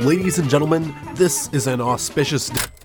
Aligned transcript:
Ladies 0.00 0.38
and 0.38 0.48
gentlemen, 0.48 0.94
this 1.14 1.52
is 1.52 1.66
an 1.66 1.82
auspicious. 1.82 2.50
Welcome, 2.50 2.79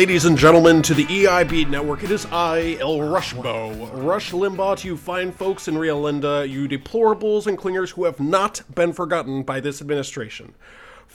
ladies 0.00 0.24
and 0.24 0.38
gentlemen, 0.38 0.80
to 0.80 0.94
the 0.94 1.04
EIB 1.04 1.68
network. 1.68 2.02
It 2.02 2.10
is 2.10 2.24
I, 2.32 2.78
El 2.80 3.00
Rushbo. 3.00 3.90
Rush 4.02 4.30
Limbaugh 4.30 4.78
to 4.78 4.88
you 4.88 4.96
fine 4.96 5.30
folks 5.30 5.68
in 5.68 5.76
Rio 5.76 6.00
Linda, 6.00 6.48
you 6.48 6.66
deplorables 6.66 7.46
and 7.46 7.58
clingers 7.58 7.90
who 7.90 8.04
have 8.04 8.18
not 8.18 8.62
been 8.74 8.94
forgotten 8.94 9.42
by 9.42 9.60
this 9.60 9.82
administration. 9.82 10.54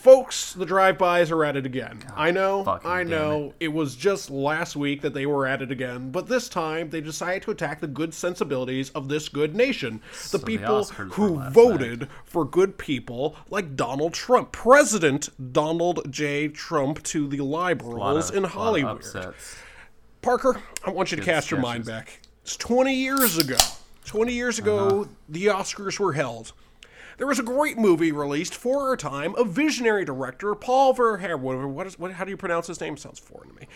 Folks, 0.05 0.53
the 0.53 0.67
drive-bys 0.67 1.31
are 1.31 1.43
at 1.43 1.57
it 1.57 1.65
again. 1.65 1.97
I 2.15 2.29
know, 2.29 2.79
I 2.85 3.01
know. 3.01 3.55
It. 3.59 3.69
was 3.69 3.95
just 3.95 4.29
last 4.29 4.75
week 4.75 5.01
that 5.01 5.15
they 5.15 5.25
were 5.25 5.47
at 5.47 5.63
it 5.63 5.71
again, 5.71 6.11
but 6.11 6.27
this 6.27 6.47
time 6.47 6.91
they 6.91 7.01
decided 7.01 7.41
to 7.41 7.49
attack 7.49 7.81
the 7.81 7.87
good 7.87 8.13
sensibilities 8.13 8.91
of 8.91 9.07
this 9.09 9.27
good 9.29 9.55
nation. 9.55 10.03
The 10.31 10.37
the 10.37 10.45
people 10.45 10.81
Oscars 10.81 11.11
who 11.13 11.41
voted 11.49 12.07
for 12.23 12.45
good 12.45 12.77
people 12.77 13.35
like 13.49 13.75
Donald 13.75 14.13
Trump, 14.13 14.51
President 14.51 15.29
Donald 15.51 16.11
J. 16.11 16.49
Trump 16.49 17.01
to 17.05 17.27
the 17.27 17.39
liberals 17.41 18.29
of- 18.29 18.35
in 18.35 18.43
Hollywood. 18.43 19.03
Parker, 20.21 20.61
I 20.85 20.91
want 20.91 21.09
you 21.09 21.17
to 21.17 21.23
cast 21.23 21.49
your 21.49 21.59
mind 21.61 21.83
back. 21.83 22.19
It's 22.43 22.55
20 22.57 22.93
years 22.93 23.39
ago. 23.39 23.57
20 24.05 24.33
years 24.33 24.59
ago, 24.59 25.01
Uh-huh. 25.01 25.09
the 25.27 25.47
Oscars 25.47 25.99
were 25.99 26.13
held. 26.13 26.53
There 27.17 27.27
was 27.27 27.39
a 27.39 27.43
great 27.43 27.77
movie 27.77 28.11
released 28.11 28.55
for 28.55 28.89
our 28.89 28.97
time. 28.97 29.35
A 29.37 29.45
visionary 29.45 30.03
director, 30.03 30.53
Paul 30.53 30.93
Verhoeven. 30.93 31.39
What, 31.39 31.57
what 31.69 31.87
is, 31.87 31.97
what, 31.97 32.11
how 32.13 32.25
do 32.25 32.31
you 32.31 32.37
pronounce 32.37 32.67
his 32.67 32.81
name? 32.81 32.97
Sounds 32.97 33.19
foreign 33.19 33.49
to 33.49 33.55
me. 33.55 33.67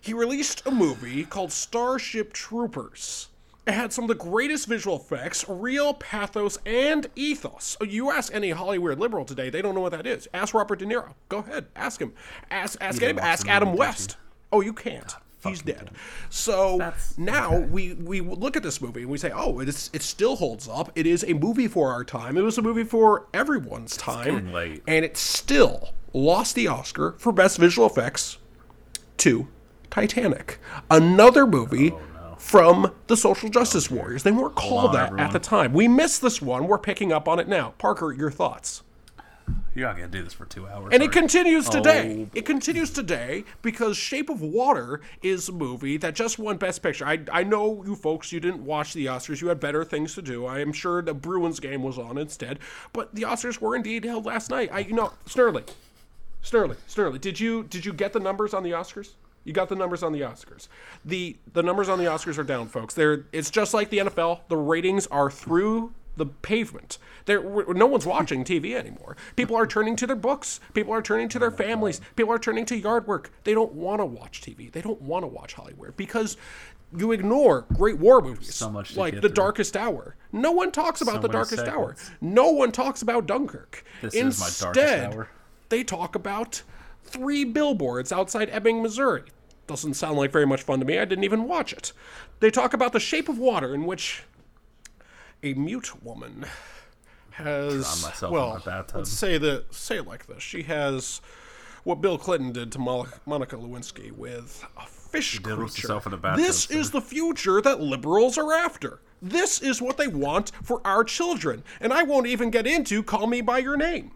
He 0.00 0.12
released 0.12 0.66
a 0.66 0.70
movie 0.70 1.24
called 1.24 1.52
Starship 1.52 2.32
Troopers. 2.32 3.28
It 3.66 3.72
had 3.72 3.92
some 3.94 4.04
of 4.04 4.08
the 4.08 4.14
greatest 4.14 4.68
visual 4.68 4.96
effects, 4.96 5.46
real 5.48 5.94
pathos, 5.94 6.58
and 6.66 7.06
ethos. 7.16 7.78
Oh, 7.80 7.84
you 7.84 8.10
ask 8.10 8.34
any 8.34 8.50
Hollywood 8.50 8.98
liberal 8.98 9.24
today, 9.24 9.48
they 9.48 9.62
don't 9.62 9.74
know 9.74 9.80
what 9.80 9.92
that 9.92 10.06
is. 10.06 10.28
Ask 10.34 10.52
Robert 10.52 10.80
De 10.80 10.84
Niro. 10.84 11.14
Go 11.30 11.38
ahead, 11.38 11.66
ask 11.74 12.02
him. 12.02 12.12
Ask 12.50 12.76
ask 12.82 13.00
him. 13.00 13.18
Ask 13.18 13.48
Adam 13.48 13.74
West. 13.74 14.18
Oh, 14.52 14.60
you 14.60 14.74
can't. 14.74 15.16
He's 15.50 15.62
dead. 15.62 15.90
So 16.30 16.78
That's- 16.78 17.14
now 17.16 17.58
we 17.58 17.94
we 17.94 18.20
look 18.20 18.56
at 18.56 18.62
this 18.62 18.80
movie 18.80 19.02
and 19.02 19.10
we 19.10 19.18
say, 19.18 19.30
oh, 19.34 19.60
it 19.60 19.68
is 19.68 19.90
it 19.92 20.02
still 20.02 20.36
holds 20.36 20.68
up. 20.68 20.90
It 20.94 21.06
is 21.06 21.24
a 21.24 21.34
movie 21.34 21.68
for 21.68 21.92
our 21.92 22.04
time. 22.04 22.36
It 22.36 22.42
was 22.42 22.58
a 22.58 22.62
movie 22.62 22.84
for 22.84 23.26
everyone's 23.34 23.96
time, 23.96 24.54
and 24.86 25.04
it 25.04 25.16
still 25.16 25.90
lost 26.12 26.54
the 26.54 26.68
Oscar 26.68 27.14
for 27.18 27.32
best 27.32 27.58
visual 27.58 27.86
effects 27.86 28.38
to 29.18 29.48
Titanic, 29.90 30.58
another 30.90 31.46
movie. 31.46 31.92
Oh, 31.92 32.00
from 32.36 32.92
the 33.06 33.16
social 33.16 33.48
justice 33.48 33.90
warriors. 33.90 34.22
They 34.22 34.30
weren't 34.30 34.54
called 34.54 34.94
on, 34.94 35.16
that 35.16 35.18
at 35.18 35.32
the 35.32 35.38
time. 35.38 35.72
We 35.72 35.88
missed 35.88 36.20
this 36.20 36.42
one. 36.42 36.68
We're 36.68 36.76
picking 36.76 37.10
up 37.10 37.26
on 37.26 37.38
it 37.40 37.48
now. 37.48 37.72
Parker, 37.78 38.12
your 38.12 38.30
thoughts? 38.30 38.82
You're 39.74 39.88
not 39.88 39.96
gonna 39.96 40.08
do 40.08 40.22
this 40.22 40.32
for 40.32 40.44
two 40.44 40.68
hours. 40.68 40.90
And 40.92 41.02
it 41.02 41.10
continues 41.10 41.68
today. 41.68 42.26
Oh. 42.26 42.30
It 42.34 42.46
continues 42.46 42.90
today 42.90 43.44
because 43.60 43.96
Shape 43.96 44.30
of 44.30 44.40
Water 44.40 45.00
is 45.22 45.48
a 45.48 45.52
movie 45.52 45.96
that 45.96 46.14
just 46.14 46.38
won 46.38 46.56
Best 46.56 46.82
Picture. 46.82 47.06
I, 47.06 47.20
I 47.32 47.42
know 47.42 47.82
you 47.84 47.96
folks, 47.96 48.30
you 48.30 48.38
didn't 48.38 48.64
watch 48.64 48.94
the 48.94 49.06
Oscars. 49.06 49.40
You 49.40 49.48
had 49.48 49.58
better 49.58 49.84
things 49.84 50.14
to 50.14 50.22
do. 50.22 50.46
I 50.46 50.60
am 50.60 50.72
sure 50.72 51.02
the 51.02 51.14
Bruins 51.14 51.58
game 51.58 51.82
was 51.82 51.98
on 51.98 52.18
instead. 52.18 52.60
But 52.92 53.14
the 53.14 53.22
Oscars 53.22 53.60
were 53.60 53.74
indeed 53.74 54.04
held 54.04 54.26
last 54.26 54.50
night. 54.50 54.70
I, 54.72 54.80
you 54.80 54.94
know, 54.94 55.12
Snurley, 55.26 55.68
Snurley, 56.42 56.76
Snurley. 56.88 57.20
Did 57.20 57.40
you 57.40 57.64
did 57.64 57.84
you 57.84 57.92
get 57.92 58.12
the 58.12 58.20
numbers 58.20 58.54
on 58.54 58.62
the 58.62 58.70
Oscars? 58.70 59.10
You 59.42 59.52
got 59.52 59.68
the 59.68 59.76
numbers 59.76 60.02
on 60.02 60.12
the 60.12 60.20
Oscars. 60.20 60.68
The 61.04 61.36
the 61.52 61.62
numbers 61.62 61.88
on 61.88 61.98
the 61.98 62.04
Oscars 62.04 62.38
are 62.38 62.44
down, 62.44 62.68
folks. 62.68 62.94
They're 62.94 63.26
it's 63.32 63.50
just 63.50 63.74
like 63.74 63.90
the 63.90 63.98
NFL. 63.98 64.40
The 64.48 64.56
ratings 64.56 65.06
are 65.08 65.30
through 65.30 65.92
the 66.16 66.26
pavement. 66.26 66.98
There, 67.26 67.42
no 67.74 67.86
one's 67.86 68.06
watching 68.06 68.44
TV 68.44 68.74
anymore. 68.74 69.16
People 69.36 69.56
are 69.56 69.66
turning 69.66 69.96
to 69.96 70.06
their 70.06 70.16
books. 70.16 70.60
People 70.74 70.92
are 70.92 71.02
turning 71.02 71.28
to 71.30 71.38
their 71.38 71.50
families. 71.50 72.00
People 72.16 72.32
are 72.32 72.38
turning 72.38 72.66
to 72.66 72.76
yard 72.76 73.06
work. 73.06 73.32
They 73.44 73.54
don't 73.54 73.72
want 73.72 74.00
to 74.00 74.04
watch 74.06 74.40
TV. 74.42 74.70
They 74.70 74.80
don't 74.82 75.00
want 75.02 75.22
to 75.24 75.26
watch 75.26 75.54
Hollywood 75.54 75.96
because 75.96 76.36
you 76.96 77.10
ignore 77.12 77.62
great 77.74 77.98
war 77.98 78.20
movies 78.20 78.54
So 78.54 78.70
much 78.70 78.96
like 78.96 79.14
The 79.14 79.22
through. 79.22 79.30
Darkest 79.30 79.76
Hour. 79.76 80.16
No 80.32 80.52
one 80.52 80.70
talks 80.70 81.00
about 81.00 81.16
So 81.16 81.20
The 81.22 81.28
Darkest 81.28 81.66
Hour. 81.66 81.96
No 82.20 82.50
one 82.50 82.70
talks 82.70 83.02
about 83.02 83.26
Dunkirk. 83.26 83.84
This 84.02 84.14
is 84.14 84.38
my 84.38 84.46
Instead, 84.46 84.74
darkest 84.74 85.16
hour. 85.16 85.28
they 85.70 85.82
talk 85.82 86.14
about 86.14 86.62
three 87.02 87.44
billboards 87.44 88.12
outside 88.12 88.48
Ebbing, 88.50 88.82
Missouri. 88.82 89.24
Doesn't 89.66 89.94
sound 89.94 90.18
like 90.18 90.30
very 90.30 90.46
much 90.46 90.62
fun 90.62 90.78
to 90.80 90.84
me. 90.84 90.98
I 90.98 91.04
didn't 91.06 91.24
even 91.24 91.48
watch 91.48 91.72
it. 91.72 91.92
They 92.40 92.50
talk 92.50 92.74
about 92.74 92.92
the 92.92 93.00
shape 93.00 93.28
of 93.30 93.38
water 93.38 93.74
in 93.74 93.86
which 93.86 94.22
a 95.44 95.54
mute 95.54 96.02
woman 96.02 96.46
has 97.32 98.02
myself 98.02 98.22
in 98.22 98.30
well, 98.30 98.54
my 98.54 98.58
bathtub. 98.60 98.96
let's 98.96 99.10
say 99.10 99.38
the 99.38 99.64
say 99.70 99.98
it 99.98 100.06
like 100.06 100.26
this. 100.26 100.42
She 100.42 100.62
has 100.62 101.20
what 101.84 102.00
Bill 102.00 102.16
Clinton 102.16 102.52
did 102.52 102.72
to 102.72 102.78
Monica 102.78 103.56
Lewinsky 103.56 104.10
with 104.10 104.64
a 104.78 104.86
fish 104.86 105.38
creature. 105.38 105.60
herself 105.60 106.06
in 106.06 106.14
a 106.14 106.16
bathtub, 106.16 106.44
This 106.44 106.70
is 106.70 106.90
the 106.90 107.00
future 107.00 107.60
that 107.60 107.80
liberals 107.80 108.38
are 108.38 108.52
after. 108.52 109.00
This 109.20 109.60
is 109.60 109.82
what 109.82 109.96
they 109.98 110.08
want 110.08 110.52
for 110.62 110.80
our 110.86 111.04
children. 111.04 111.62
And 111.80 111.92
I 111.92 112.02
won't 112.02 112.26
even 112.26 112.50
get 112.50 112.66
into 112.66 113.02
call 113.02 113.26
me 113.26 113.40
by 113.42 113.58
your 113.58 113.76
name. 113.76 114.12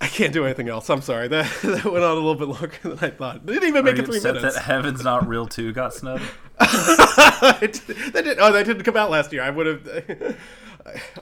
I 0.00 0.06
can't 0.06 0.32
do 0.32 0.44
anything 0.44 0.68
else. 0.68 0.88
I'm 0.90 1.02
sorry. 1.02 1.26
That, 1.28 1.50
that 1.62 1.84
went 1.84 2.04
on 2.04 2.12
a 2.12 2.14
little 2.14 2.34
bit 2.36 2.46
longer 2.48 2.70
than 2.82 2.98
I 3.00 3.10
thought. 3.10 3.44
They 3.44 3.54
didn't 3.54 3.70
even 3.70 3.84
make 3.84 3.96
you 3.96 4.02
it 4.02 4.06
three 4.06 4.20
minutes. 4.20 4.54
that 4.54 4.62
Heaven's 4.62 5.02
Not 5.02 5.26
Real 5.26 5.46
2 5.46 5.72
got 5.72 5.92
snubbed? 5.94 6.22
that 6.58 7.70
did, 8.12 8.38
oh, 8.38 8.52
that 8.52 8.66
didn't 8.66 8.84
come 8.84 8.96
out 8.96 9.10
last 9.10 9.32
year. 9.32 9.42
I 9.42 9.50
would 9.50 9.66
have. 9.66 10.36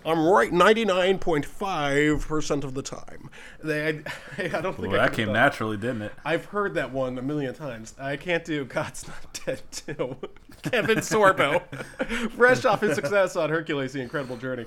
I'm 0.04 0.26
right 0.26 0.52
99.5% 0.52 2.64
of 2.64 2.74
the 2.74 2.82
time. 2.82 3.30
They, 3.64 4.02
I, 4.38 4.44
I 4.44 4.60
don't 4.60 4.76
think 4.76 4.92
Well, 4.92 5.00
I 5.00 5.08
that 5.08 5.16
came 5.16 5.32
naturally, 5.32 5.76
didn't 5.76 6.02
it? 6.02 6.12
I've 6.24 6.44
heard 6.46 6.74
that 6.74 6.92
one 6.92 7.18
a 7.18 7.22
million 7.22 7.54
times. 7.54 7.94
I 7.98 8.16
can't 8.16 8.44
do 8.44 8.64
God's 8.64 9.08
Not 9.08 9.40
Dead 9.44 9.62
too. 9.72 10.16
Kevin 10.62 10.98
Sorbo, 10.98 11.62
fresh 12.32 12.64
off 12.64 12.80
his 12.80 12.94
success 12.94 13.34
on 13.36 13.50
Hercules: 13.50 13.92
The 13.92 14.00
Incredible 14.00 14.36
Journey. 14.36 14.66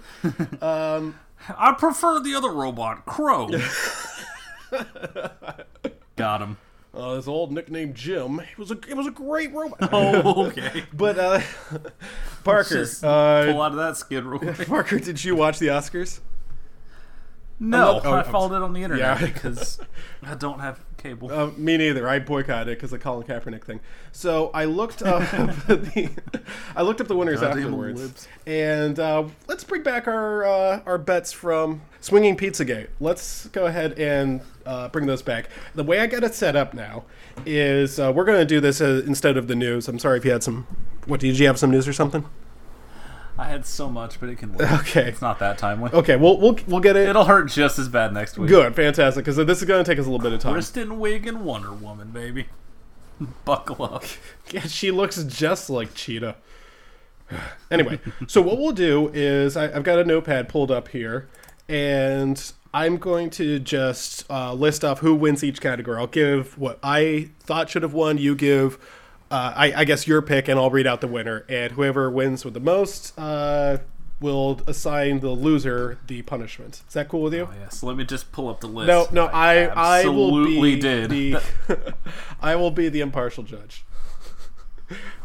Um, 0.62 1.16
I 1.48 1.74
prefer 1.74 2.20
the 2.20 2.36
other 2.36 2.52
robot, 2.52 3.06
Crow. 3.06 3.48
got 6.16 6.42
him. 6.42 6.58
Uh, 6.94 7.16
his 7.16 7.28
old 7.28 7.52
nickname 7.52 7.94
Jim. 7.94 8.40
It 8.40 8.58
was 8.58 8.72
a 8.72 8.78
it 8.88 8.96
was 8.96 9.06
a 9.08 9.12
great 9.12 9.54
robot. 9.54 9.78
Oh, 9.94 10.48
okay. 10.48 10.86
But 10.94 11.20
uh, 11.20 11.42
Parker, 12.44 12.76
Just 12.76 13.04
uh, 13.04 13.46
pull 13.46 13.62
out 13.62 13.72
of 13.72 13.78
that 13.78 13.96
skid 13.98 14.24
real 14.26 14.40
quick. 14.40 14.68
Parker, 14.68 15.00
did 15.00 15.24
you 15.24 15.36
watch 15.36 15.60
the 15.60 15.68
Oscars? 15.68 16.20
No, 17.62 18.00
oh, 18.04 18.14
I 18.14 18.24
followed 18.24 18.56
it 18.56 18.62
on 18.62 18.72
the 18.74 18.84
internet 18.84 19.20
Yeah. 19.22 19.28
because 19.28 19.80
I 20.24 20.36
don't 20.36 20.60
have 20.60 20.80
cable. 20.98 21.32
Uh, 21.32 21.48
me 21.58 21.78
neither. 21.78 22.08
I 22.08 22.20
boycotted 22.20 22.70
it 22.72 22.78
because 22.78 22.94
of 22.94 23.00
the 23.00 23.04
Colin 23.04 23.26
Kaepernick 23.28 23.64
thing. 23.64 23.80
So 24.12 24.50
I 24.54 24.66
looked 24.66 25.02
up 25.02 25.22
the 25.68 26.10
I 26.76 26.82
looked 26.84 27.02
up 27.02 27.08
the 27.08 27.16
winners 27.18 27.42
Goddamn 27.42 27.66
afterwards, 27.66 28.02
libs. 28.02 28.28
and 28.46 29.00
uh, 29.00 29.26
let's 29.48 29.64
bring 29.64 29.84
back 29.84 30.08
our 30.08 30.46
uh, 30.46 30.82
our 30.86 30.98
bets 30.98 31.32
from 31.34 31.82
Swinging 32.00 32.38
Pizzagate. 32.38 32.88
Let's 33.00 33.48
go 33.48 33.66
ahead 33.66 34.00
and 34.00 34.42
uh, 34.66 34.88
bring 34.90 35.06
those 35.06 35.22
back. 35.22 35.50
The 35.76 35.84
way 35.84 36.00
I 36.00 36.08
got 36.08 36.24
it 36.24 36.36
set 36.36 36.56
up 36.56 36.74
now 36.74 37.04
is 37.46 38.00
uh, 38.00 38.12
we're 38.16 38.26
going 38.26 38.40
to 38.40 38.46
do 38.46 38.60
this 38.62 38.80
uh, 38.80 39.04
instead 39.06 39.36
of 39.38 39.48
the 39.48 39.56
news. 39.56 39.88
I'm 39.88 40.00
sorry 40.00 40.18
if 40.18 40.26
you 40.26 40.32
had 40.32 40.44
some. 40.44 40.66
What 41.08 41.20
did 41.20 41.38
you 41.40 41.48
have 41.48 41.58
some 41.60 41.72
news 41.72 41.88
or 41.88 41.94
something? 41.94 42.26
I 43.40 43.46
had 43.46 43.66
so 43.66 43.90
much, 43.90 44.20
but 44.20 44.28
it 44.28 44.38
can 44.38 44.52
wait. 44.52 44.70
Okay. 44.70 45.08
It's 45.08 45.22
not 45.22 45.40
that 45.40 45.58
timely. 45.58 45.92
Okay, 45.94 46.18
we'll 46.18 46.38
we'll 46.38 46.60
we'll 46.68 46.82
get 46.82 46.98
it. 46.98 47.08
It'll 47.08 47.24
hurt 47.24 47.50
just 47.50 47.80
as 47.80 47.88
bad 47.88 48.12
next 48.14 48.38
week. 48.38 48.50
Good, 48.50 48.76
fantastic, 48.76 49.24
because 49.24 49.38
this 49.38 49.60
is 49.60 49.66
going 49.66 49.82
to 49.82 49.90
take 49.90 49.98
us 49.98 50.06
a 50.06 50.10
little 50.10 50.22
bit 50.22 50.34
of 50.34 50.42
time. 50.42 50.52
Kristen 50.52 51.00
Wiig 51.00 51.26
and 51.26 51.46
Wonder 51.46 51.72
Woman, 51.72 52.12
baby. 52.12 52.48
Buckle 53.46 53.86
up. 53.86 54.04
Yeah, 54.52 54.62
she 54.62 54.90
looks 54.90 55.24
just 55.24 55.70
like 55.70 55.94
Cheetah. 55.94 56.36
Anyway, 57.72 58.00
so 58.28 58.42
what 58.42 58.58
we'll 58.58 58.72
do 58.72 59.12
is 59.14 59.56
I, 59.56 59.66
I've 59.66 59.84
got 59.84 60.00
a 60.00 60.04
notepad 60.04 60.50
pulled 60.50 60.72
up 60.72 60.88
here, 60.88 61.30
and 61.70 62.52
I'm 62.74 62.98
going 62.98 63.30
to 63.32 63.60
just 63.60 64.30
uh, 64.30 64.54
list 64.54 64.84
off 64.84 65.00
who 65.00 65.14
wins 65.14 65.44
each 65.44 65.62
category. 65.62 66.00
I'll 66.00 66.08
give 66.08 66.58
what 66.58 66.80
I 66.82 67.30
thought 67.42 67.70
should 67.70 67.84
have 67.84 67.94
won. 67.94 68.18
You 68.18 68.36
give, 68.36 68.80
uh, 69.32 69.54
I, 69.56 69.74
I 69.78 69.84
guess, 69.86 70.08
your 70.08 70.22
pick, 70.22 70.48
and 70.48 70.60
I'll 70.60 70.70
read 70.70 70.88
out 70.88 71.02
the 71.02 71.08
winner. 71.08 71.46
And 71.50 71.74
whoever 71.74 72.10
wins 72.10 72.44
with 72.46 72.54
the 72.54 72.60
most 72.60 73.18
uh, 73.18 73.78
will 74.20 74.62
assign 74.68 75.20
the 75.20 75.30
loser 75.30 75.98
the 76.08 76.22
punishment. 76.24 76.82
Is 76.88 76.94
that 76.94 77.10
cool 77.10 77.22
with 77.22 77.34
you? 77.34 77.50
Oh, 77.52 77.56
yes. 77.60 77.84
Let 77.84 77.96
me 77.96 78.04
just 78.04 78.32
pull 78.32 78.50
up 78.50 78.60
the 78.60 78.68
list. 78.68 78.88
No, 78.88 79.08
no, 79.12 79.26
I, 79.28 79.66
I 79.66 80.06
will 80.08 80.30
absolutely 80.30 80.76
be 80.76 80.82
did. 80.82 81.10
the, 81.10 81.42
I 82.42 82.56
will 82.56 82.72
be 82.72 82.90
the 82.90 83.02
impartial 83.02 83.44
judge. 83.44 83.86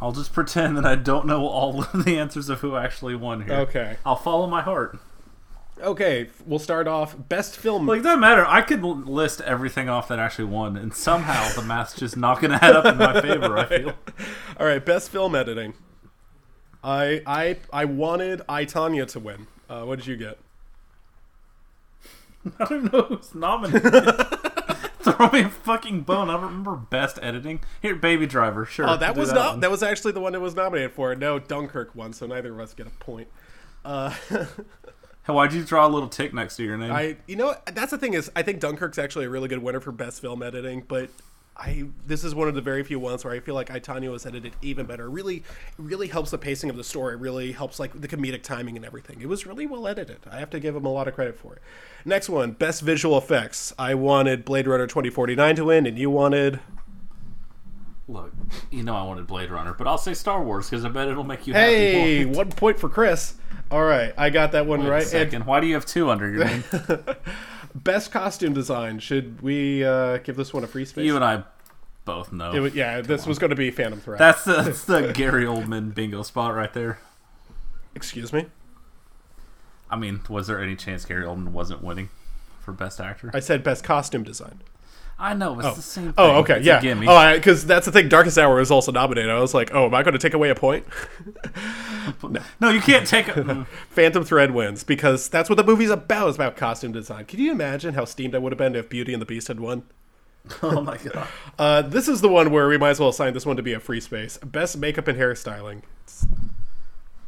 I'll 0.01 0.12
just 0.12 0.33
pretend 0.33 0.77
that 0.77 0.85
I 0.85 0.95
don't 0.95 1.27
know 1.27 1.47
all 1.47 1.81
of 1.81 1.93
the 2.05 2.19
answers 2.19 2.49
of 2.49 2.61
who 2.61 2.77
actually 2.77 3.15
won 3.15 3.45
here. 3.45 3.55
Okay. 3.55 3.97
I'll 4.05 4.17
follow 4.17 4.47
my 4.47 4.62
heart. 4.62 4.99
Okay, 5.81 6.29
we'll 6.47 6.61
start 6.61 6.87
off 6.87 7.17
best 7.29 7.56
film. 7.56 7.87
Like, 7.87 8.00
it 8.00 8.03
doesn't 8.03 8.21
matter. 8.21 8.47
I 8.47 8.62
could 8.62 8.82
list 8.82 9.41
everything 9.41 9.88
off 9.88 10.06
that 10.09 10.19
actually 10.21 10.44
won, 10.44 10.76
and 10.76 10.94
somehow 10.94 11.49
the 11.55 11.62
math's 11.62 11.94
just 11.94 12.17
not 12.17 12.41
going 12.41 12.53
to 12.53 12.65
add 12.65 12.76
up 12.76 12.85
in 12.87 12.97
my 12.97 13.21
favor, 13.21 13.59
I 13.59 13.67
feel. 13.67 13.93
All 14.61 14.67
right, 14.67 14.85
best 14.85 15.11
film 15.11 15.35
editing. 15.35 15.75
I 16.82 17.23
I 17.26 17.56
I 17.73 17.87
wanted 17.87 18.43
I 18.49 18.67
Tonya 18.67 19.06
to 19.09 19.21
win. 19.21 19.47
Uh, 19.69 19.85
what 19.85 19.97
did 19.99 20.06
you 20.06 20.17
get? 20.17 20.38
I 22.61 22.65
don't 22.67 22.93
know 22.93 23.03
who's 23.03 23.35
nominated. 23.35 23.93
Throw 25.00 25.31
me 25.31 25.41
a 25.43 25.49
fucking 25.50 26.03
bone. 26.03 26.29
I 26.31 26.35
don't 26.35 26.44
remember 26.44 26.77
best 26.77 27.19
editing. 27.20 27.61
Here, 27.82 27.94
Baby 27.94 28.27
Driver, 28.27 28.65
sure. 28.65 28.88
Oh, 28.88 28.97
that 28.97 29.17
was 29.17 29.31
that 29.31 29.35
not. 29.35 29.50
one. 29.53 29.61
That 29.61 29.70
was 29.70 29.82
actually 29.82 30.12
the 30.12 30.20
one 30.20 30.32
that 30.32 30.41
was 30.41 30.55
nominated 30.55 30.93
for. 30.93 31.15
No, 31.15 31.38
Dunkirk 31.38 31.94
won, 31.94 32.12
so 32.12 32.27
neither 32.27 32.53
of 32.53 32.61
us 32.61 32.75
get 32.75 32.87
a 32.87 32.91
point. 32.91 33.29
Uh, 33.85 34.15
Why'd 35.26 35.53
you 35.53 35.65
draw 35.65 35.87
a 35.87 35.88
little 35.88 36.09
tick 36.09 36.35
next 36.35 36.56
to 36.56 36.65
your 36.65 36.76
name? 36.76 36.93
I, 36.93 37.17
you 37.26 37.37
know, 37.37 37.56
that's 37.73 37.91
the 37.91 37.99
thing 37.99 38.15
is, 38.15 38.31
I 38.37 38.43
think 38.43 38.61
Dunkirk's 38.61 38.99
actually 38.99 39.25
a 39.25 39.31
really 39.31 39.49
good 39.49 39.62
winner 39.62 39.81
for 39.81 39.91
best 39.91 40.21
film 40.21 40.43
editing, 40.43 40.85
but 40.87 41.09
I 41.56 41.85
this 42.06 42.25
is 42.25 42.35
one 42.35 42.49
of 42.49 42.55
the 42.55 42.61
very 42.61 42.82
few 42.82 42.99
ones 42.99 43.25
where 43.25 43.32
I 43.32 43.41
feel 43.41 43.55
like 43.55 43.71
I 43.71 43.79
Tonya 43.79 44.11
was 44.11 44.26
edited 44.26 44.55
even 44.61 44.87
better. 44.87 45.09
Really, 45.09 45.44
really 45.79 46.09
helps 46.09 46.31
the 46.31 46.38
pacing 46.38 46.69
of 46.69 46.76
the 46.76 46.85
story. 46.85 47.17
Really 47.17 47.53
helps 47.53 47.79
like 47.79 47.99
the 48.00 48.09
comedic 48.09 48.43
timing 48.43 48.76
and 48.76 48.85
everything. 48.85 49.21
It 49.21 49.29
was 49.29 49.47
really 49.47 49.67
well 49.67 49.87
edited. 49.87 50.19
I 50.31 50.41
have 50.41 50.50
to 50.50 50.61
give 50.61 50.75
him 50.75 50.85
a 50.85 50.93
lot 50.93 51.06
of 51.06 51.15
credit 51.15 51.37
for 51.37 51.55
it. 51.55 51.62
Next 52.05 52.29
one, 52.29 52.53
best 52.53 52.82
visual 52.82 53.17
effects. 53.17 53.73
I 53.79 53.94
wanted 53.94 54.44
Blade 54.44 54.67
Runner 54.67 54.87
2049 54.87 55.56
to 55.56 55.65
win, 55.65 55.87
and 55.87 55.99
you 55.99 56.11
wanted. 56.11 56.61
Look, 58.06 58.33
you 58.71 58.83
know 58.83 58.95
I 58.95 59.03
wanted 59.03 59.27
Blade 59.27 59.51
Runner, 59.51 59.73
but 59.73 59.87
I'll 59.87 59.99
say 59.99 60.12
Star 60.12 60.43
Wars 60.43 60.69
because 60.69 60.85
I 60.85 60.89
bet 60.91 61.09
it'll 61.09 61.25
make 61.25 61.47
you 61.47 61.55
happy. 61.55 61.73
Hey, 61.73 62.25
one 62.27 62.51
point 62.51 62.79
for 62.79 62.89
Chris. 62.89 63.35
All 63.71 63.83
right, 63.83 64.12
I 64.19 64.29
got 64.31 64.53
that 64.53 64.67
one 64.67 64.81
Wait 64.81 64.89
a 64.89 64.91
right. 64.91 65.03
And 65.03 65.11
second. 65.11 65.47
Why 65.47 65.61
do 65.61 65.67
you 65.67 65.75
have 65.75 65.87
two 65.87 66.11
under 66.11 66.31
your 66.31 66.45
name? 66.45 66.65
best 67.75 68.12
costume 68.12 68.53
design. 68.53 68.99
Should 68.99 69.41
we 69.41 69.85
uh, 69.85 70.19
give 70.19 70.37
this 70.37 70.53
one 70.53 70.65
a 70.65 70.67
free 70.67 70.85
space? 70.85 71.06
you 71.06 71.17
and 71.17 71.25
I 71.25 71.45
both 72.05 72.31
know. 72.31 72.61
Was- 72.61 72.75
yeah, 72.75 73.01
this 73.01 73.27
was 73.27 73.39
going 73.39 73.51
to 73.51 73.56
be 73.56 73.71
Phantom 73.71 74.01
Thread. 74.01 74.21
that's, 74.21 74.45
the, 74.45 74.53
that's 74.62 74.85
the 74.85 75.12
Gary 75.12 75.45
Oldman 75.45 75.95
bingo 75.95 76.23
spot 76.23 76.55
right 76.55 76.73
there. 76.73 76.99
Excuse 77.95 78.33
me. 78.33 78.47
I 79.91 79.97
mean, 79.97 80.21
was 80.29 80.47
there 80.47 80.61
any 80.61 80.77
chance 80.77 81.05
Gary 81.05 81.25
Oldman 81.25 81.53
wasn't 81.53 81.83
winning 81.83 82.11
for 82.61 82.73
Best 82.73 83.01
Actor? 83.01 83.31
I 83.33 83.41
said 83.41 83.62
best 83.62 83.85
costume 83.85 84.25
design. 84.25 84.61
I 85.19 85.33
know, 85.35 85.59
it's 85.61 85.77
the 85.77 85.83
same 85.83 86.05
thing. 86.07 86.15
Oh, 86.19 86.39
okay, 86.41 86.55
It's 86.59 86.67
a 86.67 86.71
yeah. 86.71 86.81
gimme. 86.81 87.07
Oh, 87.09 87.35
because 87.35 87.65
that's 87.65 87.87
the 87.87 87.93
thing. 87.93 88.09
Darkest 88.09 88.37
Hour 88.37 88.61
is 88.61 88.71
also 88.71 88.91
nominated. 88.91 89.31
I 89.31 89.39
was 89.39 89.55
like, 89.55 89.71
oh, 89.73 89.87
am 89.87 89.95
I 89.95 90.03
going 90.03 90.13
to 90.13 90.19
take 90.19 90.35
away 90.35 90.51
a 90.51 90.55
point? 90.57 90.85
no, 92.61 92.71
you 92.71 92.81
can't 92.81 93.07
take 93.07 93.29
it. 93.29 93.35
Mm. 93.45 93.67
Phantom 93.91 94.25
Thread 94.25 94.53
wins 94.53 94.85
because 94.85 95.29
that's 95.29 95.49
what 95.51 95.57
the 95.57 95.65
movie's 95.65 95.91
about. 95.91 96.29
It's 96.29 96.37
about 96.37 96.57
costume 96.57 96.93
design. 96.93 97.27
Can 97.27 97.39
you 97.41 97.53
imagine 97.53 97.95
how 97.95 98.05
steamed 98.05 98.35
I 98.35 98.39
would 98.39 98.53
have 98.53 98.59
been 98.59 98.75
if 98.75 98.89
Beauty 98.89 99.13
and 99.13 99.21
the 99.21 99.27
Beast 99.27 99.49
had 99.49 99.61
won? 99.61 99.83
oh 100.63 100.81
my 100.81 100.97
god. 100.99 101.29
Uh, 101.59 101.83
this 101.83 102.09
is 102.09 102.21
the 102.21 102.29
one 102.29 102.51
where 102.51 102.67
we 102.69 102.79
might 102.79 102.91
as 102.91 103.01
well 103.01 103.11
assign 103.11 103.35
this 103.35 103.45
one 103.47 103.57
to 103.57 103.63
be 103.63 103.73
a 103.75 103.81
free 103.81 104.01
space. 104.01 104.39
Best 104.39 104.79
makeup 104.79 105.07
and 105.09 105.19
hairstyling. 105.19 105.83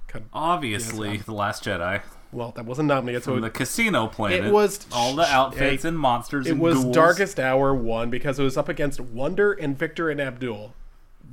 Kind 0.09 0.25
of, 0.25 0.31
Obviously, 0.33 1.15
Yes, 1.17 1.25
The 1.27 1.33
Last 1.35 1.65
Jedi. 1.65 2.03
Well, 2.33 2.53
that 2.57 2.65
wasn't 2.67 2.89
nominated, 2.89 3.23
so 3.25 3.31
From 3.33 3.39
it, 3.39 3.41
the 3.43 3.51
casino 3.51 4.09
planet. 4.09 4.45
it 4.47 4.53
was- 4.53 4.87
all 4.93 5.15
the 5.15 5.23
outfits 5.27 5.85
and 5.85 5.99
monsters 5.99 6.47
it 6.47 6.53
and 6.53 6.61
was 6.61 6.75
ghouls. 6.83 6.95
Darkest 6.95 7.39
Hour 7.41 7.75
one 7.75 8.11
because 8.11 8.39
it 8.39 8.43
was 8.45 8.57
up 8.57 8.69
against 8.69 9.01
Wonder 9.01 9.53
and 9.53 9.79
Victoria 9.79 10.13
and 10.13 10.21
Abdul. 10.21 10.75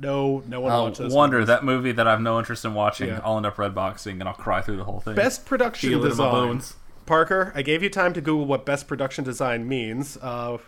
No, 0.00 0.42
no 0.48 0.60
one 0.60 0.72
Oh, 0.72 0.84
watched 0.84 0.98
this. 0.98 1.12
Wonder, 1.12 1.44
that 1.44 1.64
movie 1.64 1.92
that 1.92 2.06
I 2.06 2.10
have 2.12 2.20
no 2.20 2.38
interest 2.38 2.64
in 2.64 2.74
watching. 2.74 3.08
Yeah. 3.08 3.20
I'll 3.24 3.36
end 3.36 3.46
up 3.46 3.58
red 3.58 3.74
boxing 3.74 4.18
and 4.20 4.28
I'll 4.28 4.34
cry 4.34 4.60
through 4.60 4.76
the 4.78 4.84
whole 4.84 5.00
thing. 5.00 5.14
Best 5.14 5.46
production 5.46 5.90
Feel 5.90 5.98
it 5.98 6.02
in 6.02 6.04
my 6.04 6.08
design. 6.10 6.30
bones. 6.32 6.74
Parker, 7.06 7.52
I 7.54 7.62
gave 7.62 7.82
you 7.82 7.90
time 7.90 8.12
to 8.14 8.20
Google 8.20 8.46
what 8.46 8.64
best 8.64 8.88
production 8.88 9.24
design 9.24 9.68
means. 9.68 10.16
Uh, 10.22 10.58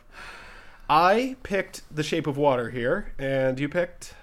I 0.88 1.37
picked 1.43 1.82
The 1.94 2.02
Shape 2.02 2.26
of 2.26 2.37
Water 2.37 2.70
here, 2.70 3.12
and 3.19 3.58
you 3.58 3.69
picked. 3.69 4.14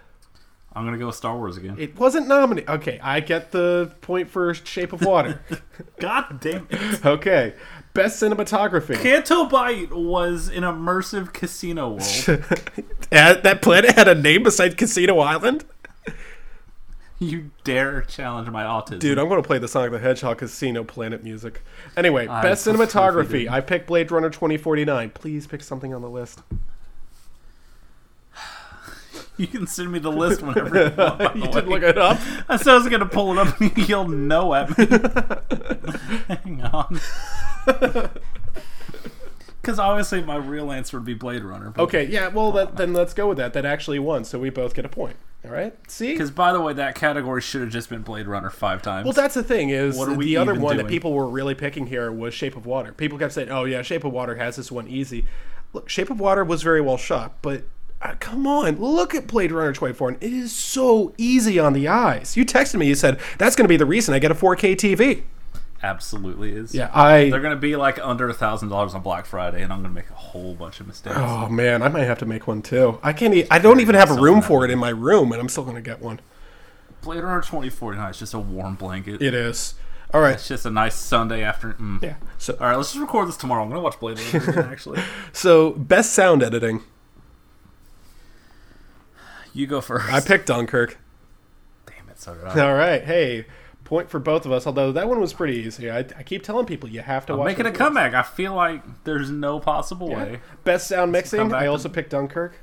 I'm 0.75 0.85
gonna 0.85 0.97
go 0.97 1.07
with 1.07 1.15
Star 1.15 1.37
Wars 1.37 1.57
again. 1.57 1.75
It 1.79 1.97
wasn't 1.99 2.27
nominated. 2.27 2.69
Okay, 2.69 2.99
I 3.01 3.19
get 3.19 3.51
the 3.51 3.93
point 4.01 4.29
for 4.29 4.53
Shape 4.53 4.91
of 4.93 5.01
Water. 5.05 5.41
God 5.99 6.39
damn 6.41 6.67
it. 6.69 7.05
okay, 7.05 7.53
best 7.93 8.21
cinematography. 8.21 8.95
Canto 9.01 9.45
Bight 9.45 9.91
was 9.93 10.47
an 10.49 10.63
immersive 10.63 11.33
casino 11.33 11.89
world. 11.89 12.43
That 13.11 13.61
planet 13.61 13.91
had 13.95 14.07
a 14.07 14.15
name 14.15 14.41
besides 14.41 14.73
Casino 14.73 15.19
Island. 15.19 15.65
you 17.19 17.51
dare 17.63 18.01
challenge 18.01 18.49
my 18.49 18.63
autism. 18.63 18.97
Dude, 18.99 19.19
I'm 19.19 19.29
going 19.29 19.41
to 19.41 19.45
play 19.45 19.59
the 19.59 19.67
Sonic 19.67 19.91
the 19.91 19.99
Hedgehog 19.99 20.39
Casino 20.39 20.83
Planet 20.83 21.23
music. 21.23 21.61
Anyway, 21.95 22.27
I 22.27 22.41
best 22.41 22.63
prefer 22.65 22.81
if 22.83 22.91
you 22.91 22.97
cinematography. 22.99 23.49
I 23.51 23.61
picked 23.61 23.85
Blade 23.85 24.11
Runner 24.11 24.31
2049. 24.31 25.11
Please 25.11 25.45
pick 25.45 25.61
something 25.61 25.93
on 25.93 26.01
the 26.01 26.09
list. 26.09 26.41
You 29.43 29.47
can 29.47 29.67
send 29.67 29.91
me 29.91 29.99
the 29.99 30.09
list 30.11 30.41
whenever 30.41 30.85
you 30.85 30.91
want. 30.97 31.35
you 31.35 31.47
did 31.47 31.67
look 31.67 31.83
it 31.83 31.97
up. 31.97 32.17
I 32.47 32.55
said 32.55 32.75
I 32.75 32.77
was 32.77 32.87
gonna 32.87 33.05
pull 33.05 33.33
it 33.33 33.37
up 33.37 33.59
and 33.59 33.75
you 33.77 33.83
yelled 33.83 34.09
no 34.09 34.53
at 34.53 34.69
me. 34.77 34.85
Hang 36.29 36.63
on. 36.63 36.99
Because 39.61 39.79
obviously 39.79 40.21
my 40.21 40.35
real 40.35 40.73
answer 40.73 40.97
would 40.97 41.05
be 41.05 41.13
Blade 41.13 41.41
Runner. 41.41 41.73
Okay, 41.77 42.03
yeah, 42.05 42.27
well, 42.27 42.51
that, 42.51 42.75
then 42.75 42.91
let's 42.91 43.13
go 43.13 43.29
with 43.29 43.37
that. 43.37 43.53
That 43.53 43.65
actually 43.65 43.97
won, 43.97 44.25
so 44.25 44.37
we 44.37 44.49
both 44.49 44.73
get 44.75 44.83
a 44.83 44.89
point. 44.89 45.15
All 45.45 45.51
right? 45.51 45.73
See? 45.89 46.11
Because 46.11 46.31
by 46.31 46.51
the 46.51 46.59
way, 46.59 46.73
that 46.73 46.95
category 46.95 47.39
should 47.39 47.61
have 47.61 47.69
just 47.69 47.89
been 47.89 48.01
Blade 48.01 48.27
Runner 48.27 48.49
five 48.49 48.81
times. 48.81 49.05
Well, 49.05 49.13
that's 49.13 49.35
the 49.35 49.43
thing 49.43 49.69
is 49.69 49.97
What 49.97 50.09
are 50.09 50.15
we 50.15 50.25
the 50.25 50.35
other 50.35 50.51
even 50.51 50.63
one 50.63 50.75
that 50.75 50.83
doing? 50.83 50.91
people 50.91 51.13
were 51.13 51.29
really 51.29 51.55
picking 51.55 51.87
here 51.87 52.11
was 52.11 52.33
Shape 52.33 52.57
of 52.57 52.65
Water. 52.65 52.91
People 52.91 53.17
kept 53.17 53.31
saying, 53.31 53.49
"Oh 53.49 53.63
yeah, 53.63 53.81
Shape 53.83 54.03
of 54.03 54.11
Water 54.11 54.35
has 54.35 54.57
this 54.57 54.69
one 54.69 54.87
easy." 54.89 55.27
Look, 55.71 55.87
Shape 55.87 56.09
of 56.09 56.19
Water 56.19 56.43
was 56.43 56.61
very 56.61 56.81
well 56.81 56.97
shot, 56.97 57.35
but 57.41 57.63
come 58.19 58.45
on, 58.47 58.79
look 58.79 59.15
at 59.15 59.27
Blade 59.27 59.51
Runner 59.51 59.73
24, 59.73 60.09
and 60.09 60.17
it 60.23 60.33
is 60.33 60.51
so 60.55 61.13
easy 61.17 61.57
on 61.59 61.73
the 61.73 61.88
eyes. 61.88 62.35
You 62.38 62.45
texted 62.45 62.75
me, 62.75 62.88
you 62.88 62.95
said 62.95 63.19
that's 63.38 63.55
going 63.55 63.65
to 63.65 63.69
be 63.69 63.77
the 63.77 63.85
reason 63.85 64.13
I 64.13 64.19
get 64.19 64.31
a 64.31 64.35
4K 64.35 64.75
TV. 64.75 65.23
absolutely 65.81 66.53
is. 66.53 66.73
Yeah, 66.73 66.89
I. 66.94 67.29
They're 67.29 67.41
gonna 67.41 67.55
be 67.57 67.75
like 67.75 68.00
under 68.00 68.29
a 68.29 68.33
thousand 68.33 68.69
dollars 68.69 68.94
on 68.95 69.01
Black 69.01 69.25
Friday, 69.25 69.61
and 69.61 69.71
I'm 69.73 69.81
gonna 69.81 69.94
make 69.94 70.09
a 70.09 70.13
whole 70.13 70.53
bunch 70.53 70.79
of 70.79 70.88
mistakes. 70.88 71.15
Oh 71.17 71.50
man, 71.50 71.81
I 71.83 71.89
might 71.89 72.03
have 72.05 72.19
to 72.19 72.25
make 72.25 72.47
one 72.47 72.61
too. 72.61 73.00
I 73.03 73.11
can't. 73.13 73.33
E- 73.33 73.47
I 73.51 73.59
don't 73.59 73.79
even 73.81 73.95
have 73.95 74.09
a 74.11 74.21
room 74.21 74.41
for 74.41 74.63
it 74.63 74.72
in 74.72 74.79
my 74.79 74.89
room, 74.89 75.31
and 75.33 75.41
I'm 75.41 75.50
still 75.50 75.63
going 75.63 75.75
to 75.75 75.81
get 75.81 76.01
one. 76.01 76.19
Blade 77.01 77.22
Runner 77.24 77.41
2049 77.41 78.12
is 78.12 78.17
just 78.17 78.33
a 78.33 78.39
warm 78.39 78.75
blanket. 78.75 79.22
It 79.22 79.33
is. 79.33 79.75
All 80.13 80.22
right. 80.22 80.36
It's 80.36 80.48
just 80.48 80.65
a 80.65 80.69
nice 80.69 80.95
Sunday 80.95 81.43
afternoon. 81.43 82.00
Mm. 82.00 82.03
Yeah. 82.03 82.15
So, 82.38 82.53
All 82.62 82.67
right, 82.67 82.75
let's 82.77 82.91
just 82.93 83.01
record 83.01 83.27
this 83.27 83.36
tomorrow. 83.36 83.63
I'm 83.63 83.69
gonna 83.69 83.81
watch 83.81 84.00
Blade 84.00 84.19
Runner 84.33 84.51
again, 84.51 84.65
actually. 84.72 85.01
so 85.33 85.72
best 85.72 86.13
sound 86.13 86.41
editing. 86.43 86.81
You 89.53 89.67
go 89.67 89.81
first. 89.81 90.12
I 90.12 90.19
picked 90.19 90.48
Dunkirk. 90.48 90.98
Damn 91.86 92.10
it, 92.10 92.19
so 92.19 92.33
did 92.33 92.43
I. 92.43 92.67
All 92.67 92.74
right. 92.74 93.03
Hey, 93.03 93.45
point 93.83 94.10
for 94.10 94.19
both 94.19 94.45
of 94.45 94.51
us. 94.51 94.65
Although 94.65 94.91
that 94.93 95.07
one 95.07 95.19
was 95.19 95.33
pretty 95.33 95.57
easy. 95.60 95.91
I, 95.91 96.00
I 96.00 96.24
keep 96.24 96.43
telling 96.43 96.65
people 96.65 96.89
you 96.89 97.01
have 97.01 97.25
to 97.27 97.36
watch. 97.38 97.45
Make 97.48 97.60
it 97.60 97.65
a 97.65 97.69
those 97.69 97.77
comeback. 97.77 98.13
I 98.13 98.24
feel 98.24 98.55
like 98.55 98.81
there's 99.03 99.29
no 99.29 99.60
possible 99.60 100.10
movies. 100.10 100.33
way. 100.33 100.39
Best 100.63 100.88
sound 100.88 101.12
mixing. 101.12 101.39
come 101.39 101.50
back 101.50 101.62
I 101.62 101.65
to- 101.65 101.72
also 101.72 101.89
picked 101.89 102.10
Dunkirk. 102.10 102.55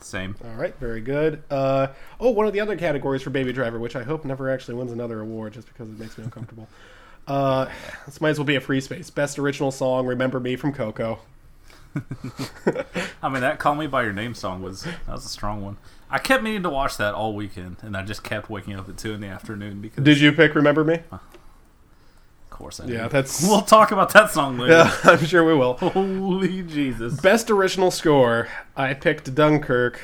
Same. 0.00 0.34
All 0.44 0.54
right. 0.54 0.74
Very 0.78 1.00
good. 1.00 1.42
Uh, 1.50 1.88
oh, 2.18 2.30
one 2.30 2.46
of 2.46 2.52
the 2.52 2.60
other 2.60 2.76
categories 2.76 3.22
for 3.22 3.30
Baby 3.30 3.52
Driver, 3.52 3.78
which 3.78 3.96
I 3.96 4.02
hope 4.02 4.24
never 4.24 4.48
actually 4.50 4.74
wins 4.74 4.92
another 4.92 5.20
award, 5.20 5.52
just 5.52 5.68
because 5.68 5.88
it 5.90 5.98
makes 5.98 6.16
me 6.16 6.24
uncomfortable. 6.24 6.68
Uh, 7.26 7.66
this 8.06 8.20
might 8.20 8.30
as 8.30 8.38
well 8.38 8.46
be 8.46 8.56
a 8.56 8.60
free 8.60 8.80
space. 8.80 9.10
Best 9.10 9.38
original 9.38 9.70
song. 9.70 10.06
Remember 10.06 10.40
me 10.40 10.56
from 10.56 10.72
Coco. 10.72 11.20
I 13.22 13.28
mean, 13.28 13.40
that 13.42 13.58
"Call 13.58 13.74
Me 13.74 13.86
by 13.86 14.02
Your 14.02 14.12
Name" 14.12 14.34
song 14.34 14.62
was 14.62 14.82
that 14.84 15.08
was 15.08 15.24
a 15.24 15.28
strong 15.28 15.64
one. 15.64 15.76
I 16.10 16.18
kept 16.18 16.42
meaning 16.42 16.62
to 16.64 16.70
watch 16.70 16.96
that 16.96 17.14
all 17.14 17.34
weekend, 17.34 17.78
and 17.82 17.96
I 17.96 18.04
just 18.04 18.22
kept 18.24 18.50
waking 18.50 18.74
up 18.74 18.88
at 18.88 18.96
two 18.96 19.12
in 19.12 19.20
the 19.20 19.28
afternoon 19.28 19.80
because, 19.80 20.02
Did 20.04 20.20
you 20.20 20.32
pick 20.32 20.54
Remember 20.54 20.84
Me? 20.84 21.00
of 21.12 21.20
course, 22.50 22.80
I 22.80 22.86
did. 22.86 22.94
Yeah, 22.94 23.02
did. 23.04 23.12
that's. 23.12 23.42
We'll 23.48 23.62
talk 23.62 23.90
about 23.92 24.12
that 24.12 24.30
song 24.30 24.58
later. 24.58 24.72
Yeah, 24.74 24.96
I'm 25.04 25.24
sure 25.24 25.44
we 25.44 25.54
will. 25.54 25.74
Holy 25.74 26.62
Jesus! 26.62 27.20
Best 27.20 27.50
original 27.50 27.90
score. 27.90 28.48
I 28.76 28.94
picked 28.94 29.34
Dunkirk. 29.34 30.00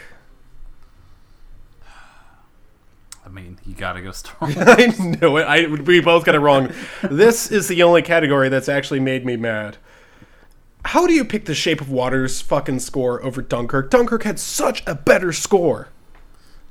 I 3.24 3.28
mean, 3.28 3.58
you 3.66 3.74
gotta 3.74 4.00
go 4.00 4.12
Star 4.12 4.36
Wars. 4.40 4.56
I 4.58 4.86
know 5.20 5.36
it. 5.38 5.42
I 5.44 5.66
we 5.66 6.00
both 6.00 6.24
got 6.24 6.34
it 6.36 6.40
wrong. 6.40 6.72
this 7.02 7.50
is 7.50 7.66
the 7.68 7.82
only 7.82 8.02
category 8.02 8.48
that's 8.48 8.68
actually 8.68 9.00
made 9.00 9.24
me 9.26 9.36
mad. 9.36 9.78
How 10.86 11.04
do 11.08 11.12
you 11.12 11.24
pick 11.24 11.46
the 11.46 11.54
Shape 11.54 11.80
of 11.80 11.90
Water's 11.90 12.40
fucking 12.40 12.78
score 12.78 13.20
over 13.24 13.42
Dunkirk? 13.42 13.90
Dunkirk 13.90 14.22
had 14.22 14.38
such 14.38 14.84
a 14.86 14.94
better 14.94 15.32
score. 15.32 15.88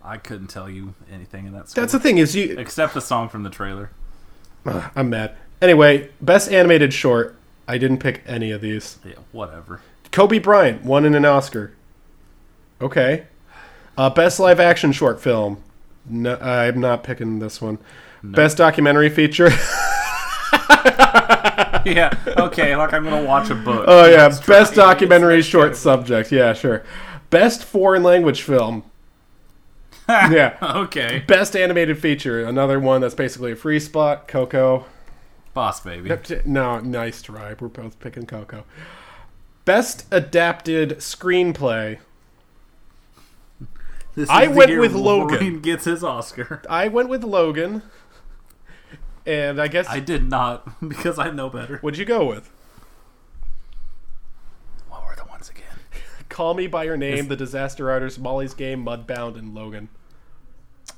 I 0.01 0.15
couldn't 0.15 0.47
tell 0.47 0.69
you 0.69 0.93
anything 1.11 1.45
in 1.45 1.51
that 1.53 1.67
score 1.67 1.81
That's 1.81 1.91
the 1.91 1.99
thing 1.99 2.17
is 2.17 2.33
you. 2.33 2.57
except 2.57 2.93
the 2.93 3.01
song 3.01 3.27
from 3.27 3.43
the 3.43 3.49
trailer. 3.49 3.89
Ugh, 4.65 4.89
I'm 4.95 5.09
mad. 5.09 5.35
Anyway, 5.61 6.11
best 6.21 6.49
animated 6.49 6.93
short. 6.93 7.35
I 7.67 7.77
didn't 7.77 7.97
pick 7.97 8.23
any 8.25 8.51
of 8.51 8.61
these. 8.61 8.99
Yeah, 9.03 9.15
whatever. 9.33 9.81
Kobe 10.13 10.39
Bryant 10.39 10.85
won 10.85 11.03
in 11.03 11.13
an 11.13 11.25
Oscar. 11.25 11.73
Okay. 12.79 13.25
Uh, 13.97 14.09
best 14.09 14.39
live 14.39 14.61
action 14.61 14.93
short 14.93 15.19
film. 15.19 15.61
No, 16.05 16.37
I'm 16.37 16.79
not 16.79 17.03
picking 17.03 17.39
this 17.39 17.61
one. 17.61 17.79
Best 18.23 18.55
documentary 18.57 19.09
feature. 19.09 19.49
yeah. 21.85 22.11
Okay. 22.37 22.75
Like 22.75 22.93
I'm 22.93 23.03
gonna 23.03 23.23
watch 23.23 23.49
a 23.49 23.55
book. 23.55 23.85
oh 23.87 24.05
yeah, 24.05 24.27
It's 24.27 24.39
best 24.39 24.73
trying- 24.73 24.87
documentary 24.89 25.35
it's- 25.35 25.45
short 25.49 25.75
subject. 25.75 26.31
Yeah, 26.31 26.53
sure. 26.53 26.83
Best 27.29 27.63
foreign 27.63 28.03
language 28.03 28.41
film. 28.43 28.83
yeah. 30.09 30.57
Okay. 30.61 31.23
Best 31.27 31.55
animated 31.55 31.97
feature. 31.99 32.43
Another 32.43 32.79
one 32.79 33.01
that's 33.01 33.15
basically 33.15 33.51
a 33.51 33.55
free 33.55 33.79
spot. 33.79 34.27
Coco. 34.27 34.85
Boss 35.53 35.79
baby. 35.79 36.11
No, 36.45 36.79
nice 36.79 37.21
try. 37.21 37.55
We're 37.59 37.69
both 37.69 37.99
picking 37.99 38.25
Coco. 38.25 38.65
Best 39.63 40.05
adapted 40.11 40.97
screenplay. 40.97 41.97
This 44.15 44.29
I 44.29 44.45
the 44.45 44.51
went 44.53 44.69
year 44.69 44.79
with 44.79 44.93
Wolverine 44.93 45.29
Logan. 45.53 45.59
Gets 45.61 45.85
his 45.85 46.03
Oscar. 46.03 46.61
I 46.69 46.87
went 46.87 47.09
with 47.09 47.23
Logan. 47.23 47.81
And 49.25 49.59
I 49.59 49.67
guess 49.67 49.87
I 49.89 49.99
did 49.99 50.29
not 50.29 50.67
because 50.87 51.17
I 51.17 51.31
know 51.31 51.49
better. 51.49 51.77
what'd 51.79 51.97
you 51.97 52.05
go 52.05 52.25
with? 52.25 52.51
What 54.89 55.05
were 55.05 55.15
the 55.15 55.25
ones 55.25 55.49
again? 55.49 55.63
Call 56.29 56.53
Me 56.53 56.67
by 56.67 56.83
Your 56.83 56.97
Name, 56.97 57.27
The 57.27 57.35
Disaster 57.35 57.89
Artist, 57.89 58.19
Molly's 58.19 58.53
Game, 58.53 58.85
Mudbound, 58.85 59.37
and 59.37 59.55
Logan. 59.55 59.89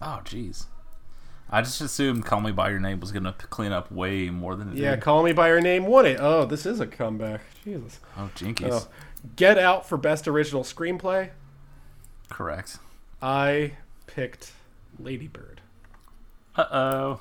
Oh, 0.02 0.22
jeez. 0.26 0.66
I 1.50 1.62
just 1.62 1.80
assumed 1.80 2.26
"Call 2.26 2.42
Me 2.42 2.52
by 2.52 2.70
Your 2.70 2.80
Name" 2.80 3.00
was 3.00 3.14
gonna 3.14 3.32
clean 3.34 3.72
up 3.72 3.90
way 3.90 4.30
more 4.30 4.56
than 4.58 4.68
it 4.70 4.76
did. 4.76 4.84
Yeah, 4.84 4.96
did. 4.96 5.02
Call 5.02 5.24
Me 5.24 5.32
by 5.32 5.48
Your 5.48 5.62
Name 5.62 5.86
won 5.86 6.06
it. 6.06 6.18
Oh, 6.20 6.46
this 6.46 6.66
is 6.66 6.82
a 6.82 6.88
comeback. 6.88 7.42
Jesus. 7.64 8.00
Oh, 8.18 8.30
jinkies. 8.36 8.70
Oh. 8.72 8.88
Get 9.38 9.58
Out 9.58 9.88
for 9.88 9.98
Best 9.98 10.28
Original 10.28 10.64
Screenplay. 10.64 11.30
Correct. 12.30 12.80
I 13.22 13.74
picked 14.08 14.52
Ladybird. 15.00 15.62
Uh 16.56 16.66
oh. 16.72 17.20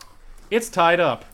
It's 0.51 0.69
tied 0.69 1.01
up. 1.01 1.25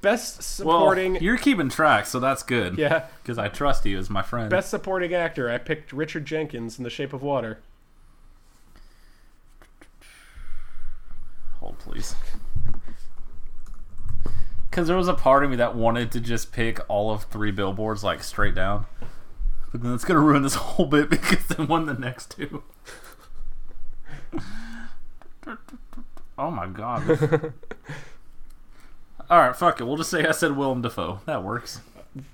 Best 0.00 0.36
Well, 0.64 0.78
supporting. 0.78 1.16
you're 1.16 1.36
keeping 1.38 1.68
track, 1.68 2.06
so 2.06 2.20
that's 2.20 2.42
good. 2.44 2.78
yeah. 2.78 3.06
Because 3.22 3.36
I 3.38 3.48
trust 3.48 3.84
you 3.84 3.98
as 3.98 4.08
my 4.08 4.22
friend. 4.22 4.48
Best 4.48 4.70
supporting 4.70 5.12
actor. 5.12 5.50
I 5.50 5.58
picked 5.58 5.92
Richard 5.92 6.24
Jenkins 6.24 6.78
in 6.78 6.84
The 6.84 6.90
Shape 6.90 7.12
of 7.12 7.22
Water. 7.22 7.58
Hold, 11.58 11.78
please. 11.80 12.14
Because 14.70 14.86
there 14.86 14.96
was 14.96 15.08
a 15.08 15.14
part 15.14 15.42
of 15.42 15.50
me 15.50 15.56
that 15.56 15.74
wanted 15.74 16.12
to 16.12 16.20
just 16.20 16.52
pick 16.52 16.78
all 16.88 17.10
of 17.10 17.24
three 17.24 17.50
billboards, 17.50 18.04
like 18.04 18.22
straight 18.22 18.54
down. 18.54 18.86
But 19.72 19.82
then 19.82 19.92
it's 19.94 20.04
going 20.04 20.14
to 20.20 20.24
ruin 20.24 20.42
this 20.42 20.54
whole 20.56 20.86
bit 20.86 21.10
because 21.10 21.44
they 21.46 21.64
won 21.64 21.86
the 21.86 21.94
next 21.94 22.30
two. 22.36 22.62
oh 26.38 26.50
my 26.52 26.66
god. 26.68 27.52
Alright, 29.30 29.56
fuck 29.56 29.80
it. 29.80 29.84
We'll 29.84 29.96
just 29.96 30.10
say 30.10 30.26
I 30.26 30.32
said 30.32 30.56
Willem 30.56 30.82
Dafoe. 30.82 31.20
That 31.26 31.42
works. 31.42 31.80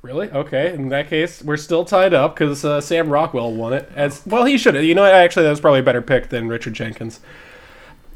Really? 0.03 0.31
Okay. 0.31 0.73
In 0.73 0.89
that 0.91 1.09
case, 1.09 1.43
we're 1.43 1.57
still 1.57 1.85
tied 1.85 2.15
up 2.15 2.35
because 2.35 2.65
uh, 2.65 2.81
Sam 2.81 3.09
Rockwell 3.09 3.53
won 3.53 3.73
it. 3.73 3.91
As 3.95 4.25
well, 4.25 4.45
he 4.45 4.57
should 4.57 4.75
have. 4.75 4.85
You 4.85 4.95
know, 4.95 5.05
actually, 5.05 5.43
that 5.45 5.51
was 5.51 5.61
probably 5.61 5.81
a 5.81 5.85
better 5.85 6.03
pick 6.03 6.29
than 6.29 6.49
Richard 6.49 6.75
Jenkins. 6.75 7.21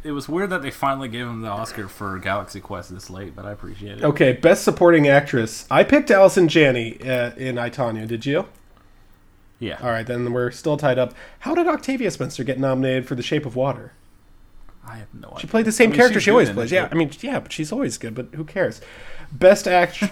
It 0.04 0.12
was 0.12 0.28
weird 0.28 0.50
that 0.50 0.62
they 0.62 0.70
finally 0.70 1.08
gave 1.08 1.26
him 1.26 1.42
the 1.42 1.48
Oscar 1.48 1.88
for 1.88 2.18
Galaxy 2.18 2.60
Quest 2.60 2.94
this 2.94 3.10
late, 3.10 3.34
but 3.34 3.44
I 3.44 3.50
appreciate 3.50 3.98
it. 3.98 4.04
Okay, 4.04 4.32
best 4.32 4.62
supporting 4.62 5.08
actress. 5.08 5.66
I 5.70 5.82
picked 5.82 6.10
Allison 6.10 6.46
Janney 6.48 7.00
uh, 7.02 7.34
in 7.34 7.58
I 7.58 7.68
Tonya. 7.68 8.06
Did 8.06 8.24
you? 8.24 8.46
Yeah. 9.58 9.78
All 9.82 9.90
right, 9.90 10.06
then 10.06 10.32
we're 10.32 10.52
still 10.52 10.76
tied 10.76 10.98
up. 10.98 11.14
How 11.40 11.54
did 11.54 11.66
Octavia 11.66 12.12
Spencer 12.12 12.44
get 12.44 12.60
nominated 12.60 13.08
for 13.08 13.16
The 13.16 13.24
Shape 13.24 13.44
of 13.44 13.56
Water? 13.56 13.92
I 14.88 14.96
have 14.96 15.12
no 15.12 15.28
idea. 15.28 15.40
She 15.40 15.46
played 15.46 15.66
the 15.66 15.72
same 15.72 15.88
I 15.88 15.90
mean, 15.90 15.98
character 15.98 16.20
she 16.20 16.30
always 16.30 16.50
plays. 16.50 16.72
it, 16.72 16.76
Yeah, 16.76 16.88
I 16.90 16.94
mean, 16.94 17.10
yeah, 17.20 17.40
but 17.40 17.52
she's 17.52 17.72
always 17.72 17.98
good. 17.98 18.14
But 18.14 18.28
who 18.34 18.44
cares? 18.44 18.80
Best 19.30 19.68
act, 19.68 20.02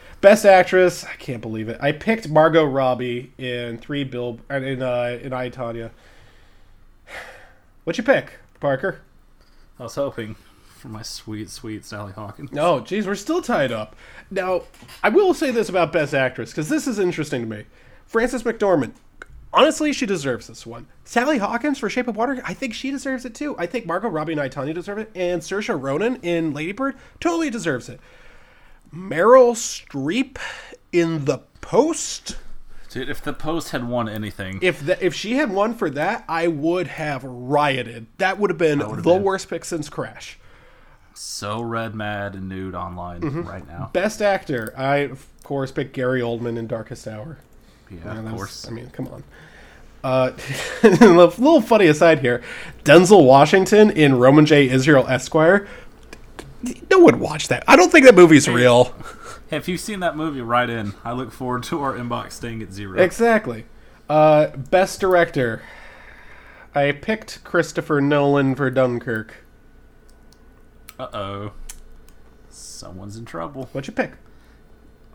best 0.20 0.44
actress. 0.44 1.04
I 1.04 1.14
can't 1.14 1.40
believe 1.40 1.68
it. 1.68 1.78
I 1.80 1.92
picked 1.92 2.28
Margot 2.28 2.64
Robbie 2.64 3.32
in 3.38 3.78
three 3.78 4.04
bill 4.04 4.40
uh, 4.50 4.56
in 4.56 4.82
uh, 4.82 5.18
in 5.22 5.32
I 5.32 5.50
Tonya. 5.50 5.90
What'd 7.84 7.96
you 7.98 8.04
pick, 8.04 8.34
Parker? 8.60 9.00
I 9.78 9.84
was 9.84 9.94
hoping 9.94 10.36
for 10.78 10.88
my 10.88 11.02
sweet, 11.02 11.50
sweet 11.50 11.84
Sally 11.84 12.12
Hawkins. 12.12 12.50
Oh, 12.56 12.80
geez, 12.80 13.06
we're 13.06 13.14
still 13.14 13.40
tied 13.42 13.72
up. 13.72 13.96
Now, 14.30 14.62
I 15.02 15.08
will 15.08 15.34
say 15.34 15.50
this 15.50 15.68
about 15.68 15.92
Best 15.92 16.14
Actress 16.14 16.50
because 16.50 16.68
this 16.68 16.86
is 16.86 16.98
interesting 16.98 17.42
to 17.42 17.48
me. 17.48 17.64
Frances 18.06 18.42
McDormand, 18.42 18.92
honestly, 19.52 19.92
she 19.92 20.06
deserves 20.06 20.46
this 20.46 20.66
one. 20.66 20.86
Sally 21.04 21.38
Hawkins 21.38 21.78
for 21.78 21.88
Shape 21.90 22.08
of 22.08 22.16
Water, 22.16 22.40
I 22.44 22.54
think 22.54 22.74
she 22.74 22.90
deserves 22.90 23.24
it 23.24 23.34
too. 23.34 23.56
I 23.58 23.66
think 23.66 23.86
Margot 23.86 24.08
Robbie 24.08 24.32
and 24.32 24.40
I, 24.40 24.48
Tonya 24.48 24.74
deserve 24.74 24.98
it, 24.98 25.10
and 25.14 25.40
Saoirse 25.42 25.80
Ronan 25.80 26.16
in 26.22 26.52
Ladybird 26.52 26.96
totally 27.20 27.50
deserves 27.50 27.88
it. 27.88 28.00
Meryl 28.94 29.52
Streep 29.54 30.38
in 30.92 31.24
The 31.26 31.38
Post. 31.60 32.36
Dude, 32.90 33.10
if 33.10 33.20
the 33.20 33.34
post 33.34 33.70
had 33.72 33.86
won 33.86 34.08
anything, 34.08 34.58
If 34.62 34.84
the, 34.86 35.04
if 35.04 35.14
she 35.14 35.34
had 35.34 35.50
won 35.52 35.74
for 35.74 35.90
that, 35.90 36.24
I 36.26 36.46
would 36.46 36.86
have 36.86 37.22
rioted. 37.22 38.06
That 38.16 38.38
would 38.38 38.48
have 38.48 38.56
been 38.56 38.78
the 38.78 38.86
been- 39.02 39.22
worst 39.22 39.50
pick 39.50 39.66
since 39.66 39.90
Crash. 39.90 40.38
so 41.12 41.60
red, 41.60 41.94
mad, 41.94 42.34
and 42.34 42.48
nude 42.48 42.74
online 42.74 43.20
Mm-hmm. 43.20 43.42
right 43.42 43.66
now. 43.68 43.90
Best 43.92 44.22
actor, 44.22 44.72
I 44.74 44.98
of 44.98 45.26
course 45.42 45.70
picked 45.70 45.92
Gary 45.92 46.22
Oldman 46.22 46.56
in 46.56 46.66
Darkest 46.66 47.06
Hour. 47.06 47.36
Yeah, 47.90 47.96
Yeah, 48.04 48.10
of 48.10 48.16
that's- 48.16 48.34
course. 48.34 48.66
I 48.68 48.70
mean, 48.70 48.90
come 48.90 49.08
on. 49.08 49.24
Uh, 50.04 50.30
a 50.82 50.88
little 50.88 51.60
funny 51.60 51.86
aside 51.86 52.20
here. 52.20 52.42
Denzel 52.84 53.24
Washington 53.24 53.90
in 53.90 54.18
Roman 54.18 54.46
J. 54.46 54.68
Israel 54.68 55.06
Esquire. 55.08 55.66
No 56.90 56.98
one 57.00 57.18
watched 57.20 57.48
that. 57.50 57.64
I 57.66 57.76
don't 57.76 57.90
think 57.90 58.04
that 58.06 58.14
movie's 58.14 58.48
real. 58.48 58.94
Hey, 59.48 59.56
if 59.56 59.68
you've 59.68 59.80
seen 59.80 60.00
that 60.00 60.16
movie, 60.16 60.40
write 60.40 60.70
in. 60.70 60.94
I 61.04 61.12
look 61.12 61.32
forward 61.32 61.62
to 61.64 61.80
our 61.82 61.94
inbox 61.94 62.32
staying 62.32 62.62
at 62.62 62.72
zero. 62.72 62.98
Exactly. 63.00 63.66
Uh, 64.08 64.48
best 64.56 65.00
director. 65.00 65.62
I 66.74 66.92
picked 66.92 67.42
Christopher 67.44 68.00
Nolan 68.00 68.54
for 68.54 68.70
Dunkirk. 68.70 69.34
Uh 70.98 71.08
oh. 71.12 71.52
Someone's 72.50 73.16
in 73.16 73.24
trouble. 73.24 73.68
What'd 73.72 73.88
you 73.88 73.94
pick? 73.94 74.12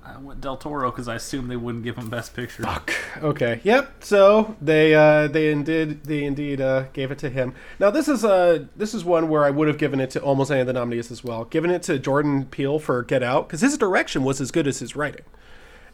I 0.06 0.18
went 0.18 0.42
Del 0.42 0.58
Toro 0.58 0.92
because 0.92 1.08
I 1.08 1.16
assumed 1.16 1.50
they 1.50 1.56
wouldn't 1.56 1.84
give 1.84 1.98
him 1.98 2.10
Best 2.10 2.36
Picture. 2.36 2.64
Okay. 3.22 3.62
Yep. 3.64 4.04
So 4.04 4.56
they 4.62 4.94
uh, 4.94 5.28
they 5.28 5.52
indeed 5.52 6.04
they 6.04 6.24
indeed 6.24 6.60
uh, 6.60 6.86
gave 6.94 7.12
it 7.12 7.20
to 7.20 7.30
him. 7.30 7.54
Now 7.80 7.90
this 7.90 8.08
is 8.08 8.26
uh 8.26 8.66
this 8.76 8.94
is 8.94 9.06
one 9.06 9.30
where 9.30 9.46
I 9.46 9.50
would 9.50 9.68
have 9.68 9.78
given 9.78 10.00
it 10.00 10.10
to 10.12 10.22
almost 10.22 10.52
any 10.52 10.62
of 10.62 10.68
the 10.68 10.74
nominees 10.74 11.12
as 11.12 11.24
well. 11.24 11.46
Given 11.46 11.72
it 11.72 11.84
to 11.84 12.00
Jordan 12.00 12.46
Peele 12.46 12.80
for 12.80 13.04
Get 13.04 13.24
Out 13.24 13.48
because 13.48 13.62
his 13.62 13.78
direction 13.78 14.24
was 14.24 14.42
as 14.42 14.52
good 14.52 14.68
as 14.68 14.80
his 14.80 14.96
writing. 14.96 15.26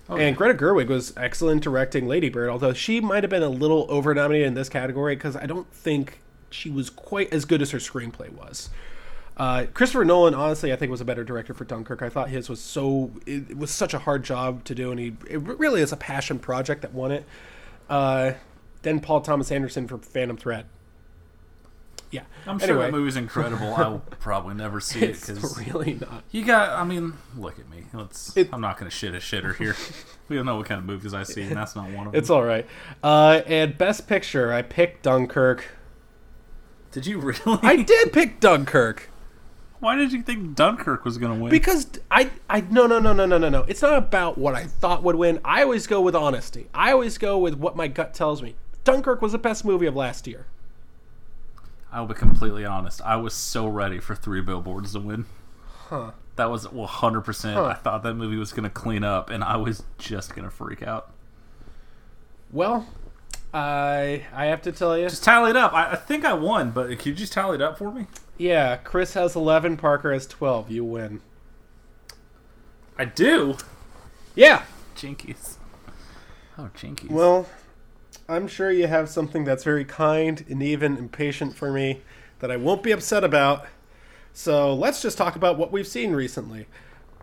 And 0.09 0.35
Greta 0.35 0.55
Gerwig 0.55 0.87
was 0.87 1.13
excellent 1.15 1.61
directing 1.61 2.07
Lady 2.07 2.29
Bird, 2.29 2.49
although 2.49 2.73
she 2.73 2.99
might 2.99 3.23
have 3.23 3.29
been 3.29 3.43
a 3.43 3.49
little 3.49 3.85
over 3.89 4.15
nominated 4.15 4.47
in 4.47 4.53
this 4.55 4.67
category 4.67 5.15
because 5.15 5.35
I 5.35 5.45
don't 5.45 5.71
think 5.71 6.19
she 6.49 6.71
was 6.71 6.89
quite 6.89 7.31
as 7.31 7.45
good 7.45 7.61
as 7.61 7.69
her 7.71 7.77
screenplay 7.77 8.31
was. 8.31 8.71
Uh, 9.39 9.65
Christopher 9.73 10.03
Nolan, 10.03 10.33
honestly, 10.33 10.73
I 10.73 10.75
think 10.75 10.91
was 10.91 10.99
a 10.99 11.05
better 11.05 11.23
director 11.23 11.53
for 11.53 11.63
Dunkirk. 11.63 12.01
I 12.01 12.09
thought 12.09 12.29
his 12.29 12.49
was 12.49 12.59
so 12.59 13.11
it, 13.25 13.57
was 13.57 13.71
such 13.71 13.93
a 13.93 13.99
hard 13.99 14.23
job 14.23 14.65
to 14.65 14.75
do, 14.75 14.91
and 14.91 14.99
he 14.99 15.15
it 15.29 15.37
really 15.37 15.81
is 15.81 15.93
a 15.93 15.97
passion 15.97 16.39
project 16.39 16.81
that 16.81 16.93
won 16.93 17.11
it. 17.11 17.25
Uh, 17.89 18.33
then 18.81 18.99
Paul 18.99 19.21
Thomas 19.21 19.49
Anderson 19.49 19.87
for 19.87 19.97
Phantom 19.97 20.35
Thread. 20.35 20.65
Yeah, 22.11 22.23
I'm 22.45 22.59
sure 22.59 22.69
anyway, 22.69 22.85
that 22.85 22.91
movie's 22.91 23.15
incredible. 23.15 23.75
I 23.75 23.87
will 23.87 23.99
probably 24.19 24.55
never 24.55 24.81
see 24.81 25.03
it 25.03 25.19
because 25.19 25.57
really 25.57 25.93
not. 25.93 26.23
you 26.31 26.43
got. 26.43 26.77
I 26.77 26.83
mean, 26.83 27.13
look 27.37 27.59
at 27.59 27.69
me. 27.69 27.85
Let's. 27.93 28.35
It- 28.35 28.49
I'm 28.51 28.61
not 28.61 28.77
gonna 28.77 28.91
shit 28.91 29.13
a 29.15 29.19
shitter 29.19 29.55
here. 29.55 29.75
we 30.27 30.35
don't 30.35 30.45
know 30.45 30.57
what 30.57 30.65
kind 30.65 30.79
of 30.79 30.85
movies 30.85 31.13
I 31.13 31.23
see, 31.23 31.43
and 31.43 31.55
that's 31.55 31.77
not 31.77 31.89
one 31.91 32.07
of 32.07 32.11
them. 32.11 32.19
It's 32.19 32.29
all 32.29 32.43
right. 32.43 32.67
Uh, 33.01 33.41
and 33.45 33.77
Best 33.77 34.05
Picture, 34.07 34.51
I 34.51 34.63
picked 34.63 35.03
Dunkirk. 35.03 35.65
Did 36.91 37.05
you 37.05 37.19
really? 37.19 37.59
I 37.61 37.77
did 37.83 38.11
pick 38.11 38.39
Dunkirk. 38.41 39.08
Why 39.79 39.95
did 39.95 40.11
you 40.11 40.21
think 40.21 40.55
Dunkirk 40.55 41.05
was 41.05 41.17
gonna 41.17 41.35
win? 41.35 41.49
Because 41.49 41.87
I, 42.11 42.31
I 42.49 42.61
no 42.61 42.85
no 42.85 42.99
no 42.99 43.13
no 43.13 43.25
no 43.25 43.37
no 43.37 43.49
no. 43.49 43.63
It's 43.63 43.81
not 43.81 43.97
about 43.97 44.37
what 44.37 44.55
I 44.55 44.65
thought 44.65 45.03
would 45.03 45.15
win. 45.15 45.39
I 45.45 45.63
always 45.63 45.87
go 45.87 46.01
with 46.01 46.15
honesty. 46.15 46.67
I 46.73 46.91
always 46.91 47.17
go 47.17 47.37
with 47.37 47.55
what 47.55 47.75
my 47.75 47.87
gut 47.87 48.13
tells 48.13 48.41
me. 48.41 48.55
Dunkirk 48.83 49.21
was 49.21 49.31
the 49.31 49.37
best 49.37 49.63
movie 49.63 49.85
of 49.85 49.95
last 49.95 50.27
year. 50.27 50.47
I 51.91 52.01
will 52.01 52.07
be 52.07 52.13
completely 52.13 52.65
honest. 52.65 53.01
I 53.01 53.15
was 53.15 53.33
so 53.33 53.67
ready 53.67 53.99
for 53.99 54.15
Three 54.15 54.41
Billboards 54.41 54.93
to 54.93 54.99
win. 54.99 55.25
Huh. 55.87 56.11
That 56.35 56.51
was 56.51 56.67
100%. 56.67 57.53
Huh. 57.53 57.65
I 57.65 57.73
thought 57.73 58.03
that 58.03 58.13
movie 58.13 58.37
was 58.37 58.51
going 58.51 58.63
to 58.63 58.69
clean 58.69 59.03
up, 59.03 59.29
and 59.29 59.43
I 59.43 59.57
was 59.57 59.83
just 59.97 60.35
going 60.35 60.47
to 60.47 60.51
freak 60.51 60.83
out. 60.83 61.11
Well, 62.51 62.87
I 63.53 64.25
I 64.33 64.45
have 64.45 64.61
to 64.63 64.71
tell 64.71 64.97
you, 64.97 65.09
Just 65.09 65.23
tally 65.23 65.51
it 65.51 65.57
up. 65.57 65.73
I, 65.73 65.91
I 65.91 65.95
think 65.95 66.25
I 66.25 66.33
won, 66.33 66.71
but 66.71 66.87
could 66.89 67.05
you 67.07 67.13
just 67.13 67.33
tally 67.33 67.55
it 67.55 67.61
up 67.61 67.77
for 67.77 67.91
me? 67.91 68.07
Yeah, 68.39 68.77
Chris 68.77 69.13
has 69.13 69.35
eleven, 69.35 69.77
Parker 69.77 70.11
has 70.11 70.25
twelve. 70.25 70.71
You 70.71 70.83
win. 70.83 71.21
I 72.97 73.05
do. 73.05 73.57
Yeah. 74.33 74.63
Jinkies. 74.95 75.57
Oh, 76.57 76.69
jinkies. 76.75 77.11
Well, 77.11 77.47
I'm 78.27 78.47
sure 78.47 78.71
you 78.71 78.87
have 78.87 79.07
something 79.09 79.43
that's 79.43 79.63
very 79.63 79.85
kind 79.85 80.43
and 80.49 80.63
even 80.63 80.97
impatient 80.97 81.55
for 81.55 81.71
me 81.71 82.01
that 82.39 82.51
I 82.51 82.57
won't 82.57 82.83
be 82.83 82.91
upset 82.91 83.23
about. 83.23 83.65
So 84.33 84.73
let's 84.73 85.01
just 85.01 85.17
talk 85.17 85.35
about 85.35 85.57
what 85.57 85.71
we've 85.71 85.87
seen 85.87 86.13
recently. 86.13 86.67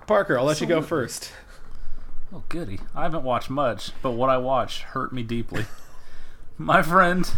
Parker, 0.07 0.39
I'll 0.39 0.45
let 0.45 0.61
you 0.61 0.67
go 0.67 0.83
first. 0.83 1.33
Oh, 2.33 2.43
goody. 2.49 2.81
I 2.95 3.03
haven't 3.03 3.25
watched 3.25 3.51
much, 3.51 3.93
but 4.03 4.13
what 4.13 4.31
I 4.31 4.37
watched 4.37 4.83
hurt 4.83 5.13
me 5.13 5.23
deeply. 5.23 5.67
My 6.59 6.83
friend, 6.83 7.31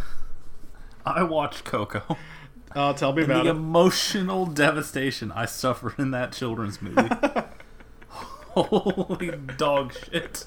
I 1.05 1.23
watched 1.23 1.65
Coco. 1.65 2.17
Oh, 2.77 2.93
tell 2.93 3.13
me 3.13 3.23
about 3.23 3.45
the 3.45 3.51
it. 3.51 3.57
emotional 3.57 4.47
devastation 4.47 5.33
I 5.33 5.47
suffered 5.47 5.95
in 5.99 6.11
that 6.13 6.33
children's 6.33 6.81
movie. 6.83 7.09
Holy 8.51 9.31
dog 9.57 9.95
shit. 9.95 10.45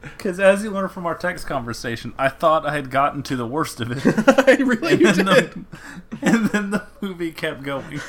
Because 0.00 0.38
as 0.40 0.62
you 0.62 0.70
learned 0.70 0.92
from 0.92 1.06
our 1.06 1.16
text 1.16 1.46
conversation, 1.46 2.14
I 2.18 2.28
thought 2.28 2.64
I 2.64 2.72
had 2.72 2.90
gotten 2.90 3.22
to 3.24 3.36
the 3.36 3.46
worst 3.46 3.80
of 3.80 3.90
it. 3.90 4.02
I 4.48 4.56
really 4.62 4.92
and, 4.92 5.00
did. 5.00 5.26
the, 5.26 5.64
and 6.22 6.46
then 6.46 6.70
the 6.70 6.86
movie 7.00 7.32
kept 7.32 7.62
going. 7.62 8.00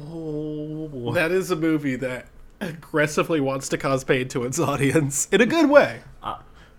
Oh 0.00 0.88
boy. 0.88 1.12
That 1.14 1.32
is 1.32 1.50
a 1.50 1.56
movie 1.56 1.96
that 1.96 2.26
aggressively 2.60 3.40
wants 3.40 3.68
to 3.70 3.78
cause 3.78 4.04
pain 4.04 4.28
to 4.28 4.44
its 4.44 4.58
audience 4.58 5.28
in 5.32 5.40
a 5.40 5.46
good 5.46 5.68
way. 5.68 6.02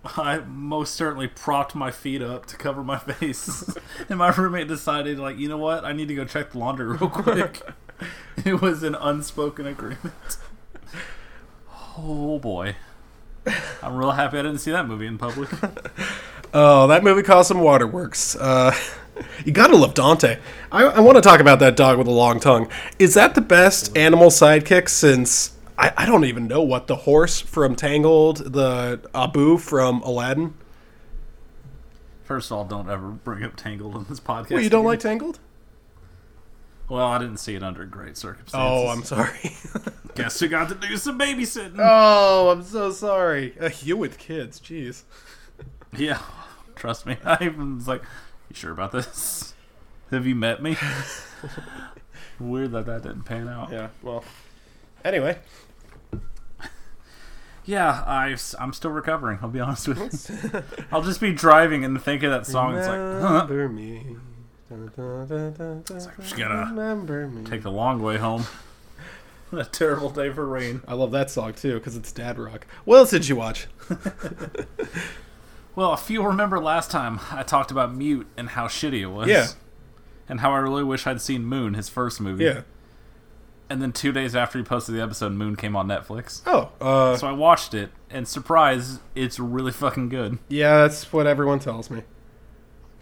I 0.04 0.38
most 0.46 0.94
certainly 0.94 1.28
propped 1.28 1.74
my 1.74 1.90
feet 1.90 2.20
up 2.22 2.46
to 2.46 2.56
cover 2.56 2.84
my 2.84 2.98
face. 3.10 3.74
and 4.08 4.18
my 4.18 4.28
roommate 4.28 4.68
decided, 4.68 5.18
like, 5.18 5.38
you 5.38 5.48
know 5.48 5.56
what? 5.58 5.84
I 5.84 5.92
need 5.92 6.08
to 6.08 6.14
go 6.14 6.24
check 6.24 6.52
the 6.52 6.58
laundry 6.58 6.86
real 6.86 7.08
quick. 7.08 7.62
it 8.44 8.60
was 8.60 8.82
an 8.82 8.94
unspoken 8.94 9.66
agreement. 9.66 10.36
Oh 11.96 12.38
boy. 12.38 12.76
I'm 13.82 13.94
real 13.96 14.12
happy 14.12 14.38
I 14.38 14.42
didn't 14.42 14.58
see 14.58 14.70
that 14.72 14.86
movie 14.88 15.06
in 15.06 15.18
public. 15.18 15.50
Oh, 16.56 16.86
that 16.86 17.02
movie 17.02 17.24
caused 17.24 17.48
some 17.48 17.62
waterworks. 17.62 18.36
Uh, 18.36 18.72
you 19.44 19.50
gotta 19.50 19.76
love 19.76 19.92
Dante. 19.94 20.38
I, 20.70 20.84
I 20.84 21.00
want 21.00 21.16
to 21.16 21.20
talk 21.20 21.40
about 21.40 21.58
that 21.58 21.74
dog 21.74 21.98
with 21.98 22.06
a 22.06 22.12
long 22.12 22.38
tongue. 22.38 22.68
Is 22.96 23.14
that 23.14 23.34
the 23.34 23.40
best 23.40 23.96
animal 23.96 24.28
sidekick 24.28 24.88
since 24.88 25.53
I, 25.76 25.92
I 25.96 26.06
don't 26.06 26.24
even 26.24 26.46
know 26.46 26.62
what 26.62 26.86
the 26.86 26.96
horse 26.96 27.40
from 27.40 27.74
Tangled, 27.74 28.52
the 28.52 29.00
Abu 29.14 29.58
from 29.58 30.02
Aladdin? 30.02 30.54
First 32.22 32.50
of 32.50 32.56
all, 32.56 32.64
don't 32.64 32.88
ever 32.88 33.08
bring 33.08 33.42
up 33.42 33.56
Tangled 33.56 33.96
in 33.96 34.04
this 34.04 34.20
podcast. 34.20 34.50
Well, 34.50 34.62
you 34.62 34.70
don't 34.70 34.80
again. 34.80 34.88
like 34.88 35.00
Tangled? 35.00 35.40
Well, 36.88 37.06
I 37.06 37.18
didn't 37.18 37.38
see 37.38 37.54
it 37.54 37.62
under 37.62 37.84
great 37.86 38.16
circumstances. 38.16 38.54
Oh, 38.54 38.88
I'm 38.88 39.04
sorry. 39.04 39.56
Guess 40.14 40.38
who 40.40 40.48
got 40.48 40.68
to 40.68 40.74
do 40.74 40.96
some 40.96 41.18
babysitting? 41.18 41.76
oh, 41.78 42.50
I'm 42.50 42.62
so 42.62 42.90
sorry. 42.92 43.54
Uh, 43.58 43.70
you 43.82 43.96
with 43.96 44.18
kids, 44.18 44.60
jeez. 44.60 45.02
Yeah, 45.96 46.20
trust 46.76 47.06
me. 47.06 47.16
I 47.24 47.38
even 47.42 47.76
was 47.76 47.88
like, 47.88 48.02
"You 48.50 48.54
sure 48.54 48.72
about 48.72 48.92
this? 48.92 49.54
Have 50.10 50.26
you 50.26 50.34
met 50.34 50.62
me?" 50.62 50.76
Weird 52.40 52.72
that 52.72 52.86
that 52.86 53.02
didn't 53.02 53.22
pan 53.22 53.48
out. 53.48 53.70
Yeah. 53.72 53.88
Well. 54.02 54.22
Anyway, 55.04 55.38
Yeah, 57.64 58.04
I, 58.06 58.36
I'm 58.58 58.72
still 58.72 58.90
recovering. 58.90 59.38
I'll 59.42 59.48
be 59.48 59.60
honest 59.60 59.88
with 59.88 60.30
you. 60.54 60.62
I'll 60.92 61.02
just 61.02 61.20
be 61.20 61.32
driving 61.32 61.84
and 61.84 62.00
think 62.02 62.22
of 62.22 62.30
that 62.30 62.46
song. 62.46 62.76
It's 62.76 62.86
like, 62.86 62.98
huh, 62.98 63.46
remember 63.48 63.68
me. 63.68 64.16
Dun, 64.68 64.92
dun, 64.96 65.26
dun, 65.26 65.52
dun, 65.52 65.82
dun, 65.82 66.12
just 66.20 66.36
gotta 66.36 66.70
remember 66.70 67.28
me. 67.28 67.44
take 67.44 67.62
the 67.62 67.70
long 67.70 68.02
way 68.02 68.18
home. 68.18 68.44
What 69.50 69.68
a 69.68 69.70
terrible 69.70 70.10
day 70.10 70.32
for 70.32 70.44
rain. 70.44 70.82
I 70.88 70.94
love 70.94 71.12
that 71.12 71.30
song 71.30 71.52
too 71.52 71.74
because 71.74 71.94
it's 71.96 72.10
dad 72.10 72.40
rock. 72.40 72.66
What 72.84 72.96
else 72.96 73.10
did 73.10 73.28
you 73.28 73.36
watch? 73.36 73.68
Well, 75.76 75.94
if 75.94 76.08
you 76.08 76.22
remember 76.24 76.60
last 76.60 76.90
time, 76.90 77.20
I 77.32 77.42
talked 77.42 77.70
about 77.70 77.94
Mute 77.94 78.28
and 78.36 78.50
how 78.50 78.68
shitty 78.68 79.00
it 79.00 79.06
was. 79.06 79.28
Yeah. 79.28 79.48
And 80.28 80.40
how 80.40 80.52
I 80.52 80.58
really 80.58 80.84
wish 80.84 81.06
I'd 81.06 81.20
seen 81.20 81.44
Moon, 81.44 81.74
his 81.74 81.88
first 81.88 82.20
movie. 82.20 82.44
Yeah. 82.44 82.62
And 83.74 83.82
then 83.82 83.90
two 83.90 84.12
days 84.12 84.36
after 84.36 84.56
he 84.56 84.62
posted 84.64 84.94
the 84.94 85.02
episode, 85.02 85.32
Moon 85.32 85.56
came 85.56 85.74
on 85.74 85.88
Netflix. 85.88 86.42
Oh, 86.46 86.70
uh, 86.80 87.16
So 87.16 87.26
I 87.26 87.32
watched 87.32 87.74
it, 87.74 87.90
and 88.08 88.28
surprise, 88.28 89.00
it's 89.16 89.40
really 89.40 89.72
fucking 89.72 90.10
good. 90.10 90.38
yeah, 90.48 90.82
that's 90.82 91.12
what 91.12 91.26
everyone 91.26 91.58
tells 91.58 91.90
me. 91.90 92.02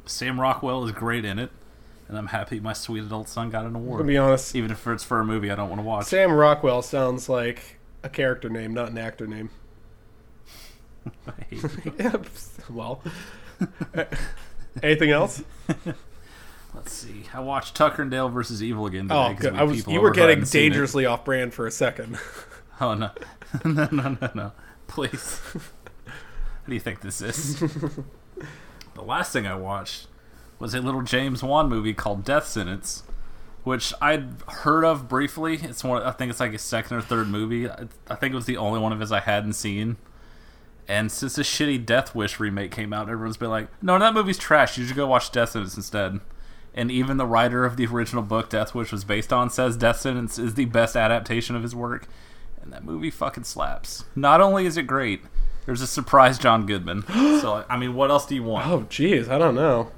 Sam 0.06 0.40
Rockwell 0.40 0.82
is 0.86 0.92
great 0.92 1.26
in 1.26 1.38
it, 1.38 1.50
and 2.08 2.16
I'm 2.16 2.28
happy 2.28 2.58
my 2.58 2.72
sweet 2.72 3.04
adult 3.04 3.28
son 3.28 3.50
got 3.50 3.66
an 3.66 3.76
award. 3.76 3.98
To 3.98 4.04
be 4.04 4.16
honest, 4.16 4.56
Even 4.56 4.70
if 4.70 4.86
it's 4.86 5.04
for 5.04 5.20
a 5.20 5.26
movie 5.26 5.50
I 5.50 5.56
don't 5.56 5.68
want 5.68 5.80
to 5.82 5.86
watch. 5.86 6.06
Sam 6.06 6.32
Rockwell 6.32 6.80
sounds 6.80 7.28
like 7.28 7.78
a 8.02 8.08
character 8.08 8.48
name, 8.48 8.72
not 8.72 8.88
an 8.88 8.96
actor 8.96 9.26
name. 9.26 9.50
I 11.26 11.32
hate 11.50 11.62
you. 11.84 11.92
Yeah, 11.98 12.16
well. 12.70 13.02
Anything 14.82 15.10
else? 15.10 15.42
Let's 16.74 16.92
see. 16.92 17.24
I 17.34 17.40
watched 17.40 17.74
Tucker 17.74 18.02
and 18.02 18.10
Dale 18.10 18.28
versus 18.28 18.62
Evil 18.62 18.86
again 18.86 19.04
today. 19.08 19.14
Oh, 19.14 19.34
good. 19.34 19.54
I 19.54 19.62
was. 19.62 19.86
You 19.86 20.00
were 20.00 20.10
getting 20.10 20.30
hadn't 20.30 20.46
seen 20.46 20.60
it. 20.60 20.68
dangerously 20.70 21.04
off 21.06 21.24
brand 21.24 21.52
for 21.54 21.66
a 21.66 21.70
second. 21.70 22.18
Oh 22.80 22.94
no, 22.94 23.10
no, 23.64 23.88
no, 23.92 24.16
no, 24.20 24.30
no! 24.34 24.52
Please. 24.88 25.38
What 25.52 26.66
do 26.66 26.74
you 26.74 26.80
think 26.80 27.00
this 27.00 27.20
is? 27.20 27.60
the 28.94 29.02
last 29.02 29.32
thing 29.32 29.46
I 29.46 29.54
watched 29.54 30.08
was 30.58 30.74
a 30.74 30.80
little 30.80 31.02
James 31.02 31.44
Wan 31.44 31.68
movie 31.68 31.94
called 31.94 32.24
Death 32.24 32.46
Sentence, 32.46 33.04
which 33.62 33.92
I'd 34.00 34.34
heard 34.48 34.84
of 34.84 35.08
briefly. 35.08 35.60
It's 35.62 35.84
one. 35.84 36.02
I 36.02 36.10
think 36.10 36.30
it's 36.30 36.40
like 36.40 36.52
his 36.52 36.62
second 36.62 36.96
or 36.96 37.02
third 37.02 37.28
movie. 37.28 37.68
I, 37.70 37.86
I 38.08 38.16
think 38.16 38.32
it 38.32 38.36
was 38.36 38.46
the 38.46 38.56
only 38.56 38.80
one 38.80 38.92
of 38.92 38.98
his 38.98 39.12
I 39.12 39.20
hadn't 39.20 39.52
seen. 39.52 39.96
And 40.88 41.12
since 41.12 41.36
the 41.36 41.42
shitty 41.42 41.86
Death 41.86 42.16
Wish 42.16 42.40
remake 42.40 42.72
came 42.72 42.92
out, 42.92 43.08
everyone's 43.08 43.36
been 43.36 43.50
like, 43.50 43.68
"No, 43.80 43.96
that 43.96 44.12
movie's 44.14 44.38
trash. 44.38 44.76
You 44.76 44.86
should 44.86 44.96
go 44.96 45.06
watch 45.06 45.30
Death 45.30 45.50
Sentence 45.50 45.76
instead." 45.76 46.20
And 46.74 46.90
even 46.90 47.18
the 47.18 47.26
writer 47.26 47.64
of 47.64 47.76
the 47.76 47.86
original 47.86 48.22
book 48.22 48.48
Death 48.48 48.74
Wish 48.74 48.92
was 48.92 49.04
based 49.04 49.32
on 49.32 49.50
says 49.50 49.76
Death 49.76 50.00
Sentence 50.00 50.38
is 50.38 50.54
the 50.54 50.64
best 50.64 50.96
adaptation 50.96 51.54
of 51.54 51.62
his 51.62 51.74
work. 51.74 52.06
And 52.62 52.72
that 52.72 52.84
movie 52.84 53.10
fucking 53.10 53.44
slaps. 53.44 54.04
Not 54.16 54.40
only 54.40 54.64
is 54.66 54.76
it 54.76 54.84
great, 54.86 55.22
there's 55.66 55.82
a 55.82 55.86
surprise 55.86 56.38
John 56.38 56.64
Goodman. 56.64 57.04
so 57.40 57.64
I 57.68 57.76
mean, 57.76 57.94
what 57.94 58.10
else 58.10 58.24
do 58.26 58.34
you 58.34 58.42
want? 58.42 58.66
oh, 58.66 58.80
jeez, 58.88 59.28
I 59.28 59.36
don't 59.38 59.54
know. 59.54 59.90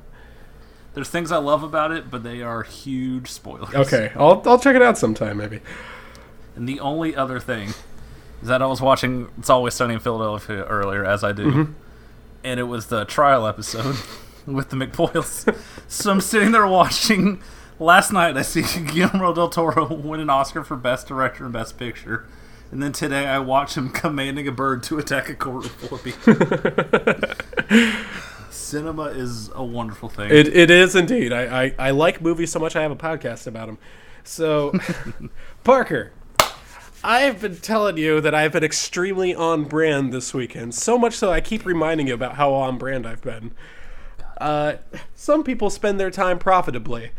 There's 0.95 1.11
things 1.11 1.31
I 1.33 1.39
love 1.39 1.63
about 1.65 1.91
it, 1.93 2.11
but 2.11 2.23
they 2.23 2.41
are 2.43 2.63
huge 2.63 3.29
spoilers. 3.31 3.75
Okay, 3.75 4.13
I'll 4.17 4.43
I'll 4.47 4.59
check 4.59 4.75
it 4.77 4.83
out 4.83 4.97
sometime 4.99 5.37
maybe. 5.37 5.61
And 6.57 6.69
the 6.69 6.81
only 6.81 7.15
other 7.17 7.39
thing 7.41 7.71
is 8.43 8.49
that 8.49 8.63
I 8.63 8.67
was 8.67 8.81
watching 8.81 9.29
It's 9.39 9.51
Always 9.51 9.75
Sunny 9.75 9.95
in 9.95 10.01
Philadelphia 10.01 10.65
earlier, 10.65 11.05
as 11.05 11.23
I 11.25 11.33
do, 11.33 11.47
Mm-hmm. 11.51 11.73
and 12.45 12.61
it 12.61 12.65
was 12.65 12.87
the 12.87 13.05
trial 13.05 13.47
episode 13.47 13.97
with 14.47 14.71
the 14.71 14.77
McPoyles. 14.77 15.57
so 15.89 16.11
I'm 16.11 16.21
sitting 16.21 16.53
there 16.53 16.67
watching. 16.67 17.43
Last 17.79 18.13
night 18.13 18.37
I 18.37 18.43
see 18.43 18.63
Guillermo 18.93 19.35
del 19.35 19.49
Toro 19.49 19.93
win 19.93 20.21
an 20.21 20.31
Oscar 20.31 20.65
for 20.65 20.77
Best 20.77 21.09
Director 21.09 21.45
and 21.45 21.53
Best 21.53 21.79
Picture. 21.79 22.27
And 22.71 22.83
then 22.83 22.93
today 22.93 23.27
I 23.27 23.39
watch 23.39 23.77
him 23.77 23.91
commanding 23.91 24.49
a 24.49 24.53
bird 24.53 24.83
to 24.85 24.99
attack 24.99 25.29
a 25.29 25.35
court 25.35 25.67
full 25.67 25.97
of 25.97 26.05
people. 26.05 26.35
Cinema 28.51 29.05
is 29.05 29.51
a 29.55 29.65
wonderful 29.65 30.09
thing. 30.09 30.31
It, 30.31 30.49
it 30.49 30.71
is 30.71 30.97
indeed. 30.97 31.33
I, 31.33 31.65
I, 31.65 31.75
I 31.79 31.91
like 31.91 32.21
movies 32.21 32.51
so 32.51 32.59
much 32.59 32.75
I 32.75 32.83
have 32.83 32.91
a 32.91 32.97
podcast 32.97 33.47
about 33.47 33.67
them. 33.67 33.79
So, 34.25 34.73
Parker, 35.65 36.13
I've 37.05 37.43
been 37.43 37.57
telling 37.57 37.99
you 37.99 38.21
that 38.23 38.35
I've 38.35 38.53
been 38.53 38.65
extremely 38.65 39.35
on 39.35 39.65
brand 39.65 40.13
this 40.13 40.33
weekend. 40.33 40.75
So 40.75 40.97
much 40.97 41.15
so 41.15 41.31
I 41.31 41.43
keep 41.43 41.67
reminding 41.67 42.07
you 42.09 42.15
about 42.15 42.37
how 42.37 42.55
on 42.55 42.79
brand 42.79 43.07
I've 43.07 43.21
been. 43.21 43.53
Uh, 44.39 44.75
some 45.15 45.45
people 45.45 45.71
spend 45.71 45.99
their 46.01 46.11
time 46.11 46.39
profitably. 46.39 47.11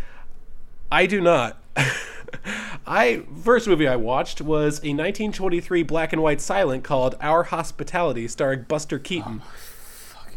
I 0.91 1.05
do 1.05 1.21
not. 1.21 1.57
I 2.87 3.23
first 3.43 3.67
movie 3.67 3.87
I 3.87 3.95
watched 3.95 4.41
was 4.41 4.77
a 4.79 4.89
1923 4.93 5.83
black 5.83 6.13
and 6.13 6.21
white 6.21 6.41
silent 6.41 6.83
called 6.83 7.15
Our 7.21 7.43
Hospitality, 7.43 8.27
starring 8.27 8.63
Buster 8.63 8.99
Keaton. 8.99 9.41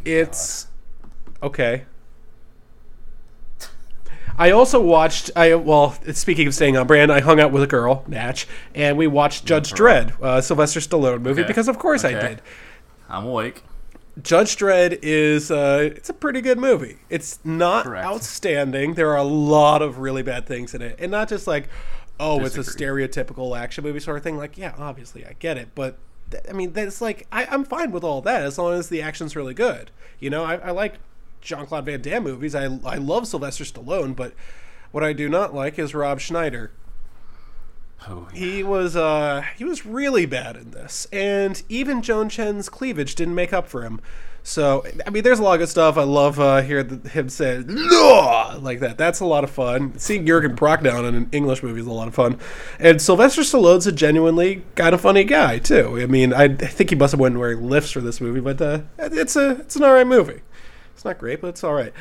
it's 0.04 0.68
okay. 1.42 1.84
I 4.40 4.50
also 4.52 4.80
watched. 4.80 5.30
I 5.34 5.54
well, 5.56 5.96
speaking 6.12 6.46
of 6.46 6.54
staying 6.54 6.76
on 6.76 6.86
brand, 6.86 7.10
I 7.12 7.20
hung 7.20 7.40
out 7.40 7.50
with 7.50 7.62
a 7.62 7.66
girl, 7.66 8.04
Natch, 8.06 8.46
and 8.74 8.96
we 8.96 9.08
watched 9.08 9.44
Judge 9.44 9.72
Dredd, 9.72 10.20
uh, 10.22 10.40
Sylvester 10.40 10.78
Stallone 10.80 11.22
movie, 11.22 11.42
Okay. 11.42 11.48
because 11.48 11.66
of 11.68 11.78
course 11.78 12.04
I 12.04 12.12
did. 12.12 12.42
I'm 13.08 13.24
awake. 13.26 13.64
Judge 14.22 14.56
Dredd 14.56 14.98
is 15.02 15.50
uh, 15.50 15.90
it's 15.94 16.08
a 16.08 16.14
pretty 16.14 16.40
good 16.40 16.58
movie. 16.58 16.98
It's 17.08 17.38
not 17.44 17.84
Correct. 17.84 18.04
outstanding. 18.06 18.94
There 18.94 19.10
are 19.10 19.16
a 19.18 19.22
lot 19.24 19.82
of 19.82 19.98
really 19.98 20.22
bad 20.22 20.46
things 20.46 20.74
in 20.74 20.82
it, 20.82 20.96
and 20.98 21.10
not 21.10 21.28
just 21.28 21.46
like, 21.46 21.68
oh, 22.18 22.44
it's 22.44 22.56
a 22.56 22.60
stereotypical 22.60 23.58
action 23.58 23.84
movie 23.84 24.00
sort 24.00 24.16
of 24.16 24.22
thing. 24.22 24.36
Like, 24.36 24.58
yeah, 24.58 24.74
obviously 24.78 25.24
I 25.24 25.34
get 25.38 25.56
it, 25.56 25.68
but 25.74 25.98
th- 26.30 26.42
I 26.48 26.52
mean, 26.52 26.72
that's 26.72 27.00
like 27.00 27.26
I, 27.30 27.46
I'm 27.46 27.64
fine 27.64 27.92
with 27.92 28.04
all 28.04 28.20
that 28.22 28.42
as 28.42 28.58
long 28.58 28.74
as 28.74 28.88
the 28.88 29.02
action's 29.02 29.36
really 29.36 29.54
good. 29.54 29.90
You 30.18 30.30
know, 30.30 30.44
I, 30.44 30.56
I 30.56 30.70
like 30.70 30.94
Jean 31.40 31.66
Claude 31.66 31.84
Van 31.84 32.00
Damme 32.02 32.24
movies. 32.24 32.54
I 32.54 32.64
I 32.84 32.96
love 32.96 33.28
Sylvester 33.28 33.64
Stallone, 33.64 34.16
but 34.16 34.32
what 34.90 35.04
I 35.04 35.12
do 35.12 35.28
not 35.28 35.54
like 35.54 35.78
is 35.78 35.94
Rob 35.94 36.20
Schneider. 36.20 36.72
Oh, 38.06 38.28
yeah. 38.32 38.38
He 38.38 38.62
was 38.62 38.94
uh 38.96 39.44
he 39.56 39.64
was 39.64 39.84
really 39.84 40.26
bad 40.26 40.56
in 40.56 40.70
this, 40.70 41.06
and 41.12 41.62
even 41.68 42.02
Joan 42.02 42.28
Chen's 42.28 42.68
cleavage 42.68 43.14
didn't 43.14 43.34
make 43.34 43.52
up 43.52 43.66
for 43.66 43.82
him. 43.82 44.00
So 44.42 44.86
I 45.06 45.10
mean, 45.10 45.24
there's 45.24 45.40
a 45.40 45.42
lot 45.42 45.54
of 45.54 45.58
good 45.58 45.68
stuff. 45.68 45.98
I 45.98 46.04
love 46.04 46.40
uh, 46.40 46.62
hearing 46.62 47.02
him 47.02 47.28
say 47.28 47.62
"No!" 47.66 48.58
like 48.62 48.80
that. 48.80 48.96
That's 48.96 49.20
a 49.20 49.26
lot 49.26 49.44
of 49.44 49.50
fun. 49.50 49.98
Seeing 49.98 50.26
Jurgen 50.26 50.56
Prochnow 50.56 51.06
in 51.06 51.14
an 51.14 51.28
English 51.32 51.62
movie 51.62 51.80
is 51.80 51.86
a 51.86 51.92
lot 51.92 52.08
of 52.08 52.14
fun. 52.14 52.38
And 52.78 53.02
Sylvester 53.02 53.42
Stallone's 53.42 53.86
a 53.86 53.92
genuinely 53.92 54.64
kind 54.74 54.94
of 54.94 55.00
funny 55.00 55.24
guy 55.24 55.58
too. 55.58 56.00
I 56.00 56.06
mean, 56.06 56.32
I, 56.32 56.48
think 56.48 56.90
he 56.90 56.96
must 56.96 57.12
have 57.12 57.20
went 57.20 57.36
wearing 57.36 57.68
lifts 57.68 57.90
for 57.90 58.00
this 58.00 58.20
movie, 58.20 58.40
but 58.40 58.60
uh, 58.62 58.80
it's 58.98 59.36
a 59.36 59.50
it's 59.60 59.76
an 59.76 59.84
alright 59.84 60.06
movie. 60.06 60.40
It's 60.94 61.04
not 61.04 61.18
great, 61.18 61.40
but 61.40 61.48
it's 61.48 61.62
all 61.62 61.74
right. 61.74 61.92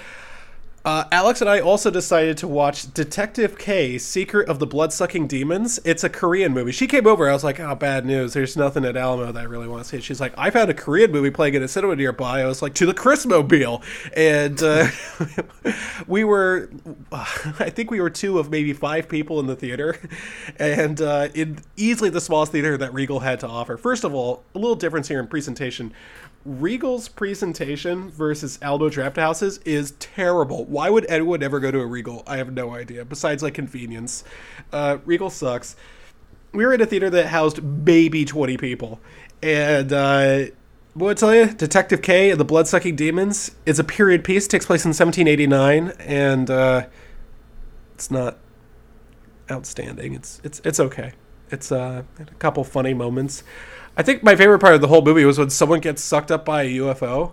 Uh, 0.88 1.04
Alex 1.12 1.42
and 1.42 1.50
I 1.50 1.60
also 1.60 1.92
decided 1.92 2.38
to 2.38 2.48
watch 2.48 2.94
Detective 2.94 3.58
K: 3.58 3.98
Secret 3.98 4.48
of 4.48 4.60
the 4.60 4.66
Blood-Sucking 4.66 5.28
Demons. 5.28 5.82
It's 5.84 6.06
a 6.06 6.10
Korean 6.10 6.54
movie. 6.54 6.72
She 6.72 6.88
came 6.88 7.06
over. 7.06 7.30
I 7.30 7.34
was 7.34 7.44
like, 7.44 7.60
"Oh, 7.60 7.76
bad 7.76 8.06
news. 8.06 8.32
There's 8.32 8.56
nothing 8.56 8.86
at 8.86 8.96
Alamo 8.96 9.34
that 9.34 9.38
I 9.38 9.44
really 9.44 9.68
want 9.68 9.84
to 9.84 9.90
see." 9.90 10.00
She's 10.00 10.22
like, 10.22 10.34
"I 10.38 10.50
found 10.50 10.70
a 10.70 10.74
Korean 10.74 11.12
movie 11.12 11.30
playing 11.30 11.56
in 11.56 11.62
a 11.62 11.68
cinema 11.68 11.98
nearby." 11.98 12.40
I 12.40 12.46
was 12.46 12.62
like, 12.62 12.74
"To 12.76 12.86
the 12.86 12.94
Christmobile," 12.94 13.84
and 14.16 14.64
uh, 14.64 15.74
we 16.08 16.24
were, 16.24 16.70
I 17.12 17.70
think 17.70 17.92
we 17.92 18.00
were 18.00 18.10
two 18.10 18.40
of 18.40 18.50
maybe 18.50 18.72
five 18.72 19.10
people 19.10 19.42
in 19.42 19.48
the 19.48 19.58
theater, 19.58 20.00
and 20.58 21.02
uh, 21.02 21.28
in 21.34 21.60
easily 21.76 22.10
the 22.10 22.22
smallest 22.22 22.54
theater 22.54 22.78
that 22.78 22.94
Regal 22.94 23.20
had 23.20 23.42
to 23.42 23.48
offer. 23.50 23.76
First 23.76 24.06
of 24.06 24.14
all, 24.14 24.46
a 24.56 24.58
little 24.58 24.78
difference 24.78 25.10
here 25.10 25.20
in 25.20 25.28
presentation. 25.28 25.92
Regal's 26.48 27.10
presentation 27.10 28.10
versus 28.10 28.58
Alamo 28.62 28.90
Drafthouse's 28.90 29.58
is 29.60 29.92
terrible. 30.00 30.64
Why 30.64 30.90
would 30.90 31.06
anyone 31.10 31.44
ever 31.44 31.60
go 31.60 31.72
to 31.72 31.80
a 31.80 31.86
Regal? 31.86 32.24
I 32.26 32.38
have 32.38 32.54
no 32.54 32.74
idea. 32.74 33.04
Besides, 33.04 33.44
like 33.44 33.54
convenience, 33.54 34.24
uh, 34.72 35.00
Regal 35.04 35.30
sucks. 35.30 35.76
We 36.54 36.66
were 36.66 36.74
in 36.74 36.80
a 36.80 36.86
theater 36.86 37.10
that 37.10 37.28
housed 37.28 37.62
maybe 37.62 38.24
twenty 38.24 38.56
people, 38.56 39.02
and 39.44 39.92
uh, 39.92 40.46
what 40.94 41.12
I 41.12 41.14
tell 41.16 41.36
you, 41.36 41.48
Detective 41.54 42.02
K 42.02 42.32
and 42.32 42.40
the 42.40 42.46
Bloodsucking 42.46 42.96
Demons 42.96 43.52
is 43.66 43.78
a 43.78 43.84
period 43.84 44.24
piece. 44.24 44.48
Takes 44.48 44.66
place 44.66 44.86
in 44.86 44.90
1789, 44.90 45.94
and 46.00 46.50
uh, 46.50 46.86
it's 47.94 48.10
not 48.10 48.38
outstanding. 49.52 50.14
It's 50.14 50.40
it's 50.46 50.62
it's 50.64 50.80
okay. 50.80 51.12
It's 51.52 51.74
uh, 51.74 52.04
a 52.20 52.26
couple 52.36 52.64
funny 52.64 52.94
moments. 52.94 53.44
I 53.98 54.04
think 54.04 54.22
my 54.22 54.36
favorite 54.36 54.60
part 54.60 54.76
of 54.76 54.82
the 54.82 54.88
whole 54.88 55.02
movie 55.02 55.26
was 55.26 55.40
when 55.40 55.50
someone 55.50 55.80
gets 55.80 56.04
sucked 56.04 56.32
up 56.32 56.46
by 56.46 56.62
a 56.64 56.76
UFO, 56.78 57.32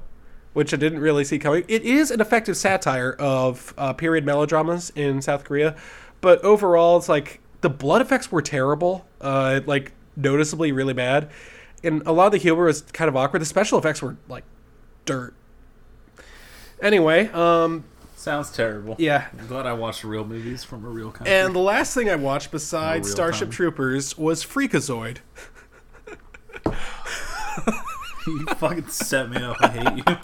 which 0.54 0.72
I 0.72 0.78
didn't 0.78 0.98
really 1.00 1.22
see 1.22 1.38
coming. 1.38 1.62
It 1.68 1.82
is 1.82 2.10
an 2.10 2.22
effective 2.22 2.56
satire 2.56 3.12
of 3.18 3.74
uh, 3.76 3.92
period 3.92 4.24
melodramas 4.24 4.90
in 4.96 5.20
South 5.20 5.44
Korea, 5.44 5.76
but 6.22 6.42
overall, 6.42 6.96
it's 6.96 7.08
like 7.08 7.40
the 7.60 7.68
blood 7.68 8.00
effects 8.00 8.32
were 8.32 8.40
terrible, 8.40 9.06
uh, 9.20 9.60
like 9.66 9.92
noticeably 10.16 10.72
really 10.72 10.94
bad, 10.94 11.30
and 11.82 12.02
a 12.06 12.12
lot 12.12 12.26
of 12.26 12.32
the 12.32 12.38
humor 12.38 12.64
was 12.64 12.80
kind 12.80 13.10
of 13.10 13.16
awkward. 13.16 13.42
The 13.42 13.46
special 13.46 13.78
effects 13.78 14.00
were 14.00 14.16
like 14.26 14.44
dirt. 15.04 15.34
Anyway, 16.80 17.28
um, 17.28 17.84
Sounds 18.16 18.50
terrible. 18.50 18.96
yeah, 18.98 19.26
I'm 19.38 19.46
glad 19.48 19.66
I 19.66 19.74
watched 19.74 20.02
real 20.02 20.24
movies 20.24 20.64
from 20.64 20.84
a 20.86 20.88
real 20.88 21.10
country. 21.10 21.32
and 21.34 21.54
the 21.54 21.58
last 21.60 21.92
thing 21.94 22.08
I 22.08 22.16
watched 22.16 22.50
besides 22.50 23.10
Starship 23.10 23.48
time. 23.48 23.52
Troopers 23.52 24.16
was 24.16 24.42
Freakazoid. 24.44 25.18
you 28.26 28.46
fucking 28.56 28.88
set 28.88 29.30
me 29.30 29.36
up. 29.42 29.56
I 29.60 29.68
hate 29.68 29.96
you. 29.96 30.04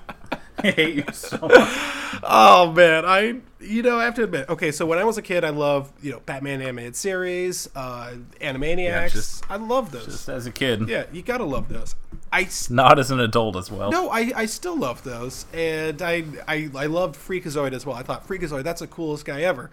I 0.62 0.70
hate 0.72 0.94
you 0.96 1.04
so 1.14 1.38
much. 1.38 2.20
Oh 2.22 2.70
man, 2.76 3.04
I 3.06 3.36
you 3.60 3.82
know 3.82 3.98
I 3.98 4.04
have 4.04 4.14
to 4.16 4.24
admit. 4.24 4.48
Okay, 4.50 4.72
so 4.72 4.84
when 4.84 4.98
I 4.98 5.04
was 5.04 5.16
a 5.16 5.22
kid, 5.22 5.42
I 5.42 5.48
loved 5.50 5.92
you 6.04 6.12
know 6.12 6.20
Batman 6.26 6.60
animated 6.60 6.96
series, 6.96 7.66
uh, 7.74 8.14
Animaniacs. 8.42 9.12
just- 9.12 9.50
I 9.50 9.56
love 9.56 9.90
those. 9.90 10.04
Just 10.04 10.28
as 10.28 10.46
a 10.46 10.50
kid. 10.50 10.86
yeah, 10.88 11.04
you 11.12 11.22
gotta 11.22 11.44
love 11.44 11.68
those. 11.70 11.94
I 12.32 12.46
Not 12.68 12.98
as 12.98 13.10
an 13.10 13.20
adult 13.20 13.56
as 13.56 13.70
well. 13.70 13.90
no, 13.90 14.10
I, 14.10 14.32
I 14.36 14.46
still 14.46 14.78
love 14.78 15.02
those, 15.02 15.46
and 15.54 16.02
I, 16.02 16.24
I 16.46 16.68
I 16.76 16.86
loved 16.86 17.16
Freakazoid 17.16 17.72
as 17.72 17.86
well. 17.86 17.96
I 17.96 18.02
thought 18.02 18.28
Freakazoid 18.28 18.62
that's 18.64 18.80
the 18.80 18.86
coolest 18.86 19.24
guy 19.24 19.40
ever, 19.42 19.70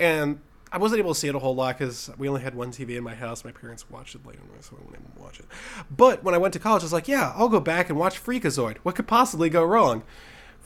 and 0.00 0.40
I 0.72 0.78
wasn't 0.78 0.98
able 0.98 1.14
to 1.14 1.20
see 1.20 1.28
it 1.28 1.34
a 1.34 1.38
whole 1.38 1.54
lot 1.54 1.78
because 1.78 2.10
we 2.18 2.28
only 2.28 2.42
had 2.42 2.54
one 2.54 2.72
TV 2.72 2.96
in 2.96 3.04
my 3.04 3.14
house. 3.14 3.44
My 3.44 3.52
parents 3.52 3.88
watched 3.88 4.14
it 4.14 4.26
later, 4.26 4.40
so 4.60 4.76
I 4.76 4.82
able 4.82 5.10
to 5.14 5.22
watch 5.22 5.38
it. 5.38 5.46
But 5.90 6.24
when 6.24 6.34
I 6.34 6.38
went 6.38 6.52
to 6.54 6.58
college, 6.58 6.82
I 6.82 6.86
was 6.86 6.92
like, 6.92 7.08
yeah, 7.08 7.32
I'll 7.36 7.48
go 7.48 7.60
back 7.60 7.88
and 7.88 7.98
watch 7.98 8.22
Freakazoid. 8.22 8.78
What 8.78 8.96
could 8.96 9.06
possibly 9.06 9.48
go 9.48 9.64
wrong? 9.64 10.02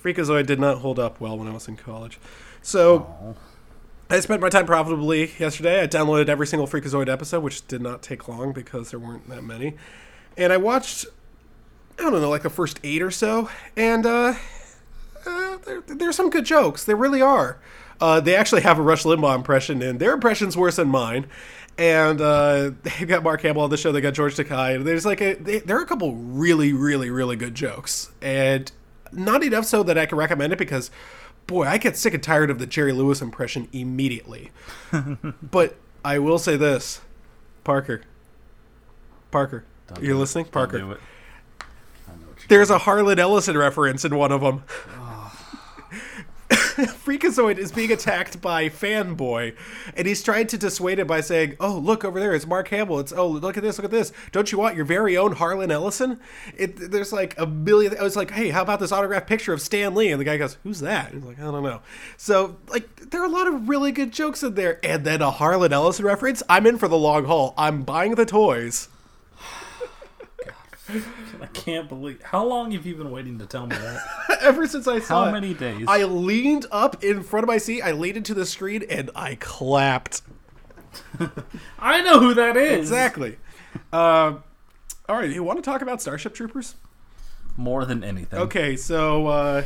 Freakazoid 0.03 0.47
did 0.47 0.59
not 0.59 0.79
hold 0.79 0.99
up 0.99 1.21
well 1.21 1.37
when 1.39 1.49
I 1.49 1.53
was 1.53 1.69
in 1.69 1.77
college, 1.77 2.19
so. 2.63 3.07
Oh. 3.23 3.37
I 4.13 4.19
spent 4.19 4.41
my 4.41 4.49
time 4.49 4.67
profitably 4.67 5.31
yesterday. 5.39 5.81
I 5.81 5.87
downloaded 5.87 6.29
every 6.29 6.45
single 6.45 6.67
Freakazoid 6.67 7.09
episode, 7.09 7.45
which 7.45 7.65
did 7.69 7.81
not 7.81 8.03
take 8.03 8.27
long 8.27 8.53
because 8.53 8.91
there 8.91 8.99
weren't 8.99 9.29
that 9.29 9.45
many. 9.45 9.77
And 10.37 10.53
I 10.53 10.57
watched, 10.57 11.07
I 11.97 12.03
don't 12.03 12.21
know, 12.21 12.29
like 12.29 12.43
the 12.43 12.51
first 12.51 12.81
eight 12.83 13.03
or 13.03 13.13
so. 13.13 13.49
And 13.77 14.05
uh, 14.05 14.35
uh, 15.25 15.59
there, 15.59 15.81
there's 15.83 16.17
some 16.17 16.29
good 16.29 16.45
jokes. 16.45 16.83
There 16.85 16.97
really 16.97 17.23
are. 17.23 17.61
Uh, 18.01 18.21
they 18.21 18.35
actually 18.35 18.63
have 18.63 18.79
a 18.79 18.83
Rush 18.83 19.05
Limbaugh 19.05 19.35
impression, 19.35 19.83
and 19.83 20.01
their 20.01 20.13
impression's 20.13 20.57
worse 20.57 20.77
than 20.77 20.89
mine. 20.89 21.27
And 21.79 22.21
uh, 22.21 22.73
they've 22.83 23.09
got 23.09 23.23
Mark 23.23 23.43
Hamill 23.43 23.63
on 23.63 23.71
the 23.71 23.77
show. 23.77 23.93
They 23.93 24.01
got 24.01 24.15
George 24.15 24.37
Takei. 24.37 24.77
And 24.77 24.87
there's 24.87 25.07
like 25.07 25.21
a, 25.21 25.35
they, 25.35 25.59
there 25.61 25.79
are 25.79 25.83
a 25.83 25.87
couple 25.87 26.15
really, 26.15 26.73
really, 26.73 27.11
really 27.11 27.37
good 27.37 27.55
jokes, 27.55 28.11
and 28.23 28.71
not 29.13 29.43
enough 29.43 29.65
so 29.65 29.83
that 29.83 29.99
I 29.99 30.07
can 30.07 30.19
recommend 30.19 30.53
it 30.53 30.59
because, 30.59 30.91
boy, 31.47 31.67
I 31.67 31.79
get 31.79 31.97
sick 31.97 32.15
and 32.15 32.23
tired 32.23 32.51
of 32.51 32.59
the 32.59 32.67
Jerry 32.67 32.93
Lewis 32.93 33.21
impression 33.21 33.69
immediately. 33.73 34.51
but 35.43 35.77
I 36.05 36.19
will 36.19 36.39
say 36.39 36.57
this, 36.57 37.01
Parker. 37.65 38.03
Parker, 39.31 39.65
Don't 39.89 40.03
you're 40.03 40.17
listening, 40.17 40.47
Parker. 40.47 40.79
do 40.79 40.93
it. 40.93 41.01
I 42.09 42.13
know 42.13 42.27
what 42.27 42.39
you're 42.41 42.49
There's 42.49 42.71
a 42.71 42.79
Harlan 42.79 43.19
Ellison 43.19 43.57
reference 43.57 44.05
in 44.05 44.17
one 44.17 44.33
of 44.33 44.41
them. 44.41 44.65
Freakazoid 47.05 47.59
is 47.59 47.73
being 47.73 47.93
attacked 47.93 48.41
by 48.41 48.69
Fanboy, 48.69 49.55
and 49.97 50.07
he's 50.07 50.23
trying 50.23 50.47
to 50.49 50.59
dissuade 50.59 50.99
him 50.99 51.07
by 51.07 51.21
saying, 51.21 51.57
"Oh, 51.61 51.77
look 51.79 52.05
over 52.05 52.19
there! 52.19 52.35
It's 52.35 52.47
Mark 52.47 52.69
Hamill. 52.69 53.01
It's 53.01 53.13
oh, 53.13 53.29
look 53.29 53.57
at 53.57 53.63
this! 53.63 53.79
Look 53.79 53.85
at 53.85 53.91
this! 53.91 54.13
Don't 54.33 54.51
you 54.53 54.59
want 54.59 54.77
your 54.77 54.85
very 54.85 55.17
own 55.17 55.33
Harlan 55.33 55.71
Ellison?" 55.71 56.21
It, 56.57 56.91
there's 56.91 57.13
like 57.13 57.39
a 57.39 57.47
million. 57.47 57.97
I 57.99 58.03
was 58.03 58.17
like, 58.17 58.31
"Hey, 58.31 58.51
how 58.51 58.63
about 58.63 58.81
this 58.81 58.93
autographed 58.93 59.27
picture 59.27 59.53
of 59.53 59.61
Stan 59.61 59.95
Lee?" 59.95 60.11
And 60.11 60.21
the 60.21 60.25
guy 60.25 60.37
goes, 60.37 60.57
"Who's 60.63 60.81
that?" 60.81 61.13
He's 61.13 61.25
like, 61.25 61.39
"I 61.39 61.43
don't 61.43 61.63
know." 61.63 61.83
So 62.17 62.57
like, 62.69 63.11
there 63.11 63.21
are 63.21 63.27
a 63.27 63.31
lot 63.31 63.47
of 63.47 63.69
really 63.69 63.93
good 63.93 64.13
jokes 64.13 64.43
in 64.43 64.55
there, 64.55 64.79
and 64.85 65.05
then 65.05 65.23
a 65.23 65.31
Harlan 65.31 65.73
Ellison 65.73 66.05
reference. 66.05 66.43
I'm 66.49 66.67
in 66.67 66.79
for 66.79 66.89
the 66.89 66.99
long 66.99 67.25
haul. 67.25 67.55
I'm 67.57 67.83
buying 67.83 68.15
the 68.15 68.27
toys. 68.27 68.90
I 71.43 71.47
can't 71.47 71.89
believe. 71.89 72.23
How 72.23 72.45
long 72.45 72.73
have 72.73 72.85
you 72.87 72.95
been 72.97 73.11
waiting 73.11 73.39
to 73.39 73.47
tell 73.47 73.67
me 73.67 73.77
that? 73.77 74.39
Ever 74.43 74.67
since 74.67 74.87
I 74.89 74.99
saw 75.01 75.25
How 75.25 75.29
it. 75.29 75.33
many 75.33 75.55
days? 75.55 75.85
I 75.89 76.05
leaned 76.05 76.67
up 76.71 77.03
in 77.05 77.23
front 77.23 77.45
of 77.45 77.49
my 77.49 77.59
seat. 77.59 77.83
I 77.83 77.93
leaned 77.93 78.17
into 78.19 78.35
the 78.35 78.47
screen 78.47 78.85
and 78.89 79.11
I 79.15 79.37
clapped. 79.37 80.23
I 81.79 82.03
know 82.03 82.19
who 82.21 82.35
that 82.35 82.57
is. 82.57 82.79
Exactly. 82.79 83.37
Um, 83.93 84.43
all 85.09 85.17
right, 85.17 85.31
you 85.31 85.43
want 85.43 85.59
to 85.59 85.63
talk 85.63 85.83
about 85.83 86.01
Starship 86.03 86.35
Troopers? 86.35 86.75
More 87.57 87.85
than 87.85 88.03
anything. 88.03 88.39
Okay, 88.41 88.77
so 88.77 89.27
uh, 89.27 89.65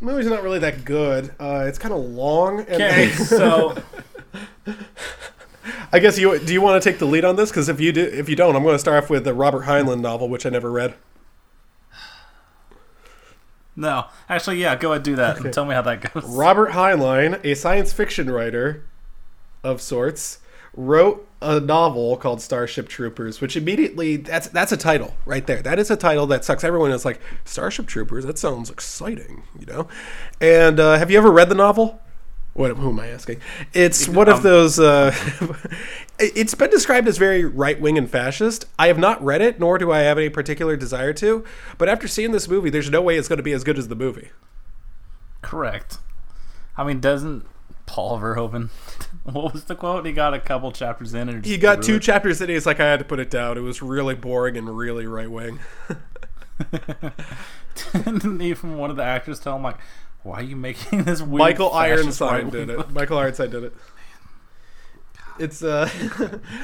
the 0.00 0.04
movie's 0.04 0.26
not 0.26 0.42
really 0.42 0.58
that 0.60 0.84
good. 0.84 1.32
Uh, 1.40 1.64
it's 1.66 1.78
kind 1.78 1.94
of 1.94 2.00
long. 2.00 2.60
And 2.60 2.82
Okay, 2.82 3.08
so 3.10 3.76
I 5.92 5.98
guess 5.98 6.18
you 6.18 6.38
do 6.38 6.52
you 6.52 6.60
want 6.60 6.82
to 6.82 6.90
take 6.90 6.98
the 6.98 7.06
lead 7.06 7.24
on 7.24 7.36
this? 7.36 7.50
Because 7.50 7.68
if 7.68 7.80
you 7.80 7.92
do, 7.92 8.02
if 8.02 8.28
you 8.28 8.36
don't, 8.36 8.56
I'm 8.56 8.62
going 8.62 8.74
to 8.74 8.78
start 8.78 9.04
off 9.04 9.10
with 9.10 9.24
the 9.24 9.34
Robert 9.34 9.64
Heinlein 9.64 10.00
novel, 10.00 10.28
which 10.28 10.46
I 10.46 10.50
never 10.50 10.70
read. 10.70 10.94
no, 13.76 14.06
actually, 14.28 14.60
yeah, 14.60 14.76
go 14.76 14.92
ahead 14.92 15.02
do 15.02 15.16
that 15.16 15.38
and 15.40 15.52
tell 15.52 15.64
me 15.64 15.74
how 15.74 15.82
that 15.82 16.12
goes. 16.12 16.24
Robert 16.24 16.70
Heinlein, 16.70 17.44
a 17.44 17.54
science 17.54 17.92
fiction 17.92 18.30
writer 18.30 18.84
of 19.62 19.80
sorts, 19.80 20.38
wrote 20.74 21.26
a 21.42 21.60
novel 21.60 22.16
called 22.16 22.40
Starship 22.40 22.88
Troopers, 22.88 23.40
which 23.40 23.56
immediately 23.56 24.16
that's 24.16 24.48
that's 24.48 24.72
a 24.72 24.76
title 24.76 25.14
right 25.24 25.46
there. 25.46 25.62
That 25.62 25.78
is 25.78 25.90
a 25.90 25.96
title 25.96 26.26
that 26.28 26.44
sucks 26.44 26.64
everyone. 26.64 26.92
It's 26.92 27.04
like 27.04 27.20
Starship 27.44 27.86
Troopers. 27.86 28.24
That 28.24 28.38
sounds 28.38 28.70
exciting, 28.70 29.42
you 29.58 29.66
know. 29.66 29.88
And 30.40 30.80
uh, 30.80 30.98
have 30.98 31.10
you 31.10 31.18
ever 31.18 31.30
read 31.30 31.48
the 31.48 31.54
novel? 31.54 32.00
What? 32.56 32.74
Who 32.78 32.88
am 32.88 32.98
I 32.98 33.08
asking? 33.08 33.42
It's 33.74 34.08
one 34.08 34.30
of 34.30 34.42
those. 34.42 34.78
Uh, 34.78 35.14
it's 36.18 36.54
been 36.54 36.70
described 36.70 37.06
as 37.06 37.18
very 37.18 37.44
right 37.44 37.78
wing 37.78 37.98
and 37.98 38.10
fascist. 38.10 38.64
I 38.78 38.86
have 38.86 38.98
not 38.98 39.22
read 39.22 39.42
it, 39.42 39.60
nor 39.60 39.76
do 39.76 39.92
I 39.92 39.98
have 39.98 40.16
any 40.16 40.30
particular 40.30 40.74
desire 40.74 41.12
to. 41.14 41.44
But 41.76 41.90
after 41.90 42.08
seeing 42.08 42.32
this 42.32 42.48
movie, 42.48 42.70
there's 42.70 42.88
no 42.88 43.02
way 43.02 43.18
it's 43.18 43.28
going 43.28 43.36
to 43.36 43.42
be 43.42 43.52
as 43.52 43.62
good 43.62 43.76
as 43.76 43.88
the 43.88 43.94
movie. 43.94 44.30
Correct. 45.42 45.98
I 46.78 46.84
mean, 46.84 46.98
doesn't 46.98 47.44
Paul 47.84 48.18
Verhoeven? 48.18 48.70
What 49.24 49.52
was 49.52 49.64
the 49.64 49.74
quote? 49.74 50.06
He 50.06 50.12
got 50.12 50.34
a 50.34 50.38
couple 50.38 50.70
chapters 50.70 51.12
in 51.12 51.28
and 51.28 51.44
He 51.44 51.58
got 51.58 51.82
two 51.82 51.98
chapters 51.98 52.40
in. 52.40 52.48
He's 52.48 52.64
like, 52.64 52.78
I 52.78 52.86
had 52.86 53.00
to 53.00 53.04
put 53.04 53.18
it 53.18 53.28
down. 53.28 53.58
It 53.58 53.62
was 53.62 53.82
really 53.82 54.14
boring 54.14 54.56
and 54.56 54.78
really 54.78 55.04
right 55.04 55.28
wing. 55.28 55.58
Didn't 57.92 58.40
even 58.40 58.78
one 58.78 58.90
of 58.90 58.96
the 58.96 59.02
actors 59.02 59.40
tell 59.40 59.56
him 59.56 59.64
like, 59.64 59.78
"Why 60.26 60.36
are 60.40 60.42
you 60.42 60.56
making 60.56 61.02
this 61.04 61.20
weird?" 61.22 61.38
Michael 61.38 61.72
Ironside 61.72 62.50
did 62.50 62.68
book?" 62.68 62.88
it. 62.88 62.92
Michael 62.94 63.18
Ironside 63.18 63.50
did 63.50 63.64
it. 63.64 63.74
it's 65.38 65.62
uh, 65.62 65.88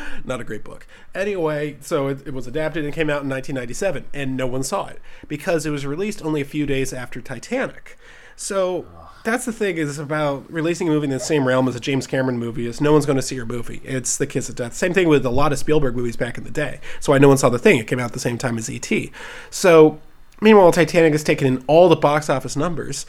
not 0.24 0.40
a 0.40 0.44
great 0.44 0.64
book. 0.64 0.86
Anyway, 1.14 1.76
so 1.80 2.08
it, 2.08 2.26
it 2.26 2.34
was 2.34 2.46
adapted 2.46 2.84
and 2.84 2.92
came 2.92 3.10
out 3.10 3.22
in 3.22 3.28
1997, 3.28 4.06
and 4.12 4.36
no 4.36 4.46
one 4.46 4.62
saw 4.62 4.86
it 4.86 5.00
because 5.28 5.66
it 5.66 5.70
was 5.70 5.86
released 5.86 6.24
only 6.24 6.40
a 6.40 6.44
few 6.44 6.66
days 6.66 6.92
after 6.92 7.20
Titanic. 7.20 7.98
So 8.36 8.86
that's 9.24 9.44
the 9.44 9.52
thing 9.52 9.76
is 9.76 9.98
about 9.98 10.50
releasing 10.50 10.88
a 10.88 10.90
movie 10.90 11.04
in 11.04 11.10
the 11.10 11.20
same 11.20 11.46
realm 11.46 11.68
as 11.68 11.76
a 11.76 11.80
James 11.80 12.06
Cameron 12.06 12.38
movie 12.38 12.66
is 12.66 12.80
no 12.80 12.92
one's 12.92 13.06
going 13.06 13.16
to 13.16 13.22
see 13.22 13.34
your 13.36 13.46
movie. 13.46 13.80
It's 13.84 14.16
the 14.16 14.26
kiss 14.26 14.48
of 14.48 14.56
death. 14.56 14.74
Same 14.74 14.92
thing 14.92 15.08
with 15.08 15.24
a 15.24 15.30
lot 15.30 15.52
of 15.52 15.58
Spielberg 15.58 15.94
movies 15.94 16.16
back 16.16 16.38
in 16.38 16.44
the 16.44 16.50
day. 16.50 16.80
So 17.00 17.12
why 17.12 17.18
no 17.18 17.28
one 17.28 17.38
saw 17.38 17.48
the 17.48 17.58
thing. 17.58 17.78
It 17.78 17.86
came 17.86 18.00
out 18.00 18.06
at 18.06 18.12
the 18.12 18.20
same 18.20 18.38
time 18.38 18.58
as 18.58 18.68
E.T. 18.68 19.12
So 19.50 20.00
meanwhile, 20.40 20.72
Titanic 20.72 21.12
has 21.12 21.22
taken 21.22 21.46
in 21.46 21.64
all 21.66 21.88
the 21.88 21.96
box 21.96 22.28
office 22.28 22.56
numbers, 22.56 23.06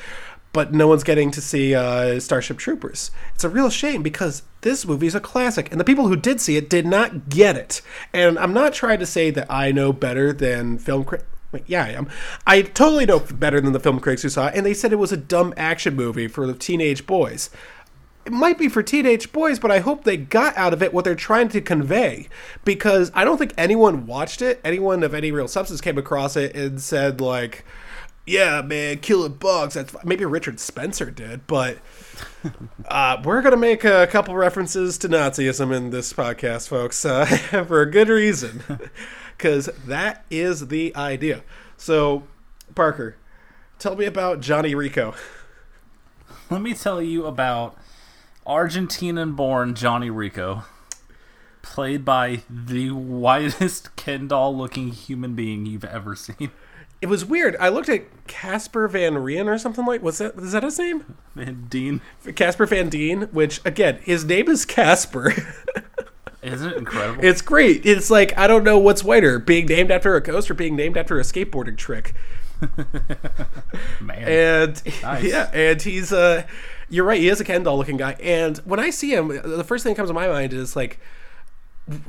but 0.53 0.71
no 0.71 0.87
one's 0.87 1.03
getting 1.03 1.31
to 1.31 1.41
see 1.41 1.75
uh, 1.75 2.19
Starship 2.19 2.57
Troopers. 2.57 3.11
It's 3.33 3.43
a 3.43 3.49
real 3.49 3.69
shame 3.69 4.03
because 4.03 4.43
this 4.61 4.85
movie's 4.85 5.15
a 5.15 5.19
classic, 5.19 5.69
and 5.71 5.79
the 5.79 5.83
people 5.83 6.07
who 6.07 6.15
did 6.15 6.39
see 6.39 6.55
it 6.55 6.69
did 6.69 6.85
not 6.85 7.27
get 7.29 7.57
it. 7.57 7.81
And 8.13 8.39
I'm 8.39 8.53
not 8.53 8.73
trying 8.73 8.99
to 8.99 9.05
say 9.05 9.31
that 9.31 9.51
I 9.51 9.71
know 9.71 9.91
better 9.91 10.31
than 10.31 10.77
film 10.77 11.03
critics. 11.03 11.27
Yeah, 11.67 11.83
I 11.83 11.89
am. 11.89 12.09
I 12.47 12.61
totally 12.61 13.05
know 13.05 13.19
better 13.19 13.61
than 13.61 13.73
the 13.73 13.79
film 13.79 13.99
critics 13.99 14.21
who 14.21 14.29
saw 14.29 14.47
it, 14.47 14.55
and 14.55 14.65
they 14.65 14.73
said 14.73 14.93
it 14.93 14.97
was 14.97 15.11
a 15.11 15.17
dumb 15.17 15.53
action 15.57 15.95
movie 15.95 16.27
for 16.27 16.47
the 16.47 16.53
teenage 16.53 17.05
boys. 17.05 17.49
It 18.25 18.31
might 18.31 18.57
be 18.57 18.69
for 18.69 18.81
teenage 18.81 19.33
boys, 19.33 19.59
but 19.59 19.69
I 19.69 19.79
hope 19.79 20.03
they 20.03 20.17
got 20.17 20.55
out 20.55 20.71
of 20.71 20.81
it 20.81 20.93
what 20.93 21.03
they're 21.03 21.13
trying 21.13 21.49
to 21.49 21.61
convey. 21.61 22.29
Because 22.63 23.11
I 23.13 23.25
don't 23.25 23.37
think 23.37 23.53
anyone 23.57 24.07
watched 24.07 24.41
it, 24.41 24.61
anyone 24.63 25.03
of 25.03 25.13
any 25.13 25.31
real 25.31 25.47
substance 25.47 25.81
came 25.81 25.97
across 25.97 26.37
it 26.37 26.55
and 26.55 26.81
said, 26.81 27.19
like, 27.19 27.65
yeah, 28.25 28.61
man, 28.61 28.99
killing 28.99 29.33
bugs. 29.33 29.73
That's 29.75 29.91
fine." 29.91 30.03
maybe 30.05 30.25
Richard 30.25 30.59
Spencer 30.59 31.11
did, 31.11 31.45
but 31.47 31.77
uh, 32.87 33.21
we're 33.23 33.41
gonna 33.41 33.57
make 33.57 33.83
a 33.83 34.07
couple 34.07 34.35
references 34.35 34.97
to 34.99 35.09
Nazism 35.09 35.75
in 35.75 35.89
this 35.89 36.13
podcast, 36.13 36.67
folks, 36.67 37.05
uh, 37.05 37.25
for 37.67 37.81
a 37.81 37.89
good 37.89 38.09
reason, 38.09 38.63
because 39.37 39.67
that 39.85 40.25
is 40.29 40.67
the 40.67 40.95
idea. 40.95 41.43
So, 41.77 42.23
Parker, 42.75 43.17
tell 43.79 43.95
me 43.95 44.05
about 44.05 44.39
Johnny 44.39 44.75
Rico. 44.75 45.15
Let 46.49 46.61
me 46.61 46.73
tell 46.73 47.01
you 47.01 47.25
about 47.25 47.77
Argentinian 48.45 49.35
born 49.35 49.73
Johnny 49.75 50.09
Rico, 50.09 50.63
played 51.63 52.05
by 52.05 52.41
the 52.47 52.91
whitest 52.91 53.95
Ken 53.95 54.27
doll 54.27 54.55
looking 54.55 54.89
human 54.89 55.33
being 55.33 55.65
you've 55.65 55.83
ever 55.85 56.15
seen. 56.15 56.51
It 57.01 57.07
was 57.07 57.25
weird. 57.25 57.57
I 57.59 57.67
looked 57.69 57.89
at 57.89 58.03
Casper 58.27 58.87
Van 58.87 59.17
Rien 59.17 59.49
or 59.49 59.57
something 59.57 59.85
like. 59.85 60.01
Was 60.01 60.19
that 60.19 60.35
is 60.37 60.51
that 60.53 60.63
his 60.63 60.79
name? 60.79 61.17
Van 61.35 61.65
Dean, 61.69 61.99
Casper 62.35 62.65
Van 62.65 62.87
Dien, 62.87 63.23
which 63.33 63.59
again, 63.65 63.99
his 64.03 64.23
name 64.23 64.47
is 64.47 64.63
Casper. 64.65 65.33
isn't 66.41 66.71
it 66.71 66.77
incredible? 66.77 67.25
it's 67.25 67.41
great. 67.41 67.85
It's 67.85 68.09
like 68.09 68.37
I 68.37 68.47
don't 68.47 68.63
know 68.63 68.77
what's 68.79 69.03
whiter, 69.03 69.37
being 69.39 69.65
named 69.65 69.91
after 69.91 70.15
a 70.15 70.21
ghost 70.21 70.49
or 70.49 70.53
being 70.53 70.75
named 70.77 70.95
after 70.95 71.19
a 71.19 71.23
skateboarding 71.23 71.75
trick. 71.77 72.13
Man, 73.99 74.23
And 74.23 75.01
Nice. 75.01 75.23
yeah, 75.23 75.49
and 75.53 75.81
he's 75.81 76.13
uh 76.13 76.43
you're 76.89 77.05
right, 77.05 77.19
he 77.19 77.27
is 77.27 77.41
a 77.41 77.43
Ken 77.43 77.63
doll 77.63 77.77
looking 77.77 77.97
guy. 77.97 78.13
And 78.21 78.57
when 78.59 78.79
I 78.79 78.89
see 78.91 79.13
him, 79.13 79.27
the 79.27 79.63
first 79.63 79.83
thing 79.83 79.93
that 79.93 79.97
comes 79.97 80.09
to 80.09 80.13
my 80.13 80.27
mind 80.27 80.53
is 80.53 80.75
like 80.75 80.99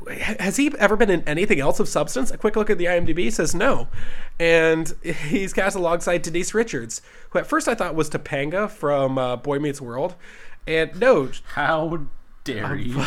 has 0.09 0.55
he 0.57 0.71
ever 0.77 0.95
been 0.95 1.09
in 1.09 1.21
anything 1.23 1.59
else 1.59 1.79
of 1.79 1.89
substance? 1.89 2.31
A 2.31 2.37
quick 2.37 2.55
look 2.55 2.69
at 2.69 2.77
the 2.77 2.85
IMDb 2.85 3.31
says 3.31 3.53
no. 3.53 3.87
And 4.39 4.93
he's 5.03 5.53
cast 5.53 5.75
alongside 5.75 6.21
Denise 6.21 6.53
Richards, 6.53 7.01
who 7.29 7.39
at 7.39 7.47
first 7.47 7.67
I 7.67 7.75
thought 7.75 7.95
was 7.95 8.09
Topanga 8.09 8.69
from 8.69 9.17
uh, 9.17 9.35
Boy 9.35 9.59
Meets 9.59 9.81
World. 9.81 10.15
And 10.65 10.99
no, 10.99 11.29
how 11.53 12.05
dare 12.43 12.75
you? 12.75 13.03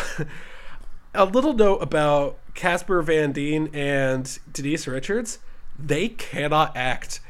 a 1.14 1.24
little 1.24 1.54
note 1.54 1.78
about 1.78 2.38
Casper 2.54 3.02
Van 3.02 3.32
Dien 3.32 3.70
and 3.72 4.38
Denise 4.52 4.86
Richards. 4.86 5.38
They 5.78 6.08
cannot 6.08 6.76
act. 6.76 7.20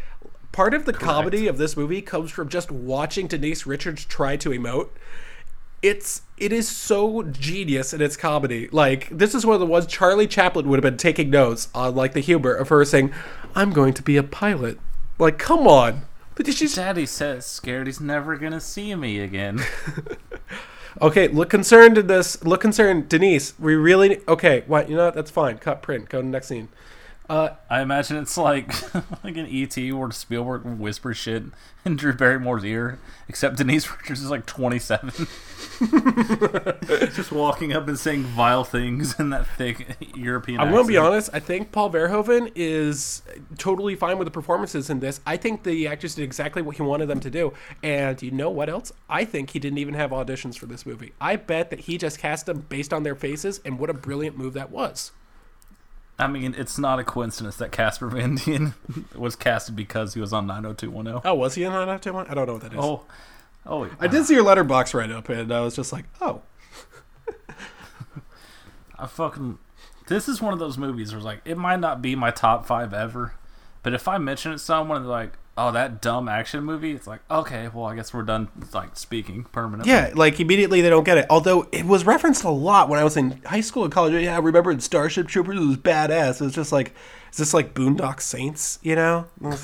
Part 0.50 0.74
of 0.74 0.84
the 0.84 0.92
comedy 0.92 1.46
of 1.46 1.58
this 1.58 1.76
movie 1.76 2.02
comes 2.02 2.30
from 2.30 2.48
just 2.48 2.70
watching 2.70 3.28
Denise 3.28 3.66
Richards 3.66 4.04
try 4.04 4.36
to 4.38 4.50
emote. 4.50 4.88
It's 5.80 6.22
it 6.40 6.52
is 6.52 6.68
so 6.68 7.22
genius 7.22 7.92
in 7.92 8.00
its 8.00 8.16
comedy. 8.16 8.68
Like 8.72 9.08
this 9.10 9.34
is 9.34 9.46
one 9.46 9.54
of 9.54 9.60
the 9.60 9.66
ones 9.66 9.86
Charlie 9.86 10.26
Chaplin 10.26 10.68
would 10.68 10.76
have 10.76 10.90
been 10.90 10.98
taking 10.98 11.30
notes 11.30 11.68
on, 11.74 11.94
like 11.94 12.12
the 12.12 12.20
humor 12.20 12.54
of 12.54 12.68
her 12.68 12.84
saying, 12.84 13.12
"I'm 13.54 13.72
going 13.72 13.94
to 13.94 14.02
be 14.02 14.16
a 14.16 14.22
pilot." 14.22 14.78
Like, 15.18 15.38
come 15.38 15.66
on. 15.66 16.02
But 16.34 16.46
she's 16.52 16.76
Daddy 16.76 17.06
says 17.06 17.44
scared 17.44 17.88
he's 17.88 18.00
never 18.00 18.36
gonna 18.36 18.60
see 18.60 18.94
me 18.94 19.18
again. 19.18 19.60
Okay, 21.00 21.28
look 21.28 21.48
concerned 21.48 21.96
in 21.96 22.06
this. 22.08 22.42
Look 22.44 22.60
concerned, 22.60 23.08
Denise. 23.08 23.58
We 23.58 23.74
really 23.76 24.20
okay. 24.26 24.64
What 24.66 24.88
you 24.88 24.96
know? 24.96 25.06
what? 25.06 25.14
That's 25.14 25.30
fine. 25.30 25.58
Cut 25.58 25.82
print. 25.82 26.08
Go 26.08 26.18
to 26.18 26.24
the 26.24 26.30
next 26.30 26.48
scene. 26.48 26.68
Uh, 27.28 27.50
I 27.68 27.82
imagine 27.82 28.16
it's 28.16 28.38
like 28.38 28.72
like 29.24 29.36
an 29.36 29.46
ET 29.50 29.76
where 29.92 30.10
Spielberg 30.10 30.64
whispers 30.64 31.18
shit 31.18 31.42
in 31.84 31.96
Drew 31.96 32.14
Barrymore's 32.14 32.64
ear, 32.64 32.98
except 33.28 33.56
Denise 33.58 33.90
Richards 33.90 34.22
is 34.22 34.30
like 34.30 34.46
27. 34.46 35.10
Just 37.14 37.30
walking 37.30 37.74
up 37.74 37.86
and 37.86 37.98
saying 37.98 38.22
vile 38.22 38.64
things 38.64 39.18
in 39.20 39.28
that 39.30 39.46
thick 39.46 39.96
European 40.14 40.60
I'm 40.60 40.70
gonna 40.70 40.88
be 40.88 40.96
honest. 40.96 41.28
I 41.34 41.40
think 41.40 41.70
Paul 41.70 41.90
Verhoeven 41.90 42.50
is 42.54 43.22
totally 43.58 43.94
fine 43.94 44.16
with 44.16 44.26
the 44.26 44.32
performances 44.32 44.88
in 44.88 45.00
this. 45.00 45.20
I 45.26 45.36
think 45.36 45.64
the 45.64 45.86
actors 45.86 46.14
did 46.14 46.22
exactly 46.22 46.62
what 46.62 46.76
he 46.76 46.82
wanted 46.82 47.06
them 47.06 47.20
to 47.20 47.30
do. 47.30 47.52
And 47.82 48.20
you 48.22 48.30
know 48.30 48.48
what 48.48 48.70
else? 48.70 48.90
I 49.08 49.26
think 49.26 49.50
he 49.50 49.58
didn't 49.58 49.78
even 49.78 49.94
have 49.94 50.12
auditions 50.12 50.56
for 50.56 50.64
this 50.64 50.86
movie. 50.86 51.12
I 51.20 51.36
bet 51.36 51.68
that 51.70 51.80
he 51.80 51.98
just 51.98 52.18
cast 52.18 52.46
them 52.46 52.64
based 52.70 52.94
on 52.94 53.02
their 53.02 53.14
faces. 53.14 53.60
And 53.66 53.78
what 53.78 53.90
a 53.90 53.94
brilliant 53.94 54.38
move 54.38 54.54
that 54.54 54.70
was. 54.70 55.12
I 56.18 56.26
mean, 56.26 56.54
it's 56.58 56.78
not 56.78 56.98
a 56.98 57.04
coincidence 57.04 57.56
that 57.56 57.70
Casper 57.70 58.08
Van 58.08 58.34
Dien 58.34 58.74
was 59.14 59.36
casted 59.36 59.76
because 59.76 60.14
he 60.14 60.20
was 60.20 60.32
on 60.32 60.46
90210. 60.48 61.22
Oh, 61.24 61.34
was 61.34 61.54
he 61.54 61.62
in 61.62 61.72
oh 61.72 61.86
that 61.86 62.12
one? 62.12 62.26
I 62.28 62.34
don't 62.34 62.46
know 62.46 62.54
what 62.54 62.62
that 62.62 62.72
is. 62.72 62.78
Oh, 62.80 63.02
oh, 63.64 63.88
I 64.00 64.08
did 64.08 64.22
uh, 64.22 64.24
see 64.24 64.34
your 64.34 64.42
letterbox 64.42 64.94
right 64.94 65.10
up, 65.10 65.28
and 65.28 65.52
I 65.52 65.60
was 65.60 65.76
just 65.76 65.92
like, 65.92 66.06
oh, 66.20 66.42
I 68.98 69.06
fucking. 69.06 69.58
This 70.08 70.28
is 70.28 70.40
one 70.42 70.52
of 70.52 70.58
those 70.58 70.76
movies 70.76 71.12
where 71.12 71.18
it's 71.18 71.24
like 71.26 71.40
it 71.44 71.56
might 71.56 71.80
not 71.80 72.02
be 72.02 72.16
my 72.16 72.30
top 72.30 72.66
five 72.66 72.92
ever, 72.92 73.34
but 73.88 73.94
if 73.94 74.06
I 74.06 74.18
mention 74.18 74.52
it 74.52 74.56
to 74.56 74.58
someone, 74.58 75.00
they're 75.00 75.10
like, 75.10 75.32
"Oh, 75.56 75.72
that 75.72 76.02
dumb 76.02 76.28
action 76.28 76.62
movie," 76.62 76.92
it's 76.92 77.06
like, 77.06 77.20
okay, 77.30 77.68
well, 77.72 77.86
I 77.86 77.96
guess 77.96 78.12
we're 78.12 78.22
done 78.22 78.48
like 78.74 78.98
speaking 78.98 79.44
permanently. 79.44 79.90
Yeah, 79.90 80.12
like 80.14 80.38
immediately 80.40 80.82
they 80.82 80.90
don't 80.90 81.04
get 81.04 81.16
it. 81.16 81.24
Although 81.30 81.66
it 81.72 81.86
was 81.86 82.04
referenced 82.04 82.44
a 82.44 82.50
lot 82.50 82.90
when 82.90 83.00
I 83.00 83.04
was 83.04 83.16
in 83.16 83.40
high 83.46 83.62
school 83.62 83.84
and 83.84 83.90
college. 83.90 84.12
Yeah, 84.12 84.36
I 84.36 84.40
remember 84.40 84.70
in 84.70 84.80
Starship 84.80 85.26
Troopers 85.26 85.56
it 85.56 85.66
was 85.66 85.78
badass. 85.78 86.42
It 86.42 86.44
was 86.44 86.54
just 86.54 86.70
like, 86.70 86.94
is 87.32 87.38
this 87.38 87.54
like 87.54 87.72
Boondock 87.72 88.20
Saints? 88.20 88.78
You 88.82 88.96
know? 88.96 89.26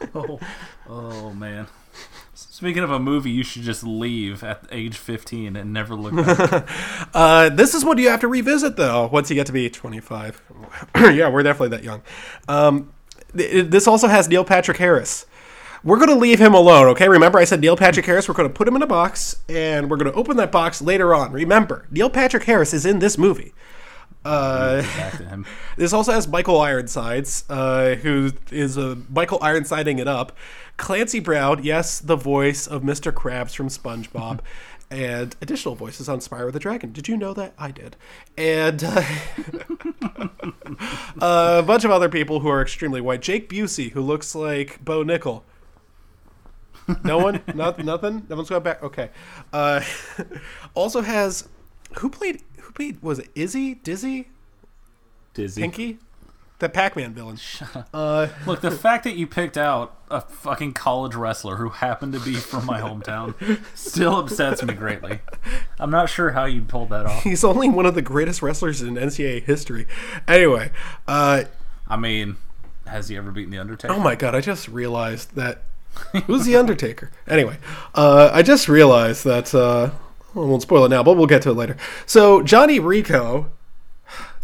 Oh, 0.14 0.40
oh 0.88 1.34
man. 1.34 1.66
Speaking 2.32 2.82
of 2.82 2.90
a 2.90 2.98
movie, 2.98 3.30
you 3.30 3.42
should 3.42 3.62
just 3.62 3.84
leave 3.84 4.42
at 4.42 4.66
age 4.72 4.96
15 4.96 5.56
and 5.56 5.72
never 5.74 5.94
look 5.94 6.14
back. 6.14 6.66
Uh, 7.14 7.48
this 7.50 7.74
is 7.74 7.84
what 7.84 7.98
you 7.98 8.08
have 8.08 8.20
to 8.20 8.28
revisit 8.28 8.76
though 8.76 9.06
once 9.08 9.28
you 9.28 9.34
get 9.34 9.46
to 9.48 9.52
be 9.52 9.68
25. 9.68 10.40
yeah, 10.96 11.28
we're 11.28 11.42
definitely 11.42 11.76
that 11.76 11.84
young. 11.84 12.00
Um, 12.48 12.92
this 13.32 13.86
also 13.86 14.08
has 14.08 14.28
Neil 14.28 14.44
Patrick 14.44 14.76
Harris. 14.78 15.26
We're 15.82 15.96
going 15.96 16.10
to 16.10 16.14
leave 16.14 16.38
him 16.38 16.52
alone, 16.52 16.88
okay? 16.88 17.08
Remember, 17.08 17.38
I 17.38 17.44
said 17.44 17.60
Neil 17.60 17.76
Patrick 17.76 18.04
Harris. 18.04 18.28
We're 18.28 18.34
going 18.34 18.48
to 18.48 18.54
put 18.54 18.68
him 18.68 18.76
in 18.76 18.82
a 18.82 18.86
box, 18.86 19.36
and 19.48 19.90
we're 19.90 19.96
going 19.96 20.12
to 20.12 20.18
open 20.18 20.36
that 20.36 20.52
box 20.52 20.82
later 20.82 21.14
on. 21.14 21.32
Remember, 21.32 21.86
Neil 21.90 22.10
Patrick 22.10 22.44
Harris 22.44 22.74
is 22.74 22.84
in 22.84 22.98
this 22.98 23.16
movie. 23.16 23.54
Uh, 24.22 24.82
back 24.82 25.16
to 25.16 25.24
him. 25.24 25.46
This 25.76 25.94
also 25.94 26.12
has 26.12 26.28
Michael 26.28 26.60
Ironsides, 26.60 27.44
uh, 27.48 27.94
who 27.94 28.32
is 28.50 28.76
uh, 28.76 28.96
Michael 29.08 29.38
Ironsiding 29.40 29.98
it 29.98 30.06
up. 30.06 30.36
Clancy 30.76 31.20
Brown, 31.20 31.64
yes, 31.64 32.00
the 32.00 32.16
voice 32.16 32.66
of 32.66 32.82
Mr. 32.82 33.12
Krabs 33.12 33.54
from 33.54 33.68
SpongeBob, 33.68 34.40
and 34.90 35.36
additional 35.40 35.74
voices 35.74 36.08
on 36.08 36.18
Spyro 36.18 36.52
the 36.52 36.58
Dragon. 36.58 36.92
Did 36.92 37.06
you 37.08 37.16
know 37.16 37.32
that? 37.34 37.54
I 37.58 37.70
did. 37.70 37.96
And 38.36 38.82
uh, 38.82 39.02
a 41.20 41.62
bunch 41.62 41.84
of 41.84 41.90
other 41.90 42.08
people 42.08 42.40
who 42.40 42.48
are 42.48 42.60
extremely 42.60 43.00
white. 43.00 43.22
Jake 43.22 43.48
Busey, 43.48 43.92
who 43.92 44.00
looks 44.00 44.34
like 44.34 44.84
Bo 44.84 45.04
Nickal. 45.04 45.42
No 47.04 47.18
one? 47.18 47.42
Not, 47.54 47.82
nothing? 47.84 48.26
No 48.28 48.36
one's 48.36 48.50
going 48.50 48.62
back? 48.62 48.82
Okay. 48.82 49.10
Uh, 49.52 49.82
also 50.74 51.02
has. 51.02 51.48
Who 51.98 52.10
played. 52.10 52.42
Who 52.60 52.72
played. 52.72 53.00
Was 53.02 53.20
it 53.20 53.30
Izzy? 53.34 53.74
Dizzy? 53.76 54.28
Dizzy. 55.34 55.62
Pinky? 55.62 55.98
The 56.60 56.68
Pac-Man 56.68 57.12
villain. 57.14 57.38
Uh, 57.92 58.28
Look, 58.46 58.60
the 58.60 58.70
fact 58.70 59.04
that 59.04 59.16
you 59.16 59.26
picked 59.26 59.56
out 59.56 59.96
a 60.10 60.20
fucking 60.20 60.74
college 60.74 61.14
wrestler 61.14 61.56
who 61.56 61.70
happened 61.70 62.12
to 62.12 62.20
be 62.20 62.34
from 62.34 62.66
my 62.66 62.80
hometown 62.80 63.34
still 63.74 64.16
upsets 64.16 64.62
me 64.62 64.74
greatly. 64.74 65.20
I'm 65.78 65.90
not 65.90 66.08
sure 66.10 66.30
how 66.32 66.44
you 66.44 66.62
pulled 66.62 66.90
that 66.90 67.06
off. 67.06 67.22
he's 67.22 67.44
only 67.44 67.68
one 67.68 67.86
of 67.86 67.94
the 67.94 68.02
greatest 68.02 68.42
wrestlers 68.42 68.82
in 68.82 68.94
NCAA 68.94 69.42
history. 69.44 69.86
Anyway, 70.28 70.70
uh, 71.08 71.44
I 71.88 71.96
mean, 71.96 72.36
has 72.86 73.08
he 73.08 73.16
ever 73.16 73.30
beaten 73.30 73.50
the 73.50 73.58
Undertaker? 73.58 73.94
oh 73.94 73.98
my 74.00 74.14
god, 74.14 74.34
I 74.34 74.40
just 74.40 74.68
realized 74.68 75.34
that 75.36 75.62
who's 76.26 76.44
the 76.44 76.56
Undertaker? 76.56 77.10
Anyway, 77.26 77.56
uh, 77.94 78.30
I 78.32 78.42
just 78.42 78.68
realized 78.68 79.24
that 79.24 79.54
uh, 79.54 79.90
I 80.34 80.38
won't 80.38 80.62
spoil 80.62 80.84
it 80.84 80.88
now, 80.90 81.02
but 81.02 81.16
we'll 81.16 81.26
get 81.26 81.42
to 81.42 81.50
it 81.50 81.54
later. 81.54 81.76
So 82.06 82.42
Johnny 82.42 82.78
Rico 82.78 83.50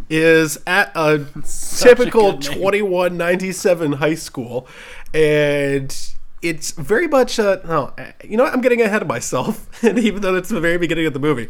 is 0.09 0.59
at 0.67 0.93
a 0.95 1.15
a 1.15 1.43
typical 1.79 2.33
good 2.33 2.43
2197 2.43 3.93
high 3.93 4.15
school, 4.15 4.67
and 5.13 6.15
it's 6.43 6.73
very 6.73 7.09
much 7.09 7.39
a 7.39 7.61
no, 7.65 7.93
you 8.25 8.37
know 8.37 8.45
what? 8.45 8.53
I'm 8.53 8.61
getting 8.61 8.83
ahead 8.83 9.03
of 9.03 9.09
myself, 9.09 9.69
and 9.85 9.99
even 9.99 10.23
though 10.23 10.35
it's 10.37 10.49
the 10.49 10.61
very 10.61 10.79
beginning 10.79 11.07
of 11.07 11.13
the 11.13 11.19
movie, 11.19 11.49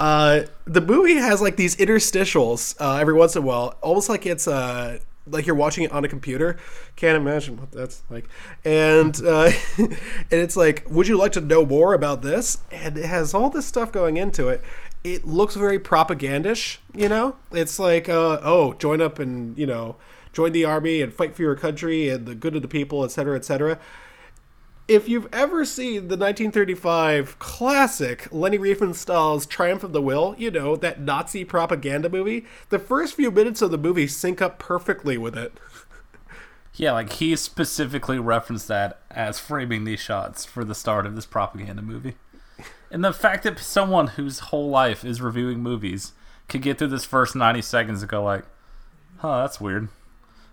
uh, 0.00 0.42
the 0.64 0.80
movie 0.80 1.14
has 1.14 1.40
like 1.40 1.56
these 1.56 1.76
interstitials 1.76 2.76
uh, 2.80 2.96
every 2.96 3.14
once 3.14 3.36
in 3.36 3.42
a 3.42 3.46
while, 3.46 3.76
almost 3.82 4.08
like 4.08 4.26
it's 4.26 4.46
uh, 4.48 4.98
like 5.26 5.46
you're 5.46 5.56
watching 5.56 5.84
it 5.84 5.92
on 5.92 6.04
a 6.04 6.08
computer. 6.08 6.58
Can't 6.96 7.16
imagine 7.16 7.56
what 7.56 7.72
that's 7.72 8.02
like, 8.10 8.28
and 8.64 9.18
uh, 9.24 9.50
and 9.78 9.96
it's 10.30 10.56
like, 10.56 10.84
would 10.90 11.08
you 11.08 11.16
like 11.16 11.32
to 11.32 11.40
know 11.40 11.64
more 11.64 11.94
about 11.94 12.22
this? 12.22 12.58
And 12.70 12.98
it 12.98 13.06
has 13.06 13.34
all 13.34 13.50
this 13.50 13.66
stuff 13.66 13.92
going 13.92 14.16
into 14.16 14.48
it. 14.48 14.62
It 15.04 15.26
looks 15.26 15.54
very 15.54 15.78
propagandish, 15.78 16.78
you 16.94 17.08
know. 17.08 17.36
It's 17.52 17.78
like, 17.78 18.08
uh, 18.08 18.40
oh, 18.42 18.72
join 18.74 19.00
up 19.00 19.18
and 19.18 19.56
you 19.58 19.66
know, 19.66 19.96
join 20.32 20.52
the 20.52 20.64
army 20.64 21.02
and 21.02 21.12
fight 21.12 21.36
for 21.36 21.42
your 21.42 21.54
country 21.54 22.08
and 22.08 22.26
the 22.26 22.34
good 22.34 22.56
of 22.56 22.62
the 22.62 22.68
people, 22.68 23.04
etc., 23.04 23.36
etc 23.36 23.78
if 24.86 25.08
you've 25.08 25.28
ever 25.32 25.64
seen 25.64 26.08
the 26.08 26.16
1935 26.16 27.38
classic 27.38 28.28
Leni 28.30 28.58
Riefenstahl's 28.58 29.46
Triumph 29.46 29.82
of 29.82 29.92
the 29.92 30.02
Will, 30.02 30.34
you 30.38 30.50
know, 30.50 30.76
that 30.76 31.00
Nazi 31.00 31.44
propaganda 31.44 32.08
movie, 32.10 32.44
the 32.68 32.78
first 32.78 33.14
few 33.14 33.30
minutes 33.30 33.62
of 33.62 33.70
the 33.70 33.78
movie 33.78 34.06
sync 34.06 34.42
up 34.42 34.58
perfectly 34.58 35.16
with 35.16 35.36
it. 35.36 35.58
Yeah, 36.74 36.92
like 36.92 37.12
he 37.14 37.36
specifically 37.36 38.18
referenced 38.18 38.68
that 38.68 39.00
as 39.10 39.38
framing 39.38 39.84
these 39.84 40.00
shots 40.00 40.44
for 40.44 40.64
the 40.64 40.74
start 40.74 41.06
of 41.06 41.14
this 41.14 41.26
propaganda 41.26 41.82
movie. 41.82 42.16
And 42.94 43.02
the 43.04 43.12
fact 43.12 43.42
that 43.42 43.58
someone 43.58 44.06
whose 44.06 44.38
whole 44.38 44.70
life 44.70 45.04
is 45.04 45.20
reviewing 45.20 45.58
movies 45.58 46.12
could 46.48 46.62
get 46.62 46.78
through 46.78 46.88
this 46.88 47.04
first 47.04 47.34
90 47.34 47.60
seconds 47.60 48.02
and 48.02 48.08
go 48.08 48.22
like, 48.22 48.44
"Huh, 49.16 49.42
that's 49.42 49.60
weird." 49.60 49.88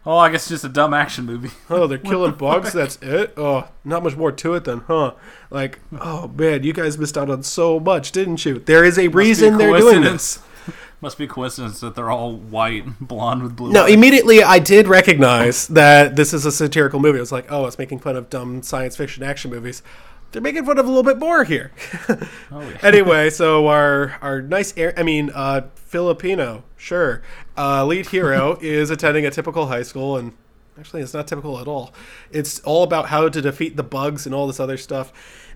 Oh, 0.07 0.17
I 0.17 0.31
guess 0.31 0.41
it's 0.41 0.49
just 0.49 0.63
a 0.63 0.69
dumb 0.69 0.91
action 0.91 1.27
movie. 1.27 1.51
Oh, 1.69 1.85
they're 1.85 1.99
killing 1.99 2.31
bugs, 2.31 2.73
that's 2.73 2.97
it? 3.03 3.35
Oh, 3.37 3.67
not 3.85 4.01
much 4.01 4.17
more 4.17 4.31
to 4.31 4.55
it 4.55 4.63
then, 4.63 4.79
huh? 4.87 5.13
Like, 5.51 5.81
oh 5.99 6.29
man, 6.29 6.63
you 6.63 6.73
guys 6.73 6.97
missed 6.97 7.15
out 7.15 7.29
on 7.29 7.43
so 7.43 7.79
much, 7.79 8.11
didn't 8.11 8.43
you? 8.43 8.57
There 8.57 8.83
is 8.83 8.97
a 8.97 9.09
reason 9.09 9.59
they're 9.59 9.77
doing 9.77 10.01
this. 10.01 10.39
Must 11.01 11.19
be 11.19 11.27
coincidence 11.27 11.79
that 11.81 11.93
they're 11.93 12.09
all 12.09 12.35
white, 12.35 12.99
blonde 12.99 13.43
with 13.43 13.55
blue. 13.55 13.71
No, 13.71 13.83
eyes. 13.83 13.93
immediately 13.93 14.41
I 14.41 14.57
did 14.57 14.87
recognize 14.87 15.67
that 15.67 16.15
this 16.15 16.33
is 16.33 16.47
a 16.47 16.51
satirical 16.51 16.99
movie. 16.99 17.19
I 17.19 17.21
was 17.21 17.31
like, 17.31 17.51
oh, 17.51 17.67
it's 17.67 17.77
making 17.77 17.99
fun 17.99 18.15
of 18.15 18.31
dumb 18.31 18.63
science 18.63 18.95
fiction 18.95 19.21
action 19.21 19.51
movies. 19.51 19.83
They're 20.31 20.41
making 20.41 20.65
fun 20.65 20.77
of 20.77 20.85
a 20.85 20.87
little 20.87 21.03
bit 21.03 21.17
more 21.19 21.43
here. 21.43 21.71
Oh, 22.09 22.61
yeah. 22.61 22.77
anyway, 22.83 23.29
so 23.29 23.67
our 23.67 24.17
our 24.21 24.41
nice, 24.41 24.73
air, 24.77 24.93
I 24.97 25.03
mean, 25.03 25.29
uh, 25.33 25.67
Filipino, 25.75 26.63
sure, 26.77 27.21
uh, 27.57 27.85
lead 27.85 28.07
hero 28.07 28.57
is 28.61 28.89
attending 28.89 29.25
a 29.25 29.31
typical 29.31 29.67
high 29.67 29.83
school, 29.83 30.15
and 30.17 30.33
actually, 30.79 31.01
it's 31.01 31.13
not 31.13 31.27
typical 31.27 31.59
at 31.59 31.67
all. 31.67 31.93
It's 32.31 32.59
all 32.61 32.83
about 32.83 33.07
how 33.09 33.27
to 33.27 33.41
defeat 33.41 33.75
the 33.75 33.83
bugs 33.83 34.25
and 34.25 34.33
all 34.33 34.47
this 34.47 34.59
other 34.59 34.77
stuff, 34.77 35.11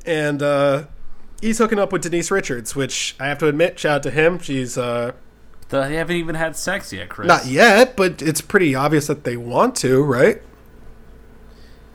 and 0.05 0.43
uh, 0.43 0.85
he's 1.39 1.57
hooking 1.57 1.79
up 1.79 1.93
with 1.93 2.01
Denise 2.01 2.29
Richards, 2.29 2.75
which 2.75 3.15
I 3.19 3.27
have 3.27 3.37
to 3.39 3.47
admit, 3.47 3.79
shout 3.79 3.95
out 3.97 4.03
to 4.03 4.11
him. 4.11 4.39
She's 4.39 4.77
uh, 4.77 5.13
They 5.69 5.95
haven't 5.95 6.17
even 6.17 6.35
had 6.35 6.57
sex 6.57 6.91
yet, 6.91 7.07
Chris. 7.07 7.27
not 7.29 7.45
yet, 7.45 7.95
but 7.95 8.21
it's 8.21 8.41
pretty 8.41 8.75
obvious 8.75 9.07
that 9.07 9.23
they 9.23 9.37
want 9.37 9.75
to, 9.77 10.03
right? 10.03 10.41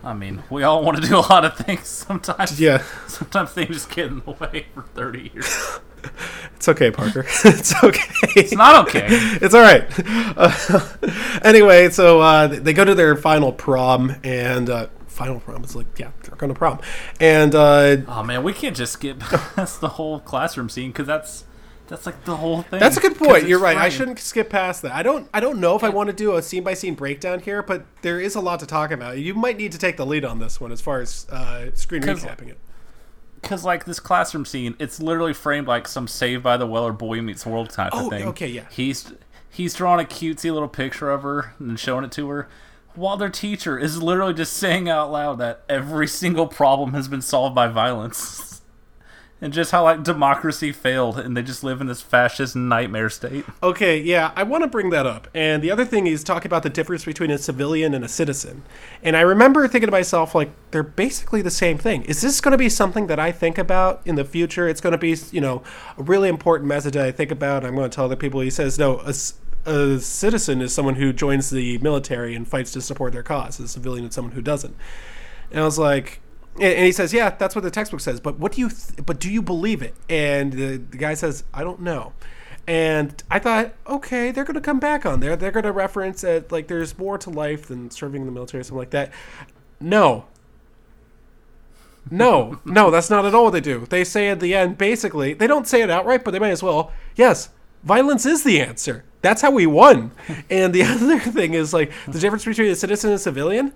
I 0.03 0.13
mean, 0.13 0.43
we 0.49 0.63
all 0.63 0.83
want 0.83 1.01
to 1.01 1.07
do 1.07 1.15
a 1.15 1.19
lot 1.19 1.45
of 1.45 1.55
things 1.55 1.87
sometimes. 2.07 2.59
Yeah. 2.59 2.83
Sometimes 3.07 3.51
things 3.51 3.69
just 3.69 3.89
get 3.89 4.07
in 4.07 4.21
the 4.25 4.31
way 4.31 4.67
for 4.73 4.81
30 4.81 5.31
years. 5.33 5.79
It's 6.55 6.67
okay, 6.67 6.91
Parker. 6.91 7.25
it's 7.45 7.83
okay. 7.83 8.01
It's 8.35 8.53
not 8.53 8.87
okay. 8.87 9.05
it's 9.09 9.53
all 9.53 9.61
right. 9.61 9.85
Uh, 10.37 10.89
anyway, 11.43 11.89
so 11.89 12.21
uh, 12.21 12.47
they 12.47 12.73
go 12.73 12.83
to 12.83 12.95
their 12.95 13.15
final 13.15 13.51
prom, 13.51 14.15
and 14.23 14.69
uh, 14.69 14.87
final 15.07 15.39
prom 15.39 15.63
It's 15.63 15.75
like, 15.75 15.99
yeah, 15.99 16.11
they're 16.23 16.35
going 16.35 16.53
to 16.53 16.57
prom, 16.57 16.79
and 17.19 17.53
uh, 17.53 17.97
Oh 18.07 18.23
man, 18.23 18.43
we 18.43 18.53
can't 18.53 18.75
just 18.75 18.93
skip 18.93 19.19
past 19.19 19.81
the 19.81 19.89
whole 19.89 20.19
classroom 20.19 20.69
scene 20.69 20.91
because 20.91 21.07
that's 21.07 21.45
that's 21.91 22.05
like 22.07 22.23
the 22.25 22.37
whole 22.37 22.61
thing. 22.63 22.79
that's 22.79 22.97
a 22.97 23.01
good 23.01 23.17
point. 23.17 23.47
You're 23.47 23.59
right. 23.59 23.77
I 23.77 23.89
shouldn't 23.89 24.17
skip 24.17 24.49
past 24.49 24.81
that. 24.81 24.93
I 24.93 25.03
don't. 25.03 25.29
I 25.33 25.39
don't 25.41 25.59
know 25.59 25.75
if 25.75 25.83
I 25.83 25.89
want 25.89 26.07
to 26.07 26.13
do 26.13 26.35
a 26.35 26.41
scene 26.41 26.63
by 26.63 26.73
scene 26.73 26.95
breakdown 26.95 27.41
here, 27.41 27.61
but 27.61 27.85
there 28.01 28.19
is 28.19 28.33
a 28.35 28.39
lot 28.39 28.59
to 28.61 28.65
talk 28.65 28.91
about. 28.91 29.17
You 29.19 29.33
might 29.35 29.57
need 29.57 29.71
to 29.73 29.77
take 29.77 29.97
the 29.97 30.05
lead 30.05 30.25
on 30.25 30.39
this 30.39 30.59
one 30.59 30.71
as 30.71 30.79
far 30.81 31.01
as 31.01 31.27
uh, 31.29 31.69
screen 31.75 32.01
recapping 32.01 32.47
it. 32.49 32.57
Because 33.41 33.65
like 33.65 33.85
this 33.85 33.99
classroom 33.99 34.45
scene, 34.45 34.75
it's 34.79 35.01
literally 35.01 35.33
framed 35.33 35.67
like 35.67 35.87
some 35.87 36.07
Saved 36.07 36.43
by 36.43 36.57
the 36.57 36.65
Bell 36.65 36.85
or 36.87 36.93
Boy 36.93 37.21
Meets 37.21 37.45
World 37.45 37.69
type 37.71 37.89
Oh, 37.93 38.05
of 38.05 38.09
thing. 38.11 38.27
okay, 38.29 38.47
yeah. 38.47 38.65
He's 38.71 39.11
he's 39.49 39.73
drawing 39.73 39.99
a 40.03 40.07
cutesy 40.07 40.51
little 40.53 40.69
picture 40.69 41.09
of 41.09 41.23
her 41.23 41.53
and 41.59 41.77
showing 41.79 42.05
it 42.05 42.11
to 42.13 42.29
her, 42.29 42.47
while 42.95 43.17
their 43.17 43.29
teacher 43.29 43.77
is 43.77 44.01
literally 44.01 44.33
just 44.33 44.53
saying 44.53 44.87
out 44.87 45.11
loud 45.11 45.39
that 45.39 45.63
every 45.67 46.07
single 46.07 46.47
problem 46.47 46.93
has 46.93 47.07
been 47.07 47.21
solved 47.21 47.53
by 47.55 47.67
violence. 47.67 48.50
And 49.43 49.51
just 49.51 49.71
how 49.71 49.85
like 49.85 50.03
democracy 50.03 50.71
failed, 50.71 51.17
and 51.17 51.35
they 51.35 51.41
just 51.41 51.63
live 51.63 51.81
in 51.81 51.87
this 51.87 51.99
fascist 51.99 52.55
nightmare 52.55 53.09
state. 53.09 53.43
Okay, 53.63 53.99
yeah, 53.99 54.33
I 54.35 54.43
want 54.43 54.63
to 54.63 54.67
bring 54.67 54.91
that 54.91 55.07
up. 55.07 55.27
And 55.33 55.63
the 55.63 55.71
other 55.71 55.83
thing 55.83 56.05
is 56.05 56.23
talk 56.23 56.45
about 56.45 56.61
the 56.61 56.69
difference 56.69 57.05
between 57.05 57.31
a 57.31 57.39
civilian 57.39 57.95
and 57.95 58.05
a 58.05 58.07
citizen. 58.07 58.61
And 59.01 59.17
I 59.17 59.21
remember 59.21 59.67
thinking 59.67 59.87
to 59.87 59.91
myself, 59.91 60.35
like, 60.35 60.51
they're 60.69 60.83
basically 60.83 61.41
the 61.41 61.49
same 61.49 61.79
thing. 61.79 62.03
Is 62.03 62.21
this 62.21 62.39
going 62.39 62.51
to 62.51 62.57
be 62.57 62.69
something 62.69 63.07
that 63.07 63.19
I 63.19 63.31
think 63.31 63.57
about 63.57 64.01
in 64.05 64.13
the 64.13 64.23
future? 64.23 64.69
It's 64.69 64.79
going 64.79 64.91
to 64.91 64.99
be, 64.99 65.17
you 65.31 65.41
know, 65.41 65.63
a 65.97 66.03
really 66.03 66.29
important 66.29 66.67
message 66.67 66.93
that 66.93 67.07
I 67.07 67.11
think 67.11 67.31
about. 67.31 67.65
I'm 67.65 67.75
going 67.75 67.89
to 67.89 67.95
tell 67.95 68.05
other 68.05 68.15
people. 68.15 68.41
He 68.41 68.51
says, 68.51 68.77
no, 68.77 68.99
a 68.99 69.99
citizen 69.99 70.61
is 70.61 70.71
someone 70.71 70.95
who 70.95 71.11
joins 71.11 71.49
the 71.49 71.79
military 71.79 72.35
and 72.35 72.47
fights 72.47 72.71
to 72.73 72.81
support 72.81 73.11
their 73.11 73.23
cause. 73.23 73.59
A 73.59 73.67
civilian 73.67 74.05
is 74.05 74.13
someone 74.13 74.33
who 74.33 74.43
doesn't. 74.43 74.75
And 75.49 75.61
I 75.61 75.65
was 75.65 75.79
like, 75.79 76.21
and 76.59 76.85
he 76.85 76.91
says, 76.91 77.13
"Yeah, 77.13 77.29
that's 77.29 77.55
what 77.55 77.63
the 77.63 77.71
textbook 77.71 78.01
says." 78.01 78.19
But 78.19 78.37
what 78.39 78.53
do 78.53 78.61
you? 78.61 78.69
Th- 78.69 79.05
but 79.05 79.19
do 79.19 79.31
you 79.31 79.41
believe 79.41 79.81
it? 79.81 79.95
And 80.09 80.53
the, 80.53 80.77
the 80.77 80.97
guy 80.97 81.13
says, 81.13 81.43
"I 81.53 81.63
don't 81.63 81.81
know." 81.81 82.13
And 82.67 83.21
I 83.29 83.39
thought, 83.39 83.73
okay, 83.87 84.31
they're 84.31 84.43
going 84.43 84.55
to 84.55 84.61
come 84.61 84.79
back 84.79 85.05
on 85.05 85.19
there. 85.19 85.35
They're 85.35 85.51
going 85.51 85.63
to 85.63 85.71
reference 85.71 86.21
that 86.21 86.51
like 86.51 86.67
there's 86.67 86.97
more 86.97 87.17
to 87.17 87.29
life 87.29 87.67
than 87.67 87.89
serving 87.89 88.21
in 88.21 88.27
the 88.27 88.31
military 88.31 88.61
or 88.61 88.63
something 88.63 88.77
like 88.77 88.91
that. 88.91 89.11
No. 89.79 90.25
No, 92.09 92.59
no, 92.65 92.89
that's 92.89 93.09
not 93.09 93.25
at 93.25 93.35
all 93.35 93.45
what 93.45 93.51
they 93.51 93.61
do. 93.61 93.85
They 93.89 94.03
say 94.03 94.29
at 94.29 94.39
the 94.39 94.55
end, 94.55 94.77
basically, 94.77 95.33
they 95.33 95.47
don't 95.47 95.67
say 95.67 95.81
it 95.81 95.89
outright, 95.89 96.23
but 96.23 96.31
they 96.31 96.39
might 96.39 96.49
as 96.49 96.63
well. 96.63 96.91
Yes, 97.15 97.49
violence 97.83 98.25
is 98.25 98.43
the 98.43 98.59
answer. 98.59 99.03
That's 99.21 99.41
how 99.41 99.51
we 99.51 99.67
won. 99.67 100.11
And 100.49 100.73
the 100.73 100.83
other 100.83 101.19
thing 101.19 101.53
is 101.53 101.73
like 101.73 101.91
the 102.07 102.19
difference 102.19 102.45
between 102.45 102.71
a 102.71 102.75
citizen 102.75 103.11
and 103.11 103.15
a 103.15 103.19
civilian. 103.19 103.73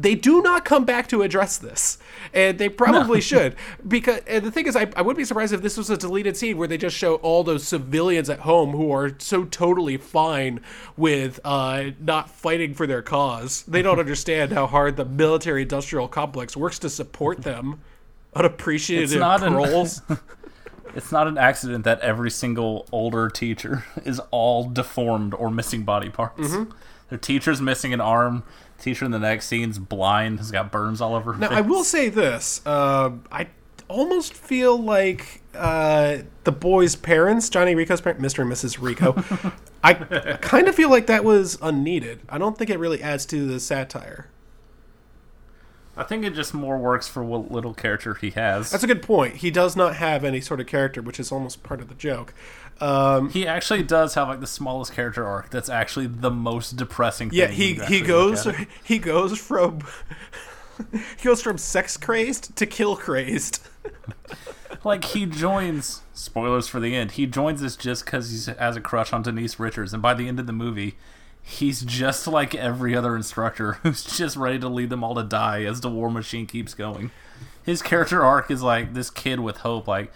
They 0.00 0.14
do 0.14 0.40
not 0.40 0.64
come 0.64 0.86
back 0.86 1.08
to 1.08 1.20
address 1.20 1.58
this, 1.58 1.98
and 2.32 2.58
they 2.58 2.70
probably 2.70 3.20
should. 3.30 3.54
Because 3.86 4.20
and 4.26 4.42
the 4.44 4.50
thing 4.50 4.66
is, 4.66 4.74
I, 4.74 4.90
I 4.96 5.02
would 5.02 5.16
be 5.16 5.24
surprised 5.24 5.52
if 5.52 5.60
this 5.60 5.76
was 5.76 5.90
a 5.90 5.96
deleted 5.98 6.38
scene 6.38 6.56
where 6.56 6.66
they 6.66 6.78
just 6.78 6.96
show 6.96 7.16
all 7.16 7.44
those 7.44 7.68
civilians 7.68 8.30
at 8.30 8.40
home 8.40 8.70
who 8.70 8.90
are 8.92 9.12
so 9.18 9.44
totally 9.44 9.98
fine 9.98 10.60
with 10.96 11.38
uh, 11.44 11.90
not 12.00 12.30
fighting 12.30 12.72
for 12.72 12.86
their 12.86 13.02
cause. 13.02 13.62
They 13.64 13.82
don't 13.82 14.00
understand 14.00 14.52
how 14.52 14.66
hard 14.66 14.96
the 14.96 15.04
military-industrial 15.04 16.08
complex 16.08 16.56
works 16.56 16.78
to 16.78 16.88
support 16.88 17.42
them. 17.42 17.80
Unappreciated 18.34 19.04
It's 19.10 19.14
not 19.14 19.42
an- 19.42 20.18
It's 20.94 21.12
not 21.12 21.28
an 21.28 21.38
accident 21.38 21.84
that 21.84 22.00
every 22.00 22.30
single 22.30 22.86
older 22.90 23.28
teacher 23.28 23.84
is 24.04 24.20
all 24.32 24.68
deformed 24.68 25.34
or 25.34 25.50
missing 25.50 25.84
body 25.84 26.08
parts. 26.08 26.40
Mm-hmm. 26.40 26.72
Their 27.10 27.18
teacher's 27.18 27.60
missing 27.60 27.92
an 27.92 28.00
arm. 28.00 28.42
Teacher 28.80 29.04
in 29.04 29.10
the 29.10 29.18
next 29.18 29.46
scene's 29.46 29.78
blind, 29.78 30.38
has 30.38 30.50
got 30.50 30.72
burns 30.72 31.00
all 31.00 31.14
over 31.14 31.34
her 31.34 31.38
Now, 31.38 31.48
face. 31.48 31.58
I 31.58 31.60
will 31.60 31.84
say 31.84 32.08
this: 32.08 32.60
uh, 32.66 33.10
I 33.30 33.48
almost 33.88 34.34
feel 34.34 34.78
like 34.78 35.42
uh, 35.54 36.18
the 36.44 36.52
boy's 36.52 36.96
parents, 36.96 37.48
Johnny 37.48 37.74
Rico's 37.74 38.00
parents, 38.00 38.22
Mr. 38.22 38.42
and 38.42 38.50
Mrs. 38.52 38.80
Rico, 38.80 39.22
I 39.84 39.94
kind 40.40 40.68
of 40.68 40.74
feel 40.74 40.90
like 40.90 41.06
that 41.06 41.24
was 41.24 41.58
unneeded. 41.60 42.20
I 42.28 42.38
don't 42.38 42.56
think 42.56 42.70
it 42.70 42.78
really 42.78 43.02
adds 43.02 43.26
to 43.26 43.46
the 43.46 43.60
satire. 43.60 44.28
I 45.96 46.04
think 46.04 46.24
it 46.24 46.34
just 46.34 46.54
more 46.54 46.78
works 46.78 47.08
for 47.08 47.22
what 47.22 47.50
little 47.50 47.74
character 47.74 48.14
he 48.14 48.30
has. 48.30 48.70
That's 48.70 48.84
a 48.84 48.86
good 48.86 49.02
point. 49.02 49.36
He 49.36 49.50
does 49.50 49.76
not 49.76 49.96
have 49.96 50.24
any 50.24 50.40
sort 50.40 50.60
of 50.60 50.66
character, 50.66 51.02
which 51.02 51.20
is 51.20 51.32
almost 51.32 51.62
part 51.62 51.80
of 51.80 51.88
the 51.88 51.94
joke. 51.94 52.32
Um, 52.80 53.28
he 53.28 53.46
actually 53.46 53.82
does 53.82 54.14
have 54.14 54.28
like 54.28 54.40
the 54.40 54.46
smallest 54.46 54.94
character 54.94 55.26
arc. 55.26 55.50
That's 55.50 55.68
actually 55.68 56.06
the 56.06 56.30
most 56.30 56.76
depressing. 56.76 57.30
yeah, 57.32 57.48
thing 57.48 57.56
he 57.56 57.74
he 57.74 58.00
goes 58.00 58.46
look 58.46 58.54
at 58.54 58.62
it. 58.62 58.68
he 58.84 58.98
goes 58.98 59.38
from 59.38 59.80
he 60.92 61.24
goes 61.24 61.42
from 61.42 61.58
sex 61.58 61.96
crazed 61.96 62.56
to 62.56 62.66
kill 62.66 62.96
crazed. 62.96 63.60
like 64.84 65.04
he 65.04 65.26
joins. 65.26 66.02
Spoilers 66.14 66.68
for 66.68 66.80
the 66.80 66.94
end. 66.96 67.12
He 67.12 67.26
joins 67.26 67.62
us 67.62 67.76
just 67.76 68.04
because 68.04 68.46
he 68.46 68.52
has 68.58 68.76
a 68.76 68.80
crush 68.80 69.12
on 69.12 69.22
Denise 69.22 69.58
Richards, 69.58 69.92
and 69.92 70.02
by 70.02 70.14
the 70.14 70.28
end 70.28 70.40
of 70.40 70.46
the 70.46 70.52
movie, 70.52 70.96
he's 71.50 71.80
just 71.82 72.26
like 72.26 72.54
every 72.54 72.94
other 72.96 73.16
instructor 73.16 73.72
who's 73.82 74.04
just 74.04 74.36
ready 74.36 74.58
to 74.58 74.68
lead 74.68 74.90
them 74.90 75.02
all 75.02 75.14
to 75.16 75.24
die 75.24 75.64
as 75.64 75.80
the 75.80 75.90
war 75.90 76.10
machine 76.10 76.46
keeps 76.46 76.74
going. 76.74 77.10
His 77.62 77.82
character 77.82 78.22
arc 78.22 78.50
is 78.50 78.62
like 78.62 78.94
this 78.94 79.10
kid 79.10 79.40
with 79.40 79.58
hope, 79.58 79.86
like. 79.88 80.12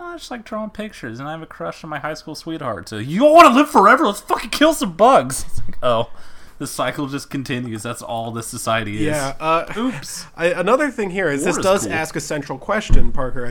"Oh, 0.00 0.16
just 0.16 0.30
like 0.30 0.44
drawing 0.44 0.70
pictures, 0.70 1.20
and 1.20 1.28
I 1.28 1.32
have 1.32 1.42
a 1.42 1.46
crush 1.46 1.84
on 1.84 1.90
my 1.90 1.98
high 1.98 2.14
school 2.14 2.34
sweetheart. 2.34 2.88
So 2.88 2.98
you 2.98 3.20
don't 3.20 3.32
want 3.32 3.48
to 3.48 3.54
live 3.54 3.70
forever? 3.70 4.06
Let's 4.06 4.20
fucking 4.20 4.50
kill 4.50 4.72
some 4.72 4.94
bugs. 4.94 5.44
It's 5.48 5.60
like, 5.60 5.78
oh, 5.82 6.10
the 6.58 6.66
cycle 6.66 7.06
just 7.06 7.30
continues. 7.30 7.82
That's 7.82 8.02
all 8.02 8.30
this 8.30 8.46
society 8.48 8.96
is. 8.96 9.02
Yeah. 9.02 9.34
Uh, 9.38 9.72
Oops. 9.76 10.26
I, 10.36 10.46
another 10.46 10.90
thing 10.90 11.10
here 11.10 11.28
is 11.28 11.42
War 11.42 11.46
this 11.46 11.56
is 11.58 11.62
does 11.64 11.84
cool. 11.84 11.92
ask 11.92 12.16
a 12.16 12.20
central 12.20 12.58
question, 12.58 13.12
Parker. 13.12 13.46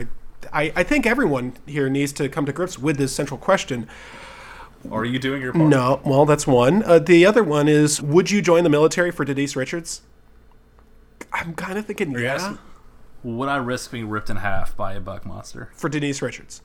I, 0.52 0.62
I, 0.64 0.72
I 0.76 0.82
think 0.82 1.06
everyone 1.06 1.54
here 1.66 1.88
needs 1.88 2.12
to 2.14 2.28
come 2.28 2.44
to 2.46 2.52
grips 2.52 2.78
with 2.78 2.96
this 2.98 3.12
central 3.14 3.38
question. 3.38 3.88
Are 4.90 5.04
you 5.04 5.18
doing 5.18 5.42
your 5.42 5.52
part? 5.52 5.68
No, 5.68 6.00
well, 6.04 6.24
that's 6.24 6.46
one. 6.46 6.82
Uh, 6.84 6.98
the 6.98 7.26
other 7.26 7.42
one 7.42 7.68
is 7.68 8.00
Would 8.00 8.30
you 8.30 8.40
join 8.40 8.64
the 8.64 8.70
military 8.70 9.10
for 9.10 9.24
Denise 9.24 9.56
Richards? 9.56 10.02
I'm 11.32 11.54
kind 11.54 11.78
of 11.78 11.86
thinking, 11.86 12.12
yeah, 12.12 12.34
asking- 12.34 12.58
Would 13.24 13.48
I 13.48 13.56
risk 13.56 13.90
being 13.90 14.08
ripped 14.08 14.30
in 14.30 14.36
half 14.36 14.76
by 14.76 14.94
a 14.94 15.00
bug 15.00 15.26
monster? 15.26 15.70
for 15.74 15.88
Denise 15.88 16.22
Richards. 16.22 16.62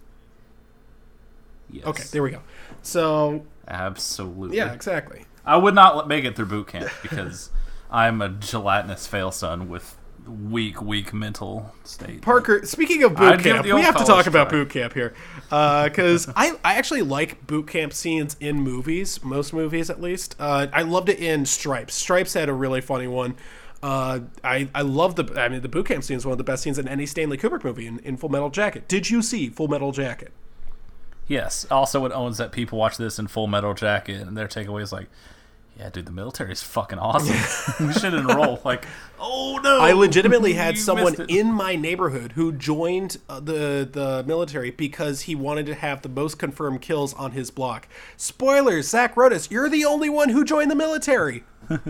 Yes. 1.69 1.85
Okay, 1.87 2.03
there 2.11 2.21
we 2.21 2.29
go. 2.31 2.41
So, 2.83 3.45
Absolutely. 3.67 4.57
yeah, 4.57 4.73
exactly. 4.73 5.25
I 5.45 5.57
would 5.57 5.73
not 5.73 6.07
make 6.07 6.23
it 6.23 6.35
through 6.35 6.45
boot 6.45 6.67
camp 6.67 6.91
because 7.01 7.49
I'm 7.91 8.21
a 8.21 8.29
gelatinous 8.29 9.07
fail 9.07 9.31
son 9.31 9.67
with 9.69 9.97
weak, 10.27 10.81
weak 10.81 11.13
mental 11.13 11.73
state. 11.83 12.21
Parker, 12.21 12.65
speaking 12.65 13.03
of 13.03 13.15
boot 13.15 13.41
camp, 13.41 13.65
we 13.65 13.81
have 13.81 13.97
to 13.97 14.05
talk 14.05 14.27
about 14.27 14.49
try. 14.49 14.59
boot 14.59 14.69
camp 14.69 14.93
here. 14.93 15.13
Because 15.49 16.27
I, 16.35 16.57
I 16.63 16.75
actually 16.75 17.01
like 17.01 17.45
boot 17.45 17.67
camp 17.67 17.93
scenes 17.93 18.35
in 18.39 18.61
movies, 18.61 19.23
most 19.23 19.53
movies 19.53 19.89
at 19.89 20.01
least. 20.01 20.35
Uh, 20.39 20.67
I 20.73 20.81
loved 20.81 21.09
it 21.09 21.19
in 21.19 21.45
Stripes. 21.45 21.93
Stripes 21.93 22.33
had 22.33 22.49
a 22.49 22.53
really 22.53 22.81
funny 22.81 23.07
one. 23.07 23.35
Uh, 23.81 24.21
I, 24.43 24.69
I 24.73 24.81
love 24.81 25.15
the, 25.15 25.39
I 25.39 25.49
mean, 25.49 25.61
the 25.61 25.67
boot 25.67 25.87
camp 25.87 26.03
scene 26.05 26.17
is 26.17 26.25
one 26.25 26.31
of 26.31 26.37
the 26.37 26.43
best 26.45 26.63
scenes 26.63 26.79
in 26.79 26.87
any 26.87 27.05
Stanley 27.05 27.37
Kubrick 27.37 27.65
movie 27.65 27.85
in, 27.85 27.99
in 27.99 28.15
Full 28.15 28.29
Metal 28.29 28.49
Jacket. 28.49 28.87
Did 28.87 29.09
you 29.09 29.21
see 29.21 29.49
Full 29.49 29.67
Metal 29.67 29.91
Jacket? 29.91 30.31
Yes. 31.27 31.67
Also, 31.69 32.05
it 32.05 32.11
owns 32.13 32.37
that 32.37 32.51
people 32.51 32.77
watch 32.77 32.97
this 32.97 33.19
in 33.19 33.27
Full 33.27 33.47
Metal 33.47 33.73
Jacket, 33.73 34.21
and 34.21 34.37
their 34.37 34.47
takeaway 34.47 34.81
is 34.81 34.93
like, 34.93 35.07
"Yeah, 35.77 35.89
dude, 35.89 36.05
the 36.05 36.11
military 36.11 36.51
is 36.51 36.61
fucking 36.63 36.99
awesome. 36.99 37.85
we 37.87 37.93
should 37.93 38.13
enroll." 38.13 38.61
Like, 38.63 38.85
oh 39.19 39.59
no! 39.63 39.79
I 39.79 39.93
legitimately 39.93 40.53
had 40.53 40.77
someone 40.77 41.15
in 41.27 41.51
my 41.51 41.75
neighborhood 41.75 42.33
who 42.33 42.51
joined 42.51 43.17
uh, 43.29 43.39
the 43.39 43.87
the 43.91 44.23
military 44.25 44.71
because 44.71 45.21
he 45.21 45.35
wanted 45.35 45.65
to 45.67 45.75
have 45.75 46.01
the 46.01 46.09
most 46.09 46.37
confirmed 46.39 46.81
kills 46.81 47.13
on 47.13 47.31
his 47.31 47.51
block. 47.51 47.87
Spoilers, 48.17 48.87
Zach 48.87 49.15
Rodas, 49.15 49.49
you're 49.51 49.69
the 49.69 49.85
only 49.85 50.09
one 50.09 50.29
who 50.29 50.43
joined 50.43 50.71
the 50.71 50.75
military. 50.75 51.43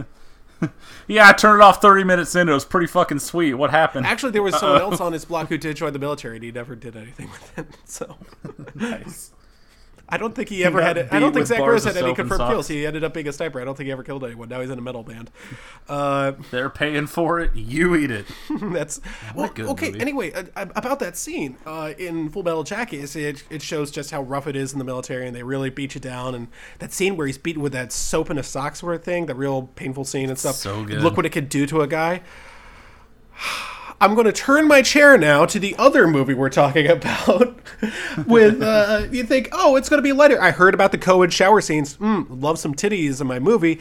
Yeah, 1.07 1.27
I 1.27 1.33
turned 1.33 1.61
it 1.61 1.63
off 1.63 1.81
30 1.81 2.03
minutes 2.03 2.35
in. 2.35 2.47
It 2.47 2.53
was 2.53 2.65
pretty 2.65 2.87
fucking 2.87 3.19
sweet. 3.19 3.53
What 3.55 3.71
happened? 3.71 4.05
Actually, 4.05 4.31
there 4.31 4.43
was 4.43 4.57
someone 4.57 4.81
else 4.81 5.01
on 5.01 5.13
his 5.13 5.25
block 5.25 5.47
who 5.49 5.57
did 5.57 5.75
join 5.75 5.93
the 5.93 5.99
military, 5.99 6.37
and 6.37 6.43
he 6.43 6.51
never 6.51 6.75
did 6.75 6.95
anything 6.95 7.29
with 7.29 7.57
it. 7.59 7.67
So 7.85 8.17
nice. 8.75 9.31
I 10.13 10.17
don't 10.17 10.35
think 10.35 10.49
he 10.49 10.63
ever 10.63 10.79
got 10.79 10.95
had. 10.95 10.97
It. 10.97 11.07
I 11.11 11.17
don't 11.17 11.33
think 11.33 11.47
Zach 11.47 11.59
of 11.59 11.83
had 11.83 11.97
any 11.97 12.13
confirmed 12.13 12.47
kills. 12.47 12.67
He 12.67 12.85
ended 12.85 13.03
up 13.03 13.15
being 13.15 13.27
a 13.27 13.33
sniper. 13.33 13.59
I 13.59 13.65
don't 13.65 13.75
think 13.75 13.87
he 13.87 13.91
ever 13.91 14.03
killed 14.03 14.23
anyone. 14.23 14.47
Now 14.47 14.61
he's 14.61 14.69
in 14.69 14.77
a 14.77 14.81
metal 14.81 15.01
band. 15.01 15.31
Uh, 15.89 16.33
They're 16.51 16.69
paying 16.69 17.07
for 17.07 17.39
it. 17.39 17.55
You 17.55 17.95
eat 17.95 18.11
it. 18.11 18.27
That's 18.61 19.01
well, 19.33 19.49
good 19.49 19.65
okay. 19.69 19.87
movie. 19.87 20.01
Anyway, 20.01 20.31
uh, 20.31 20.43
about 20.55 20.99
that 20.99 21.17
scene 21.17 21.57
uh, 21.65 21.93
in 21.97 22.29
Full 22.29 22.43
Metal 22.43 22.63
Jacket, 22.63 23.15
it, 23.15 23.43
it 23.49 23.63
shows 23.63 23.89
just 23.89 24.11
how 24.11 24.21
rough 24.21 24.45
it 24.45 24.55
is 24.55 24.71
in 24.71 24.77
the 24.77 24.85
military, 24.85 25.25
and 25.25 25.35
they 25.35 25.41
really 25.41 25.71
beat 25.71 25.95
you 25.95 26.01
down. 26.01 26.35
And 26.35 26.47
that 26.77 26.93
scene 26.93 27.17
where 27.17 27.25
he's 27.25 27.39
beaten 27.39 27.63
with 27.63 27.73
that 27.73 27.91
soap 27.91 28.29
in 28.29 28.37
a 28.37 28.43
sock 28.43 28.75
sort 28.75 28.93
of 28.93 29.03
thing, 29.03 29.25
the 29.25 29.33
real 29.33 29.63
painful 29.75 30.05
scene 30.05 30.29
and 30.29 30.37
stuff. 30.37 30.57
So 30.57 30.85
good. 30.85 31.01
Look 31.01 31.17
what 31.17 31.25
it 31.25 31.31
could 31.31 31.49
do 31.49 31.65
to 31.65 31.81
a 31.81 31.87
guy. 31.87 32.21
I'm 34.03 34.15
going 34.15 34.25
to 34.25 34.33
turn 34.33 34.67
my 34.67 34.81
chair 34.81 35.17
now 35.17 35.45
to 35.45 35.59
the 35.59 35.77
other 35.79 36.07
movie 36.07 36.33
we're 36.33 36.49
talking 36.49 36.87
about. 36.87 37.57
with 38.27 38.61
uh, 38.61 39.07
you 39.09 39.23
think, 39.23 39.47
oh, 39.53 39.77
it's 39.77 39.87
going 39.87 39.99
to 39.99 40.03
be 40.03 40.11
lighter. 40.11 40.41
I 40.41 40.51
heard 40.51 40.73
about 40.73 40.91
the 40.91 40.97
co-ed 40.97 41.31
shower 41.31 41.61
scenes. 41.61 41.95
Mm, 41.99 42.41
love 42.41 42.59
some 42.59 42.75
titties 42.75 43.21
in 43.21 43.27
my 43.27 43.39
movie. 43.39 43.79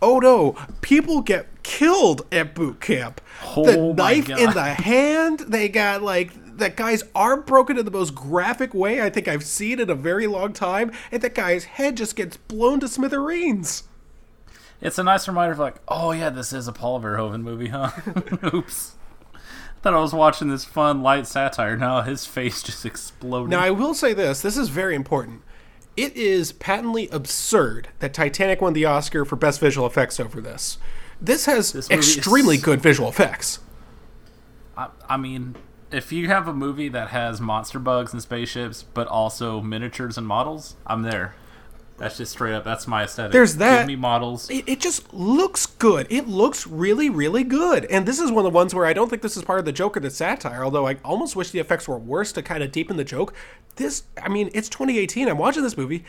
Oh 0.00 0.20
no, 0.20 0.52
people 0.80 1.22
get 1.22 1.48
killed 1.64 2.24
at 2.30 2.54
boot 2.54 2.80
camp. 2.80 3.20
the 3.40 3.76
Oh 3.76 3.94
my 3.94 4.14
knife 4.14 4.28
in 4.28 4.50
the 4.50 4.62
hand. 4.62 5.40
They 5.40 5.68
got 5.68 6.02
like 6.02 6.30
that 6.58 6.76
guy's 6.76 7.02
arm 7.12 7.42
broken 7.42 7.76
in 7.76 7.84
the 7.84 7.90
most 7.90 8.14
graphic 8.14 8.74
way 8.74 9.02
I 9.02 9.10
think 9.10 9.26
I've 9.26 9.42
seen 9.42 9.80
in 9.80 9.90
a 9.90 9.96
very 9.96 10.28
long 10.28 10.52
time, 10.52 10.92
and 11.10 11.20
that 11.22 11.34
guy's 11.34 11.64
head 11.64 11.96
just 11.96 12.14
gets 12.14 12.36
blown 12.36 12.78
to 12.78 12.86
smithereens. 12.86 13.88
It's 14.80 14.98
a 14.98 15.02
nice 15.02 15.26
reminder 15.26 15.54
of 15.54 15.58
like, 15.58 15.80
oh 15.88 16.12
yeah, 16.12 16.30
this 16.30 16.52
is 16.52 16.68
a 16.68 16.72
Paul 16.72 17.00
Verhoeven 17.00 17.42
movie, 17.42 17.70
huh? 17.70 17.90
Oops. 18.54 18.94
Thought 19.84 19.92
I 19.92 20.00
was 20.00 20.14
watching 20.14 20.48
this 20.48 20.64
fun 20.64 21.02
light 21.02 21.26
satire. 21.26 21.76
No, 21.76 22.00
his 22.00 22.24
face 22.24 22.62
just 22.62 22.86
exploded. 22.86 23.50
Now, 23.50 23.60
I 23.60 23.70
will 23.70 23.92
say 23.92 24.14
this 24.14 24.40
this 24.40 24.56
is 24.56 24.70
very 24.70 24.94
important. 24.94 25.42
It 25.94 26.16
is 26.16 26.52
patently 26.52 27.06
absurd 27.10 27.88
that 27.98 28.14
Titanic 28.14 28.62
won 28.62 28.72
the 28.72 28.86
Oscar 28.86 29.26
for 29.26 29.36
Best 29.36 29.60
Visual 29.60 29.86
Effects 29.86 30.18
over 30.18 30.40
this. 30.40 30.78
This 31.20 31.44
has 31.44 31.74
movie 31.74 31.80
is 31.80 31.90
extremely 31.90 32.56
so- 32.56 32.64
good 32.64 32.80
visual 32.80 33.10
effects. 33.10 33.58
I, 34.74 34.88
I 35.06 35.18
mean, 35.18 35.54
if 35.92 36.12
you 36.12 36.28
have 36.28 36.48
a 36.48 36.54
movie 36.54 36.88
that 36.88 37.10
has 37.10 37.38
monster 37.38 37.78
bugs 37.78 38.14
and 38.14 38.22
spaceships, 38.22 38.84
but 38.84 39.06
also 39.06 39.60
miniatures 39.60 40.16
and 40.16 40.26
models, 40.26 40.76
I'm 40.86 41.02
there. 41.02 41.34
That's 41.96 42.16
just 42.16 42.32
straight 42.32 42.54
up. 42.54 42.64
That's 42.64 42.86
my 42.88 43.04
aesthetic. 43.04 43.32
There's 43.32 43.56
that. 43.56 43.80
Give 43.80 43.86
me 43.86 43.96
models. 43.96 44.50
It, 44.50 44.68
it 44.68 44.80
just 44.80 45.14
looks 45.14 45.66
good. 45.66 46.06
It 46.10 46.26
looks 46.26 46.66
really, 46.66 47.08
really 47.08 47.44
good. 47.44 47.84
And 47.86 48.04
this 48.06 48.18
is 48.18 48.32
one 48.32 48.44
of 48.44 48.52
the 48.52 48.56
ones 48.56 48.74
where 48.74 48.84
I 48.84 48.92
don't 48.92 49.08
think 49.08 49.22
this 49.22 49.36
is 49.36 49.44
part 49.44 49.60
of 49.60 49.64
the 49.64 49.72
joke 49.72 49.96
or 49.96 50.00
the 50.00 50.10
satire, 50.10 50.64
although 50.64 50.88
I 50.88 50.96
almost 51.04 51.36
wish 51.36 51.50
the 51.50 51.60
effects 51.60 51.86
were 51.86 51.98
worse 51.98 52.32
to 52.32 52.42
kind 52.42 52.62
of 52.64 52.72
deepen 52.72 52.96
the 52.96 53.04
joke. 53.04 53.32
This, 53.76 54.04
I 54.20 54.28
mean, 54.28 54.50
it's 54.54 54.68
2018. 54.68 55.28
I'm 55.28 55.38
watching 55.38 55.62
this 55.62 55.76
movie. 55.76 56.04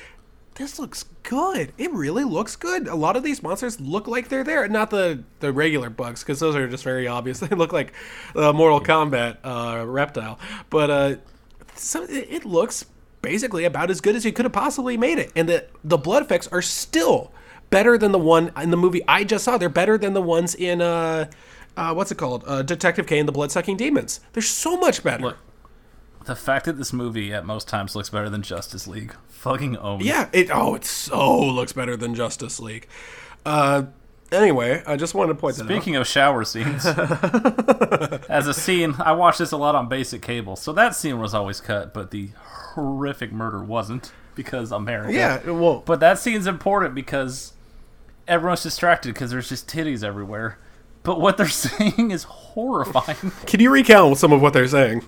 This 0.56 0.80
looks 0.80 1.06
good. 1.24 1.74
It 1.78 1.92
really 1.92 2.24
looks 2.24 2.56
good. 2.56 2.88
A 2.88 2.96
lot 2.96 3.16
of 3.16 3.24
these 3.24 3.44
monsters 3.44 3.80
look 3.80 4.08
like 4.08 4.30
they're 4.30 4.44
there. 4.44 4.68
Not 4.68 4.90
the, 4.90 5.24
the 5.40 5.52
regular 5.52 5.90
bugs, 5.90 6.24
because 6.24 6.40
those 6.40 6.56
are 6.56 6.68
just 6.68 6.84
very 6.84 7.08
obvious. 7.08 7.40
They 7.46 7.56
look 7.56 7.74
like 7.74 7.94
uh, 8.36 8.54
Mortal 8.54 8.80
Kombat 8.80 9.38
uh, 9.44 9.86
reptile. 9.86 10.40
But 10.70 10.90
uh, 10.90 11.16
so 11.76 12.04
it, 12.04 12.28
it 12.30 12.46
looks 12.46 12.86
basically 13.26 13.66
about 13.66 13.90
as 13.90 14.02
good 14.02 14.16
as 14.16 14.24
you 14.24 14.32
could 14.32 14.46
have 14.46 14.54
possibly 14.54 14.98
made 14.98 15.18
it. 15.18 15.32
And 15.36 15.50
the 15.50 15.66
the 15.84 15.98
blood 15.98 16.22
effects 16.22 16.48
are 16.50 16.62
still 16.62 17.32
better 17.72 17.98
than 17.98 18.12
the 18.12 18.20
one 18.20 18.52
in 18.62 18.70
the 18.70 18.78
movie 18.78 19.02
I 19.08 19.24
just 19.24 19.44
saw. 19.44 19.58
They're 19.58 19.68
better 19.68 19.98
than 19.98 20.14
the 20.14 20.22
ones 20.22 20.54
in 20.54 20.80
uh, 20.80 21.26
uh 21.76 21.94
what's 21.94 22.12
it 22.12 22.20
called? 22.20 22.44
Uh, 22.46 22.62
Detective 22.62 23.08
K 23.08 23.18
and 23.18 23.28
the 23.28 23.32
Blood 23.34 23.52
Sucking 23.52 23.78
Demons. 23.78 24.20
They're 24.34 24.44
so 24.44 24.78
much 24.78 25.04
better. 25.04 25.24
Look, 25.24 25.38
the 26.26 26.36
fact 26.36 26.66
that 26.66 26.78
this 26.78 26.94
movie 26.94 27.34
at 27.34 27.46
most 27.46 27.68
times 27.68 27.96
looks 27.96 28.12
better 28.12 28.30
than 28.30 28.44
Justice 28.44 28.88
League, 28.88 29.16
fucking 29.28 29.76
own. 29.78 30.02
Yeah, 30.02 30.30
it 30.32 30.50
oh 30.54 30.76
it 30.76 30.86
so 30.86 31.40
looks 31.42 31.74
better 31.74 31.98
than 31.98 32.14
Justice 32.14 32.60
League. 32.60 32.88
Uh 33.44 33.86
anyway, 34.32 34.84
I 34.86 34.96
just 34.96 35.14
wanted 35.14 35.34
to 35.34 35.40
point 35.40 35.56
that 35.58 35.64
out. 35.64 35.70
Speaking 35.70 35.96
of 35.96 36.08
shower 36.08 36.44
scenes, 36.44 36.86
as 38.30 38.48
a 38.48 38.54
scene, 38.54 38.96
I 39.00 39.14
watched 39.14 39.40
this 39.40 39.52
a 39.52 39.58
lot 39.58 39.76
on 39.76 39.88
basic 39.88 40.22
cable, 40.22 40.56
so 40.56 40.74
that 40.74 40.96
scene 40.96 41.20
was 41.20 41.34
always 41.34 41.62
cut, 41.62 41.94
but 41.94 42.12
the 42.12 42.30
horrific 42.74 43.32
murder 43.32 43.64
wasn't 43.64 44.12
because 44.36 44.72
America. 44.72 45.14
Yeah, 45.14 45.42
it 45.46 45.52
won't. 45.54 45.86
But 45.86 46.00
that 46.02 46.20
scene's 46.20 46.48
important 46.48 46.94
because 46.94 47.54
everyone's 48.28 48.64
distracted 48.64 49.14
because 49.14 49.32
there's 49.32 49.50
just 49.50 49.68
titties 49.68 50.04
everywhere. 50.04 50.58
But 51.04 51.22
what 51.22 51.38
they're 51.38 51.48
saying 51.50 52.12
is 52.12 52.24
horrifying. 52.24 53.32
Can 53.46 53.60
you 53.60 53.72
recount 53.72 54.18
some 54.18 54.34
of 54.34 54.42
what 54.42 54.54
they're 54.54 54.68
saying? 54.68 55.04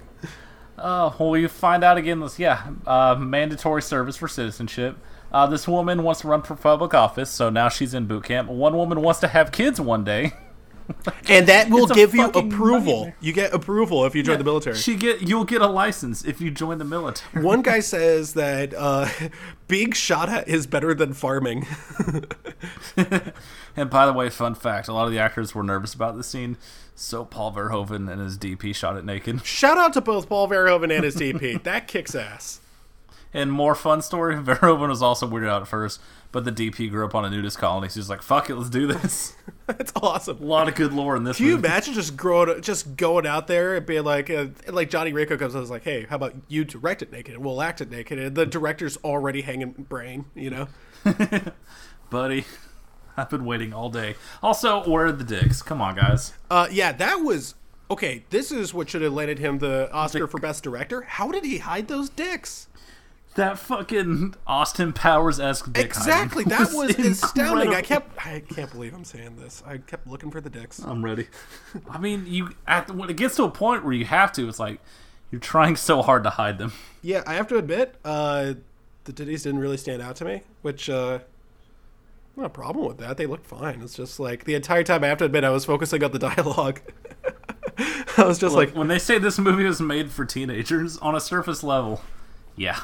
Uh, 0.78 1.12
well, 1.18 1.32
we 1.32 1.48
find 1.48 1.84
out 1.84 1.98
again. 1.98 2.20
This, 2.20 2.38
yeah, 2.38 2.68
uh, 2.86 3.16
mandatory 3.16 3.82
service 3.82 4.16
for 4.16 4.28
citizenship. 4.28 4.98
Uh, 5.38 5.46
this 5.46 5.68
woman 5.68 6.02
wants 6.02 6.22
to 6.22 6.28
run 6.28 6.42
for 6.42 6.56
public 6.56 6.96
office, 6.96 7.30
so 7.30 7.48
now 7.52 7.70
she's 7.70 7.94
in 7.94 8.08
boot 8.08 8.24
camp. 8.24 8.50
One 8.50 8.76
woman 8.76 9.02
wants 9.04 9.20
to 9.20 9.28
have 9.28 9.52
kids 9.52 9.80
one 9.80 10.04
day. 10.04 10.34
And 11.28 11.48
that 11.48 11.70
will 11.70 11.84
It's 11.84 11.92
give 11.92 12.16
you 12.16 12.28
approval. 12.28 13.00
nightmare. 13.00 13.16
You 13.20 13.34
get 13.34 13.54
approval 13.54 14.06
if 14.06 14.16
you 14.16 14.24
join 14.24 14.38
the 14.38 14.46
military. 14.46 14.78
She 14.78 14.96
get 14.96 15.22
you'll 15.22 15.44
get 15.44 15.62
a 15.62 15.68
license 15.68 16.24
if 16.24 16.40
you 16.40 16.50
join 16.50 16.78
the 16.78 16.86
military. 16.86 17.44
One 17.44 17.62
guy 17.62 17.80
says 17.94 18.36
that 18.36 18.74
uh, 18.74 19.10
being 19.68 19.92
shot 19.92 20.30
at 20.30 20.48
is 20.48 20.66
better 20.66 20.94
than 20.94 21.12
farming. 21.12 21.68
And 23.76 23.90
by 23.90 24.06
the 24.06 24.14
way, 24.14 24.30
fun 24.30 24.56
fact: 24.56 24.88
a 24.88 24.94
lot 24.94 25.06
of 25.06 25.12
the 25.12 25.20
actors 25.20 25.54
were 25.54 25.62
nervous 25.62 25.94
about 25.94 26.16
this 26.16 26.28
scene, 26.28 26.56
so 26.96 27.26
Paul 27.26 27.52
Verhoeven 27.52 28.10
and 28.10 28.22
his 28.22 28.38
DP 28.38 28.74
shot 28.74 28.96
it 28.96 29.04
naked. 29.04 29.46
Shout 29.46 29.78
out 29.78 29.92
to 29.92 30.00
both 30.02 30.30
Paul 30.30 30.48
Verhoeven 30.48 30.96
and 30.96 31.04
his 31.04 31.18
DP. 31.18 31.62
that 31.64 31.90
kicks 31.90 32.16
ass. 32.16 32.62
And 33.38 33.52
more 33.52 33.76
fun 33.76 34.02
story: 34.02 34.36
Verhoeven 34.44 34.90
was 34.90 35.04
also 35.04 35.30
weirded 35.30 35.48
out 35.48 35.62
at 35.62 35.68
first, 35.68 36.02
but 36.32 36.44
the 36.44 36.52
DP 36.52 36.90
grew 36.90 37.06
up 37.06 37.14
on 37.14 37.24
a 37.24 37.30
nudist 37.30 37.60
colony, 37.60 37.88
so 37.88 38.00
he's 38.00 38.10
like, 38.10 38.24
"Fuck 38.24 38.50
it, 38.50 38.56
let's 38.56 38.72
do 38.72 38.88
this." 38.88 39.36
That's 39.68 39.94
awesome. 39.96 40.42
a 40.42 40.46
lot 40.46 40.68
of 40.68 40.74
good 40.74 40.92
lore 40.92 41.16
in 41.16 41.24
this. 41.24 41.38
Can 41.38 41.46
you 41.46 41.56
imagine 41.56 41.94
just 41.94 42.18
growing, 42.18 42.64
just 42.64 42.98
going 42.98 43.28
out 43.28 43.46
there 43.46 43.76
and 43.76 43.86
being 43.86 44.04
like, 44.04 44.32
uh, 44.32 44.48
like 44.70 44.90
Johnny 44.90 45.14
Rico 45.14 45.38
comes 45.38 45.54
and 45.54 45.64
is 45.64 45.70
like, 45.70 45.84
"Hey, 45.84 46.08
how 46.10 46.16
about 46.16 46.34
you 46.48 46.66
direct 46.66 47.04
it 47.04 47.12
naked 47.12 47.36
and 47.36 47.46
we'll 47.46 47.62
act 47.62 47.80
it 47.80 47.92
naked?" 47.92 48.18
And 48.18 48.36
the 48.36 48.48
director's 48.48 48.98
already 49.04 49.42
hanging 49.42 49.72
brain, 49.72 50.26
you 50.34 50.50
know. 50.50 50.68
buddy? 52.10 52.46
I've 53.16 53.30
been 53.30 53.46
waiting 53.46 53.72
all 53.72 53.92
day. 53.92 54.16
Also, 54.42 54.84
where 54.90 55.06
are 55.06 55.12
the 55.12 55.24
dicks? 55.24 55.62
Come 55.62 55.80
on, 55.80 55.96
guys. 55.96 56.34
Uh, 56.50 56.68
yeah, 56.72 56.92
that 56.92 57.18
was 57.18 57.54
Okay, 57.90 58.26
this 58.32 58.52
is 58.52 58.74
what 58.74 58.90
should 58.90 59.02
have 59.02 59.14
landed 59.14 59.40
him 59.40 59.60
the 59.60 59.90
Oscar 59.94 60.28
for 60.28 60.40
Best 60.40 60.62
Director. 60.62 61.04
How 61.04 61.32
did 61.32 61.46
he 61.46 61.60
hide 61.60 61.88
those 61.88 62.10
dicks? 62.10 62.68
That 63.38 63.60
fucking 63.60 64.34
Austin 64.48 64.94
Powers 64.94 65.40
esque 65.40 65.72
dick 65.72 65.86
Exactly, 65.86 66.44
that 66.46 66.74
was 66.74 66.98
astounding. 66.98 67.70
I 67.70 67.84
kept, 67.84 68.26
I 68.26 68.40
can't 68.40 68.72
believe 68.72 68.96
I'm 68.96 69.06
saying 69.06 69.36
this. 69.38 69.62
I 69.64 69.78
kept 69.78 70.08
looking 70.08 70.32
for 70.32 70.42
the 70.42 70.50
dicks. 70.50 70.80
I'm 70.80 71.06
ready. 71.06 71.28
I 71.90 72.00
mean, 72.00 72.26
you 72.26 72.50
at 72.66 72.90
when 72.90 73.12
it 73.12 73.16
gets 73.16 73.36
to 73.36 73.44
a 73.44 73.52
point 73.52 73.84
where 73.84 73.94
you 73.94 74.06
have 74.06 74.32
to, 74.34 74.50
it's 74.50 74.58
like 74.58 74.80
you're 75.30 75.40
trying 75.40 75.76
so 75.76 76.02
hard 76.02 76.24
to 76.24 76.32
hide 76.32 76.58
them. 76.58 76.74
Yeah, 77.04 77.22
I 77.28 77.36
have 77.36 77.48
to 77.50 77.58
admit, 77.58 77.94
uh, 78.04 78.56
the 79.04 79.14
titties 79.14 79.44
didn't 79.44 79.60
really 79.60 79.78
stand 79.78 80.02
out 80.02 80.16
to 80.16 80.26
me, 80.26 80.42
which, 80.64 80.90
uh, 80.90 81.20
not 82.36 82.48
a 82.48 82.50
problem 82.50 82.88
with 82.88 82.98
that. 82.98 83.18
They 83.18 83.28
looked 83.28 83.46
fine. 83.46 83.82
It's 83.84 83.94
just 83.96 84.20
like 84.20 84.46
the 84.46 84.56
entire 84.56 84.84
time 84.84 85.04
I 85.04 85.08
have 85.10 85.20
to 85.20 85.26
admit 85.26 85.44
I 85.44 85.52
was 85.52 85.64
focusing 85.64 86.04
on 86.04 86.12
the 86.12 86.20
dialogue. 86.36 86.82
I 88.18 88.24
was 88.24 88.40
just 88.40 88.56
Look, 88.56 88.70
like, 88.70 88.76
when 88.76 88.88
they 88.88 88.98
say 88.98 89.20
this 89.20 89.38
movie 89.38 89.64
was 89.66 89.80
made 89.80 90.12
for 90.12 90.26
teenagers 90.26 90.98
on 90.98 91.14
a 91.14 91.20
surface 91.20 91.62
level, 91.62 92.02
yeah, 92.56 92.80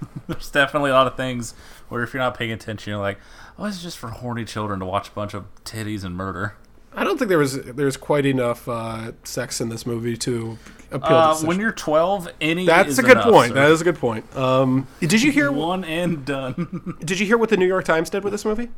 there's 0.26 0.50
definitely 0.50 0.90
a 0.90 0.94
lot 0.94 1.06
of 1.06 1.16
things 1.16 1.54
where 1.88 2.02
if 2.02 2.12
you're 2.14 2.22
not 2.22 2.36
paying 2.36 2.52
attention, 2.52 2.90
you're 2.92 3.00
like, 3.00 3.18
oh, 3.58 3.64
it's 3.64 3.82
just 3.82 3.98
for 3.98 4.08
horny 4.08 4.44
children 4.44 4.80
to 4.80 4.86
watch 4.86 5.08
a 5.08 5.12
bunch 5.12 5.34
of 5.34 5.44
titties 5.64 6.04
and 6.04 6.14
murder. 6.16 6.54
I 6.94 7.04
don't 7.04 7.16
think 7.18 7.28
there 7.28 7.38
was 7.38 7.60
there's 7.62 7.96
quite 7.96 8.26
enough 8.26 8.66
uh, 8.68 9.12
sex 9.22 9.60
in 9.60 9.68
this 9.68 9.86
movie 9.86 10.16
to 10.16 10.58
appeal 10.90 11.16
Uh, 11.16 11.38
to 11.38 11.46
when 11.46 11.60
you're 11.60 11.70
12, 11.70 12.28
any 12.40 12.66
That's 12.66 12.98
a 12.98 13.02
good 13.02 13.12
enough, 13.12 13.24
point. 13.24 13.48
sir. 13.50 13.54
That 13.54 13.70
is 13.70 13.80
a 13.80 13.84
good 13.84 13.98
point. 13.98 14.36
Um, 14.36 14.88
did 15.00 15.22
you 15.22 15.30
hear? 15.30 15.52
one 15.52 15.84
and 15.84 16.24
done. 16.24 16.96
Did 17.04 17.20
you 17.20 17.26
hear 17.26 17.38
what 17.38 17.50
the 17.50 17.56
New 17.56 17.66
York 17.66 17.84
Times 17.84 18.10
did 18.10 18.24
with 18.24 18.32
this 18.32 18.44
movie? 18.44 18.70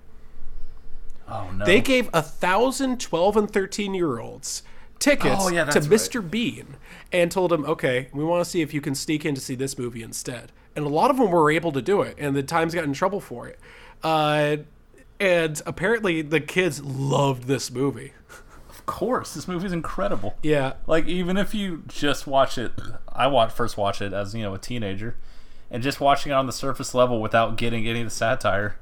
oh 1.29 1.51
no, 1.57 1.65
They 1.65 1.81
gave 1.81 2.11
a 2.13 2.21
thousand 2.23 3.01
12 3.01 3.37
and 3.37 3.51
13 3.51 3.95
year 3.95 4.19
olds 4.19 4.63
tickets 5.01 5.37
Oh, 5.41 5.49
yeah, 5.51 5.65
to 5.65 5.81
right. 5.81 5.89
Mr. 5.91 6.29
Bean 6.29 6.77
and 7.11 7.33
told 7.33 7.53
him, 7.53 7.65
okay, 7.65 8.09
we 8.13 8.23
want 8.23 8.45
to 8.45 8.49
see 8.49 8.61
if 8.61 8.73
you 8.73 8.81
can 8.81 8.95
sneak 8.95 9.25
in 9.25 9.35
to 9.35 9.41
see 9.41 9.57
this 9.57 9.77
movie 9.77 10.03
instead. 10.05 10.53
And 10.77 10.85
a 10.87 10.89
lot 10.89 11.11
of 11.11 11.17
them 11.17 11.31
were 11.33 11.51
able 11.51 11.73
to 11.73 11.83
do 11.83 12.03
it, 12.03 12.15
and 12.19 12.37
the 12.37 12.45
Times 12.45 12.73
got 12.75 12.85
in 12.85 12.93
trouble 12.93 13.21
for 13.21 13.49
it. 13.49 13.59
Uh, 14.05 14.59
and 15.19 15.61
apparently, 15.67 16.23
the 16.23 16.41
kids 16.41 16.81
loved 16.83 17.45
this 17.45 17.71
movie. 17.71 18.13
of 18.69 18.87
course, 18.87 19.35
this 19.35 19.49
movie 19.49 19.67
is 19.67 19.73
incredible. 19.73 20.37
Yeah, 20.43 20.75
Like 20.87 21.07
even 21.07 21.37
if 21.37 21.55
you 21.55 21.83
just 21.89 22.27
watch 22.27 22.57
it, 22.57 22.73
I 23.13 23.27
watched 23.27 23.57
first 23.57 23.77
watch 23.77 24.01
it 24.01 24.13
as 24.13 24.35
you 24.35 24.43
know 24.43 24.55
a 24.55 24.59
teenager, 24.59 25.17
and 25.71 25.83
just 25.83 26.01
watching 26.01 26.31
it 26.33 26.35
on 26.37 26.47
the 26.47 26.53
surface 26.53 26.95
level 26.95 27.21
without 27.21 27.57
getting 27.57 27.87
any 27.87 28.01
of 28.01 28.07
the 28.07 28.15
satire, 28.15 28.77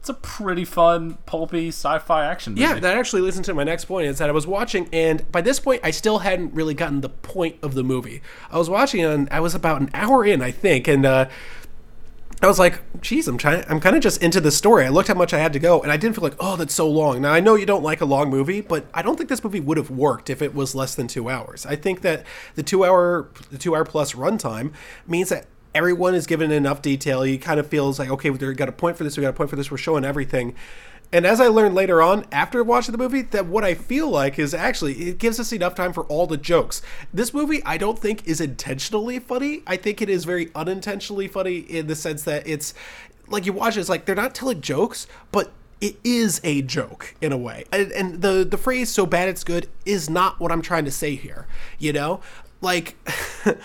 it's 0.00 0.08
a 0.08 0.14
pretty 0.14 0.64
fun 0.64 1.18
pulpy 1.26 1.68
sci-fi 1.68 2.24
action 2.24 2.54
movie. 2.54 2.62
Yeah, 2.62 2.78
that 2.80 2.96
actually 2.96 3.20
leads 3.20 3.36
into 3.36 3.52
my 3.52 3.64
next 3.64 3.84
point 3.84 4.06
is 4.06 4.16
that 4.16 4.30
I 4.30 4.32
was 4.32 4.46
watching, 4.46 4.88
and 4.94 5.30
by 5.30 5.42
this 5.42 5.60
point, 5.60 5.82
I 5.84 5.90
still 5.90 6.20
hadn't 6.20 6.54
really 6.54 6.72
gotten 6.72 7.02
the 7.02 7.10
point 7.10 7.56
of 7.62 7.74
the 7.74 7.84
movie. 7.84 8.22
I 8.50 8.56
was 8.56 8.70
watching, 8.70 9.04
and 9.04 9.28
I 9.30 9.40
was 9.40 9.54
about 9.54 9.82
an 9.82 9.90
hour 9.92 10.24
in, 10.24 10.40
I 10.40 10.52
think, 10.52 10.88
and 10.88 11.04
uh, 11.04 11.28
I 12.40 12.46
was 12.46 12.58
like, 12.58 12.80
"Geez, 13.02 13.28
I'm 13.28 13.36
trying. 13.36 13.62
I'm 13.68 13.78
kind 13.78 13.94
of 13.94 14.00
just 14.00 14.22
into 14.22 14.40
the 14.40 14.50
story." 14.50 14.86
I 14.86 14.88
looked 14.88 15.08
how 15.08 15.14
much 15.14 15.34
I 15.34 15.38
had 15.38 15.52
to 15.52 15.58
go, 15.58 15.82
and 15.82 15.92
I 15.92 15.98
didn't 15.98 16.14
feel 16.14 16.24
like, 16.24 16.36
"Oh, 16.40 16.56
that's 16.56 16.72
so 16.72 16.88
long." 16.88 17.20
Now 17.20 17.34
I 17.34 17.40
know 17.40 17.54
you 17.54 17.66
don't 17.66 17.82
like 17.82 18.00
a 18.00 18.06
long 18.06 18.30
movie, 18.30 18.62
but 18.62 18.86
I 18.94 19.02
don't 19.02 19.16
think 19.16 19.28
this 19.28 19.44
movie 19.44 19.60
would 19.60 19.76
have 19.76 19.90
worked 19.90 20.30
if 20.30 20.40
it 20.40 20.54
was 20.54 20.74
less 20.74 20.94
than 20.94 21.08
two 21.08 21.28
hours. 21.28 21.66
I 21.66 21.76
think 21.76 22.00
that 22.00 22.24
the 22.54 22.62
two 22.62 22.86
hour, 22.86 23.28
the 23.50 23.58
two 23.58 23.76
hour 23.76 23.84
plus 23.84 24.14
runtime 24.14 24.72
means 25.06 25.28
that 25.28 25.44
everyone 25.74 26.14
is 26.14 26.26
given 26.26 26.50
enough 26.50 26.82
detail. 26.82 27.24
You 27.24 27.38
kind 27.38 27.60
of 27.60 27.66
feels 27.66 27.98
like, 27.98 28.10
okay, 28.10 28.30
we 28.30 28.54
got 28.54 28.68
a 28.68 28.72
point 28.72 28.96
for 28.96 29.04
this. 29.04 29.16
We 29.16 29.22
got 29.22 29.30
a 29.30 29.34
point 29.34 29.50
for 29.50 29.56
this. 29.56 29.70
We're 29.70 29.76
showing 29.76 30.04
everything. 30.04 30.54
And 31.12 31.26
as 31.26 31.40
I 31.40 31.48
learned 31.48 31.74
later 31.74 32.00
on, 32.00 32.24
after 32.30 32.62
watching 32.62 32.92
the 32.92 32.98
movie, 32.98 33.22
that 33.22 33.46
what 33.46 33.64
I 33.64 33.74
feel 33.74 34.08
like 34.08 34.38
is 34.38 34.54
actually 34.54 35.08
it 35.08 35.18
gives 35.18 35.40
us 35.40 35.52
enough 35.52 35.74
time 35.74 35.92
for 35.92 36.04
all 36.04 36.26
the 36.26 36.36
jokes. 36.36 36.82
This 37.12 37.34
movie, 37.34 37.62
I 37.64 37.78
don't 37.78 37.98
think 37.98 38.26
is 38.26 38.40
intentionally 38.40 39.18
funny. 39.18 39.62
I 39.66 39.76
think 39.76 40.00
it 40.00 40.08
is 40.08 40.24
very 40.24 40.50
unintentionally 40.54 41.26
funny 41.26 41.58
in 41.58 41.88
the 41.88 41.96
sense 41.96 42.22
that 42.24 42.46
it's 42.46 42.74
like 43.26 43.44
you 43.44 43.52
watch 43.52 43.76
it, 43.76 43.80
it's 43.80 43.88
like 43.88 44.04
they're 44.04 44.14
not 44.14 44.34
telling 44.36 44.60
jokes, 44.60 45.08
but 45.32 45.50
it 45.80 45.96
is 46.04 46.40
a 46.44 46.62
joke 46.62 47.16
in 47.20 47.32
a 47.32 47.38
way. 47.38 47.64
And, 47.72 47.90
and 47.92 48.22
the 48.22 48.46
the 48.48 48.58
phrase 48.58 48.88
"so 48.88 49.04
bad 49.04 49.28
it's 49.28 49.42
good" 49.42 49.68
is 49.84 50.08
not 50.08 50.38
what 50.38 50.52
I'm 50.52 50.62
trying 50.62 50.84
to 50.84 50.92
say 50.92 51.16
here. 51.16 51.46
You 51.78 51.92
know, 51.92 52.20
like. 52.60 52.96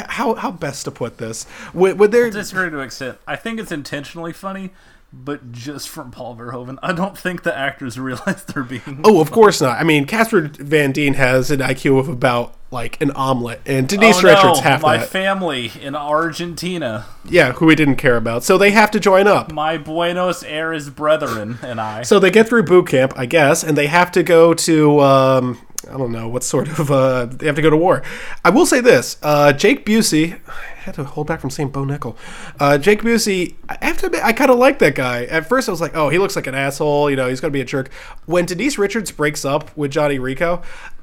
I- 0.00 0.06
How, 0.08 0.34
how 0.34 0.50
best 0.50 0.84
to 0.86 0.90
put 0.90 1.18
this? 1.18 1.46
Would, 1.74 1.98
would 1.98 2.12
there 2.12 2.30
disagree 2.30 2.70
to 2.70 2.78
extent. 2.80 3.18
I 3.26 3.36
think 3.36 3.60
it's 3.60 3.72
intentionally 3.72 4.32
funny, 4.32 4.70
but 5.12 5.52
just 5.52 5.88
from 5.90 6.10
Paul 6.10 6.36
Verhoeven. 6.36 6.78
I 6.82 6.92
don't 6.92 7.16
think 7.18 7.42
the 7.42 7.54
actors 7.56 7.98
realize 7.98 8.44
they're 8.44 8.62
being. 8.62 9.00
Oh, 9.04 9.20
of 9.20 9.30
course 9.30 9.60
not. 9.60 9.78
I 9.78 9.84
mean, 9.84 10.06
Casper 10.06 10.50
Van 10.58 10.90
Dien 10.92 11.14
has 11.14 11.50
an 11.50 11.60
IQ 11.60 11.98
of 12.00 12.08
about 12.08 12.54
like 12.70 12.98
an 13.02 13.10
omelet, 13.10 13.60
and 13.66 13.86
Denise 13.86 14.16
Oh, 14.16 14.22
no, 14.22 14.28
Richards 14.34 14.60
half 14.60 14.80
my 14.80 14.96
that. 14.96 15.08
family 15.10 15.70
in 15.82 15.94
Argentina, 15.94 17.04
yeah, 17.28 17.52
who 17.52 17.66
we 17.66 17.74
didn't 17.74 17.96
care 17.96 18.16
about. 18.16 18.42
So 18.44 18.56
they 18.56 18.70
have 18.70 18.90
to 18.92 18.98
join 19.00 19.26
up. 19.26 19.52
my 19.52 19.76
Buenos 19.76 20.42
Aires 20.42 20.88
brethren, 20.88 21.58
and 21.62 21.78
I. 21.78 22.00
So 22.02 22.18
they 22.18 22.30
get 22.30 22.48
through 22.48 22.62
boot 22.62 22.88
camp, 22.88 23.12
I 23.14 23.26
guess, 23.26 23.62
and 23.62 23.76
they 23.76 23.88
have 23.88 24.10
to 24.12 24.22
go 24.22 24.54
to 24.54 25.00
um, 25.00 25.58
I 25.90 25.96
don't 25.96 26.12
know 26.12 26.28
what 26.28 26.44
sort 26.44 26.68
of 26.78 26.90
uh, 26.90 27.26
they 27.26 27.46
have 27.46 27.56
to 27.56 27.62
go 27.62 27.70
to 27.70 27.76
war. 27.76 28.02
I 28.44 28.50
will 28.50 28.66
say 28.66 28.80
this: 28.80 29.16
uh, 29.22 29.52
Jake 29.52 29.84
Busey. 29.84 30.38
I 30.48 30.52
had 30.84 30.94
to 30.96 31.04
hold 31.04 31.26
back 31.26 31.40
from 31.40 31.50
saying 31.50 31.70
Bo 31.70 31.84
Nickal. 31.84 32.16
Uh, 32.58 32.78
Jake 32.78 33.02
Busey. 33.02 33.54
I 33.68 33.84
have 33.84 33.98
to 33.98 34.06
admit, 34.06 34.24
I 34.24 34.32
kind 34.32 34.50
of 34.50 34.58
like 34.58 34.78
that 34.80 34.94
guy. 34.94 35.24
At 35.24 35.48
first, 35.48 35.68
I 35.68 35.72
was 35.72 35.80
like, 35.80 35.96
"Oh, 35.96 36.08
he 36.08 36.18
looks 36.18 36.36
like 36.36 36.46
an 36.46 36.54
asshole." 36.54 37.10
You 37.10 37.16
know, 37.16 37.28
he's 37.28 37.40
gonna 37.40 37.52
be 37.52 37.60
a 37.60 37.64
jerk. 37.64 37.92
When 38.26 38.46
Denise 38.46 38.78
Richards 38.78 39.10
breaks 39.10 39.44
up 39.44 39.76
with 39.76 39.90
Johnny 39.90 40.18
Rico. 40.18 40.62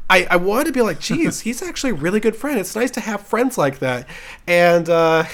I, 0.10 0.28
I 0.32 0.36
wanted 0.38 0.66
to 0.66 0.72
be 0.72 0.82
like, 0.82 0.99
geez, 0.99 1.39
he's 1.41 1.62
actually 1.62 1.91
a 1.91 1.95
really 1.95 2.20
good 2.20 2.36
friend. 2.36 2.60
It's 2.60 2.76
nice 2.76 2.91
to 2.91 2.99
have 3.01 3.22
friends 3.22 3.57
like 3.57 3.80
that. 3.80 4.07
And, 4.47 4.89
uh, 4.89 5.26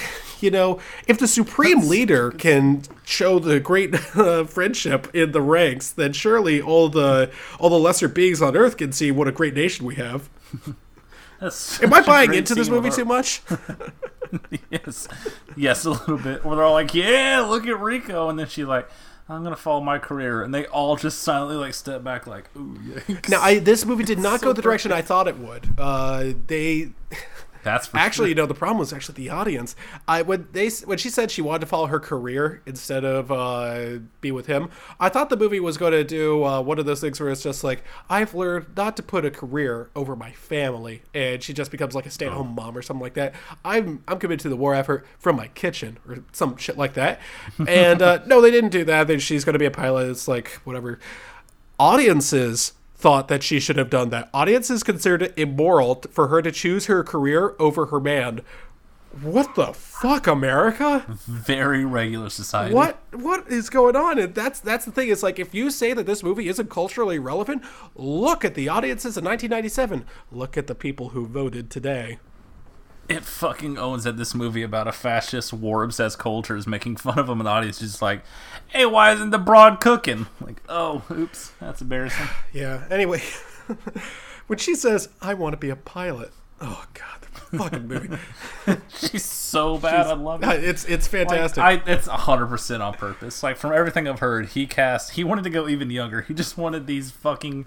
you 0.41 0.51
know, 0.51 0.79
if 1.07 1.17
the 1.17 1.27
supreme 1.27 1.87
leader 1.87 2.31
can 2.31 2.83
show 3.03 3.39
the 3.39 3.59
great 3.59 3.95
uh, 4.15 4.43
friendship 4.43 5.07
in 5.13 5.31
the 5.31 5.41
ranks, 5.41 5.91
then 5.91 6.13
surely 6.13 6.61
all 6.61 6.89
the 6.89 7.31
all 7.59 7.69
the 7.69 7.79
lesser 7.79 8.07
beings 8.07 8.41
on 8.41 8.55
Earth 8.55 8.77
can 8.77 8.91
see 8.91 9.11
what 9.11 9.27
a 9.27 9.31
great 9.31 9.53
nation 9.53 9.85
we 9.85 9.95
have. 9.95 10.29
Am 11.41 11.93
I 11.93 12.01
buying 12.01 12.33
into 12.33 12.55
this 12.55 12.69
movie 12.69 12.89
too 12.89 13.05
much? 13.05 13.41
yes, 14.71 15.07
yes, 15.55 15.85
a 15.85 15.91
little 15.91 16.17
bit. 16.17 16.43
Where 16.45 16.55
they're 16.55 16.65
all 16.65 16.73
like, 16.73 16.93
"Yeah, 16.93 17.45
look 17.47 17.67
at 17.67 17.79
Rico," 17.79 18.29
and 18.29 18.39
then 18.39 18.47
she's 18.47 18.65
like, 18.65 18.89
"I'm 19.27 19.43
gonna 19.43 19.55
follow 19.55 19.81
my 19.81 19.97
career," 19.99 20.43
and 20.43 20.53
they 20.53 20.65
all 20.67 20.95
just 20.95 21.19
silently 21.19 21.55
like 21.55 21.73
step 21.73 22.03
back, 22.03 22.27
like, 22.27 22.49
"Ooh, 22.55 22.75
yikes." 22.75 23.29
Now, 23.29 23.41
I, 23.41 23.59
this 23.59 23.85
movie 23.85 24.03
did 24.03 24.19
not 24.19 24.39
So 24.41 24.47
go 24.47 24.53
the 24.53 24.61
direction 24.61 24.91
I 24.91 25.01
thought 25.01 25.27
it 25.27 25.37
would. 25.37 25.69
Uh, 25.77 26.33
they 26.47 26.89
That's 27.65 27.89
Actually, 27.95 28.29
you 28.29 28.35
know, 28.35 28.45
the 28.45 28.53
problem 28.53 28.77
was 28.77 28.93
actually 28.93 29.15
the 29.15 29.31
audience. 29.31 29.75
I 30.07 30.21
when 30.21 30.47
they 30.51 30.69
when 30.85 30.99
she 30.99 31.09
said 31.09 31.31
she 31.31 31.41
wanted 31.41 31.61
to 31.61 31.65
follow 31.65 31.87
her 31.87 31.99
career 31.99 32.61
instead 32.67 33.03
of 33.03 33.31
uh, 33.31 33.97
be 34.21 34.31
with 34.31 34.45
him, 34.45 34.69
I 34.99 35.09
thought 35.09 35.31
the 35.31 35.35
movie 35.35 35.59
was 35.59 35.75
going 35.75 35.93
to 35.93 36.03
do 36.03 36.45
uh, 36.45 36.61
one 36.61 36.77
of 36.77 36.85
those 36.85 37.01
things 37.01 37.19
where 37.19 37.29
it's 37.29 37.41
just 37.41 37.63
like 37.63 37.83
I've 38.07 38.35
learned 38.35 38.67
not 38.77 38.95
to 38.97 39.03
put 39.03 39.25
a 39.25 39.31
career 39.31 39.89
over 39.95 40.15
my 40.15 40.31
family, 40.31 41.01
and 41.15 41.41
she 41.41 41.53
just 41.53 41.71
becomes 41.71 41.95
like 41.95 42.05
a 42.05 42.11
stay-at-home 42.11 42.53
mom 42.53 42.77
or 42.77 42.83
something 42.83 43.01
like 43.01 43.15
that. 43.15 43.33
I'm 43.65 44.03
I'm 44.07 44.19
committed 44.19 44.41
to 44.41 44.49
the 44.49 44.55
war 44.55 44.75
effort 44.75 45.03
from 45.17 45.35
my 45.35 45.47
kitchen 45.47 45.97
or 46.07 46.23
some 46.33 46.57
shit 46.57 46.77
like 46.77 46.93
that. 46.93 47.19
And 47.67 47.99
uh, 47.99 48.19
no, 48.27 48.41
they 48.41 48.51
didn't 48.51 48.69
do 48.69 48.83
that. 48.85 49.07
Then 49.07 49.19
she's 49.19 49.43
going 49.43 49.53
to 49.53 49.59
be 49.59 49.65
a 49.65 49.71
pilot. 49.71 50.11
It's 50.11 50.27
like 50.27 50.61
whatever. 50.65 50.99
Audiences 51.79 52.73
thought 53.05 53.27
that 53.27 53.43
she 53.43 53.59
should 53.59 53.77
have 53.77 53.91
done 53.91 54.09
that. 54.09 54.27
Audiences 54.33 54.81
considered 54.81 55.21
it 55.21 55.33
immoral 55.37 56.01
for 56.09 56.29
her 56.29 56.41
to 56.41 56.51
choose 56.51 56.87
her 56.87 57.03
career 57.03 57.53
over 57.59 57.85
her 57.85 57.99
man. 57.99 58.41
What 59.21 59.53
the 59.53 59.73
fuck, 59.73 60.25
America? 60.25 61.05
very 61.27 61.85
regular 61.85 62.31
society. 62.31 62.73
What 62.73 62.97
what 63.13 63.47
is 63.47 63.69
going 63.69 63.95
on? 63.95 64.17
And 64.17 64.33
that's 64.33 64.59
that's 64.59 64.85
the 64.85 64.91
thing. 64.91 65.09
It's 65.09 65.21
like 65.21 65.37
if 65.37 65.53
you 65.53 65.69
say 65.69 65.93
that 65.93 66.07
this 66.07 66.23
movie 66.23 66.47
isn't 66.47 66.71
culturally 66.71 67.19
relevant, 67.19 67.61
look 67.95 68.43
at 68.43 68.55
the 68.55 68.69
audiences 68.69 69.17
in 69.17 69.23
1997. 69.23 70.03
Look 70.31 70.57
at 70.57 70.65
the 70.65 70.73
people 70.73 71.09
who 71.09 71.27
voted 71.27 71.69
today. 71.69 72.17
It 73.07 73.23
fucking 73.23 73.77
owns 73.77 74.03
that 74.05 74.17
this 74.17 74.33
movie 74.33 74.63
about 74.63 74.87
a 74.87 74.91
fascist, 74.91 75.53
war 75.53 75.83
obsessed 75.83 76.17
culture 76.17 76.55
is 76.55 76.65
making 76.65 76.95
fun 76.97 77.19
of 77.19 77.29
him, 77.29 77.39
and 77.39 77.45
the 77.45 77.51
audience 77.51 77.81
is 77.81 77.91
just 77.91 78.01
like, 78.01 78.23
"Hey, 78.67 78.85
why 78.85 79.11
isn't 79.13 79.29
the 79.29 79.37
broad 79.37 79.79
cooking?" 79.79 80.25
Like, 80.41 80.61
oh, 80.67 81.03
oops, 81.11 81.51
that's 81.59 81.81
embarrassing. 81.81 82.27
Yeah. 82.53 82.85
Anyway, 82.89 83.21
when 84.47 84.57
she 84.59 84.73
says, 84.75 85.09
"I 85.21 85.33
want 85.35 85.53
to 85.53 85.57
be 85.57 85.69
a 85.69 85.75
pilot," 85.75 86.31
oh 86.61 86.85
god, 86.93 87.21
the 87.21 87.57
fucking 87.57 87.87
movie. 87.87 88.17
She's 88.97 89.23
so 89.25 89.77
bad. 89.77 90.07
I 90.07 90.13
love 90.13 90.43
it. 90.43 90.63
It's 90.63 90.85
it's 90.85 91.11
Like, 91.11 91.27
fantastic. 91.29 91.63
I, 91.63 91.81
it's 91.85 92.07
hundred 92.07 92.47
percent 92.47 92.81
on 92.81 92.93
purpose. 92.93 93.43
Like 93.43 93.57
from 93.57 93.73
everything 93.73 94.07
I've 94.07 94.19
heard, 94.19 94.47
he 94.47 94.65
cast. 94.67 95.11
He 95.11 95.23
wanted 95.23 95.43
to 95.45 95.49
go 95.49 95.67
even 95.67 95.89
younger. 95.89 96.21
He 96.21 96.33
just 96.33 96.57
wanted 96.57 96.87
these 96.87 97.11
fucking 97.11 97.65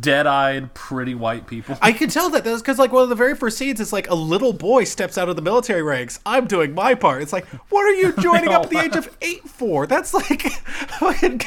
dead-eyed, 0.00 0.72
pretty 0.74 1.14
white 1.14 1.46
people. 1.46 1.76
I 1.82 1.92
can 1.92 2.08
tell 2.10 2.30
that 2.30 2.44
that's 2.44 2.62
because 2.62 2.78
like 2.78 2.92
one 2.92 3.02
of 3.02 3.08
the 3.08 3.14
very 3.14 3.34
first 3.34 3.58
scenes 3.58 3.80
is 3.80 3.92
like 3.92 4.08
a 4.10 4.14
little 4.14 4.52
boy 4.52 4.84
steps 4.84 5.16
out 5.18 5.28
of 5.28 5.36
the 5.36 5.42
military 5.42 5.82
ranks. 5.82 6.20
I'm 6.26 6.46
doing 6.46 6.74
my 6.74 6.94
part. 6.94 7.22
It's 7.22 7.32
like, 7.32 7.46
what 7.70 7.82
are 7.82 7.94
you 7.94 8.12
joining 8.20 8.50
up 8.50 8.64
at 8.64 8.70
the 8.70 8.78
age 8.78 8.96
of 8.96 9.16
eight 9.22 9.48
for? 9.48 9.86
That's 9.86 10.12
like, 10.14 10.42
fucking- 10.98 11.40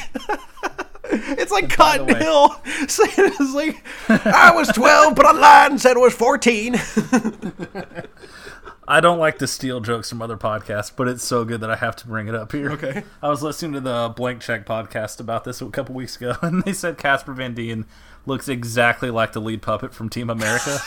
It's 1.38 1.52
like 1.52 1.70
Cotton 1.70 2.08
Hill 2.16 2.50
saying 2.88 3.10
it's 3.16 3.54
like 3.54 3.84
I 4.08 4.52
was 4.54 4.68
twelve, 4.68 5.14
but 5.14 5.26
I 5.26 5.32
lied 5.32 5.70
and 5.72 5.80
said 5.80 5.96
it 5.96 6.00
was 6.00 6.14
fourteen. 6.14 6.76
I 8.90 9.00
don't 9.00 9.18
like 9.18 9.38
to 9.40 9.46
steal 9.46 9.80
jokes 9.80 10.08
from 10.08 10.22
other 10.22 10.38
podcasts, 10.38 10.90
but 10.94 11.08
it's 11.08 11.22
so 11.22 11.44
good 11.44 11.60
that 11.60 11.70
I 11.70 11.76
have 11.76 11.94
to 11.96 12.06
bring 12.06 12.26
it 12.26 12.34
up 12.34 12.52
here. 12.52 12.70
Okay. 12.72 13.04
I 13.22 13.28
was 13.28 13.42
listening 13.42 13.74
to 13.74 13.80
the 13.80 14.14
Blank 14.16 14.40
Check 14.40 14.64
podcast 14.64 15.20
about 15.20 15.44
this 15.44 15.60
a 15.60 15.68
couple 15.68 15.94
weeks 15.94 16.16
ago, 16.16 16.36
and 16.40 16.62
they 16.62 16.72
said 16.72 16.96
Casper 16.96 17.34
Van 17.34 17.52
Dien 17.52 17.84
looks 18.24 18.48
exactly 18.48 19.10
like 19.10 19.32
the 19.32 19.40
lead 19.40 19.60
puppet 19.60 19.92
from 19.92 20.08
Team 20.08 20.30
America, 20.30 20.78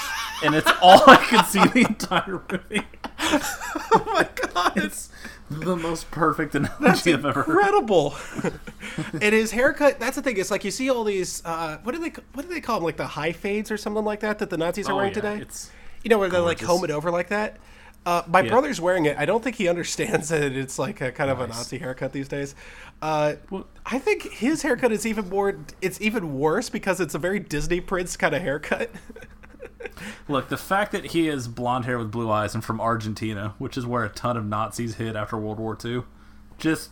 and 0.43 0.55
it's 0.55 0.71
all 0.81 1.07
I 1.07 1.17
could 1.17 1.45
see 1.45 1.59
the 1.63 1.85
entire 1.87 2.41
movie. 2.51 2.87
oh 3.19 4.03
my 4.13 4.27
god, 4.51 4.73
It's 4.77 5.09
the 5.59 5.75
most 5.75 6.09
perfect 6.11 6.55
analogy 6.55 7.13
I've 7.13 7.25
ever 7.25 7.43
heard. 7.43 7.55
incredible. 7.55 8.15
and 9.13 9.21
his 9.33 9.51
haircut. 9.51 9.99
That's 9.99 10.15
the 10.15 10.21
thing. 10.21 10.37
It's 10.37 10.51
like 10.51 10.63
you 10.63 10.71
see 10.71 10.89
all 10.89 11.03
these. 11.03 11.41
Uh, 11.45 11.77
what 11.83 11.93
do 11.93 11.99
they? 12.01 12.13
What 12.33 12.47
do 12.47 12.53
they 12.53 12.61
call 12.61 12.77
them? 12.77 12.85
Like 12.85 12.97
the 12.97 13.07
high 13.07 13.31
fades 13.31 13.69
or 13.71 13.77
something 13.77 14.03
like 14.05 14.21
that 14.21 14.39
that 14.39 14.49
the 14.49 14.57
Nazis 14.57 14.87
are 14.89 14.93
Oh, 14.93 14.95
wearing 14.97 15.11
yeah, 15.11 15.21
today. 15.21 15.37
It's 15.41 15.69
You 16.03 16.09
know 16.09 16.17
where 16.17 16.29
they 16.29 16.37
like 16.39 16.59
comb 16.59 16.83
it 16.83 16.91
over 16.91 17.11
like 17.11 17.29
that. 17.29 17.57
Uh, 18.03 18.23
my 18.27 18.41
Yeah. 18.41 18.49
brother's 18.49 18.81
wearing 18.81 19.05
it. 19.05 19.15
I 19.17 19.25
don't 19.25 19.43
think 19.43 19.57
he 19.57 19.67
understands 19.67 20.29
that 20.29 20.41
it's 20.53 20.79
like 20.79 21.01
a 21.01 21.11
kind 21.11 21.29
of 21.29 21.39
a 21.39 21.45
Nazi 21.47 21.77
haircut 21.77 22.11
these 22.13 22.27
days. 22.27 22.55
Uh, 23.01 23.33
Well- 23.51 23.67
I 23.85 23.99
think 23.99 24.23
his 24.23 24.63
haircut 24.63 24.91
is 24.91 25.05
even 25.05 25.29
more. 25.29 25.55
It's 25.81 26.01
even 26.01 26.37
worse 26.39 26.69
because 26.69 26.99
it's 26.99 27.13
a 27.13 27.19
very 27.19 27.39
Disney 27.39 27.79
Prince 27.79 28.17
kind 28.17 28.33
of 28.33 28.41
haircut. 28.41 28.89
Look, 30.27 30.49
the 30.49 30.57
fact 30.57 30.91
that 30.91 31.07
he 31.07 31.27
has 31.27 31.47
blonde 31.47 31.85
hair 31.85 31.97
with 31.97 32.11
blue 32.11 32.29
eyes 32.29 32.53
and 32.53 32.63
from 32.63 32.79
Argentina, 32.79 33.55
which 33.57 33.77
is 33.77 33.85
where 33.85 34.03
a 34.03 34.09
ton 34.09 34.37
of 34.37 34.45
Nazis 34.45 34.95
hid 34.95 35.15
after 35.15 35.37
World 35.37 35.59
War 35.59 35.77
II, 35.83 36.03
just 36.57 36.91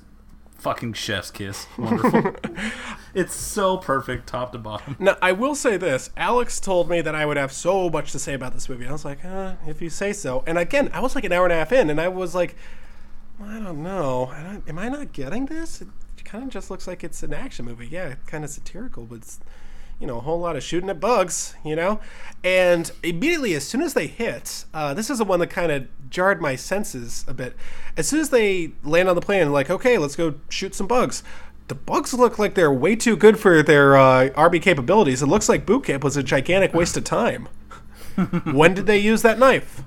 fucking 0.60 0.94
chef's 0.94 1.32
kiss. 1.32 1.68
Wonderful. 1.78 2.36
it's 3.14 3.34
so 3.34 3.78
perfect, 3.78 4.28
top 4.28 4.52
to 4.52 4.58
bottom. 4.58 4.96
now, 5.00 5.18
I 5.22 5.32
will 5.32 5.56
say 5.56 5.78
this: 5.78 6.10
Alex 6.18 6.60
told 6.60 6.90
me 6.90 7.02
that 7.02 7.16
I 7.16 7.26
would 7.26 7.38
have 7.38 7.52
so 7.52 7.90
much 7.90 8.12
to 8.12 8.20
say 8.20 8.34
about 8.34 8.54
this 8.54 8.70
movie. 8.70 8.88
I 8.88 8.92
was 8.92 9.06
like, 9.06 9.24
uh, 9.24 9.56
if 9.66 9.82
you 9.82 9.90
say 9.90 10.14
so. 10.14 10.44
And 10.46 10.58
again, 10.58 10.90
I 10.94 11.00
was 11.00 11.16
like 11.16 11.24
an 11.24 11.32
hour 11.32 11.46
and 11.46 11.54
a 11.54 11.56
half 11.56 11.72
in, 11.72 11.90
and 11.90 12.00
I 12.00 12.10
was 12.10 12.36
like, 12.36 12.56
I 13.42 13.60
don't 13.60 13.82
know. 13.82 14.28
I 14.34 14.44
don't, 14.44 14.70
am 14.70 14.78
I 14.80 14.90
not 14.90 15.14
getting 15.14 15.46
this? 15.46 15.82
It 15.82 15.88
kind 16.26 16.44
of 16.44 16.50
just 16.50 16.70
looks 16.70 16.88
like 16.88 17.04
it's 17.04 17.24
an 17.24 17.34
action 17.34 17.66
movie. 17.66 17.88
Yeah, 17.88 18.16
kind 18.28 18.44
of 18.44 18.50
satirical, 18.50 19.06
but 19.06 19.20
it's 19.20 19.40
you 20.00 20.08
know 20.08 20.18
a 20.18 20.22
whole 20.22 20.40
lot 20.40 20.56
of 20.56 20.64
shooting 20.64 20.90
at 20.90 21.00
bugs. 21.00 21.56
You 21.64 21.76
know, 21.76 22.00
and 22.44 22.92
immediately 23.04 23.54
as 23.54 23.68
soon 23.68 23.82
as 23.82 23.94
they 23.94 24.08
hit, 24.08 24.66
uh, 24.74 24.94
this 24.94 25.10
is 25.10 25.18
the 25.20 25.26
one 25.26 25.40
that 25.40 25.48
kind 25.50 25.72
of 25.72 25.88
jarred 26.10 26.42
my 26.42 26.56
senses 26.56 27.24
a 27.28 27.34
bit. 27.34 27.56
As 27.98 28.08
soon 28.08 28.20
as 28.20 28.30
they 28.30 28.72
land 28.84 29.10
on 29.10 29.16
the 29.16 29.22
plane, 29.22 29.52
like 29.52 29.70
okay, 29.70 29.98
let's 29.98 30.16
go 30.16 30.36
shoot 30.50 30.74
some 30.76 30.88
bugs. 30.88 31.24
The 31.68 31.76
bugs 31.76 32.14
look 32.16 32.40
like 32.40 32.56
they're 32.56 32.74
way 32.74 32.96
too 32.96 33.16
good 33.16 33.40
for 33.40 33.62
their 33.62 33.96
uh, 33.96 34.30
army 34.36 34.60
capabilities. 34.60 35.22
It 35.22 35.28
looks 35.28 35.48
like 35.48 35.68
boot 35.68 35.84
camp 35.84 36.04
was 36.04 36.18
a 36.18 36.24
gigantic 36.24 36.74
waste 36.74 36.98
of 36.98 37.04
time. 37.04 37.48
when 38.52 38.74
did 38.74 38.88
they 38.88 38.98
use 38.98 39.22
that 39.22 39.38
knife? 39.38 39.84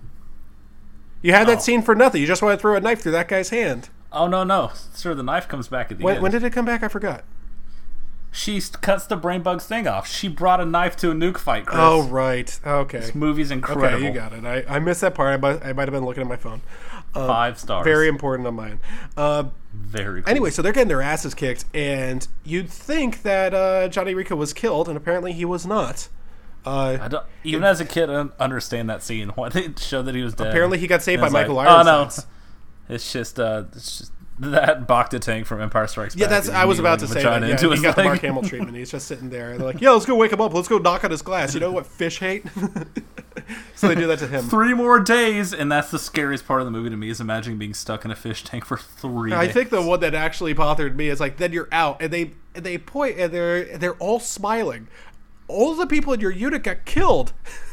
You 1.22 1.32
had 1.32 1.48
that 1.48 1.58
Oh. 1.58 1.60
scene 1.60 1.82
for 1.82 1.94
nothing. 1.96 2.20
You 2.20 2.26
just 2.26 2.40
want 2.40 2.56
to 2.56 2.60
throw 2.62 2.76
a 2.76 2.80
knife 2.80 3.00
through 3.00 3.12
that 3.12 3.26
guy's 3.28 3.50
hand. 3.50 3.88
Oh 4.12 4.26
no, 4.28 4.44
no, 4.44 4.70
sir, 4.92 5.14
the 5.14 5.22
knife 5.24 5.48
comes 5.48 5.66
back 5.68 5.90
at 5.90 5.98
the 5.98 6.04
When, 6.04 6.14
end. 6.16 6.22
when 6.22 6.30
did 6.32 6.44
it 6.44 6.52
come 6.52 6.64
back? 6.64 6.82
I 6.84 6.88
forgot. 6.88 7.24
She 8.32 8.60
cuts 8.80 9.06
the 9.06 9.16
brain 9.16 9.42
bug's 9.42 9.66
thing 9.66 9.86
off. 9.86 10.08
She 10.08 10.26
brought 10.26 10.60
a 10.60 10.64
knife 10.64 10.96
to 10.96 11.10
a 11.10 11.14
nuke 11.14 11.36
fight. 11.36 11.66
Chris. 11.66 11.78
Oh, 11.80 12.02
right. 12.08 12.58
Okay. 12.66 12.98
this 12.98 13.14
movie's 13.14 13.50
incredible. 13.50 13.86
Okay, 13.86 14.06
you 14.06 14.12
got 14.12 14.32
it. 14.32 14.44
I, 14.44 14.64
I 14.76 14.78
missed 14.78 15.02
that 15.02 15.14
part. 15.14 15.34
I 15.34 15.36
might, 15.36 15.64
I 15.64 15.72
might 15.74 15.86
have 15.86 15.92
been 15.92 16.04
looking 16.04 16.22
at 16.22 16.28
my 16.28 16.36
phone. 16.36 16.62
Five 17.12 17.58
stars. 17.58 17.84
Very 17.84 18.08
important 18.08 18.46
on 18.48 18.54
mine. 18.54 18.80
Uh, 19.18 19.44
very. 19.74 20.22
Cool. 20.22 20.30
anyway, 20.30 20.50
so 20.50 20.62
they're 20.62 20.72
getting 20.72 20.88
their 20.88 21.02
asses 21.02 21.34
kicked, 21.34 21.66
and 21.74 22.26
you'd 22.42 22.70
think 22.70 23.22
that 23.22 23.52
uh, 23.52 23.88
Johnny 23.88 24.14
Rico 24.14 24.34
was 24.34 24.54
killed, 24.54 24.88
and 24.88 24.96
apparently 24.96 25.32
he 25.32 25.44
was 25.44 25.66
not. 25.66 26.08
Uh, 26.64 26.98
I 27.00 27.08
don't, 27.08 27.26
even 27.44 27.64
as 27.64 27.80
a 27.80 27.84
kid, 27.84 28.08
I 28.08 28.14
don't 28.14 28.32
understand 28.38 28.88
that 28.88 29.02
scene. 29.02 29.28
Why 29.34 29.50
they 29.50 29.74
show 29.78 30.00
that 30.02 30.14
he 30.14 30.22
was 30.22 30.34
dead? 30.34 30.48
apparently 30.48 30.78
he 30.78 30.86
got 30.86 31.02
saved 31.02 31.20
by 31.20 31.28
like, 31.28 31.48
Michael 31.48 31.58
Oh 31.58 31.82
no, 31.82 32.08
it's 32.88 33.12
just 33.12 33.38
uh, 33.38 33.64
it's 33.74 33.98
just 33.98 34.12
that 34.42 34.86
Bacta 34.86 35.20
tank 35.20 35.46
from 35.46 35.60
Empire 35.60 35.86
Strikes 35.86 36.14
Back. 36.14 36.20
Yeah, 36.20 36.26
that's. 36.26 36.48
I 36.48 36.64
was 36.64 36.78
about 36.78 36.98
to 37.00 37.08
say 37.08 37.22
that. 37.22 37.42
Yeah, 37.42 37.48
into 37.48 37.70
he 37.70 37.80
got 37.80 37.96
the. 37.96 38.04
Mark 38.04 38.20
Hamill 38.22 38.42
treatment. 38.42 38.76
He's 38.76 38.90
just 38.90 39.06
sitting 39.06 39.30
there. 39.30 39.56
They're 39.56 39.66
like, 39.66 39.80
"Yeah, 39.80 39.90
let's 39.90 40.06
go 40.06 40.14
wake 40.14 40.32
him 40.32 40.40
up. 40.40 40.52
Let's 40.52 40.68
go 40.68 40.78
knock 40.78 41.04
on 41.04 41.10
his 41.10 41.22
glass." 41.22 41.54
You 41.54 41.60
know 41.60 41.72
what 41.72 41.86
fish 41.86 42.18
hate? 42.18 42.44
so 43.74 43.88
they 43.88 43.94
do 43.94 44.06
that 44.08 44.18
to 44.18 44.26
him. 44.26 44.44
Three 44.48 44.74
more 44.74 45.00
days, 45.00 45.52
and 45.54 45.70
that's 45.70 45.90
the 45.90 45.98
scariest 45.98 46.46
part 46.46 46.60
of 46.60 46.66
the 46.66 46.70
movie 46.70 46.90
to 46.90 46.96
me 46.96 47.08
is 47.08 47.20
imagining 47.20 47.58
being 47.58 47.74
stuck 47.74 48.04
in 48.04 48.10
a 48.10 48.16
fish 48.16 48.44
tank 48.44 48.64
for 48.64 48.76
three. 48.76 49.32
I 49.32 49.46
days. 49.46 49.54
think 49.54 49.70
the 49.70 49.82
one 49.82 50.00
that 50.00 50.14
actually 50.14 50.52
bothered 50.52 50.96
me 50.96 51.08
is 51.08 51.20
like, 51.20 51.36
then 51.36 51.52
you're 51.52 51.68
out, 51.72 52.02
and 52.02 52.12
they 52.12 52.32
and 52.54 52.64
they 52.64 52.78
point, 52.78 53.18
and 53.18 53.32
they're 53.32 53.78
they're 53.78 53.94
all 53.94 54.20
smiling. 54.20 54.88
All 55.48 55.74
the 55.74 55.86
people 55.86 56.12
in 56.12 56.20
your 56.20 56.30
unit 56.30 56.62
got 56.62 56.84
killed. 56.84 57.32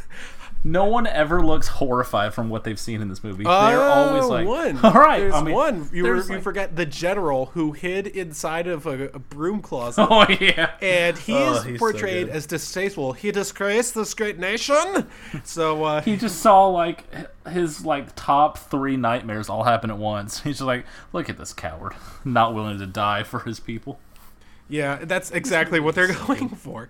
no 0.64 0.86
one 0.86 1.07
ever 1.07 1.41
looks 1.45 1.68
horrified 1.68 2.34
from 2.34 2.49
what 2.49 2.64
they've 2.66 2.80
seen 2.80 3.01
in 3.01 3.07
this 3.07 3.24
movie. 3.24 3.43
They're 3.45 3.51
always 3.82 4.24
Uh, 4.26 4.28
like, 4.28 4.47
one. 4.47 4.78
"All 4.84 4.91
right." 4.93 5.20
There's 5.20 5.34
I 5.34 5.41
mean, 5.43 5.53
one. 5.53 5.89
You, 5.93 6.03
were, 6.03 6.18
you 6.18 6.22
like- 6.24 6.41
forget 6.43 6.76
the 6.76 6.86
general 6.86 7.47
who 7.47 7.72
hid 7.72 8.07
inside 8.07 8.68
of 8.68 8.86
a, 8.86 9.05
a 9.10 9.20
broom 9.20 9.62
closet. 9.62 10.05
Oh 10.12 10.26
yeah. 10.30 10.72
And 10.82 11.18
he 11.18 11.34
Oh, 11.34 11.53
is 11.55 11.64
he's 11.64 11.76
so 11.76 11.80
portrayed 11.80 12.28
good. 12.28 12.36
as 12.36 12.45
distasteful. 12.45 13.14
He 13.14 13.32
disgraced 13.32 13.95
this 13.95 14.14
great 14.14 14.38
nation. 14.39 15.07
So 15.43 15.84
uh, 15.84 16.01
he 16.01 16.18
just 16.18 16.39
saw 16.41 16.68
like 16.68 17.05
his 17.47 17.86
like 17.86 18.16
top 18.16 18.57
three 18.57 18.97
nightmares 18.97 19.49
all 19.49 19.64
happen 19.64 19.89
at 19.89 19.97
once. 19.97 20.41
He's 20.41 20.55
just 20.57 20.68
like, 20.68 20.86
look 21.14 21.30
at 21.30 21.38
this 21.38 21.53
coward, 21.53 21.93
not 22.26 22.53
willing 22.53 22.80
to 22.80 22.86
die 22.86 23.24
for 23.24 23.39
his 23.39 23.60
people. 23.60 23.99
Yeah, 24.70 25.03
that's 25.03 25.32
exactly 25.32 25.80
what 25.80 25.95
they're 25.95 26.13
going 26.28 26.49
for. 26.49 26.89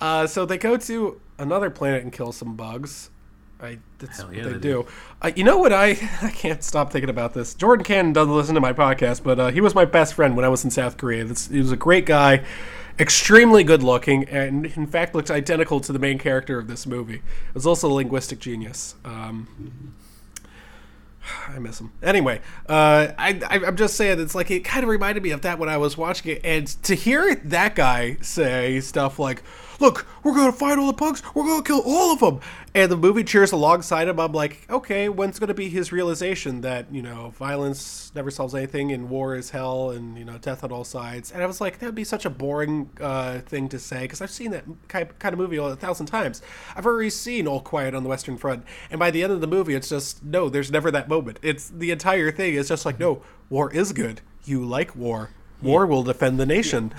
Uh, 0.00 0.26
so 0.26 0.44
they 0.44 0.58
go 0.58 0.76
to 0.76 1.20
another 1.38 1.70
planet 1.70 2.02
and 2.02 2.12
kill 2.12 2.32
some 2.32 2.56
bugs. 2.56 3.10
I, 3.62 3.78
that's 3.98 4.18
Hell 4.18 4.28
what 4.28 4.36
yeah, 4.36 4.44
they, 4.44 4.52
they 4.52 4.58
do. 4.58 4.86
Uh, 5.20 5.30
you 5.36 5.44
know 5.44 5.58
what? 5.58 5.72
I 5.72 5.90
I 6.22 6.30
can't 6.30 6.62
stop 6.62 6.92
thinking 6.92 7.10
about 7.10 7.34
this. 7.34 7.54
Jordan 7.54 7.84
Cannon 7.84 8.12
doesn't 8.12 8.34
listen 8.34 8.54
to 8.54 8.60
my 8.60 8.72
podcast, 8.72 9.22
but 9.22 9.38
uh, 9.38 9.50
he 9.50 9.60
was 9.60 9.74
my 9.74 9.84
best 9.84 10.14
friend 10.14 10.34
when 10.34 10.44
I 10.44 10.48
was 10.48 10.64
in 10.64 10.70
South 10.70 10.96
Korea. 10.96 11.24
That's, 11.24 11.48
he 11.48 11.58
was 11.58 11.72
a 11.72 11.76
great 11.76 12.06
guy, 12.06 12.42
extremely 12.98 13.62
good 13.62 13.82
looking, 13.82 14.24
and 14.24 14.66
in 14.66 14.86
fact 14.86 15.14
looks 15.14 15.30
identical 15.30 15.80
to 15.80 15.92
the 15.92 15.98
main 15.98 16.18
character 16.18 16.58
of 16.58 16.68
this 16.68 16.86
movie. 16.86 17.18
He 17.18 17.22
was 17.54 17.66
also 17.66 17.90
a 17.90 17.92
linguistic 17.92 18.38
genius. 18.38 18.94
Um, 19.04 19.94
I 21.48 21.58
miss 21.58 21.80
him. 21.80 21.92
Anyway, 22.02 22.40
uh, 22.68 23.08
I, 23.18 23.40
I 23.48 23.66
I'm 23.66 23.76
just 23.76 23.96
saying 23.96 24.20
it's 24.20 24.34
like 24.34 24.50
it 24.50 24.64
kind 24.64 24.82
of 24.82 24.90
reminded 24.90 25.22
me 25.22 25.30
of 25.30 25.42
that 25.42 25.58
when 25.58 25.68
I 25.68 25.76
was 25.76 25.96
watching 25.96 26.32
it, 26.36 26.40
and 26.44 26.66
to 26.84 26.94
hear 26.94 27.34
that 27.34 27.74
guy 27.74 28.16
say 28.20 28.80
stuff 28.80 29.18
like, 29.18 29.42
"Look, 29.80 30.06
we're 30.22 30.34
gonna 30.34 30.52
fight 30.52 30.78
all 30.78 30.86
the 30.86 30.92
punks. 30.92 31.22
We're 31.34 31.44
gonna 31.44 31.62
kill 31.62 31.82
all 31.84 32.12
of 32.12 32.20
them," 32.20 32.40
and 32.74 32.92
the 32.92 32.96
movie 32.96 33.24
cheers 33.24 33.50
alongside 33.50 34.08
him. 34.08 34.20
I'm 34.20 34.32
like, 34.32 34.66
okay, 34.70 35.08
when's 35.08 35.38
gonna 35.38 35.54
be 35.54 35.68
his 35.68 35.90
realization 35.90 36.60
that 36.60 36.92
you 36.92 37.02
know 37.02 37.30
violence 37.30 38.12
never 38.14 38.30
solves 38.30 38.54
anything 38.54 38.92
and 38.92 39.08
war 39.08 39.34
is 39.34 39.50
hell 39.50 39.90
and 39.90 40.18
you 40.18 40.24
know 40.24 40.38
death 40.38 40.62
on 40.62 40.70
all 40.70 40.84
sides? 40.84 41.32
And 41.32 41.42
I 41.42 41.46
was 41.46 41.60
like, 41.60 41.78
that'd 41.78 41.94
be 41.94 42.04
such 42.04 42.24
a 42.24 42.30
boring 42.30 42.90
uh, 43.00 43.38
thing 43.40 43.68
to 43.70 43.78
say 43.78 44.02
because 44.02 44.20
I've 44.20 44.30
seen 44.30 44.50
that 44.50 44.64
kind 44.88 45.10
of 45.24 45.38
movie 45.38 45.56
a 45.56 45.76
thousand 45.76 46.06
times. 46.06 46.42
I've 46.76 46.86
already 46.86 47.10
seen 47.10 47.46
All 47.46 47.60
Quiet 47.60 47.94
on 47.94 48.02
the 48.02 48.08
Western 48.08 48.36
Front, 48.36 48.64
and 48.90 48.98
by 48.98 49.10
the 49.10 49.22
end 49.22 49.32
of 49.32 49.40
the 49.40 49.46
movie, 49.46 49.74
it's 49.74 49.88
just 49.88 50.22
no, 50.22 50.48
there's 50.48 50.70
never 50.70 50.90
that 50.90 51.08
moment. 51.08 51.38
It's 51.42 51.68
the 51.68 51.90
entire 51.90 52.30
thing 52.30 52.54
is 52.54 52.68
just 52.68 52.84
like, 52.84 53.00
no, 53.00 53.22
war 53.48 53.72
is 53.72 53.92
good. 53.92 54.20
You 54.44 54.64
like 54.64 54.94
war. 54.94 55.30
War 55.62 55.86
will 55.86 56.02
defend 56.02 56.38
the 56.38 56.46
nation. 56.46 56.92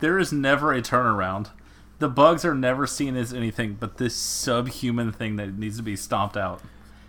There 0.00 0.18
is 0.18 0.32
never 0.32 0.72
a 0.72 0.80
turnaround. 0.80 1.50
The 1.98 2.08
bugs 2.08 2.44
are 2.44 2.54
never 2.54 2.86
seen 2.86 3.16
as 3.16 3.32
anything 3.32 3.76
but 3.78 3.96
this 3.96 4.14
subhuman 4.14 5.12
thing 5.12 5.36
that 5.36 5.58
needs 5.58 5.76
to 5.78 5.82
be 5.82 5.96
stomped 5.96 6.36
out. 6.36 6.60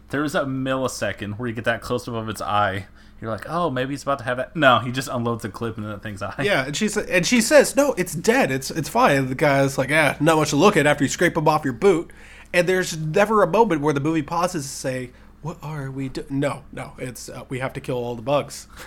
There 0.09 0.23
is 0.23 0.33
a 0.33 0.41
millisecond 0.41 1.37
where 1.37 1.47
you 1.47 1.53
get 1.53 1.65
that 1.65 1.81
close 1.81 2.07
up 2.07 2.15
of 2.15 2.27
its 2.29 2.41
eye. 2.41 2.87
You're 3.21 3.29
like, 3.29 3.47
oh, 3.49 3.69
maybe 3.69 3.93
he's 3.93 4.03
about 4.03 4.19
to 4.19 4.23
have 4.23 4.37
that. 4.37 4.55
No, 4.55 4.79
he 4.79 4.91
just 4.91 5.09
unloads 5.09 5.45
a 5.45 5.49
clip 5.49 5.77
into 5.77 5.89
that 5.89 6.01
thing's 6.01 6.21
eye. 6.21 6.33
Yeah, 6.41 6.65
and 6.65 6.75
she's 6.75 6.95
and 6.97 7.25
she 7.25 7.41
says, 7.41 7.75
"No, 7.75 7.93
it's 7.93 8.15
dead. 8.15 8.49
It's 8.49 8.71
it's 8.71 8.87
fine." 8.87 9.27
The 9.27 9.35
guy's 9.35 9.77
like, 9.77 9.89
"Yeah, 9.89 10.15
not 10.21 10.37
much 10.37 10.51
to 10.51 10.55
look 10.55 10.77
at 10.77 10.87
after 10.87 11.03
you 11.03 11.09
scrape 11.09 11.33
them 11.35 11.47
off 11.47 11.65
your 11.65 11.73
boot." 11.73 12.11
And 12.53 12.67
there's 12.67 12.97
never 12.97 13.43
a 13.43 13.47
moment 13.47 13.81
where 13.81 13.93
the 13.93 13.99
movie 13.99 14.23
pauses 14.23 14.63
to 14.63 14.69
say, 14.69 15.11
"What 15.41 15.57
are 15.61 15.89
we 15.89 16.09
doing?" 16.09 16.27
No, 16.29 16.63
no, 16.71 16.93
it's 16.97 17.29
uh, 17.29 17.43
we 17.49 17.59
have 17.59 17.73
to 17.73 17.81
kill 17.81 17.97
all 17.97 18.15
the 18.15 18.21
bugs. 18.21 18.67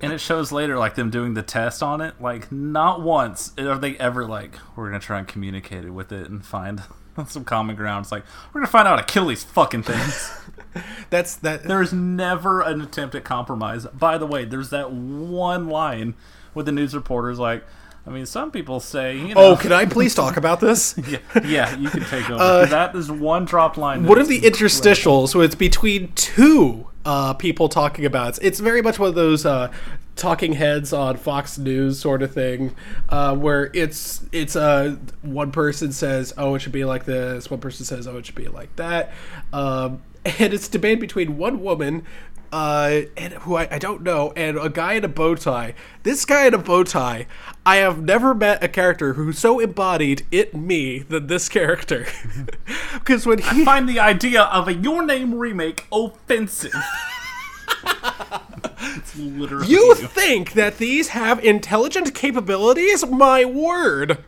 And 0.00 0.12
it 0.12 0.18
shows 0.18 0.50
later, 0.50 0.76
like 0.78 0.96
them 0.96 1.10
doing 1.10 1.34
the 1.34 1.42
test 1.42 1.80
on 1.82 2.00
it. 2.00 2.20
Like, 2.20 2.50
not 2.50 3.02
once 3.02 3.52
are 3.56 3.78
they 3.78 3.96
ever 3.98 4.26
like, 4.26 4.56
we're 4.74 4.86
gonna 4.88 4.98
try 4.98 5.18
and 5.20 5.28
communicate 5.28 5.84
it 5.84 5.90
with 5.90 6.10
it 6.10 6.28
and 6.28 6.44
find 6.44 6.82
some 7.28 7.44
common 7.44 7.76
ground. 7.76 8.04
It's 8.04 8.12
like 8.12 8.24
we're 8.52 8.60
gonna 8.60 8.70
find 8.70 8.88
out 8.88 8.98
how 8.98 9.04
to 9.04 9.12
kill 9.12 9.26
these 9.26 9.44
fucking 9.44 9.84
things. 9.84 10.32
That's 11.10 11.36
that. 11.36 11.64
There 11.64 11.82
is 11.82 11.92
never 11.92 12.62
an 12.62 12.80
attempt 12.80 13.14
at 13.14 13.24
compromise. 13.24 13.86
By 13.86 14.18
the 14.18 14.26
way, 14.26 14.44
there's 14.44 14.70
that 14.70 14.90
one 14.92 15.68
line 15.68 16.14
with 16.54 16.66
the 16.66 16.72
news 16.72 16.94
reporters 16.94 17.38
like, 17.38 17.64
I 18.06 18.10
mean, 18.10 18.26
some 18.26 18.50
people 18.50 18.80
say, 18.80 19.16
you 19.16 19.34
know, 19.34 19.52
Oh, 19.52 19.56
can 19.56 19.72
I 19.72 19.84
please 19.86 20.14
talk 20.14 20.36
about 20.36 20.58
this? 20.60 20.94
yeah, 21.08 21.18
yeah, 21.44 21.76
you 21.76 21.88
can 21.88 22.04
take 22.04 22.28
over. 22.28 22.38
'Cause 22.38 22.70
that 22.70 22.96
is 22.96 23.10
one 23.10 23.44
drop 23.44 23.76
line. 23.76 24.04
One 24.04 24.18
of 24.18 24.28
the 24.28 24.40
interstitials, 24.40 25.28
so 25.28 25.40
it's 25.40 25.54
between 25.54 26.12
two 26.14 26.86
uh, 27.04 27.34
people 27.34 27.68
talking 27.68 28.04
about 28.04 28.38
it. 28.38 28.44
It's 28.44 28.60
very 28.60 28.82
much 28.82 28.98
one 28.98 29.08
of 29.08 29.14
those 29.14 29.46
uh, 29.46 29.70
talking 30.16 30.54
heads 30.54 30.92
on 30.92 31.16
Fox 31.16 31.58
News 31.58 31.98
sort 32.00 32.22
of 32.22 32.32
thing, 32.32 32.74
uh, 33.08 33.36
where 33.36 33.70
it's 33.72 34.22
it's 34.32 34.56
uh, 34.56 34.96
one 35.22 35.52
person 35.52 35.92
says, 35.92 36.32
"Oh, 36.36 36.54
it 36.56 36.60
should 36.60 36.72
be 36.72 36.84
like 36.84 37.04
this," 37.04 37.50
one 37.50 37.60
person 37.60 37.84
says, 37.84 38.06
"Oh, 38.08 38.18
it 38.18 38.26
should 38.26 38.34
be 38.34 38.48
like 38.48 38.74
that," 38.76 39.12
um, 39.52 40.02
and 40.24 40.52
it's 40.52 40.66
debate 40.68 40.98
between 41.00 41.36
one 41.38 41.60
woman. 41.62 42.04
Uh, 42.52 43.02
and 43.16 43.32
who 43.32 43.56
I, 43.56 43.66
I 43.70 43.78
don't 43.78 44.02
know, 44.02 44.34
and 44.36 44.58
a 44.58 44.68
guy 44.68 44.92
in 44.92 45.04
a 45.04 45.08
bow 45.08 45.34
tie. 45.34 45.72
This 46.02 46.26
guy 46.26 46.46
in 46.46 46.52
a 46.52 46.58
bow 46.58 46.84
tie, 46.84 47.26
I 47.64 47.76
have 47.76 48.02
never 48.02 48.34
met 48.34 48.62
a 48.62 48.68
character 48.68 49.14
who 49.14 49.32
so 49.32 49.58
embodied 49.58 50.26
it 50.30 50.54
me 50.54 50.98
than 50.98 51.28
this 51.28 51.48
character. 51.48 52.06
Because 52.92 53.26
when 53.26 53.38
he 53.38 53.62
I 53.62 53.64
Find 53.64 53.88
the 53.88 53.98
idea 53.98 54.42
of 54.42 54.68
a 54.68 54.74
Your 54.74 55.02
Name 55.04 55.34
remake 55.34 55.86
offensive. 55.90 56.74
it's 58.80 59.16
literally 59.16 59.66
You 59.66 59.94
think 59.94 60.52
that 60.52 60.78
these 60.78 61.08
have 61.08 61.42
intelligent 61.44 62.14
capabilities? 62.14 63.04
My 63.06 63.44
word. 63.44 64.18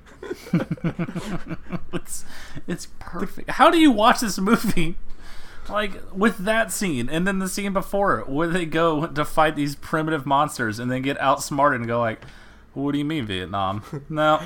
It's, 1.92 2.24
it's 2.66 2.88
perfect. 2.98 3.50
How 3.50 3.70
do 3.70 3.78
you 3.78 3.90
watch 3.90 4.20
this 4.20 4.38
movie? 4.38 4.96
Like 5.68 6.00
with 6.12 6.38
that 6.38 6.72
scene 6.72 7.08
and 7.08 7.26
then 7.26 7.38
the 7.38 7.48
scene 7.48 7.72
before 7.72 8.18
it, 8.20 8.28
where 8.28 8.48
they 8.48 8.66
go 8.66 9.06
to 9.06 9.24
fight 9.24 9.56
these 9.56 9.76
primitive 9.76 10.26
monsters 10.26 10.78
and 10.78 10.90
then 10.90 11.02
get 11.02 11.20
outsmarted 11.20 11.80
and 11.80 11.88
go 11.88 12.00
like, 12.00 12.22
"What 12.74 12.92
do 12.92 12.98
you 12.98 13.04
mean 13.04 13.26
Vietnam? 13.26 13.82
No, 14.08 14.40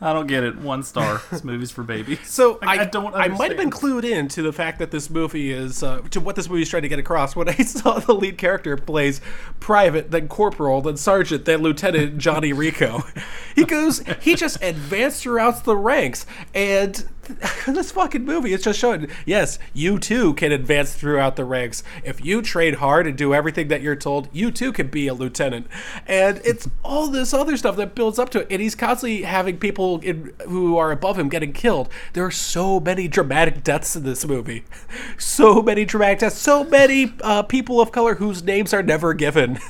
I 0.00 0.12
don't 0.12 0.28
get 0.28 0.44
it. 0.44 0.56
One 0.56 0.84
star. 0.84 1.20
This 1.30 1.42
movie's 1.42 1.70
for 1.72 1.82
babies." 1.82 2.20
So 2.28 2.58
Like, 2.62 2.78
I, 2.78 2.82
I 2.82 2.84
don't 2.84 3.14
I 3.14 3.28
might 3.28 3.50
have 3.50 3.56
been 3.58 3.70
clued 3.70 4.04
in 4.04 4.28
to 4.28 4.42
the 4.42 4.52
fact 4.52 4.78
that 4.78 4.90
this 4.90 5.10
movie 5.10 5.50
is 5.52 5.82
uh, 5.82 6.02
to 6.10 6.20
what 6.20 6.36
this 6.36 6.48
movie 6.48 6.62
is 6.62 6.68
trying 6.68 6.82
to 6.82 6.88
get 6.88 6.98
across. 6.98 7.34
When 7.34 7.48
I 7.48 7.54
saw 7.64 7.98
the 7.98 8.14
lead 8.14 8.38
character 8.38 8.76
plays 8.76 9.20
private, 9.58 10.10
then 10.10 10.28
corporal, 10.28 10.82
then 10.82 10.96
sergeant, 10.96 11.46
then 11.46 11.62
lieutenant 11.62 12.18
Johnny 12.18 12.52
Rico, 12.52 13.02
he 13.56 13.64
goes 13.64 14.02
he 14.20 14.34
just 14.36 14.62
advanced 14.62 15.22
throughout 15.22 15.64
the 15.64 15.76
ranks, 15.76 16.26
and 16.54 17.08
this 17.66 17.92
fucking 17.92 18.24
movie 18.24 18.52
is 18.52 18.62
just 18.62 18.78
showing 18.78 19.08
yes, 19.26 19.58
you 19.74 19.98
too 19.98 20.34
can 20.34 20.52
advance 20.52 20.94
throughout 20.94 21.36
the 21.36 21.44
ranks 21.44 21.82
if 22.04 22.24
you 22.24 22.42
train 22.42 22.74
hard 22.74 23.06
and 23.06 23.16
do 23.16 23.34
everything 23.34 23.68
that 23.68 23.82
you're 23.82 23.96
told. 23.96 24.28
You 24.32 24.50
too 24.50 24.72
can 24.72 24.88
be 24.88 25.06
a 25.08 25.14
lieutenant, 25.14 25.66
and 26.06 26.40
it's 26.44 26.68
all 26.82 27.08
this 27.08 27.34
other 27.34 27.56
stuff 27.56 27.76
that 27.76 27.94
builds 27.94 28.18
up 28.18 28.30
to 28.30 28.40
it. 28.40 28.48
And 28.50 28.60
he's 28.60 28.74
constantly 28.74 29.22
having 29.22 29.58
people 29.58 30.00
in, 30.00 30.32
who 30.46 30.76
are 30.76 30.90
above 30.90 31.18
him 31.18 31.28
getting 31.28 31.52
killed. 31.52 31.88
There 32.12 32.24
are 32.24 32.30
so 32.30 32.80
many 32.80 33.08
dramatic 33.08 33.62
deaths 33.62 33.96
in 33.96 34.04
this 34.04 34.24
movie, 34.26 34.64
so 35.18 35.62
many 35.62 35.84
dramatic 35.84 36.20
deaths, 36.20 36.38
so 36.38 36.64
many 36.64 37.14
uh, 37.22 37.42
people 37.42 37.80
of 37.80 37.92
color 37.92 38.16
whose 38.16 38.42
names 38.42 38.72
are 38.72 38.82
never 38.82 39.14
given. 39.14 39.58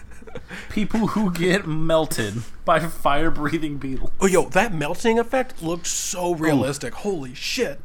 People 0.71 1.09
who 1.09 1.31
get 1.33 1.67
melted 1.67 2.43
by 2.65 2.81
fire-breathing 2.81 3.79
beetles. 3.79 4.11
Oh, 4.21 4.27
yo, 4.27 4.49
that 4.51 4.73
melting 4.75 5.19
effect 5.19 5.63
looked 5.63 5.87
so 5.87 6.35
realistic. 6.35 6.95
Holy 6.95 7.35
shit. 7.35 7.81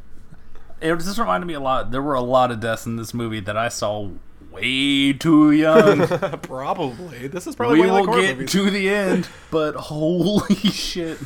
It 0.82 0.96
just 0.98 1.18
reminded 1.18 1.46
me 1.48 1.54
a 1.54 1.60
lot. 1.60 1.92
There 1.92 2.02
were 2.02 2.14
a 2.16 2.22
lot 2.22 2.52
of 2.52 2.60
deaths 2.60 2.86
in 2.86 2.98
this 2.98 3.14
movie 3.14 3.40
that 3.42 3.56
I 3.58 3.70
saw 3.70 4.10
way 4.52 5.14
too 5.14 5.52
young. 5.52 6.08
Probably. 6.42 7.28
This 7.28 7.48
is 7.48 7.56
probably 7.56 7.82
we 7.82 7.88
why 7.88 7.98
I 7.98 8.00
like 8.02 8.10
will 8.10 8.22
get 8.22 8.38
movies. 8.38 8.52
to 8.52 8.70
the 8.70 8.90
end, 8.90 9.28
but 9.50 9.76
holy 9.76 10.56
shit, 10.56 11.18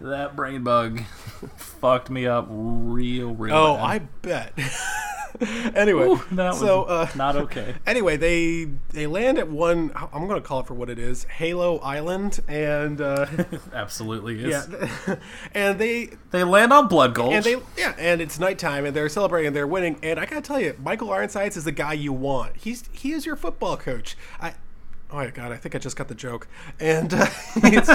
that 0.00 0.36
brain 0.36 0.62
bug 0.64 1.00
fucked 1.56 2.10
me 2.10 2.26
up 2.26 2.46
real, 2.50 3.34
real. 3.34 3.54
Oh, 3.54 3.76
bad. 3.76 3.84
I 3.84 3.98
bet. 4.22 4.58
anyway, 5.76 6.04
Ooh, 6.06 6.22
that 6.32 6.50
was 6.50 6.58
so 6.58 6.84
uh, 6.84 7.08
not 7.14 7.36
okay. 7.36 7.74
anyway, 7.86 8.16
they 8.16 8.68
they 8.90 9.06
land 9.06 9.38
at 9.38 9.48
one. 9.48 9.92
I'm 9.94 10.26
going 10.26 10.40
to 10.40 10.46
call 10.46 10.60
it 10.60 10.66
for 10.66 10.74
what 10.74 10.90
it 10.90 10.98
is, 10.98 11.24
Halo 11.24 11.78
Island, 11.78 12.40
and 12.48 13.00
uh, 13.00 13.26
Absolutely 13.72 14.42
is. 14.44 14.68
yeah, 14.68 15.16
and 15.54 15.78
they 15.78 16.10
They 16.30 16.44
land 16.44 16.72
on 16.72 16.88
Blood 16.88 17.14
Gulch. 17.14 17.34
and 17.34 17.44
they 17.44 17.56
yeah, 17.76 17.94
and 17.98 18.20
it's 18.20 18.38
nighttime, 18.38 18.84
and 18.84 18.96
they're 18.96 19.08
celebrating, 19.08 19.48
and 19.48 19.56
they're 19.56 19.66
winning, 19.66 19.98
and 20.02 20.18
I 20.18 20.24
gotta 20.26 20.40
tell 20.42 20.60
you, 20.60 20.74
Michael 20.82 21.10
Ironsides 21.12 21.56
is 21.56 21.64
the 21.64 21.72
guy 21.72 21.92
you 21.92 22.12
want. 22.12 22.56
He's 22.56 22.88
he 22.92 23.12
is 23.12 23.26
your 23.26 23.36
football 23.36 23.76
coach. 23.76 24.16
I. 24.40 24.54
Oh 25.10 25.16
my 25.16 25.28
god! 25.30 25.52
I 25.52 25.56
think 25.56 25.74
I 25.74 25.78
just 25.78 25.96
got 25.96 26.08
the 26.08 26.14
joke, 26.14 26.48
and 26.78 27.14
uh, 27.14 27.26
he's, 27.62 27.90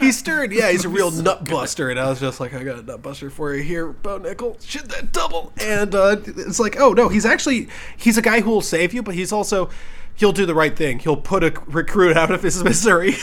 he's 0.00 0.18
stirred. 0.18 0.52
Yeah, 0.52 0.70
he's 0.72 0.84
a 0.84 0.88
real 0.88 1.10
nut 1.12 1.44
buster, 1.48 1.88
and 1.88 2.00
I 2.00 2.08
was 2.08 2.18
just 2.18 2.40
like, 2.40 2.52
I 2.52 2.64
got 2.64 2.78
a 2.78 2.82
nut 2.82 3.00
buster 3.00 3.30
for 3.30 3.54
you 3.54 3.62
here, 3.62 3.92
Bo 3.92 4.18
Nickal. 4.18 4.60
Should 4.66 4.86
that 4.90 5.12
double? 5.12 5.52
And 5.62 5.94
uh, 5.94 6.16
it's 6.26 6.58
like, 6.58 6.76
oh 6.80 6.92
no, 6.94 7.08
he's 7.08 7.24
actually 7.24 7.68
he's 7.96 8.18
a 8.18 8.22
guy 8.22 8.40
who 8.40 8.50
will 8.50 8.60
save 8.60 8.92
you, 8.92 9.04
but 9.04 9.14
he's 9.14 9.30
also 9.30 9.70
he'll 10.16 10.32
do 10.32 10.46
the 10.46 10.54
right 10.54 10.76
thing. 10.76 10.98
He'll 10.98 11.16
put 11.16 11.44
a 11.44 11.52
recruit 11.66 12.16
out 12.16 12.32
of 12.32 12.42
his 12.42 12.64
misery. 12.64 13.14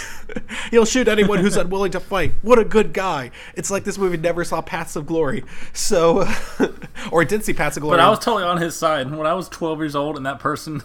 he'll 0.72 0.86
shoot 0.86 1.10
anyone 1.10 1.40
who's 1.40 1.58
unwilling 1.58 1.92
to 1.92 2.00
fight. 2.00 2.32
What 2.42 2.58
a 2.58 2.64
good 2.64 2.94
guy! 2.94 3.32
It's 3.54 3.70
like 3.70 3.84
this 3.84 3.98
movie 3.98 4.16
never 4.16 4.46
saw 4.46 4.62
Paths 4.62 4.96
of 4.96 5.06
Glory, 5.06 5.44
so 5.74 6.26
or 7.12 7.22
it 7.22 7.28
did 7.28 7.44
see 7.44 7.52
Paths 7.52 7.76
of 7.76 7.82
Glory. 7.82 7.98
but 7.98 8.06
I 8.06 8.10
was 8.10 8.20
totally 8.20 8.44
on 8.46 8.62
his 8.62 8.78
side. 8.78 9.12
When 9.12 9.28
I 9.28 9.34
was 9.34 9.50
12 9.50 9.80
years 9.80 9.94
old 9.94 10.16
and 10.16 10.26
that 10.26 10.40
person, 10.40 10.82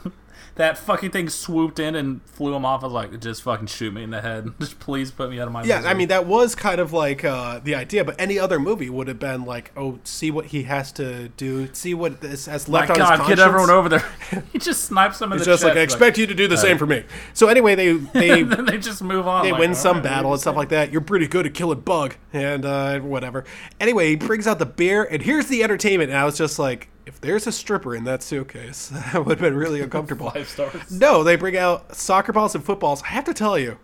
that 0.56 0.76
fucking 0.78 1.10
thing 1.10 1.28
swooped 1.28 1.78
in 1.78 1.94
and 1.94 2.22
flew 2.24 2.54
him 2.54 2.64
off, 2.64 2.82
I 2.82 2.86
was 2.86 2.92
like, 2.92 3.20
just 3.20 3.42
fucking 3.42 3.66
shoot 3.68 3.92
me 3.94 4.02
in 4.02 4.10
the 4.10 4.20
head. 4.20 4.52
Just 4.60 4.78
please 4.78 5.10
put 5.10 5.30
me 5.30 5.40
out 5.40 5.46
of 5.46 5.52
my 5.52 5.62
Yeah, 5.64 5.76
misery. 5.76 5.90
I 5.90 5.94
mean 5.94 6.08
that 6.08 6.26
was 6.26 6.54
kind 6.54 6.80
of 6.80 6.92
like 6.92 7.24
uh, 7.24 7.60
the 7.62 7.74
idea, 7.74 8.04
but 8.04 8.16
any 8.18 8.38
other 8.38 8.58
movie 8.58 8.90
would 8.90 9.08
have 9.08 9.18
been 9.18 9.44
like, 9.44 9.72
oh, 9.76 9.98
see 10.04 10.30
what 10.30 10.46
he 10.46 10.64
has 10.64 10.92
to 10.92 11.28
do, 11.30 11.68
see 11.72 11.94
what 11.94 12.20
this 12.20 12.46
has 12.46 12.68
My 12.68 12.80
left 12.80 12.90
on 12.92 13.00
his 13.00 13.08
conscience. 13.08 13.28
get 13.28 13.38
everyone 13.38 13.70
over 13.70 13.88
there. 13.88 14.04
he 14.52 14.58
just 14.58 14.84
snipes 14.84 15.18
them 15.18 15.32
in 15.32 15.36
It's 15.38 15.46
the 15.46 15.52
just 15.52 15.64
like 15.64 15.76
I 15.76 15.80
expect 15.80 16.18
you 16.18 16.26
to 16.26 16.34
do 16.34 16.46
the 16.48 16.56
same 16.56 16.76
for 16.78 16.86
me. 16.86 17.04
So 17.32 17.48
anyway, 17.48 17.74
they 17.74 17.92
they 18.14 18.42
they 18.42 18.78
just 18.78 19.02
move 19.02 19.26
on. 19.26 19.44
they 19.44 19.52
like, 19.52 19.60
win 19.60 19.74
some 19.74 19.96
right, 19.96 20.04
battle 20.04 20.32
and 20.32 20.40
stuff 20.40 20.56
like 20.56 20.68
that. 20.70 20.92
You're 20.92 21.00
pretty 21.00 21.26
good 21.28 21.46
at 21.46 21.54
killing 21.54 21.80
bug 21.80 22.16
and 22.32 22.64
uh, 22.64 23.00
whatever. 23.00 23.44
Anyway, 23.80 24.10
he 24.10 24.16
brings 24.16 24.46
out 24.46 24.58
the 24.58 24.66
beer, 24.66 25.04
and 25.04 25.22
here's 25.22 25.46
the 25.46 25.62
entertainment. 25.62 26.10
And 26.10 26.18
I 26.18 26.24
was 26.24 26.36
just 26.36 26.58
like, 26.58 26.88
if 27.06 27.20
there's 27.20 27.46
a 27.46 27.52
stripper 27.52 27.94
in 27.94 28.04
that 28.04 28.22
suitcase, 28.22 28.88
that 28.92 29.14
would 29.24 29.38
have 29.38 29.40
been 29.40 29.56
really 29.56 29.80
uncomfortable. 29.80 30.30
Five 30.30 30.48
stars. 30.48 30.90
No, 30.90 31.22
they 31.22 31.36
bring 31.36 31.56
out 31.56 31.94
soccer 31.96 32.32
balls 32.32 32.54
and 32.54 32.64
footballs. 32.64 33.02
I 33.02 33.08
have 33.08 33.24
to 33.24 33.34
tell 33.34 33.58
you, 33.58 33.78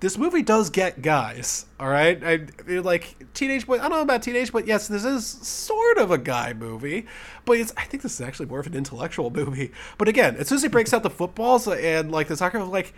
this 0.00 0.18
movie 0.18 0.42
does 0.42 0.68
get 0.70 1.00
guys. 1.00 1.66
All 1.78 1.88
right, 1.88 2.20
I 2.24 2.46
like 2.80 3.32
teenage 3.34 3.66
boy. 3.66 3.76
I 3.78 3.82
don't 3.82 3.90
know 3.90 4.00
about 4.00 4.22
teenage, 4.22 4.50
but 4.52 4.66
yes, 4.66 4.88
this 4.88 5.04
is 5.04 5.24
sort 5.26 5.98
of 5.98 6.10
a 6.10 6.18
guy 6.18 6.52
movie. 6.54 7.06
But 7.44 7.58
it's 7.58 7.72
I 7.76 7.84
think 7.84 8.02
this 8.02 8.14
is 8.14 8.20
actually 8.20 8.46
more 8.46 8.58
of 8.60 8.66
an 8.66 8.74
intellectual 8.74 9.30
movie. 9.34 9.70
But 9.98 10.08
again, 10.08 10.36
as 10.36 10.48
soon 10.48 10.56
as 10.56 10.62
he 10.62 10.68
breaks 10.68 10.92
out 10.92 11.02
the 11.04 11.10
footballs 11.10 11.68
and 11.68 12.10
like 12.10 12.26
the 12.28 12.36
soccer, 12.36 12.64
like 12.64 12.94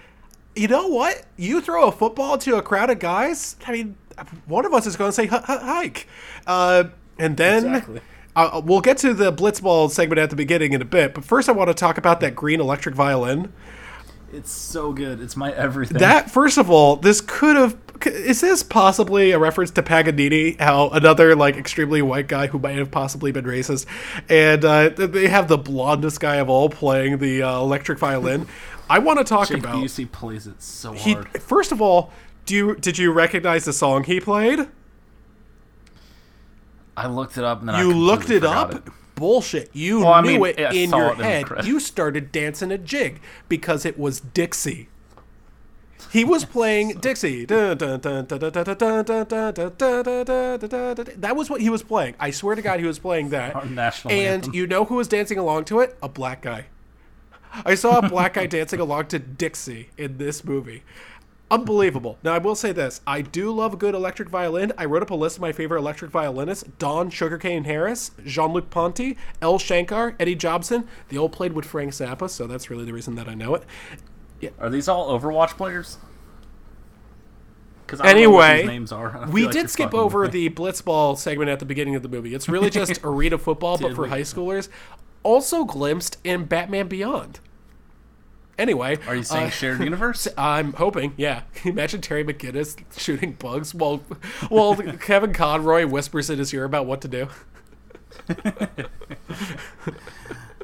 you 0.57 0.68
know 0.68 0.87
what? 0.89 1.25
You 1.37 1.61
throw 1.61 1.89
a 1.89 1.93
football 1.93 2.39
to 2.39 2.57
a 2.57 2.62
crowd 2.62 2.89
of 2.89 3.01
guys. 3.01 3.57
I 3.66 3.72
mean, 3.72 3.97
one 4.47 4.64
of 4.64 4.72
us 4.72 4.87
is 4.87 4.97
going 4.97 5.09
to 5.09 5.12
say 5.12 5.27
"Hi- 5.27 5.43
hi- 5.45 5.59
hike, 5.59 6.09
uh, 6.47 6.85
and 7.18 7.37
then. 7.37 7.66
Exactly. 7.66 8.01
Uh, 8.37 8.61
we'll 8.64 8.80
get 8.80 8.99
to 8.99 9.14
the 9.14 9.32
blitzball 9.32 9.91
segment 9.91 10.18
at 10.18 10.30
the 10.30 10.37
beginning 10.37 10.72
in 10.72 10.82
a 10.82 10.85
bit, 10.85 11.14
but 11.14 11.24
first 11.24 11.49
I 11.49 11.53
want 11.53 11.68
to 11.68 11.74
talk 11.74 11.99
about 11.99 12.20
that 12.20 12.35
green 12.35 12.61
electric 12.61 12.95
violin. 12.95 13.53
It's 14.32 14.51
so 14.51 14.93
good. 14.93 15.20
It's 15.20 15.37
my 15.37 15.53
everything. 15.53 15.99
That 15.99 16.30
first 16.30 16.59
of 16.59 16.68
all, 16.68 16.97
this 16.97 17.20
could 17.20 17.55
have 17.55 17.76
is 18.05 18.41
this 18.41 18.62
possibly 18.62 19.30
a 19.30 19.39
reference 19.39 19.70
to 19.70 19.82
Paganini, 19.82 20.57
how 20.59 20.89
another 20.91 21.37
like 21.37 21.57
extremely 21.57 22.03
white 22.03 22.26
guy 22.26 22.49
who 22.49 22.59
might 22.59 22.76
have 22.76 22.91
possibly 22.91 23.30
been 23.30 23.45
racist, 23.45 23.87
and 24.28 24.64
uh, 24.64 24.89
they 24.89 25.28
have 25.28 25.47
the 25.47 25.57
blondest 25.57 26.18
guy 26.20 26.37
of 26.37 26.49
all 26.49 26.68
playing 26.68 27.18
the 27.18 27.43
uh, 27.43 27.61
electric 27.61 27.99
violin. 27.99 28.47
I 28.91 28.99
want 28.99 29.18
to 29.18 29.24
talk 29.24 29.49
Jake 29.49 29.59
about 29.59 29.76
Busey 29.76 30.11
plays 30.11 30.47
it 30.47 30.61
so 30.61 30.93
he. 30.93 31.14
hard. 31.14 31.41
First 31.41 31.72
of 31.72 31.80
all, 31.80 32.12
do 32.45 32.55
you 32.55 32.74
did 32.76 32.99
you 32.99 33.12
recognize 33.12 33.64
the 33.64 33.72
song 33.72 34.05
he 34.05 34.20
played? 34.20 34.68
I 36.97 37.07
looked 37.09 37.36
it 37.38 37.45
up 37.45 37.61
and 37.61 37.68
then 37.68 37.74
I 37.76 37.80
You 37.82 37.92
looked 37.92 38.30
it 38.30 38.45
up. 38.45 38.88
Bullshit. 39.14 39.70
You 39.72 40.01
Well, 40.01 40.12
I 40.12 40.20
knew 40.22 40.40
mean, 40.40 40.55
it 40.57 40.61
I 40.61 40.72
in 40.72 40.90
your 40.90 41.12
it 41.12 41.18
head. 41.18 41.47
credits. 41.47 41.68
You 41.68 41.78
started 41.80 42.32
dancing 42.32 42.72
a 42.72 42.78
jig 42.78 43.20
because 43.49 43.84
it 43.84 43.99
was 43.99 44.20
Dixie. 44.20 44.88
He 46.11 46.24
was 46.24 46.45
playing 46.45 46.99
Dixie. 47.01 47.45
That 49.95 51.34
was 51.36 51.51
what 51.51 51.61
he 51.61 51.70
was 51.70 51.82
playing. 51.82 52.14
I 52.20 52.30
swear 52.30 52.55
to 52.55 52.62
God, 52.62 52.80
he 52.80 52.86
was 52.86 52.99
playing 52.99 53.30
that. 53.30 53.55
Our 53.55 53.64
national 53.66 54.12
and 54.12 54.20
anthem. 54.45 54.55
you 54.55 54.66
know 54.66 54.84
who 54.84 54.97
was 54.97 55.09
dancing 55.09 55.38
along 55.38 55.64
to 55.66 55.80
it? 55.80 55.97
A 56.03 56.09
black 56.09 56.42
guy. 56.42 56.66
I 57.64 57.74
saw 57.76 57.99
a 57.99 58.09
black 58.09 58.34
guy 58.34 58.47
dancing 58.47 58.80
along 58.80 59.07
to 59.07 59.18
Dixie 59.18 59.90
in 59.97 60.18
this 60.18 60.45
movie. 60.45 60.82
Unbelievable. 61.51 62.18
Now, 62.22 62.32
I 62.32 62.38
will 62.38 62.55
say 62.55 62.72
this. 62.72 63.01
I 63.07 63.20
do 63.20 63.51
love 63.53 63.74
a 63.74 63.76
good 63.76 63.95
electric 63.95 64.28
violin. 64.28 64.72
I 64.78 64.86
wrote 64.86 65.03
up 65.03 65.11
a 65.11 65.14
list 65.14 65.36
of 65.36 65.42
my 65.42 65.53
favorite 65.53 65.78
electric 65.78 66.11
violinists 66.11 66.64
Don 66.78 67.11
Sugarcane 67.11 67.64
Harris, 67.64 68.12
Jean 68.24 68.53
Luc 68.53 68.70
Ponty, 68.70 69.16
L. 69.42 69.59
Shankar, 69.59 70.16
Eddie 70.18 70.34
Jobson. 70.34 70.88
They 71.09 71.18
all 71.18 71.28
played 71.28 71.53
with 71.53 71.64
Frank 71.66 71.92
Zappa, 71.92 72.30
so 72.30 72.47
that's 72.47 72.70
really 72.70 72.84
the 72.84 72.92
reason 72.92 73.14
that 73.16 73.28
I 73.28 73.34
know 73.34 73.55
it. 73.55 73.64
Are 74.59 74.70
these 74.70 74.88
all 74.88 75.18
Overwatch 75.18 75.51
players? 75.51 75.99
Because 77.86 78.01
Anyway, 78.01 78.66
names 78.66 78.92
are. 78.92 79.26
We 79.30 79.45
like 79.45 79.53
did 79.53 79.70
skip 79.70 79.95
over 79.95 80.26
the 80.26 80.49
blitzball 80.51 81.18
segment 81.18 81.51
at 81.51 81.59
the 81.59 81.66
beginning 81.66 81.95
of 81.95 82.03
the 82.03 82.09
movie. 82.09 82.34
It's 82.34 82.49
really 82.49 82.70
just 82.70 83.01
arena 83.05 83.38
football, 83.38 83.78
but 83.78 83.95
for 83.95 84.09
high 84.09 84.22
schoolers. 84.22 84.68
Also 85.22 85.64
glimpsed 85.64 86.18
in 86.24 86.45
Batman 86.45 86.88
Beyond. 86.88 87.40
Anyway, 88.59 88.98
Are 89.07 89.16
you 89.16 89.22
saying 89.24 89.46
uh, 89.46 89.50
shared 89.50 89.80
universe? 89.80 90.28
I'm 90.38 90.72
hoping, 90.74 91.14
yeah. 91.16 91.42
Imagine 91.64 92.00
Terry 92.00 92.24
McGinnis 92.24 92.76
shooting 92.96 93.32
bugs 93.32 93.74
while 93.74 93.98
while 94.48 94.74
Kevin 95.00 95.32
Conroy 95.32 95.86
whispers 95.86 96.30
in 96.30 96.38
his 96.38 96.55
ear 96.55 96.64
about 96.64 96.86
what 96.86 97.00
to 97.02 97.09
do. 97.09 97.28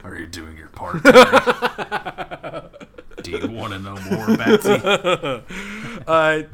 Are 0.04 0.16
you 0.16 0.26
doing 0.26 0.56
your 0.56 0.68
part? 0.68 1.02
Do 3.22 3.30
you 3.32 3.50
want 3.50 3.72
to 3.72 3.78
know 3.78 3.96
more, 4.10 4.26
Batsy? 4.36 5.42
Uh, 6.06 6.44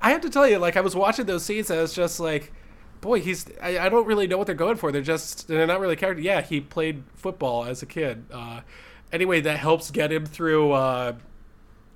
I 0.00 0.10
have 0.10 0.20
to 0.20 0.30
tell 0.30 0.46
you, 0.46 0.58
like 0.58 0.76
I 0.76 0.80
was 0.82 0.94
watching 0.94 1.24
those 1.26 1.44
scenes, 1.44 1.70
and 1.70 1.78
I 1.78 1.82
was 1.82 1.94
just 1.94 2.20
like, 2.20 2.52
boy, 3.00 3.20
he's. 3.20 3.46
I, 3.62 3.78
I 3.78 3.88
don't 3.88 4.06
really 4.06 4.26
know 4.26 4.36
what 4.38 4.46
they're 4.46 4.54
going 4.54 4.76
for. 4.76 4.92
They're 4.92 5.00
just 5.02 5.48
they're 5.48 5.66
not 5.66 5.80
really 5.80 5.96
character. 5.96 6.22
Yeah, 6.22 6.42
he 6.42 6.60
played 6.60 7.04
football 7.14 7.64
as 7.64 7.82
a 7.82 7.86
kid. 7.86 8.24
Uh, 8.30 8.60
anyway, 9.14 9.40
that 9.40 9.58
helps 9.58 9.90
get 9.90 10.12
him 10.12 10.26
through. 10.26 10.72
Uh, 10.72 11.14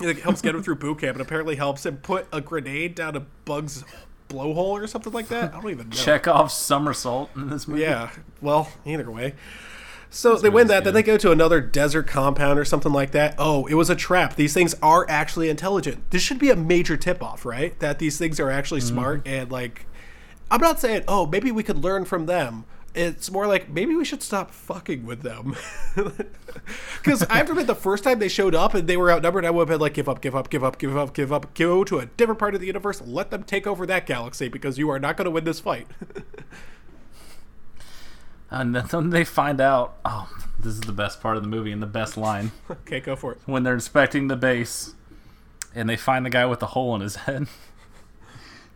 it 0.00 0.20
helps 0.20 0.40
get 0.40 0.54
him 0.54 0.62
through 0.62 0.76
boot 0.76 1.00
camp, 1.00 1.16
and 1.16 1.20
apparently 1.20 1.56
helps 1.56 1.84
him 1.84 1.98
put 1.98 2.26
a 2.32 2.40
grenade 2.40 2.94
down 2.94 3.16
a 3.16 3.20
bug's 3.44 3.84
blowhole 4.28 4.80
or 4.82 4.86
something 4.86 5.12
like 5.12 5.28
that. 5.28 5.54
I 5.54 5.60
don't 5.60 5.70
even 5.70 5.88
know. 5.88 5.96
Chekhov's 5.96 6.54
somersault 6.54 7.30
in 7.34 7.50
this 7.50 7.66
movie. 7.66 7.82
Yeah. 7.82 8.10
Well, 8.40 8.70
either 8.86 9.10
way. 9.10 9.34
So 10.10 10.36
they 10.36 10.48
win 10.48 10.68
that. 10.68 10.84
Then 10.84 10.94
they 10.94 11.02
go 11.02 11.18
to 11.18 11.32
another 11.32 11.60
desert 11.60 12.06
compound 12.06 12.58
or 12.58 12.64
something 12.64 12.92
like 12.92 13.10
that. 13.10 13.34
Oh, 13.36 13.66
it 13.66 13.74
was 13.74 13.90
a 13.90 13.96
trap. 13.96 14.36
These 14.36 14.54
things 14.54 14.74
are 14.80 15.04
actually 15.08 15.50
intelligent. 15.50 16.10
This 16.10 16.22
should 16.22 16.38
be 16.38 16.50
a 16.50 16.56
major 16.56 16.96
tip 16.96 17.22
off, 17.22 17.44
right? 17.44 17.78
That 17.80 17.98
these 17.98 18.16
things 18.16 18.40
are 18.40 18.50
actually 18.50 18.80
smart 18.80 19.26
and 19.26 19.50
like. 19.50 19.86
I'm 20.50 20.62
not 20.62 20.80
saying, 20.80 21.04
oh, 21.06 21.26
maybe 21.26 21.52
we 21.52 21.62
could 21.62 21.84
learn 21.84 22.06
from 22.06 22.24
them. 22.24 22.64
It's 22.98 23.30
more 23.30 23.46
like 23.46 23.68
maybe 23.68 23.94
we 23.94 24.04
should 24.04 24.22
stop 24.22 24.50
fucking 24.50 25.06
with 25.06 25.22
them. 25.22 25.56
Because 26.96 27.22
I 27.24 27.36
have 27.36 27.46
to 27.46 27.52
admit, 27.52 27.66
the 27.66 27.74
first 27.74 28.04
time 28.04 28.18
they 28.18 28.28
showed 28.28 28.54
up 28.54 28.74
and 28.74 28.86
they 28.86 28.96
were 28.96 29.10
outnumbered, 29.10 29.44
I 29.44 29.50
would 29.50 29.68
have 29.68 29.78
been 29.78 29.80
like, 29.80 29.94
give 29.94 30.08
up, 30.08 30.20
give 30.20 30.34
up, 30.34 30.50
give 30.50 30.62
up, 30.62 30.76
give 30.76 30.96
up, 30.96 31.14
give 31.14 31.32
up, 31.32 31.54
go 31.54 31.84
to 31.84 31.98
a 31.98 32.06
different 32.06 32.38
part 32.38 32.54
of 32.54 32.60
the 32.60 32.66
universe, 32.66 33.00
let 33.06 33.30
them 33.30 33.44
take 33.44 33.66
over 33.66 33.86
that 33.86 34.04
galaxy 34.04 34.48
because 34.48 34.76
you 34.76 34.90
are 34.90 34.98
not 34.98 35.16
going 35.16 35.24
to 35.24 35.30
win 35.30 35.44
this 35.44 35.60
fight. 35.60 35.86
And 38.50 38.74
then 38.74 39.10
they 39.10 39.24
find 39.24 39.60
out. 39.60 39.98
Oh, 40.04 40.28
this 40.58 40.74
is 40.74 40.80
the 40.80 40.92
best 40.92 41.20
part 41.20 41.36
of 41.36 41.42
the 41.42 41.48
movie 41.48 41.72
and 41.72 41.82
the 41.82 41.86
best 41.86 42.16
line 42.16 42.50
okay, 42.70 43.00
go 43.00 43.14
for 43.14 43.32
it. 43.32 43.38
when 43.46 43.62
they're 43.62 43.74
inspecting 43.74 44.28
the 44.28 44.36
base, 44.36 44.94
and 45.74 45.88
they 45.88 45.96
find 45.96 46.24
the 46.24 46.30
guy 46.30 46.46
with 46.46 46.60
the 46.60 46.68
hole 46.68 46.94
in 46.94 47.00
his 47.00 47.16
head. 47.16 47.46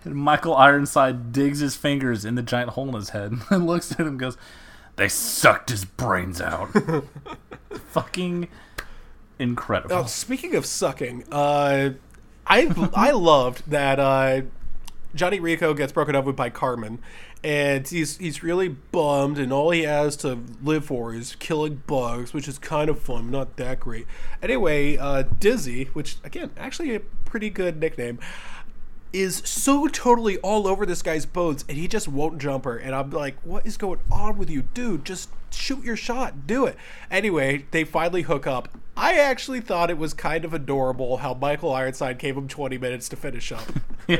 And 0.04 0.16
Michael 0.16 0.56
Ironside 0.56 1.32
digs 1.32 1.60
his 1.60 1.76
fingers 1.76 2.24
in 2.24 2.34
the 2.34 2.42
giant 2.42 2.70
hole 2.70 2.88
in 2.88 2.94
his 2.94 3.10
head 3.10 3.34
and 3.50 3.66
looks 3.66 3.92
at 3.92 4.00
him 4.00 4.08
and 4.08 4.18
goes, 4.18 4.36
They 4.96 5.08
sucked 5.08 5.70
his 5.70 5.84
brains 5.84 6.40
out. 6.40 6.70
Fucking 7.70 8.48
incredible. 9.38 9.94
Now, 9.96 10.04
speaking 10.04 10.54
of 10.54 10.66
sucking, 10.66 11.24
uh, 11.30 11.90
I 12.46 12.90
I 12.94 13.10
loved 13.12 13.70
that 13.70 13.98
uh, 13.98 14.42
Johnny 15.14 15.40
Rico 15.40 15.74
gets 15.74 15.92
broken 15.92 16.14
up 16.16 16.24
with 16.24 16.36
by 16.36 16.50
Carmen, 16.50 16.98
and 17.44 17.86
he's 17.86 18.18
he's 18.18 18.42
really 18.42 18.68
bummed, 18.68 19.38
and 19.38 19.52
all 19.52 19.70
he 19.70 19.82
has 19.82 20.16
to 20.18 20.38
live 20.62 20.86
for 20.86 21.14
is 21.14 21.34
killing 21.36 21.82
bugs, 21.86 22.32
which 22.32 22.48
is 22.48 22.58
kind 22.58 22.88
of 22.88 23.00
fun, 23.00 23.30
not 23.30 23.56
that 23.56 23.80
great. 23.80 24.06
Anyway, 24.42 24.96
uh, 24.96 25.22
Dizzy, 25.22 25.84
which 25.92 26.16
again 26.24 26.50
actually 26.56 26.94
a 26.94 27.00
pretty 27.00 27.50
good 27.50 27.78
nickname. 27.80 28.18
Is 29.12 29.42
so 29.44 29.88
totally 29.88 30.38
all 30.38 30.66
over 30.66 30.86
this 30.86 31.02
guy's 31.02 31.26
bones, 31.26 31.64
and 31.68 31.76
he 31.76 31.86
just 31.86 32.08
won't 32.08 32.38
jump 32.40 32.64
her. 32.64 32.78
And 32.78 32.94
I'm 32.94 33.10
like, 33.10 33.36
"What 33.44 33.66
is 33.66 33.76
going 33.76 34.00
on 34.10 34.38
with 34.38 34.48
you, 34.48 34.62
dude? 34.72 35.04
Just 35.04 35.28
shoot 35.50 35.84
your 35.84 35.96
shot, 35.96 36.46
do 36.46 36.64
it." 36.64 36.76
Anyway, 37.10 37.66
they 37.72 37.84
finally 37.84 38.22
hook 38.22 38.46
up. 38.46 38.68
I 38.96 39.18
actually 39.18 39.60
thought 39.60 39.90
it 39.90 39.98
was 39.98 40.14
kind 40.14 40.46
of 40.46 40.54
adorable 40.54 41.18
how 41.18 41.34
Michael 41.34 41.72
Ironside 41.74 42.18
gave 42.18 42.36
him 42.36 42.48
20 42.48 42.78
minutes 42.78 43.08
to 43.10 43.16
finish 43.16 43.52
up. 43.52 43.64
Yeah. 44.08 44.18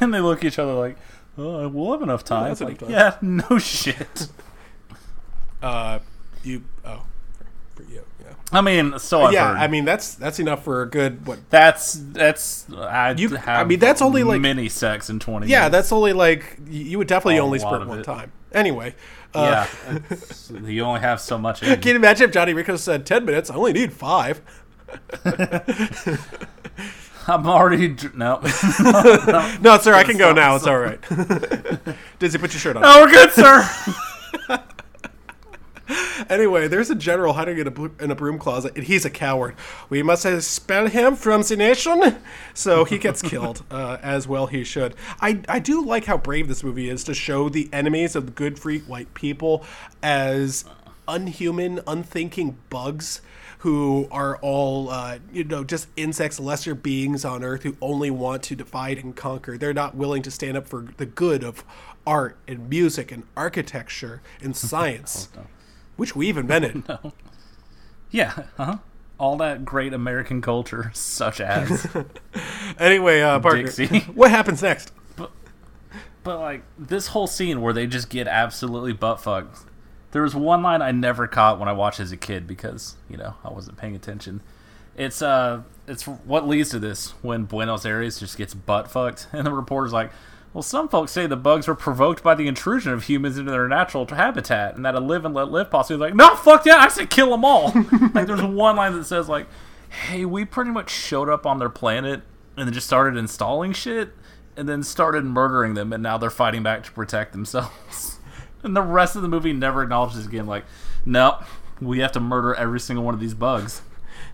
and 0.00 0.14
they 0.14 0.20
look 0.20 0.38
at 0.38 0.44
each 0.46 0.58
other 0.58 0.72
like, 0.72 0.96
oh, 1.36 1.68
we'll 1.68 1.92
have 1.92 2.00
enough 2.00 2.24
time. 2.24 2.48
that's 2.48 2.62
Like, 2.62 2.80
enough 2.80 3.18
yeah, 3.22 3.44
no 3.50 3.58
shit. 3.58 4.28
Uh, 5.60 5.98
you 6.42 6.64
oh, 6.86 7.02
for 7.74 7.82
you, 7.82 7.96
yeah, 7.96 8.00
I 8.50 8.60
mean, 8.62 8.98
so 8.98 9.22
I've 9.22 9.32
yeah. 9.34 9.48
heard. 9.48 9.58
I 9.58 9.66
mean, 9.68 9.84
that's 9.84 10.14
that's 10.14 10.38
enough 10.38 10.64
for 10.64 10.80
a 10.82 10.86
good 10.88 11.26
what? 11.26 11.38
that's 11.50 11.92
that's 12.12 12.66
I 12.74 13.10
You- 13.12 13.28
have 13.36 13.60
I 13.60 13.64
mean, 13.68 13.78
that's 13.78 14.00
only, 14.00 14.22
like- 14.22 14.40
mini 14.40 14.68
sex 14.70 15.10
in 15.10 15.18
twenty. 15.18 15.48
Yeah, 15.48 15.58
minutes. 15.60 15.72
that's 15.72 15.92
only 15.92 16.12
like 16.14 16.56
you 16.66 16.96
would 16.98 17.08
definitely 17.08 17.36
A 17.36 17.42
only 17.42 17.60
of 17.60 17.86
one 17.88 17.98
it. 18.00 18.04
time. 18.04 18.32
Anyway, 18.52 18.94
uh, 19.34 19.66
yeah. 19.90 19.98
you 20.64 20.82
only 20.82 21.00
have 21.00 21.20
so 21.20 21.36
much. 21.36 21.62
In. 21.62 21.68
Can 21.80 21.90
you 21.90 21.96
imagine 21.96 22.28
if 22.28 22.32
Johnny 22.34 22.54
Rico 22.54 22.76
said 22.76 23.04
10 23.04 23.26
minutes? 23.26 23.50
I 23.50 23.54
only 23.56 23.74
need 23.74 23.92
five. 23.92 24.40
I'm 27.26 27.46
already 27.46 27.88
dr- 27.88 28.14
no. 28.16 28.40
No, 29.60 29.76
sir, 29.78 29.92
I 29.92 30.02
can 30.02 30.16
go 30.16 30.32
now. 30.32 30.56
It's 30.56 30.66
all 30.66 30.78
right. 30.78 30.98
Dizzy, 32.18 32.38
put 32.38 32.54
your 32.54 32.60
shirt 32.60 32.76
on. 32.78 32.82
oh, 32.86 33.02
we're 33.04 33.10
good, 33.10 33.30
sir. 33.32 34.64
Anyway, 36.28 36.68
there's 36.68 36.90
a 36.90 36.94
general 36.94 37.32
hiding 37.32 37.58
in 37.58 37.66
a, 37.66 37.70
blo- 37.70 37.90
in 38.00 38.10
a 38.10 38.14
broom 38.14 38.38
closet, 38.38 38.72
and 38.76 38.84
he's 38.84 39.04
a 39.04 39.10
coward. 39.10 39.54
We 39.88 40.02
must 40.02 40.26
expel 40.26 40.88
him 40.88 41.16
from 41.16 41.42
the 41.42 41.56
nation. 41.56 42.16
So 42.54 42.84
he 42.84 42.98
gets 42.98 43.22
killed, 43.22 43.64
uh, 43.70 43.98
as 44.02 44.26
well 44.26 44.48
he 44.48 44.64
should. 44.64 44.94
I, 45.20 45.40
I 45.48 45.58
do 45.60 45.84
like 45.84 46.04
how 46.04 46.18
brave 46.18 46.48
this 46.48 46.64
movie 46.64 46.88
is 46.88 47.04
to 47.04 47.14
show 47.14 47.48
the 47.48 47.68
enemies 47.72 48.16
of 48.16 48.26
the 48.26 48.32
good 48.32 48.58
free 48.58 48.80
white 48.80 49.14
people 49.14 49.64
as 50.02 50.64
unhuman, 51.06 51.80
unthinking 51.86 52.58
bugs 52.68 53.22
who 53.58 54.06
are 54.10 54.36
all, 54.38 54.90
uh, 54.90 55.18
you 55.32 55.44
know, 55.44 55.64
just 55.64 55.88
insects, 55.96 56.38
lesser 56.38 56.74
beings 56.74 57.24
on 57.24 57.42
Earth 57.42 57.62
who 57.62 57.76
only 57.80 58.10
want 58.10 58.42
to 58.44 58.54
divide 58.54 58.98
and 58.98 59.16
conquer. 59.16 59.56
They're 59.56 59.74
not 59.74 59.94
willing 59.94 60.22
to 60.22 60.30
stand 60.30 60.56
up 60.56 60.66
for 60.68 60.86
the 60.96 61.06
good 61.06 61.42
of 61.42 61.64
art 62.06 62.36
and 62.46 62.68
music 62.68 63.10
and 63.10 63.24
architecture 63.36 64.20
and 64.40 64.56
science 64.56 65.28
which 65.98 66.16
we've 66.16 66.38
invented. 66.38 66.84
yeah. 68.10 68.44
Uh-huh. 68.56 68.78
All 69.18 69.36
that 69.38 69.64
great 69.64 69.92
American 69.92 70.40
culture, 70.40 70.92
such 70.94 71.40
as. 71.40 71.88
anyway, 72.78 73.20
uh, 73.20 73.40
Parker, 73.40 73.64
Dixie. 73.64 73.86
what 74.14 74.30
happens 74.30 74.62
next? 74.62 74.92
But, 75.16 75.32
But 76.22 76.38
like 76.38 76.62
this 76.78 77.08
whole 77.08 77.26
scene 77.26 77.60
where 77.60 77.72
they 77.72 77.88
just 77.88 78.08
get 78.08 78.28
absolutely 78.28 78.92
butt 78.92 79.20
fucked. 79.20 79.64
There 80.12 80.22
was 80.22 80.34
one 80.36 80.62
line 80.62 80.80
I 80.80 80.92
never 80.92 81.26
caught 81.26 81.58
when 81.58 81.68
I 81.68 81.72
watched 81.72 82.00
as 82.00 82.12
a 82.12 82.16
kid 82.16 82.46
because 82.46 82.96
you 83.10 83.16
know 83.16 83.34
I 83.44 83.52
wasn't 83.52 83.76
paying 83.76 83.96
attention. 83.96 84.40
It's 84.96 85.20
uh, 85.20 85.62
it's 85.88 86.06
what 86.06 86.46
leads 86.46 86.70
to 86.70 86.78
this 86.78 87.10
when 87.22 87.44
Buenos 87.44 87.84
Aires 87.84 88.20
just 88.20 88.38
gets 88.38 88.54
butt 88.54 88.88
fucked, 88.88 89.26
and 89.32 89.44
the 89.44 89.52
reporter's 89.52 89.92
like, 89.92 90.12
"Well, 90.52 90.62
some 90.62 90.88
folks 90.88 91.12
say 91.12 91.26
the 91.26 91.36
bugs 91.36 91.68
were 91.68 91.74
provoked 91.74 92.22
by 92.22 92.34
the 92.34 92.48
intrusion 92.48 92.92
of 92.92 93.04
humans 93.04 93.38
into 93.38 93.50
their 93.50 93.68
natural 93.68 94.06
habitat, 94.06 94.76
and 94.76 94.84
that 94.84 94.94
a 94.94 95.00
live 95.00 95.24
and 95.24 95.34
let 95.34 95.50
live 95.50 95.70
policy." 95.70 95.94
is 95.94 96.00
like, 96.00 96.14
"No, 96.14 96.34
fuck 96.36 96.64
that! 96.64 96.78
I 96.78 96.88
said 96.88 97.10
kill 97.10 97.30
them 97.30 97.44
all." 97.44 97.72
like, 98.14 98.26
there's 98.26 98.42
one 98.42 98.76
line 98.76 98.92
that 98.92 99.04
says 99.04 99.28
like, 99.28 99.46
"Hey, 99.88 100.24
we 100.24 100.44
pretty 100.44 100.70
much 100.70 100.90
showed 100.90 101.28
up 101.28 101.46
on 101.46 101.58
their 101.58 101.68
planet 101.68 102.22
and 102.56 102.66
then 102.66 102.74
just 102.74 102.86
started 102.86 103.16
installing 103.16 103.72
shit." 103.72 104.12
and 104.58 104.68
then 104.68 104.82
started 104.82 105.24
murdering 105.24 105.74
them, 105.74 105.92
and 105.92 106.02
now 106.02 106.18
they're 106.18 106.30
fighting 106.30 106.64
back 106.64 106.82
to 106.82 106.90
protect 106.90 107.32
themselves. 107.32 108.18
and 108.64 108.76
the 108.76 108.82
rest 108.82 109.14
of 109.14 109.22
the 109.22 109.28
movie 109.28 109.52
never 109.52 109.84
acknowledges 109.84 110.26
again, 110.26 110.46
like, 110.46 110.64
nope, 111.06 111.44
we 111.80 112.00
have 112.00 112.10
to 112.12 112.20
murder 112.20 112.54
every 112.54 112.80
single 112.80 113.04
one 113.04 113.14
of 113.14 113.20
these 113.20 113.34
bugs. 113.34 113.82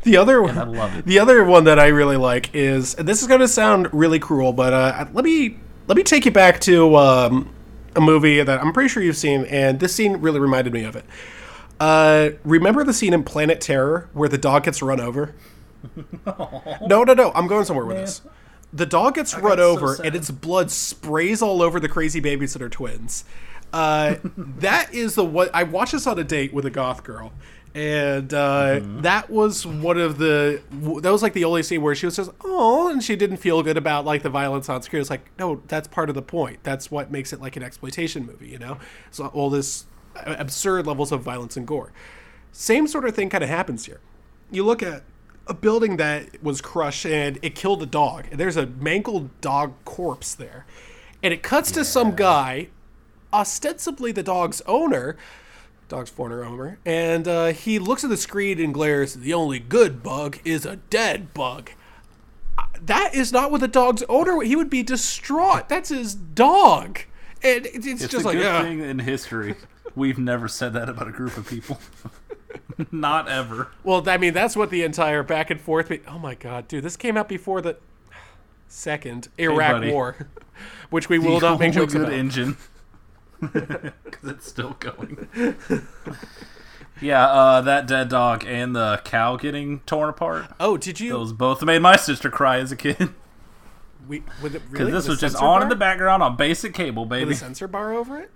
The 0.03 0.17
other 0.17 0.43
one 0.43 0.57
I 0.57 0.65
love 0.65 0.97
it. 0.97 1.05
the 1.05 1.19
other 1.19 1.45
one 1.45 1.65
that 1.65 1.79
I 1.79 1.89
really 1.89 2.17
like 2.17 2.55
is 2.55 2.95
and 2.95 3.07
this 3.07 3.21
is 3.21 3.29
going 3.29 3.41
to 3.41 3.49
sound 3.49 3.93
really 3.93 4.19
cruel, 4.19 4.53
but 4.53 4.73
uh, 4.73 5.07
let 5.13 5.25
me 5.25 5.59
let 5.87 5.97
me 5.97 6.03
take 6.03 6.25
you 6.25 6.31
back 6.31 6.61
to 6.61 6.97
um, 6.97 7.53
a 7.97 8.01
movie 8.01 8.43
that 8.43 8.61
I'm 8.61 8.73
pretty 8.73 8.89
sure 8.89 9.03
you've 9.03 9.17
seen, 9.17 9.45
and 9.47 9.81
this 9.81 9.95
scene 9.95 10.17
really 10.19 10.41
reminded 10.41 10.73
me 10.73 10.85
of 10.85 10.97
it. 10.97 11.05
Uh, 11.81 12.31
remember 12.45 12.85
the 12.85 12.93
scene 12.93 13.13
in 13.13 13.25
Planet 13.25 13.61
Terror 13.61 14.09
where 14.13 14.29
the 14.29 14.39
dog 14.39 14.65
gets 14.65 14.83
run 14.83 15.01
over? 15.01 15.35
No, 16.27 17.05
no, 17.05 17.13
no. 17.13 17.31
I'm 17.35 17.47
going 17.47 17.67
somewhere 17.67 17.85
with 17.85 17.99
this. 17.99 18.23
The 18.73 18.87
dog 18.87 19.17
gets 19.17 19.35
run 19.35 19.43
got 19.43 19.59
so 19.59 19.71
over, 19.71 19.97
sad. 19.97 20.07
and 20.07 20.17
its 20.17 20.31
blood 20.31 20.71
sprays 20.71 21.43
all 21.43 21.61
over 21.61 21.79
the 21.79 21.89
crazy 21.91 22.21
babies 22.21 22.55
that 22.55 22.63
are 22.63 22.71
twins. 22.71 23.25
Uh, 23.73 24.17
that 24.37 24.95
is 24.95 25.15
the 25.15 25.25
what 25.25 25.51
I 25.55 25.65
watched 25.65 25.93
this 25.93 26.07
on 26.07 26.19
a 26.19 26.25
date 26.25 26.55
with 26.55 26.65
a 26.65 26.71
goth 26.71 27.05
girl, 27.05 27.33
and 27.75 28.33
uh, 28.33 28.81
Mm-hmm. 28.81 29.01
that 29.01 29.31
was 29.31 29.67
one 29.67 29.99
of 29.99 30.19
the 30.19 30.63
that 30.71 31.11
was 31.11 31.23
like 31.23 31.33
the 31.33 31.45
only 31.45 31.63
scene 31.63 31.83
where 31.83 31.95
she 31.95 32.07
was 32.07 32.17
just 32.17 32.31
oh, 32.45 32.89
and 32.91 33.03
she 33.03 33.17
didn't 33.17 33.39
feel 33.39 33.63
good 33.63 33.77
about 33.77 34.05
like 34.05 34.23
the 34.23 34.31
violence 34.31 34.69
on 34.69 34.83
screen. 34.83 35.01
It's 35.01 35.11
like 35.11 35.31
no, 35.39 35.61
that's 35.67 35.89
part 35.89 36.09
of 36.09 36.15
the 36.15 36.23
point. 36.23 36.61
That's 36.63 36.91
what 36.91 37.11
makes 37.11 37.33
it 37.33 37.41
like 37.41 37.57
an 37.57 37.63
exploitation 37.63 38.25
movie, 38.27 38.49
you 38.49 38.59
know. 38.59 38.79
So 39.11 39.27
all 39.29 39.51
this 39.51 39.87
absurd 40.15 40.87
levels 40.87 41.11
of 41.11 41.23
violence 41.23 41.57
and 41.57 41.67
gore. 41.67 41.93
Same 42.53 42.87
sort 42.87 43.05
of 43.05 43.15
thing 43.17 43.29
kind 43.31 43.43
of 43.43 43.51
happens 43.51 43.87
here. 43.87 44.01
You 44.53 44.63
look 44.65 44.81
at 44.83 45.03
a 45.49 45.55
building 45.55 45.97
that 45.97 46.43
was 46.43 46.61
crushed 46.61 47.05
and 47.05 47.39
it 47.43 47.55
killed 47.57 47.83
a 47.83 47.87
dog. 47.87 48.27
And 48.31 48.39
there's 48.39 48.57
a 48.57 48.67
mangled 48.67 49.41
dog 49.41 49.75
corpse 49.85 50.35
there. 50.35 50.65
And 51.23 51.35
it 51.35 51.43
cuts 51.43 51.73
to 51.73 51.85
some 51.85 52.15
guy, 52.15 52.69
ostensibly 53.33 54.13
the 54.13 54.23
dog's 54.23 54.63
owner, 54.67 55.17
Dog's 55.89 56.11
Forner 56.11 56.43
Homer. 56.45 56.79
And 56.85 57.29
uh, 57.29 57.47
he 57.49 57.79
looks 57.79 58.05
at 58.05 58.11
the 58.11 58.17
screen 58.17 58.61
and 58.61 58.73
glares, 58.75 59.15
The 59.15 59.35
only 59.35 59.59
good 59.59 60.03
bug 60.03 60.39
is 60.45 60.65
a 60.67 60.77
dead 60.77 61.35
bug. 61.35 61.71
Uh, 62.59 62.65
That 62.81 63.15
is 63.15 63.33
not 63.33 63.51
what 63.51 63.61
the 63.61 63.69
dog's 63.69 64.03
owner. 64.09 64.41
He 64.43 64.57
would 64.57 64.71
be 64.71 64.83
distraught. 64.83 65.69
That's 65.69 65.91
his 65.91 66.15
dog. 66.15 67.01
And 67.43 67.67
it's, 67.67 67.87
It's 67.87 68.09
just 68.09 68.25
a 68.25 68.29
like, 68.29 68.37
good 68.37 68.45
yeah. 68.45 68.63
thing 68.63 68.81
in 68.81 68.99
history. 69.01 69.55
We've 69.95 70.19
never 70.19 70.49
said 70.49 70.73
that 70.73 70.89
about 70.89 71.07
a 71.09 71.13
group 71.13 71.37
of 71.37 71.47
people. 71.49 71.79
Not 72.91 73.29
ever. 73.29 73.69
Well, 73.85 74.09
I 74.09 74.17
mean, 74.17 74.33
that's 74.35 74.57
what 74.57 74.71
the 74.71 74.83
entire 74.83 75.23
back 75.23 75.51
and 75.51 75.61
forth. 75.61 75.89
Be- 75.91 76.01
oh 76.09 76.19
my 76.19 76.35
god, 76.35 76.67
dude, 76.67 76.83
this 76.83 76.97
came 76.97 77.17
out 77.17 77.29
before 77.29 77.61
the 77.61 77.77
second 78.69 79.29
Iraq 79.39 79.73
buddy. 79.73 79.93
War, 79.93 80.29
which 80.91 81.09
we 81.09 81.19
will 81.19 81.41
not 81.41 81.61
make 81.61 81.73
jokes 81.75 81.93
good 81.93 82.03
about. 82.03 82.15
engine. 82.15 82.57
Because 84.05 84.29
it's 84.31 84.47
still 84.49 84.77
going. 84.81 85.29
yeah, 87.01 87.27
uh, 87.27 87.61
that 87.63 87.87
dead 87.87 88.09
dog 88.09 88.45
and 88.47 88.75
the 88.75 89.01
cow 89.05 89.37
getting 89.37 89.81
torn 89.81 90.09
apart. 90.09 90.47
oh, 90.61 90.77
did 90.77 91.01
you? 91.01 91.11
Those 91.11 91.33
both 91.33 91.63
made 91.65 91.83
my 91.83 91.97
sister 91.97 92.31
cry 92.31 92.59
as 92.59 92.73
a 92.73 92.77
kid. 92.77 93.11
we, 94.09 94.21
Because 94.43 94.61
really? 94.71 94.93
this 94.93 95.05
With 95.05 95.09
was 95.11 95.21
just 95.21 95.37
on 95.37 95.43
bar? 95.43 95.63
in 95.63 95.69
the 95.69 95.77
background 95.77 96.23
on 96.23 96.37
basic 96.37 96.75
cable, 96.75 97.03
With 97.05 97.11
baby. 97.11 97.33
a 97.33 97.37
censor 97.37 97.69
bar 97.69 97.93
over 97.95 98.19
it. 98.21 98.31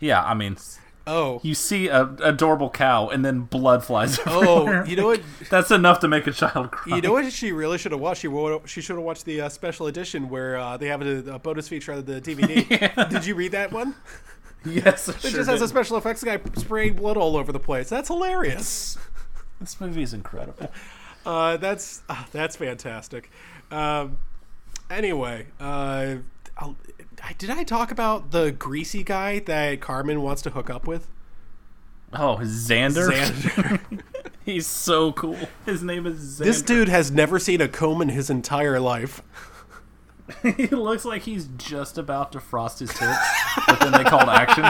Yeah, 0.00 0.22
I 0.22 0.34
mean, 0.34 0.56
Oh, 1.04 1.40
you 1.42 1.54
see 1.54 1.88
a 1.88 2.02
adorable 2.22 2.70
cow 2.70 3.08
and 3.08 3.24
then 3.24 3.40
blood 3.40 3.84
flies 3.84 4.20
oh, 4.26 4.84
you 4.84 4.94
know 4.94 5.06
what? 5.06 5.20
That's 5.50 5.72
enough 5.72 5.98
to 6.00 6.08
make 6.08 6.26
a 6.28 6.32
child 6.32 6.70
cry. 6.70 6.96
You 6.96 7.02
know 7.02 7.12
what 7.12 7.32
she 7.32 7.50
really 7.50 7.76
should 7.78 7.90
have 7.92 8.00
watched? 8.00 8.20
She, 8.20 8.28
she 8.66 8.80
should 8.80 8.94
have 8.96 9.04
watched 9.04 9.24
the 9.24 9.40
uh, 9.40 9.48
special 9.48 9.88
edition 9.88 10.28
where 10.28 10.56
uh, 10.56 10.76
they 10.76 10.86
have 10.86 11.02
a, 11.02 11.34
a 11.34 11.38
bonus 11.40 11.68
feature 11.68 11.92
of 11.92 12.06
the 12.06 12.20
DVD. 12.20 13.08
Did 13.10 13.26
you 13.26 13.34
read 13.34 13.50
that 13.52 13.72
one? 13.72 13.96
Yes, 14.64 15.08
It 15.08 15.20
sure 15.20 15.30
just 15.32 15.50
has 15.50 15.58
did. 15.58 15.64
a 15.64 15.68
special 15.68 15.96
effects 15.96 16.22
guy 16.22 16.38
spraying 16.56 16.94
blood 16.94 17.16
all 17.16 17.36
over 17.36 17.50
the 17.50 17.58
place. 17.58 17.88
That's 17.88 18.06
hilarious. 18.08 18.96
This 19.58 19.80
movie 19.80 20.02
is 20.02 20.14
incredible. 20.14 20.70
Uh, 21.24 21.56
that's 21.56 22.02
uh, 22.08 22.24
that's 22.32 22.56
fantastic. 22.56 23.30
Um, 23.70 24.18
anyway, 24.90 25.46
uh, 25.60 26.16
did 27.38 27.50
I 27.50 27.64
talk 27.64 27.90
about 27.90 28.30
the 28.30 28.52
greasy 28.52 29.02
guy 29.02 29.38
that 29.40 29.80
Carmen 29.80 30.22
wants 30.22 30.42
to 30.42 30.50
hook 30.50 30.70
up 30.70 30.86
with? 30.86 31.08
Oh, 32.12 32.38
Xander. 32.42 33.10
Xander. 33.10 34.02
He's 34.44 34.66
so 34.66 35.12
cool. 35.12 35.38
His 35.64 35.82
name 35.82 36.06
is 36.06 36.18
Xander. 36.40 36.44
this 36.44 36.62
dude 36.62 36.88
has 36.88 37.10
never 37.10 37.38
seen 37.38 37.60
a 37.60 37.68
comb 37.68 38.02
in 38.02 38.08
his 38.08 38.28
entire 38.28 38.80
life. 38.80 39.22
he 40.42 40.66
looks 40.68 41.04
like 41.04 41.22
he's 41.22 41.46
just 41.56 41.98
about 41.98 42.32
to 42.32 42.40
frost 42.40 42.78
his 42.78 42.90
tits, 42.90 43.18
but 43.66 43.80
then 43.80 43.92
they 43.92 44.04
called 44.04 44.28
action. 44.28 44.64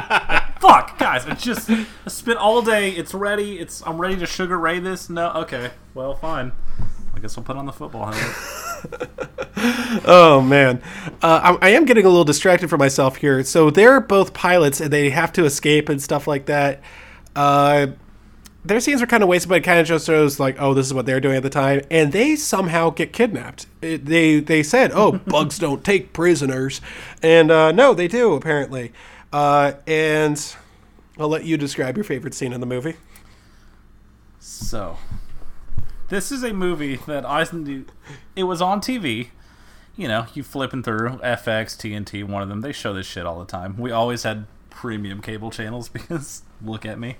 Fuck, 0.60 0.98
guys! 0.98 1.26
I 1.26 1.34
just 1.34 1.70
I 1.70 1.84
spent 2.08 2.38
all 2.38 2.62
day. 2.62 2.90
It's 2.90 3.14
ready. 3.14 3.58
It's 3.58 3.82
I'm 3.86 4.00
ready 4.00 4.16
to 4.16 4.26
sugar 4.26 4.58
ray 4.58 4.78
this. 4.80 5.08
No, 5.10 5.30
okay. 5.32 5.70
Well, 5.94 6.14
fine. 6.14 6.52
I 7.14 7.20
guess 7.20 7.36
I'll 7.36 7.44
put 7.44 7.56
on 7.56 7.66
the 7.66 7.72
football 7.72 8.10
helmet. 8.10 8.36
Oh 10.04 10.40
man, 10.40 10.82
uh, 11.22 11.56
I, 11.62 11.68
I 11.68 11.70
am 11.70 11.84
getting 11.84 12.04
a 12.04 12.08
little 12.08 12.24
distracted 12.24 12.68
for 12.68 12.78
myself 12.78 13.16
here. 13.16 13.44
So 13.44 13.70
they're 13.70 14.00
both 14.00 14.34
pilots, 14.34 14.80
and 14.80 14.92
they 14.92 15.10
have 15.10 15.32
to 15.34 15.44
escape 15.44 15.88
and 15.88 16.02
stuff 16.02 16.26
like 16.26 16.46
that. 16.46 16.80
Uh, 17.36 17.88
their 18.64 18.80
scenes 18.80 19.02
are 19.02 19.06
kind 19.06 19.22
of 19.22 19.28
wasted, 19.28 19.48
but 19.48 19.58
it 19.58 19.64
kind 19.64 19.80
of 19.80 19.86
just 19.86 20.06
shows 20.06 20.40
like, 20.40 20.56
oh, 20.58 20.74
this 20.74 20.86
is 20.86 20.94
what 20.94 21.06
they're 21.06 21.20
doing 21.20 21.36
at 21.36 21.42
the 21.42 21.50
time, 21.50 21.82
and 21.90 22.12
they 22.12 22.36
somehow 22.36 22.90
get 22.90 23.12
kidnapped. 23.12 23.66
It, 23.80 24.06
they 24.06 24.40
they 24.40 24.62
said, 24.62 24.90
oh, 24.92 25.12
bugs 25.26 25.58
don't 25.58 25.84
take 25.84 26.12
prisoners, 26.12 26.80
and 27.22 27.50
uh, 27.50 27.72
no, 27.72 27.94
they 27.94 28.08
do 28.08 28.34
apparently. 28.34 28.92
Uh, 29.32 29.72
and 29.86 30.54
I'll 31.18 31.28
let 31.28 31.44
you 31.44 31.56
describe 31.56 31.96
your 31.96 32.04
favorite 32.04 32.34
scene 32.34 32.52
in 32.52 32.60
the 32.60 32.66
movie. 32.66 32.96
So, 34.40 34.98
this 36.12 36.30
is 36.30 36.42
a 36.44 36.52
movie 36.52 36.96
that 37.06 37.24
I. 37.24 37.46
It 38.36 38.44
was 38.44 38.60
on 38.60 38.82
TV. 38.82 39.28
You 39.96 40.08
know, 40.08 40.26
you 40.34 40.42
flipping 40.42 40.82
through 40.82 41.08
FX, 41.22 41.74
TNT, 41.74 42.22
one 42.22 42.42
of 42.42 42.50
them. 42.50 42.60
They 42.60 42.72
show 42.72 42.92
this 42.92 43.06
shit 43.06 43.24
all 43.24 43.38
the 43.38 43.46
time. 43.46 43.78
We 43.78 43.90
always 43.90 44.22
had 44.22 44.46
premium 44.68 45.22
cable 45.22 45.50
channels 45.50 45.88
because 45.96 46.42
look 46.62 46.84
at 46.84 46.98
me. 46.98 47.16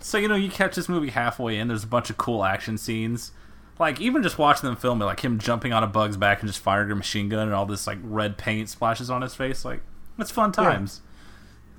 So 0.00 0.16
you 0.16 0.26
know, 0.26 0.36
you 0.36 0.48
catch 0.48 0.74
this 0.74 0.88
movie 0.88 1.10
halfway 1.10 1.58
in. 1.58 1.68
There's 1.68 1.84
a 1.84 1.88
bunch 1.88 2.08
of 2.08 2.16
cool 2.16 2.44
action 2.44 2.78
scenes. 2.78 3.32
Like 3.78 4.00
even 4.00 4.22
just 4.22 4.38
watching 4.38 4.68
them 4.68 4.76
film 4.76 5.02
it, 5.02 5.04
like 5.04 5.20
him 5.20 5.38
jumping 5.38 5.74
on 5.74 5.82
a 5.82 5.86
bug's 5.86 6.16
back 6.16 6.40
and 6.40 6.48
just 6.48 6.60
firing 6.60 6.90
a 6.92 6.94
machine 6.94 7.28
gun, 7.28 7.48
and 7.48 7.54
all 7.54 7.66
this 7.66 7.86
like 7.86 7.98
red 8.02 8.38
paint 8.38 8.70
splashes 8.70 9.10
on 9.10 9.20
his 9.20 9.34
face. 9.34 9.66
Like 9.66 9.82
it's 10.18 10.30
fun 10.30 10.50
times. 10.50 11.02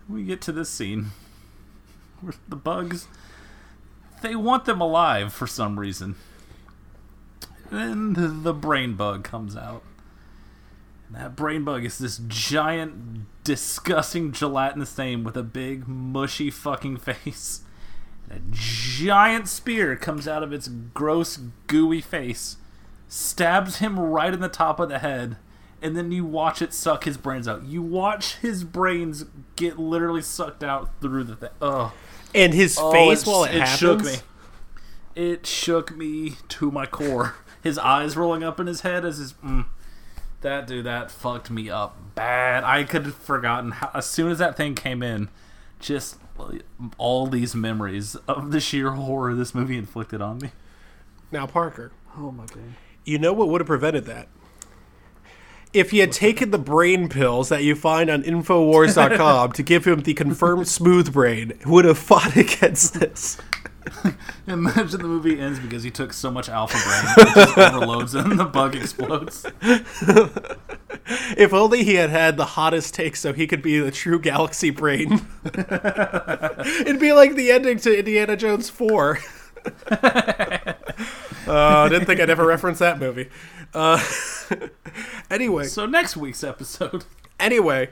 We 0.07 0.23
get 0.23 0.41
to 0.41 0.51
this 0.51 0.69
scene 0.69 1.07
where 2.21 2.33
the 2.47 2.55
bugs 2.55 3.07
they 4.21 4.35
want 4.35 4.65
them 4.65 4.81
alive 4.81 5.33
for 5.33 5.47
some 5.47 5.79
reason. 5.79 6.15
Then 7.72 8.13
the, 8.13 8.53
brain 8.53 8.95
bug 8.95 9.24
comes 9.24 9.55
out. 9.55 9.84
And 11.07 11.16
that 11.18 11.36
brain 11.36 11.63
bug 11.63 11.86
is 11.86 11.97
this 11.97 12.20
giant, 12.28 13.26
disgusting 13.43 14.32
gelatinous 14.32 14.91
thing 14.91 15.24
with 15.24 15.38
a 15.38 15.43
big, 15.43 15.88
mushy 15.88 16.49
fucking 16.49 16.97
face. 16.97 17.61
And 18.30 18.39
a 18.39 18.41
giant 18.55 19.47
spear 19.47 19.95
comes 19.95 20.28
out 20.28 20.41
of 20.43 20.51
its 20.51 20.68
gross, 20.68 21.38
gooey 21.68 22.01
face, 22.01 22.57
stabs 23.07 23.78
him 23.78 23.99
right 23.99 24.34
in 24.34 24.39
the 24.39 24.49
top 24.49 24.80
of 24.80 24.89
the 24.89 24.97
head, 24.99 25.38
and 25.82 25.95
then 25.95 26.11
you 26.11 26.26
watch 26.26 26.61
it 26.61 26.74
suck 26.74 27.03
his 27.03 27.18
brains 27.18 27.47
out. 27.47 27.63
You 27.66 27.84
watch 27.84 28.38
his 28.38 28.63
brains 28.63 29.26
get 29.55 29.78
literally 29.78 30.24
sucked 30.24 30.63
out 30.63 30.89
through 31.01 31.26
the 31.26 31.36
thing. 31.36 31.49
Ugh. 31.61 31.91
And 32.34 32.53
his 32.53 32.78
Oh, 32.82 32.91
face 32.91 33.26
while 33.28 33.43
it, 33.43 33.51
happens. 33.51 33.78
shook 33.80 34.03
me. 34.03 34.16
It 35.16 35.45
shook 35.45 35.95
me 35.95 36.38
to 36.49 36.72
my 36.72 36.86
core. 36.88 37.36
His 37.66 37.78
eyes 37.78 38.16
rolling 38.16 38.43
up 38.43 38.59
in 38.59 38.68
his 38.68 38.82
head 38.82 39.03
as 39.03 39.18
his. 39.18 39.34
Mm, 39.34 39.66
that 40.41 40.68
dude, 40.68 40.86
that 40.86 41.11
fucked 41.11 41.49
me 41.49 41.70
up 41.70 41.97
bad. 42.13 42.63
I 42.63 42.84
could 42.84 43.05
have 43.05 43.16
forgotten 43.16 43.72
how. 43.72 43.91
As 43.93 44.05
soon 44.05 44.32
as 44.32 44.38
that 44.38 44.55
thing 44.55 44.76
came 44.76 45.01
in, 45.01 45.30
just 45.80 46.18
all 46.97 47.28
these 47.28 47.55
memories 47.55 48.16
of 48.28 48.51
the 48.51 48.59
sheer 48.59 48.91
horror 48.91 49.34
this 49.34 49.55
movie 49.55 49.78
inflicted 49.78 50.22
on 50.22 50.38
me. 50.38 50.51
Now, 51.32 51.47
Parker, 51.47 51.91
Oh 52.18 52.32
my 52.32 52.45
god. 52.45 52.76
You 53.03 53.20
know 53.20 53.34
what 53.34 53.49
would 53.49 53.61
have 53.61 53.68
prevented 53.68 54.05
that? 54.05 54.28
If 55.74 55.91
he 55.91 55.99
had 55.99 56.13
taken 56.13 56.51
the 56.51 56.57
brain 56.57 57.09
pills 57.09 57.49
that 57.49 57.63
you 57.63 57.76
find 57.76 58.09
on 58.09 58.24
Infowars.com 58.24 59.51
to 59.53 59.63
give 59.63 59.86
him 59.86 60.01
the 60.01 60.13
confirmed 60.13 60.68
smooth 60.68 61.11
brain, 61.11 61.59
would 61.66 61.84
have 61.86 61.97
fought 61.97 62.36
against 62.38 62.99
this. 62.99 63.38
Imagine 64.47 65.01
the 65.01 65.07
movie 65.07 65.39
ends 65.39 65.59
because 65.59 65.83
he 65.83 65.91
took 65.91 66.13
so 66.13 66.31
much 66.31 66.49
alpha 66.49 66.77
brain, 66.77 67.27
it 67.27 67.36
just 67.36 67.57
overloads 67.57 68.13
and 68.15 68.39
the 68.39 68.45
bug 68.45 68.75
explodes. 68.75 69.45
If 71.38 71.53
only 71.53 71.83
he 71.83 71.95
had 71.95 72.09
had 72.09 72.36
the 72.38 72.45
hottest 72.45 72.93
take 72.95 73.15
so 73.15 73.31
he 73.33 73.45
could 73.47 73.61
be 73.61 73.79
the 73.79 73.91
true 73.91 74.19
galaxy 74.19 74.69
brain. 74.71 75.25
It'd 75.45 76.99
be 76.99 77.13
like 77.13 77.36
the 77.36 77.51
ending 77.51 77.77
to 77.79 77.97
Indiana 77.97 78.36
Jones 78.36 78.69
4. 78.69 79.19
uh, 79.91 80.73
I 81.47 81.89
didn't 81.89 82.05
think 82.05 82.19
I'd 82.19 82.29
ever 82.29 82.45
reference 82.45 82.79
that 82.79 82.99
movie. 82.99 83.29
Uh, 83.73 84.03
anyway, 85.29 85.65
So 85.65 85.86
next 85.86 86.17
week's 86.17 86.43
episode. 86.43 87.05
anyway, 87.39 87.89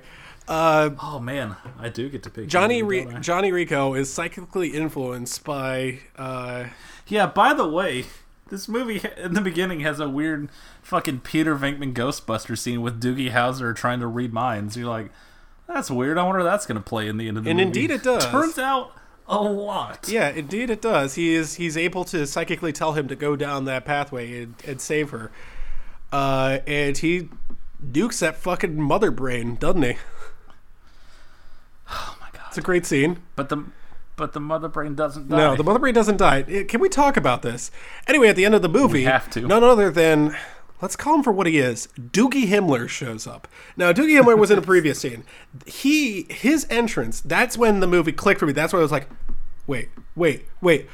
uh, 0.48 0.90
Oh 1.02 1.20
man, 1.20 1.56
I 1.80 1.90
do 1.90 2.10
get 2.10 2.24
to 2.24 2.30
pick 2.30 2.48
Johnny 2.48 2.80
you, 2.80 2.86
Re- 2.86 3.08
Johnny 3.22 3.52
Rico 3.52 3.94
is 3.94 4.12
psychically 4.12 4.70
influenced 4.70 5.44
by 5.44 6.00
uh, 6.18 6.66
Yeah, 7.08 7.28
by 7.28 7.54
the 7.54 7.68
way, 7.68 8.06
this 8.50 8.68
movie 8.68 9.02
in 9.18 9.34
the 9.34 9.42
beginning 9.42 9.80
has 9.82 10.00
a 10.00 10.10
weird 10.10 10.50
fucking 10.82 11.22
Peter 11.22 11.56
Venkman 11.56 11.94
Ghostbuster 11.94 12.58
scene 12.58 12.82
with 12.82 13.02
Doogie 13.02 13.32
Howser 13.32 13.76
trying 13.76 14.00
to 14.02 14.08
read 14.08 14.34
minds. 14.34 14.76
You're 14.78 14.90
like, 14.90 15.12
that's 15.68 15.90
weird. 15.90 16.18
I 16.18 16.24
wonder 16.24 16.40
if 16.42 16.46
that's 16.46 16.66
going 16.66 16.76
to 16.78 16.84
play 16.84 17.08
in 17.08 17.18
the 17.18 17.28
end 17.28 17.38
of 17.38 17.46
the 17.46 17.50
And 17.50 17.58
movie. 17.58 17.68
indeed 17.68 17.90
it 17.92 18.04
does. 18.04 18.26
Turns 18.26 18.60
out 18.60 18.92
a 19.28 19.42
lot. 19.42 20.10
yeah, 20.10 20.30
indeed 20.30 20.70
it 20.70 20.82
does. 20.82 21.16
He 21.16 21.34
is 21.34 21.56
he's 21.56 21.78
able 21.78 22.04
to 22.06 22.28
psychically 22.28 22.74
tell 22.74 22.92
him 22.94 23.08
to 23.08 23.16
go 23.16 23.38
down 23.38 23.64
that 23.66 23.86
pathway 23.86 24.44
and, 24.44 24.56
and 24.68 24.82
save 24.82 25.12
her. 25.12 25.32
Uh, 26.12 26.60
and 26.68 26.98
he 26.98 27.30
dukes 27.92 28.20
that 28.20 28.36
fucking 28.36 28.80
mother 28.80 29.10
brain, 29.12 29.56
doesn't 29.56 29.82
he? 29.84 29.96
It's 32.54 32.60
a 32.60 32.62
great 32.62 32.86
scene. 32.86 33.18
But 33.36 33.50
the 33.50 33.64
but 34.16 34.34
the 34.34 34.40
mother 34.40 34.68
brain 34.68 34.94
doesn't 34.94 35.28
die. 35.28 35.38
No, 35.38 35.56
the 35.56 35.64
mother 35.64 35.80
brain 35.80 35.96
doesn't 35.96 36.18
die. 36.18 36.46
Eh, 36.48 36.66
Can 36.66 36.80
we 36.82 36.88
talk 36.88 37.18
about 37.18 37.42
this? 37.42 37.72
Anyway, 38.08 38.28
at 38.28 38.36
the 38.36 38.46
end 38.46 38.54
of 38.54 38.62
the 38.62 38.70
movie, 38.70 39.06
have 39.06 39.28
to. 39.32 39.42
none 39.42 39.64
other 39.64 39.90
than 39.90 40.38
let's 40.80 40.96
call 40.96 41.16
him 41.16 41.24
for 41.24 41.32
what 41.32 41.48
he 41.48 41.58
is. 41.58 41.88
Doogie 42.00 42.46
Himmler 42.46 42.88
shows 42.88 43.26
up. 43.26 43.48
Now, 43.76 43.92
Doogie 43.92 44.22
Himmler 44.22 44.38
was 44.38 44.52
in 44.52 44.60
a 44.60 44.62
previous 44.62 45.00
scene. 45.00 45.24
He 45.66 46.28
his 46.30 46.68
entrance. 46.70 47.22
That's 47.22 47.58
when 47.58 47.80
the 47.80 47.88
movie 47.88 48.12
clicked 48.12 48.40
for 48.40 48.46
me. 48.46 48.54
That's 48.54 48.72
when 48.72 48.82
I 48.82 48.84
was 48.84 48.92
like, 48.92 49.10
wait, 49.66 49.90
wait, 50.16 50.46
wait. 50.62 50.88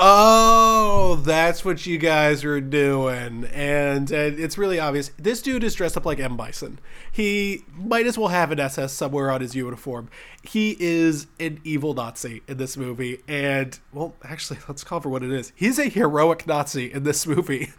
Oh, 0.00 1.20
that's 1.24 1.64
what 1.64 1.84
you 1.86 1.98
guys 1.98 2.44
are 2.44 2.60
doing. 2.60 3.44
And, 3.52 4.10
and 4.10 4.38
it's 4.38 4.56
really 4.56 4.78
obvious. 4.78 5.10
This 5.18 5.42
dude 5.42 5.64
is 5.64 5.74
dressed 5.74 5.96
up 5.96 6.06
like 6.06 6.20
M. 6.20 6.36
Bison. 6.36 6.78
He 7.10 7.64
might 7.76 8.06
as 8.06 8.16
well 8.16 8.28
have 8.28 8.52
an 8.52 8.60
SS 8.60 8.92
somewhere 8.92 9.30
on 9.30 9.40
his 9.40 9.54
uniform. 9.56 10.08
He 10.42 10.76
is 10.78 11.26
an 11.40 11.60
evil 11.64 11.94
Nazi 11.94 12.42
in 12.46 12.58
this 12.58 12.76
movie. 12.76 13.20
And, 13.26 13.78
well, 13.92 14.14
actually, 14.22 14.60
let's 14.68 14.84
call 14.84 15.00
for 15.00 15.08
what 15.08 15.22
it 15.22 15.32
is. 15.32 15.52
He's 15.56 15.78
a 15.78 15.88
heroic 15.88 16.46
Nazi 16.46 16.92
in 16.92 17.02
this 17.02 17.26
movie. 17.26 17.70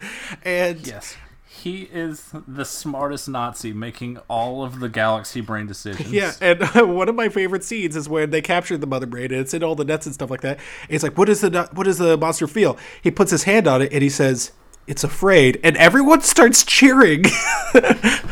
And 0.44 0.86
Yes. 0.86 1.16
He 1.60 1.82
is 1.92 2.30
the 2.48 2.64
smartest 2.64 3.28
Nazi 3.28 3.72
making 3.72 4.18
all 4.28 4.64
of 4.64 4.80
the 4.80 4.88
galaxy 4.88 5.40
brain 5.40 5.66
decisions. 5.66 6.10
Yeah, 6.10 6.32
and 6.40 6.62
uh, 6.62 6.86
one 6.86 7.08
of 7.08 7.14
my 7.14 7.28
favorite 7.28 7.64
scenes 7.64 7.96
is 7.96 8.08
when 8.08 8.30
they 8.30 8.40
captured 8.40 8.80
the 8.80 8.86
mother 8.86 9.06
brain, 9.06 9.26
and 9.26 9.40
it's 9.40 9.52
in 9.52 9.62
all 9.62 9.74
the 9.74 9.84
nets 9.84 10.06
and 10.06 10.14
stuff 10.14 10.30
like 10.30 10.40
that. 10.40 10.58
It's 10.88 11.02
like, 11.04 11.18
what 11.18 11.26
does 11.26 11.42
the 11.42 11.68
what 11.72 11.84
does 11.84 11.98
the 11.98 12.16
monster 12.16 12.46
feel? 12.46 12.78
He 13.02 13.10
puts 13.10 13.30
his 13.30 13.42
hand 13.44 13.66
on 13.66 13.82
it, 13.82 13.92
and 13.92 14.02
he 14.02 14.08
says, 14.08 14.52
"It's 14.86 15.04
afraid," 15.04 15.60
and 15.62 15.76
everyone 15.76 16.20
starts 16.22 16.64
cheering. 16.64 17.24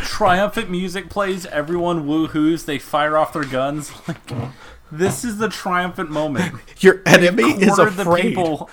Triumphant 0.05 0.70
music 0.70 1.09
plays, 1.11 1.47
everyone 1.47 2.07
woohoos, 2.07 2.64
they 2.64 2.79
fire 2.79 3.16
off 3.16 3.33
their 3.33 3.45
guns. 3.45 3.91
Like, 4.09 4.18
this 4.91 5.24
is 5.24 5.39
the 5.39 5.49
triumphant 5.49 6.11
moment. 6.11 6.55
Your 6.79 7.03
enemy 7.05 7.43
is 7.62 7.74
Cornered 7.76 7.95
the 7.95 8.03
afraid. 8.03 8.22
people. 8.22 8.70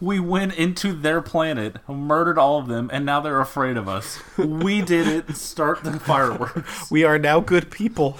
We 0.00 0.20
went 0.20 0.54
into 0.54 0.92
their 0.92 1.22
planet, 1.22 1.76
murdered 1.88 2.38
all 2.38 2.58
of 2.58 2.66
them, 2.66 2.90
and 2.92 3.06
now 3.06 3.20
they're 3.20 3.40
afraid 3.40 3.76
of 3.76 3.88
us. 3.88 4.18
We 4.36 4.82
did 4.82 5.06
it. 5.06 5.36
Start 5.36 5.84
the 5.84 5.98
fireworks. 5.98 6.90
We 6.90 7.04
are 7.04 7.18
now 7.18 7.40
good 7.40 7.70
people. 7.70 8.18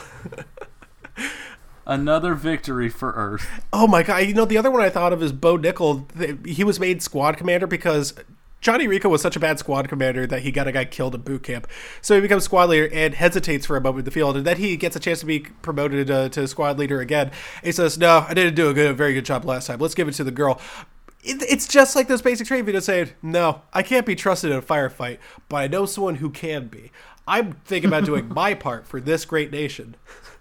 Another 1.87 2.35
victory 2.35 2.89
for 2.89 3.13
Earth. 3.13 3.47
Oh 3.73 3.87
my 3.87 4.03
god! 4.03 4.19
You 4.19 4.35
know 4.35 4.45
the 4.45 4.59
other 4.59 4.71
one 4.71 4.83
I 4.83 4.91
thought 4.91 5.13
of 5.13 5.23
is 5.23 5.33
Bo 5.33 5.57
Nickal. 5.57 6.47
He 6.47 6.65
was 6.65 6.81
made 6.81 7.03
squad 7.03 7.37
commander 7.37 7.67
because 7.67 8.15
Johnny 8.61 8.89
Rico 8.89 9.09
was 9.09 9.23
such 9.23 9.37
a 9.37 9.41
bad 9.41 9.61
squad 9.61 9.89
commander 9.89 10.27
that 10.27 10.43
he 10.43 10.51
got 10.51 10.67
a 10.67 10.73
guy 10.73 10.85
killed 10.85 11.15
in 11.15 11.21
boot 11.21 11.45
camp. 11.45 11.69
So 12.01 12.17
he 12.17 12.21
becomes 12.21 12.43
squad 12.43 12.71
leader 12.71 12.89
and 12.93 13.15
hesitates 13.15 13.67
for 13.67 13.77
a 13.77 13.81
moment 13.81 14.01
in 14.01 14.05
the 14.07 14.11
field, 14.11 14.37
and 14.37 14.45
then 14.45 14.57
he 14.57 14.77
gets 14.77 14.97
a 14.97 15.01
chance 15.01 15.21
to 15.21 15.27
be 15.27 15.41
promoted 15.41 16.11
uh, 16.11 16.29
to 16.31 16.49
squad 16.49 16.79
leader 16.79 17.01
again. 17.01 17.31
He 17.63 17.71
says, 17.71 17.97
"No, 17.99 18.27
I 18.29 18.35
didn't 18.35 18.57
do 18.57 18.69
a 18.69 18.75
good, 18.75 18.97
very 18.97 19.15
good 19.15 19.25
job 19.25 19.45
last 19.45 19.67
time. 19.67 19.79
Let's 19.79 19.95
give 19.95 20.09
it 20.09 20.15
to 20.15 20.25
the 20.25 20.33
girl." 20.33 20.61
It, 21.27 21.43
it's 21.43 21.67
just 21.67 21.97
like 21.97 22.09
those 22.09 22.23
basic 22.23 22.47
training 22.47 22.67
videos 22.67 22.83
saying, 22.85 23.11
"No, 23.23 23.63
I 23.73 23.83
can't 23.83 24.07
be 24.07 24.15
trusted 24.15 24.51
in 24.51 24.57
a 24.57 24.63
firefight, 24.63 25.19
but 25.49 25.57
I 25.57 25.67
know 25.67 25.87
someone 25.87 26.17
who 26.17 26.31
can 26.31 26.69
be." 26.69 26.93
I'm 27.29 27.55
thinking 27.65 27.89
about 27.89 28.05
doing 28.05 28.29
my 28.29 28.55
part 28.55 28.87
for 28.87 29.01
this 29.01 29.25
great 29.25 29.51
nation. 29.51 29.97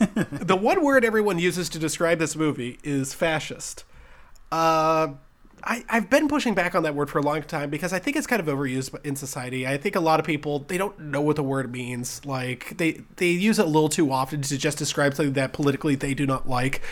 the 0.00 0.56
one 0.56 0.84
word 0.84 1.04
everyone 1.04 1.38
uses 1.38 1.68
to 1.70 1.78
describe 1.78 2.18
this 2.18 2.36
movie 2.36 2.78
is 2.84 3.12
fascist. 3.12 3.84
Uh, 4.52 5.14
I, 5.62 5.84
I've 5.88 6.08
been 6.08 6.28
pushing 6.28 6.54
back 6.54 6.74
on 6.74 6.82
that 6.84 6.94
word 6.94 7.10
for 7.10 7.18
a 7.18 7.22
long 7.22 7.42
time 7.42 7.70
because 7.70 7.92
I 7.92 7.98
think 7.98 8.16
it's 8.16 8.26
kind 8.26 8.40
of 8.40 8.46
overused 8.46 8.94
in 9.04 9.16
society. 9.16 9.66
I 9.66 9.76
think 9.76 9.96
a 9.96 10.00
lot 10.00 10.20
of 10.20 10.26
people 10.26 10.60
they 10.60 10.78
don't 10.78 10.98
know 10.98 11.20
what 11.20 11.36
the 11.36 11.42
word 11.42 11.70
means. 11.70 12.24
Like 12.24 12.76
they 12.76 13.02
they 13.16 13.30
use 13.30 13.58
it 13.58 13.66
a 13.66 13.68
little 13.68 13.88
too 13.88 14.10
often 14.12 14.42
to 14.42 14.58
just 14.58 14.78
describe 14.78 15.14
something 15.14 15.34
that 15.34 15.52
politically 15.52 15.94
they 15.94 16.14
do 16.14 16.26
not 16.26 16.48
like. 16.48 16.82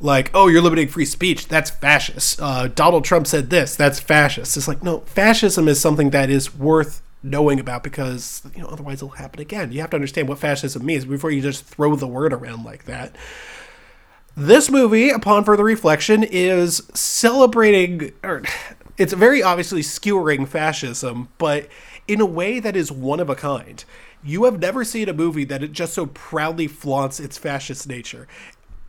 Like, 0.00 0.30
oh, 0.34 0.48
you're 0.48 0.62
limiting 0.62 0.88
free 0.88 1.04
speech. 1.04 1.48
That's 1.48 1.70
fascist. 1.70 2.40
Uh, 2.40 2.68
Donald 2.68 3.04
Trump 3.04 3.26
said 3.26 3.50
this. 3.50 3.76
That's 3.76 4.00
fascist. 4.00 4.56
It's 4.56 4.68
like 4.68 4.82
no, 4.82 5.00
fascism 5.00 5.68
is 5.68 5.80
something 5.80 6.10
that 6.10 6.30
is 6.30 6.54
worth 6.54 7.02
knowing 7.22 7.58
about 7.58 7.82
because 7.82 8.42
you 8.54 8.62
know 8.62 8.68
otherwise 8.68 8.98
it'll 8.98 9.10
happen 9.10 9.40
again. 9.40 9.72
You 9.72 9.80
have 9.80 9.90
to 9.90 9.96
understand 9.96 10.28
what 10.28 10.38
fascism 10.38 10.84
means 10.84 11.04
before 11.04 11.30
you 11.30 11.42
just 11.42 11.64
throw 11.64 11.96
the 11.96 12.06
word 12.06 12.32
around 12.32 12.64
like 12.64 12.84
that. 12.84 13.16
This 14.40 14.70
movie, 14.70 15.10
upon 15.10 15.42
further 15.42 15.64
reflection, 15.64 16.22
is 16.22 16.88
celebrating, 16.94 18.12
or 18.22 18.44
it's 18.96 19.12
very 19.12 19.42
obviously 19.42 19.82
skewering 19.82 20.46
fascism, 20.46 21.28
but 21.38 21.66
in 22.06 22.20
a 22.20 22.24
way 22.24 22.60
that 22.60 22.76
is 22.76 22.92
one 22.92 23.18
of 23.18 23.28
a 23.28 23.34
kind. 23.34 23.84
You 24.22 24.44
have 24.44 24.60
never 24.60 24.84
seen 24.84 25.08
a 25.08 25.12
movie 25.12 25.42
that 25.46 25.64
it 25.64 25.72
just 25.72 25.92
so 25.92 26.06
proudly 26.06 26.68
flaunts 26.68 27.18
its 27.18 27.36
fascist 27.36 27.88
nature. 27.88 28.28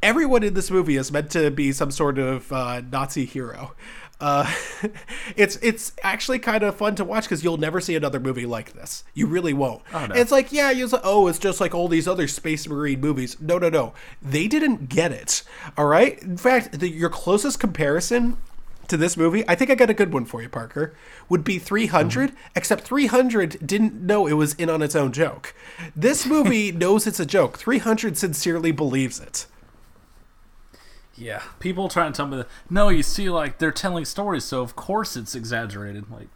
Everyone 0.03 0.43
in 0.43 0.53
this 0.53 0.69
movie 0.69 0.97
is 0.97 1.11
meant 1.11 1.31
to 1.31 1.49
be 1.49 1.71
some 1.71 1.89
sort 1.89 2.19
of 2.19 2.53
uh, 2.53 2.81
Nazi 2.81 3.25
hero. 3.25 3.73
Uh, 4.19 4.51
it's 5.35 5.57
it's 5.57 5.93
actually 6.03 6.39
kind 6.39 6.63
of 6.63 6.75
fun 6.75 6.95
to 6.95 7.05
watch 7.05 7.23
because 7.23 7.43
you'll 7.43 7.57
never 7.57 7.79
see 7.79 7.95
another 7.95 8.19
movie 8.19 8.45
like 8.45 8.73
this. 8.73 9.03
You 9.13 9.27
really 9.27 9.53
won't. 9.53 9.81
no. 10.07 10.15
It's 10.15 10.31
like 10.31 10.51
yeah, 10.51 10.71
you 10.71 10.87
say, 10.87 10.99
oh, 11.03 11.27
it's 11.27 11.39
just 11.39 11.61
like 11.61 11.73
all 11.73 11.87
these 11.87 12.07
other 12.07 12.27
space 12.27 12.67
marine 12.67 12.99
movies. 12.99 13.37
No, 13.39 13.57
no, 13.57 13.69
no. 13.69 13.93
They 14.21 14.47
didn't 14.47 14.89
get 14.89 15.11
it. 15.11 15.43
All 15.77 15.85
right. 15.85 16.21
In 16.21 16.37
fact, 16.37 16.79
the, 16.79 16.89
your 16.89 17.09
closest 17.09 17.59
comparison 17.59 18.37
to 18.89 18.97
this 18.97 19.15
movie, 19.15 19.45
I 19.47 19.55
think 19.55 19.69
I 19.69 19.75
got 19.75 19.89
a 19.89 19.93
good 19.93 20.11
one 20.11 20.25
for 20.25 20.41
you, 20.41 20.49
Parker. 20.49 20.95
Would 21.29 21.43
be 21.43 21.59
300, 21.59 22.33
except 22.55 22.83
300 22.83 23.65
didn't 23.65 23.93
know 23.93 24.27
it 24.27 24.33
was 24.33 24.53
in 24.55 24.69
on 24.69 24.81
its 24.81 24.95
own 24.95 25.11
joke. 25.13 25.53
This 25.95 26.25
movie 26.25 26.71
knows 26.73 27.07
it's 27.07 27.19
a 27.19 27.25
joke. 27.25 27.57
300 27.57 28.17
sincerely 28.17 28.71
believes 28.71 29.19
it. 29.19 29.45
Yeah. 31.19 31.41
People 31.59 31.89
try 31.89 32.05
and 32.05 32.15
tell 32.15 32.27
me 32.27 32.37
that, 32.37 32.47
no, 32.69 32.89
you 32.89 33.03
see, 33.03 33.29
like, 33.29 33.57
they're 33.57 33.71
telling 33.71 34.05
stories, 34.05 34.43
so 34.45 34.61
of 34.61 34.75
course 34.75 35.15
it's 35.17 35.35
exaggerated. 35.35 36.09
Like, 36.09 36.29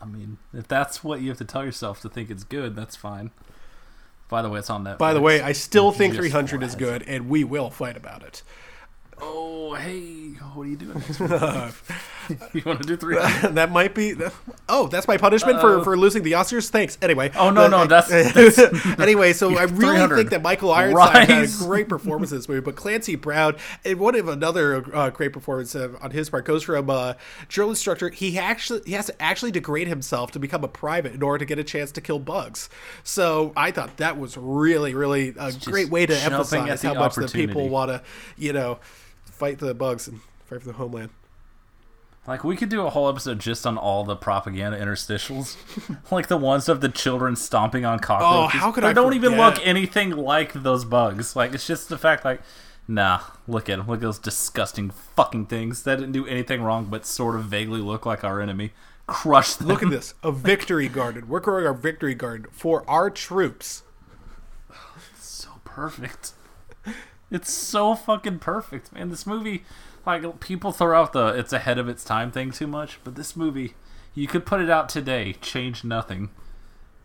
I 0.00 0.06
mean, 0.06 0.38
if 0.52 0.66
that's 0.66 1.04
what 1.04 1.20
you 1.20 1.28
have 1.28 1.38
to 1.38 1.44
tell 1.44 1.64
yourself 1.64 2.00
to 2.00 2.08
think 2.08 2.30
it's 2.30 2.44
good, 2.44 2.74
that's 2.74 2.96
fine. 2.96 3.30
By 4.28 4.40
the 4.40 4.48
way, 4.48 4.60
it's 4.60 4.70
on 4.70 4.84
Netflix. 4.84 4.98
By 4.98 5.12
the 5.12 5.20
way, 5.20 5.42
I 5.42 5.52
still 5.52 5.92
think 5.92 6.14
300 6.14 6.62
is 6.62 6.74
good, 6.74 7.02
and 7.02 7.28
we 7.28 7.44
will 7.44 7.68
fight 7.70 7.96
about 7.96 8.22
it. 8.22 8.42
Oh, 9.24 9.74
hey, 9.74 10.30
what 10.54 10.66
are 10.66 10.70
you 10.70 10.76
doing? 10.76 11.02
you 12.52 12.62
want 12.66 12.80
to 12.82 12.86
do 12.86 12.96
300? 12.96 13.54
that 13.54 13.70
might 13.70 13.94
be. 13.94 14.14
Oh, 14.68 14.88
that's 14.88 15.06
my 15.06 15.16
punishment 15.16 15.60
for, 15.60 15.82
for 15.84 15.96
losing 15.96 16.24
the 16.24 16.32
Oscars. 16.32 16.68
Thanks. 16.68 16.98
Anyway. 17.00 17.30
Oh, 17.36 17.50
no, 17.50 17.68
no, 17.68 17.86
But- 17.86 18.08
that's- 18.08 18.58
anyway, 18.98 19.32
so 19.32 19.56
I 19.56 19.64
really 19.64 20.16
think 20.16 20.30
that 20.30 20.42
Michael 20.42 20.72
Ironside 20.72 21.28
had 21.28 21.44
a 21.44 21.64
great 21.64 21.88
performance 21.88 22.32
in 22.32 22.38
this 22.38 22.48
movie, 22.48 22.60
but 22.60 22.74
Clancy 22.76 23.14
Brown 23.14 23.56
and 23.84 23.98
one 24.00 24.16
of 24.16 24.26
another 24.28 24.84
uh, 24.94 25.10
great 25.10 25.32
performance 25.32 25.74
uh, 25.76 25.90
on 26.00 26.10
his 26.10 26.28
part 26.28 26.44
goes 26.44 26.64
from 26.64 26.90
uh, 26.90 27.14
drill 27.48 27.70
instructor. 27.70 28.08
He 28.10 28.36
actually 28.38 28.82
he 28.84 28.92
has 28.92 29.06
to 29.06 29.22
actually 29.22 29.52
degrade 29.52 29.86
himself 29.88 30.32
to 30.32 30.38
become 30.40 30.64
a 30.64 30.68
private 30.68 31.12
in 31.14 31.22
order 31.22 31.38
to 31.38 31.44
get 31.44 31.58
a 31.60 31.64
chance 31.64 31.92
to 31.92 32.00
kill 32.00 32.18
bugs. 32.18 32.68
So 33.04 33.52
I 33.56 33.70
thought 33.70 33.98
that 33.98 34.18
was 34.18 34.36
really, 34.36 34.94
really 34.94 35.32
a 35.38 35.52
great 35.52 35.90
way 35.90 36.06
to 36.06 36.14
emphasize 36.14 36.82
how 36.82 36.94
much 36.94 37.14
the 37.14 37.22
people 37.46 37.68
want 37.68 37.90
to, 37.90 38.02
you 38.36 38.52
know, 38.52 38.78
fight 39.42 39.58
the 39.58 39.74
bugs 39.74 40.06
and 40.06 40.20
fight 40.44 40.60
for 40.60 40.68
the 40.68 40.74
homeland. 40.74 41.10
Like, 42.28 42.44
we 42.44 42.56
could 42.56 42.68
do 42.68 42.86
a 42.86 42.90
whole 42.90 43.08
episode 43.08 43.40
just 43.40 43.66
on 43.66 43.76
all 43.76 44.04
the 44.04 44.14
propaganda 44.14 44.78
interstitials. 44.78 45.56
like 46.12 46.28
the 46.28 46.36
ones 46.36 46.68
of 46.68 46.80
the 46.80 46.88
children 46.88 47.34
stomping 47.34 47.84
on 47.84 47.98
cockroaches. 47.98 48.54
Oh, 48.54 48.58
how 48.60 48.70
could 48.70 48.84
They 48.84 48.90
I 48.90 48.92
don't 48.92 49.14
even 49.14 49.36
look 49.36 49.58
anything 49.66 50.10
like 50.10 50.52
those 50.52 50.84
bugs. 50.84 51.34
Like, 51.34 51.54
it's 51.54 51.66
just 51.66 51.88
the 51.88 51.98
fact, 51.98 52.24
like, 52.24 52.40
nah, 52.86 53.22
look 53.48 53.68
at 53.68 53.78
them. 53.78 53.88
Look 53.88 53.96
at 53.96 54.02
those 54.02 54.20
disgusting 54.20 54.90
fucking 54.90 55.46
things 55.46 55.82
that 55.82 55.96
didn't 55.96 56.12
do 56.12 56.24
anything 56.28 56.62
wrong 56.62 56.84
but 56.84 57.04
sort 57.04 57.34
of 57.34 57.46
vaguely 57.46 57.80
look 57.80 58.06
like 58.06 58.22
our 58.22 58.40
enemy. 58.40 58.70
Crush 59.08 59.54
them. 59.54 59.66
Look 59.66 59.82
at 59.82 59.90
this, 59.90 60.14
a 60.22 60.30
victory 60.50 60.86
garden. 60.86 61.26
We're 61.26 61.40
growing 61.40 61.66
our 61.66 61.74
victory 61.74 62.14
garden 62.14 62.46
for 62.52 62.88
our 62.88 63.10
troops. 63.10 63.82
so 65.18 65.48
perfect. 65.64 66.34
It's 67.32 67.52
so 67.52 67.94
fucking 67.94 68.38
perfect, 68.40 68.92
man. 68.92 69.08
This 69.10 69.26
movie, 69.26 69.64
like 70.06 70.40
people 70.40 70.70
throw 70.72 71.00
out 71.00 71.12
the 71.12 71.28
"it's 71.28 71.52
ahead 71.52 71.78
of 71.78 71.88
its 71.88 72.04
time" 72.04 72.30
thing 72.30 72.50
too 72.50 72.66
much, 72.66 72.98
but 73.04 73.14
this 73.14 73.34
movie, 73.36 73.74
you 74.14 74.26
could 74.26 74.44
put 74.46 74.60
it 74.60 74.68
out 74.70 74.88
today, 74.88 75.34
change 75.40 75.82
nothing, 75.84 76.30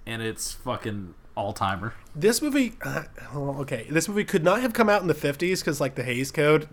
and 0.05 0.21
it's 0.21 0.53
fucking 0.53 1.13
all 1.35 1.53
timer. 1.53 1.93
This 2.15 2.41
movie, 2.41 2.73
uh, 2.83 3.03
oh, 3.33 3.59
okay, 3.61 3.87
this 3.89 4.09
movie 4.09 4.23
could 4.25 4.43
not 4.43 4.61
have 4.61 4.73
come 4.73 4.89
out 4.89 5.01
in 5.01 5.07
the 5.07 5.13
50s 5.13 5.59
because, 5.59 5.79
like, 5.79 5.93
the 5.95 6.03
Hays 6.03 6.31
Code. 6.31 6.67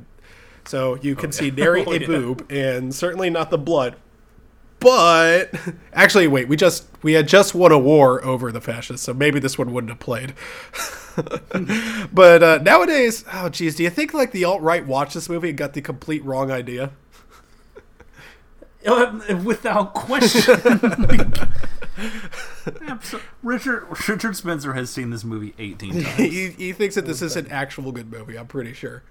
So 0.65 0.97
you 1.03 1.15
can 1.15 1.31
see 1.33 1.51
nary 1.57 1.85
Oh, 1.87 1.93
a 1.93 1.99
yeah. 1.99 2.07
boob 2.07 2.51
and 2.51 2.95
certainly 2.95 3.29
not 3.29 3.51
the 3.51 3.59
blood. 3.59 3.97
But 4.85 5.51
actually, 5.95 6.29
wait, 6.29 6.47
we 6.47 6.57
just 6.57 6.87
we 7.03 7.15
had 7.15 7.27
just 7.27 7.55
won 7.55 7.73
a 7.73 7.79
war 7.79 8.23
over 8.23 8.53
the 8.53 8.61
fascists, 8.61 9.07
so 9.07 9.15
maybe 9.15 9.41
this 9.41 9.57
one 9.57 9.73
wouldn't 9.73 9.91
have 9.91 9.99
played. 9.99 10.35
but 12.13 12.43
uh, 12.43 12.59
nowadays, 12.59 13.25
oh 13.33 13.49
geez, 13.49 13.77
do 13.77 13.83
you 13.83 13.89
think 13.89 14.13
like 14.13 14.31
the 14.33 14.45
alt 14.45 14.61
right 14.61 14.87
watched 14.87 15.15
this 15.15 15.31
movie 15.31 15.49
and 15.49 15.57
got 15.57 15.73
the 15.73 15.81
complete 15.81 16.23
wrong 16.23 16.51
idea? 16.51 16.91
Without 19.43 19.95
question. 19.95 20.55
Richard 23.43 23.87
Richard 24.09 24.37
Spencer 24.37 24.75
has 24.75 24.91
seen 24.91 25.09
this 25.09 25.25
movie 25.25 25.55
eighteen 25.59 26.03
times. 26.05 26.17
he, 26.17 26.51
he 26.51 26.73
thinks 26.75 26.95
that 26.97 27.07
this 27.07 27.23
is 27.23 27.37
an 27.37 27.47
actual 27.51 27.91
good 27.91 28.13
movie. 28.13 28.37
I'm 28.37 28.49
pretty 28.49 28.75
sure. 28.75 29.03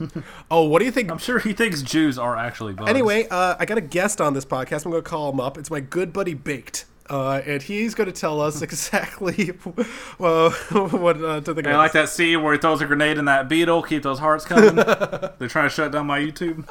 oh, 0.50 0.64
what 0.64 0.78
do 0.78 0.84
you 0.84 0.90
think? 0.90 1.10
I'm 1.10 1.18
sure 1.18 1.38
he 1.38 1.52
thinks 1.52 1.82
Jews 1.82 2.18
are 2.18 2.36
actually 2.36 2.72
bugs. 2.72 2.90
Anyway, 2.90 3.26
uh, 3.30 3.56
I 3.58 3.64
got 3.66 3.78
a 3.78 3.82
guest 3.82 4.20
on 4.20 4.34
this 4.34 4.44
podcast. 4.44 4.84
I'm 4.84 4.90
going 4.90 5.02
to 5.02 5.08
call 5.08 5.30
him 5.30 5.40
up. 5.40 5.58
It's 5.58 5.70
my 5.70 5.80
good 5.80 6.12
buddy 6.12 6.34
Baked. 6.34 6.86
uh, 7.08 7.42
and 7.44 7.62
he's 7.62 7.94
going 7.94 8.06
to 8.06 8.18
tell 8.18 8.40
us 8.40 8.62
exactly 8.62 9.50
uh, 10.20 10.50
what 10.50 11.22
uh, 11.22 11.40
to 11.40 11.54
think 11.54 11.66
I 11.66 11.76
like 11.76 11.92
that 11.92 12.08
scene 12.08 12.42
where 12.42 12.52
he 12.52 12.58
throws 12.58 12.80
a 12.80 12.86
grenade 12.86 13.18
in 13.18 13.24
that 13.26 13.48
beetle. 13.48 13.82
Keep 13.82 14.02
those 14.02 14.18
hearts 14.18 14.44
coming. 14.44 14.76
They're 14.76 15.48
trying 15.48 15.68
to 15.68 15.74
shut 15.74 15.92
down 15.92 16.06
my 16.06 16.20
YouTube. 16.20 16.68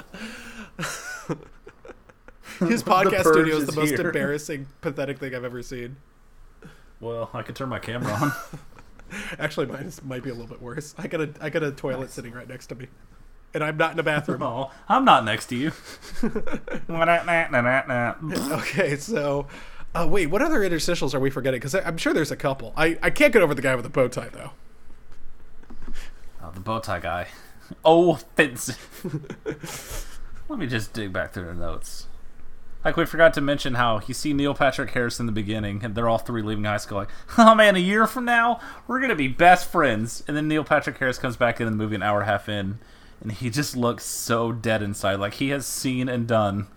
His 2.60 2.84
podcast 2.84 3.22
studio 3.22 3.56
is 3.56 3.64
is 3.64 3.68
the 3.68 3.80
most 3.80 3.89
here. 3.91 4.07
embarrassing, 4.07 4.68
pathetic 4.81 5.19
thing 5.19 5.34
I've 5.34 5.45
ever 5.45 5.61
seen. 5.61 5.97
Well, 6.99 7.30
I 7.34 7.41
could 7.41 7.56
turn 7.56 7.69
my 7.69 7.80
camera 7.80 8.11
on. 8.11 8.31
Actually, 9.39 9.68
mine 9.68 9.84
is, 9.84 10.03
might 10.03 10.23
be 10.23 10.30
a 10.30 10.34
little 10.34 10.47
bit 10.47 10.61
worse. 10.61 10.93
I 10.97 11.07
got 11.07 11.22
a 11.22 11.30
I 11.41 11.49
got 11.49 11.64
a 11.64 11.72
toilet 11.72 12.11
sitting 12.11 12.34
right 12.34 12.47
next 12.47 12.68
to 12.68 12.76
me, 12.76 12.88
and 13.53 13.63
I'm 13.63 13.77
not 13.77 13.93
in 13.93 13.99
a 13.99 14.03
bathroom. 14.03 14.41
Oh, 14.43 14.71
I'm 14.88 15.05
not 15.05 15.26
next 15.26 15.47
to 15.47 15.55
you. 15.55 15.71
Okay, 18.51 18.95
so. 18.95 19.47
Uh, 19.93 20.07
wait, 20.09 20.27
what 20.27 20.41
other 20.41 20.59
interstitials 20.59 21.13
are 21.15 21.19
we 21.19 21.30
forgetting? 21.31 21.59
Because 21.59 21.73
I'm 21.73 21.97
sure 21.97 22.13
there's 22.13 22.31
a 22.31 22.35
couple. 22.35 22.73
I, 22.77 22.97
I 23.01 23.09
can't 23.09 23.34
get 23.34 23.41
over 23.41 23.55
the 23.55 23.61
guy 23.61 23.73
with 23.76 23.84
the 23.84 23.89
bow 23.89 24.07
tie, 24.07 24.30
though. 24.30 24.51
Oh, 26.43 26.51
the 26.51 26.59
bow 26.59 26.80
tie 26.80 26.99
guy. 26.99 27.27
Oh, 27.84 28.13
offensive. 28.13 30.05
Let 30.49 30.59
me 30.59 30.67
just 30.67 30.93
dig 30.93 31.11
back 31.13 31.34
through 31.34 31.45
the 31.45 31.53
notes. 31.53 32.07
Like 32.84 32.95
we 32.95 33.05
forgot 33.05 33.34
to 33.34 33.41
mention 33.41 33.73
how 33.73 33.99
you 34.07 34.13
see 34.13 34.34
Neil 34.34 34.53
Patrick 34.53 34.91
Harris 34.91 35.19
in 35.19 35.26
the 35.26 35.34
beginning, 35.34 35.84
and 35.84 35.95
they're 35.95 36.07
all 36.07 36.17
three 36.17 36.41
leaving 36.41 36.63
high 36.63 36.77
school. 36.77 36.99
Like, 36.99 37.09
oh 37.38 37.53
man, 37.53 37.76
a 37.76 37.80
year 37.80 38.07
from 38.07 38.23
now 38.26 38.61
we're 38.88 39.01
gonna 39.01 39.15
be 39.15 39.27
best 39.27 39.69
friends. 39.69 40.23
And 40.27 40.38
then 40.38 40.47
Neil 40.47 40.63
Patrick 40.63 40.97
Harris 40.97 41.17
comes 41.17 41.35
back 41.35 41.59
in 41.59 41.65
the 41.65 41.71
movie 41.73 41.95
an 41.95 42.03
hour 42.03 42.21
and 42.21 42.30
a 42.30 42.31
half 42.31 42.47
in, 42.47 42.80
and 43.21 43.31
he 43.31 43.49
just 43.49 43.75
looks 43.75 44.05
so 44.05 44.51
dead 44.51 44.81
inside. 44.81 45.15
Like 45.19 45.35
he 45.35 45.49
has 45.49 45.65
seen 45.65 46.07
and 46.09 46.27
done 46.27 46.67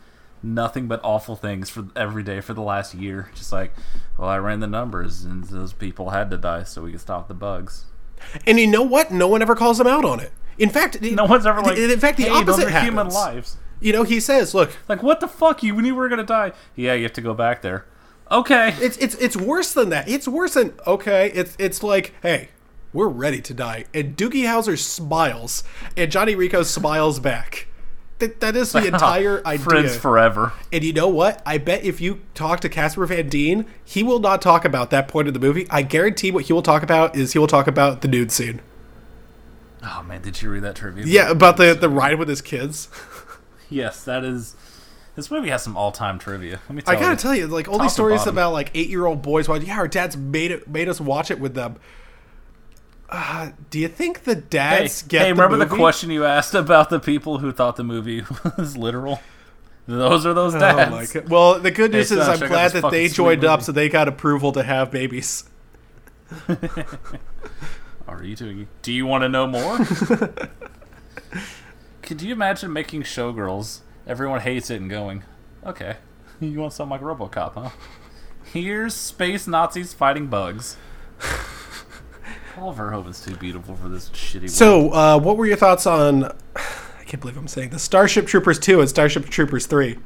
nothing 0.42 0.88
but 0.88 1.00
awful 1.04 1.36
things 1.36 1.70
for 1.70 1.86
every 1.94 2.22
day 2.22 2.40
for 2.40 2.52
the 2.54 2.62
last 2.62 2.94
year. 2.94 3.30
Just 3.34 3.52
like, 3.52 3.72
well, 4.18 4.28
I 4.28 4.38
ran 4.38 4.60
the 4.60 4.66
numbers, 4.66 5.24
and 5.24 5.44
those 5.44 5.72
people 5.72 6.10
had 6.10 6.30
to 6.30 6.36
die 6.36 6.64
so 6.64 6.82
we 6.82 6.90
could 6.92 7.00
stop 7.00 7.28
the 7.28 7.34
bugs. 7.34 7.84
And 8.46 8.58
you 8.58 8.66
know 8.66 8.82
what? 8.82 9.10
No 9.10 9.28
one 9.28 9.42
ever 9.42 9.54
calls 9.54 9.80
him 9.80 9.86
out 9.86 10.04
on 10.04 10.20
it. 10.20 10.32
In 10.58 10.68
fact, 10.68 11.00
No 11.00 11.24
one's 11.24 11.46
ever 11.46 11.60
like, 11.62 11.78
in 11.78 11.98
fact, 11.98 12.18
the 12.18 12.24
hey, 12.24 12.30
opposite 12.30 12.46
those 12.58 12.66
are 12.66 12.70
happens. 12.70 12.88
human 12.88 13.08
lives. 13.08 13.56
You 13.80 13.92
know, 13.92 14.04
he 14.04 14.20
says, 14.20 14.54
"Look, 14.54 14.70
Like, 14.88 15.02
what 15.02 15.18
the 15.20 15.26
fuck? 15.26 15.62
You 15.62 15.74
knew 15.80 15.92
we 15.94 16.00
were 16.00 16.08
gonna 16.08 16.22
die. 16.22 16.52
Yeah, 16.76 16.94
you 16.94 17.02
have 17.02 17.12
to 17.14 17.20
go 17.20 17.34
back 17.34 17.62
there. 17.62 17.84
Okay. 18.30 18.74
it's 18.80 18.96
it's 18.98 19.14
it's 19.16 19.36
worse 19.36 19.72
than 19.72 19.88
that. 19.90 20.08
It's 20.08 20.28
worse 20.28 20.54
than 20.54 20.72
okay. 20.86 21.30
It's 21.34 21.56
it's 21.58 21.82
like, 21.82 22.14
hey, 22.22 22.48
we're 22.92 23.08
ready 23.08 23.40
to 23.42 23.54
die." 23.54 23.84
And 23.94 24.16
Doogie 24.16 24.44
Howser 24.44 24.78
smiles, 24.78 25.64
and 25.96 26.10
Johnny 26.10 26.34
Rico 26.34 26.62
smiles 26.62 27.20
back. 27.20 27.66
That 28.18 28.40
that 28.40 28.54
is 28.56 28.72
the 28.72 28.86
entire 28.92 29.42
idea. 29.46 29.64
Friends 29.64 29.96
forever. 29.96 30.52
And 30.72 30.84
you 30.84 30.92
know 30.92 31.08
what? 31.08 31.42
I 31.44 31.58
bet 31.58 31.82
if 31.84 32.00
you 32.00 32.20
talk 32.34 32.60
to 32.60 32.68
Casper 32.68 33.04
Van 33.06 33.28
Dien, 33.28 33.66
he 33.84 34.02
will 34.02 34.20
not 34.20 34.40
talk 34.40 34.64
about 34.64 34.90
that 34.90 35.08
point 35.08 35.28
of 35.28 35.34
the 35.34 35.40
movie. 35.40 35.66
I 35.70 35.82
guarantee 35.82 36.30
what 36.30 36.44
he 36.44 36.52
will 36.52 36.62
talk 36.62 36.82
about 36.82 37.16
is 37.16 37.32
he 37.32 37.38
will 37.38 37.46
talk 37.48 37.66
about 37.66 38.00
the 38.02 38.08
nude 38.08 38.30
scene. 38.30 38.60
Oh 39.84 40.04
man, 40.06 40.22
did 40.22 40.40
you 40.40 40.50
read 40.50 40.62
that 40.62 40.76
trivia? 40.76 41.04
Yeah, 41.04 41.30
about 41.30 41.56
the 41.56 41.74
the 41.74 41.88
ride 41.88 42.18
with 42.18 42.28
his 42.28 42.40
kids. 42.42 42.88
Yes, 43.72 44.04
that 44.04 44.22
is. 44.22 44.54
This 45.16 45.30
movie 45.30 45.48
has 45.48 45.62
some 45.62 45.78
all-time 45.78 46.18
trivia. 46.18 46.60
Let 46.68 46.74
me 46.74 46.82
tell 46.82 46.94
I 46.94 47.00
gotta 47.00 47.12
you. 47.12 47.16
tell 47.16 47.34
you, 47.34 47.46
like 47.46 47.68
all 47.68 47.78
Top 47.78 47.86
these 47.86 47.92
stories 47.94 48.26
about 48.26 48.52
like 48.52 48.70
eight 48.74 48.90
year 48.90 49.06
old 49.06 49.22
boys. 49.22 49.48
Watching, 49.48 49.66
yeah, 49.68 49.78
our 49.78 49.88
dads 49.88 50.14
made 50.14 50.50
it 50.50 50.68
made 50.68 50.90
us 50.90 51.00
watch 51.00 51.30
it 51.30 51.40
with 51.40 51.54
them. 51.54 51.76
Uh, 53.14 53.50
do 53.68 53.78
you 53.78 53.88
think 53.88 54.24
the 54.24 54.34
Hey, 54.34 54.40
dads 54.48 55.02
hey, 55.02 55.08
get? 55.08 55.22
remember 55.30 55.58
the, 55.58 55.66
movie? 55.66 55.76
question 55.76 56.10
you 56.10 56.24
asked 56.24 56.54
about 56.54 56.88
the 56.88 56.98
people 56.98 57.38
who 57.38 57.52
thought 57.52 57.76
the 57.76 57.84
movie 57.84 58.24
was 58.56 58.74
literal? 58.76 59.20
Those 59.86 60.24
are 60.24 60.32
those 60.32 60.54
Oh 60.54 60.58
dads. 60.58 60.90
my 60.90 61.04
god! 61.06 61.28
Well, 61.28 61.60
the 61.60 61.70
good 61.70 61.92
Hey, 61.92 61.98
news 61.98 62.10
is 62.10 62.24
son, 62.24 62.42
I'm 62.42 62.48
glad 62.48 62.72
that 62.72 62.90
they 62.90 63.08
joined 63.08 63.44
up, 63.44 63.58
movie. 63.60 63.64
so 63.66 63.72
they 63.72 63.88
got 63.90 64.08
approval 64.08 64.50
to 64.52 64.62
have 64.62 64.90
babies. 64.90 65.44
Are 68.08 68.22
you 68.24 68.36
doing? 68.36 68.68
Do 68.82 68.92
you 68.92 69.06
want 69.06 69.22
to 69.22 69.28
know 69.28 69.46
more? 69.46 69.78
Could 72.02 72.20
you 72.22 72.32
imagine 72.32 72.72
making 72.72 73.02
Showgirls? 73.02 73.80
Everyone 74.06 74.40
hates 74.40 74.70
it 74.70 74.80
and 74.80 74.90
going, 74.90 75.22
okay, 75.64 75.96
you 76.40 76.58
want 76.60 76.72
something 76.72 76.90
like 76.90 77.00
RoboCop, 77.00 77.54
huh? 77.54 77.70
Here's 78.44 78.94
space 78.94 79.46
Nazis 79.46 79.94
fighting 79.94 80.26
bugs. 80.26 80.76
Paul 82.54 82.74
Verhoeven's 82.74 83.24
too 83.24 83.34
beautiful 83.36 83.76
for 83.76 83.88
this 83.88 84.10
shitty. 84.10 84.50
So, 84.50 84.92
uh, 84.92 85.18
what 85.18 85.38
were 85.38 85.46
your 85.46 85.56
thoughts 85.56 85.86
on? 85.86 86.24
I 86.56 87.04
can't 87.04 87.20
believe 87.20 87.36
I'm 87.38 87.48
saying 87.48 87.70
this. 87.70 87.82
Starship 87.82 88.26
Troopers 88.26 88.58
two 88.58 88.80
and 88.80 88.88
Starship 88.88 89.26
Troopers 89.30 89.66
three. 89.66 89.98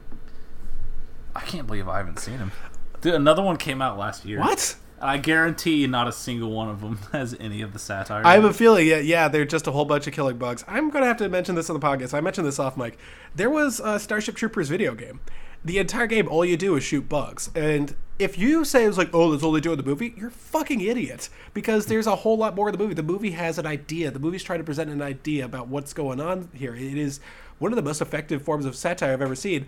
I 1.35 1.40
can't 1.40 1.66
believe 1.66 1.89
I 1.89 1.98
haven't 1.98 2.20
seen 2.20 2.39
them. 2.39 2.52
Dude, 3.01 3.14
another 3.14 3.43
one 3.43 3.56
came 3.56 3.82
out 3.82 3.98
last 3.98 4.24
year. 4.24 4.39
What? 4.39 4.77
I 5.01 5.18
guarantee 5.18 5.86
not 5.86 6.09
a 6.09 6.12
single 6.12 6.51
one 6.52 6.68
of 6.68 6.81
them 6.81 6.98
has 7.12 7.36
any 7.40 7.62
of 7.62 7.73
the 7.73 7.78
satire. 7.81 8.23
I 8.24 8.35
have 8.35 8.44
a 8.44 8.52
feeling, 8.52 8.86
yeah, 8.86 8.98
yeah, 8.98 9.28
they're 9.28 9.44
just 9.44 9.66
a 9.66 9.73
whole 9.73 9.85
bunch 9.85 10.06
of 10.06 10.12
killing 10.12 10.39
bugs. 10.39 10.64
I'm 10.68 10.90
gonna 10.90 11.06
have 11.06 11.18
to 11.18 11.28
mention 11.28 11.56
this 11.56 11.68
on 11.68 11.78
the 11.78 11.85
podcast. 11.85 12.14
I 12.14 12.20
mentioned 12.20 12.47
this 12.47 12.60
off 12.60 12.77
mic. 12.77 12.97
There 13.35 13.51
was 13.51 13.81
a 13.81 13.98
Starship 13.98 14.36
Troopers 14.36 14.68
video 14.68 14.94
game. 14.94 15.20
The 15.66 15.78
entire 15.78 16.06
game, 16.06 16.28
all 16.28 16.44
you 16.44 16.56
do 16.56 16.76
is 16.76 16.84
shoot 16.84 17.09
bugs. 17.09 17.51
And 17.55 17.94
if 18.18 18.38
you 18.38 18.64
say 18.64 18.84
it's 18.84 18.97
like, 18.97 19.10
oh, 19.12 19.32
that's 19.32 19.43
all 19.43 19.52
they 19.52 19.60
do 19.60 19.72
in 19.72 19.78
the 19.78 19.84
movie, 19.84 20.14
you're 20.16 20.30
fucking 20.30 20.80
idiot. 20.80 21.28
Because 21.55 21.86
there's 21.86 22.06
a 22.06 22.16
whole 22.16 22.38
lot 22.38 22.55
more 22.55 22.68
in 22.68 22.72
the 22.72 22.78
movie. 22.78 22.94
The 22.94 23.02
movie 23.02 23.32
has 23.32 23.59
an 23.59 23.66
idea. 23.66 24.10
The 24.10 24.20
movie's 24.20 24.44
trying 24.44 24.60
to 24.60 24.64
present 24.64 24.90
an 24.90 25.02
idea 25.02 25.44
about 25.44 25.68
what's 25.68 25.93
going 25.93 26.20
on 26.20 26.48
here. 26.55 26.74
It 26.74 26.97
is 26.97 27.20
one 27.59 27.72
of 27.72 27.76
the 27.76 27.82
most 27.82 28.01
effective 28.01 28.43
forms 28.43 28.64
of 28.64 28.76
satire 28.76 29.12
I've 29.12 29.22
ever 29.22 29.34
seen. 29.34 29.66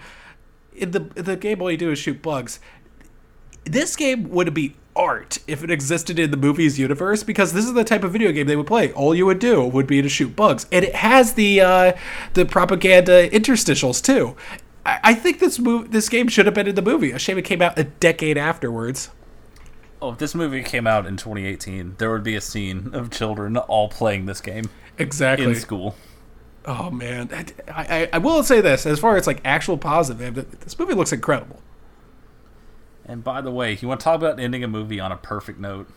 In 0.75 0.93
the 0.93 1.11
in 1.17 1.25
the 1.25 1.37
game, 1.37 1.61
all 1.61 1.71
you 1.71 1.77
do 1.77 1.91
is 1.91 1.99
shoot 1.99 2.23
bugs 2.23 2.61
this 3.65 3.97
game 3.97 4.31
would 4.31 4.55
be 4.55 4.75
art 4.97 5.39
if 5.47 5.63
it 5.63 5.71
existed 5.71 6.19
in 6.19 6.31
the 6.31 6.37
movie's 6.37 6.79
universe 6.79 7.23
because 7.23 7.53
this 7.53 7.65
is 7.65 7.73
the 7.73 7.85
type 7.85 8.03
of 8.03 8.13
video 8.13 8.33
game 8.33 8.47
they 8.47 8.57
would 8.57 8.67
play. 8.67 8.93
All 8.93 9.15
you 9.15 9.27
would 9.27 9.39
do 9.39 9.65
would 9.65 9.87
be 9.87 10.03
to 10.03 10.09
shoot 10.09 10.35
bugs, 10.35 10.67
and 10.73 10.85
it 10.85 10.95
has 10.95 11.35
the 11.35 11.61
uh, 11.61 11.93
the 12.35 12.45
propaganda 12.45 13.29
interstitials 13.29 14.03
too. 14.03 14.37
I, 15.03 15.15
think 15.15 15.39
this 15.39 15.59
move 15.59 15.91
this 15.91 16.09
game 16.09 16.29
should 16.29 16.47
have 16.47 16.55
been 16.55 16.67
in 16.67 16.75
the 16.75 16.83
movie. 16.83 17.11
A 17.11 17.19
shame 17.19 17.39
it 17.39 17.43
came 17.43 17.61
out 17.63 17.79
a 17.79 17.85
decade 17.85 18.39
afterwards. 18.39 19.11
Oh, 20.01 20.13
if 20.13 20.19
this 20.19 20.35
movie 20.35 20.63
came 20.63 20.87
out 20.87 21.07
in 21.07 21.17
2018, 21.17 21.97
there 21.99 22.11
would 22.11 22.23
be 22.23 22.37
a 22.37 22.41
scene 22.41 22.91
of 22.95 23.11
children 23.11 23.57
all 23.57 23.89
playing 23.89 24.27
this 24.27 24.41
game 24.41 24.71
Exactly. 24.97 25.47
in 25.47 25.55
school. 25.57 25.97
Oh 26.65 26.91
man, 26.91 27.31
I, 27.33 27.47
I, 27.73 28.09
I 28.13 28.19
will 28.19 28.43
say 28.43 28.61
this 28.61 28.87
as 28.87 28.99
far 29.01 29.17
as 29.17 29.27
like 29.27 29.41
actual 29.45 29.79
positive, 29.79 30.35
this 30.61 30.79
movie 30.79 30.95
looks 30.95 31.13
incredible. 31.13 31.61
And 33.05 33.25
by 33.25 33.41
the 33.41 33.51
way, 33.51 33.77
you 33.81 33.89
want 33.89 34.01
to 34.01 34.05
talk 34.05 34.17
about 34.17 34.39
ending 34.39 34.63
a 34.63 34.69
movie 34.69 35.01
on 35.01 35.11
a 35.11 35.17
perfect 35.17 35.59
note? 35.59 35.89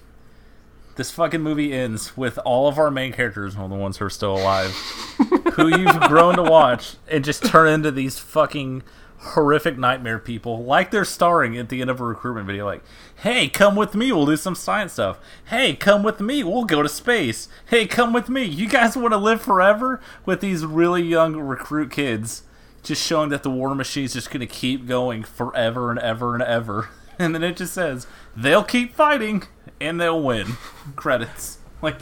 This 0.95 1.11
fucking 1.11 1.41
movie 1.41 1.73
ends 1.73 2.15
with 2.18 2.38
all 2.39 2.68
of 2.68 2.77
our 2.77 2.91
main 2.91 3.13
characters, 3.13 3.57
well, 3.57 3.68
the 3.68 3.76
ones 3.76 3.97
who 3.97 4.05
are 4.05 4.09
still 4.09 4.35
alive, 4.35 4.72
who 5.53 5.68
you've 5.68 5.99
grown 6.01 6.35
to 6.35 6.43
watch, 6.43 6.95
and 7.07 7.23
just 7.23 7.45
turn 7.45 7.69
into 7.69 7.91
these 7.91 8.19
fucking 8.19 8.84
horrific 9.19 9.77
nightmare 9.77 10.19
people, 10.19 10.63
like 10.63 10.91
they're 10.91 11.05
starring 11.05 11.57
at 11.57 11.69
the 11.69 11.81
end 11.81 11.89
of 11.89 12.01
a 12.01 12.03
recruitment 12.03 12.47
video. 12.47 12.65
Like, 12.65 12.84
hey, 13.18 13.47
come 13.47 13.76
with 13.76 13.95
me, 13.95 14.11
we'll 14.11 14.26
do 14.26 14.35
some 14.35 14.55
science 14.55 14.93
stuff. 14.93 15.19
Hey, 15.45 15.76
come 15.76 16.03
with 16.03 16.19
me, 16.19 16.43
we'll 16.43 16.65
go 16.65 16.81
to 16.81 16.89
space. 16.89 17.47
Hey, 17.68 17.88
come 17.88 18.13
with 18.13 18.30
me. 18.30 18.43
You 18.43 18.68
guys 18.68 18.97
want 18.97 19.13
to 19.13 19.18
live 19.18 19.41
forever 19.41 20.01
with 20.26 20.41
these 20.41 20.65
really 20.65 21.03
young 21.03 21.38
recruit 21.38 21.91
kids? 21.91 22.43
just 22.84 23.05
showing 23.05 23.30
that 23.30 23.43
the 23.43 23.49
war 23.49 23.76
machine's 23.76 24.13
just 24.13 24.30
going 24.30 24.39
to 24.39 24.47
keep 24.47 24.88
going 24.88 25.23
forever 25.23 25.91
and 25.91 25.99
ever 25.99 26.34
and 26.34 26.43
ever. 26.43 26.89
And 27.19 27.35
then 27.35 27.43
it 27.43 27.57
just 27.57 27.73
says 27.76 28.07
they'll 28.35 28.63
keep 28.63 28.95
fighting 28.95 29.43
and 29.82 29.99
they'll 29.99 30.22
win. 30.22 30.58
Credits. 30.95 31.58
Like, 31.82 32.02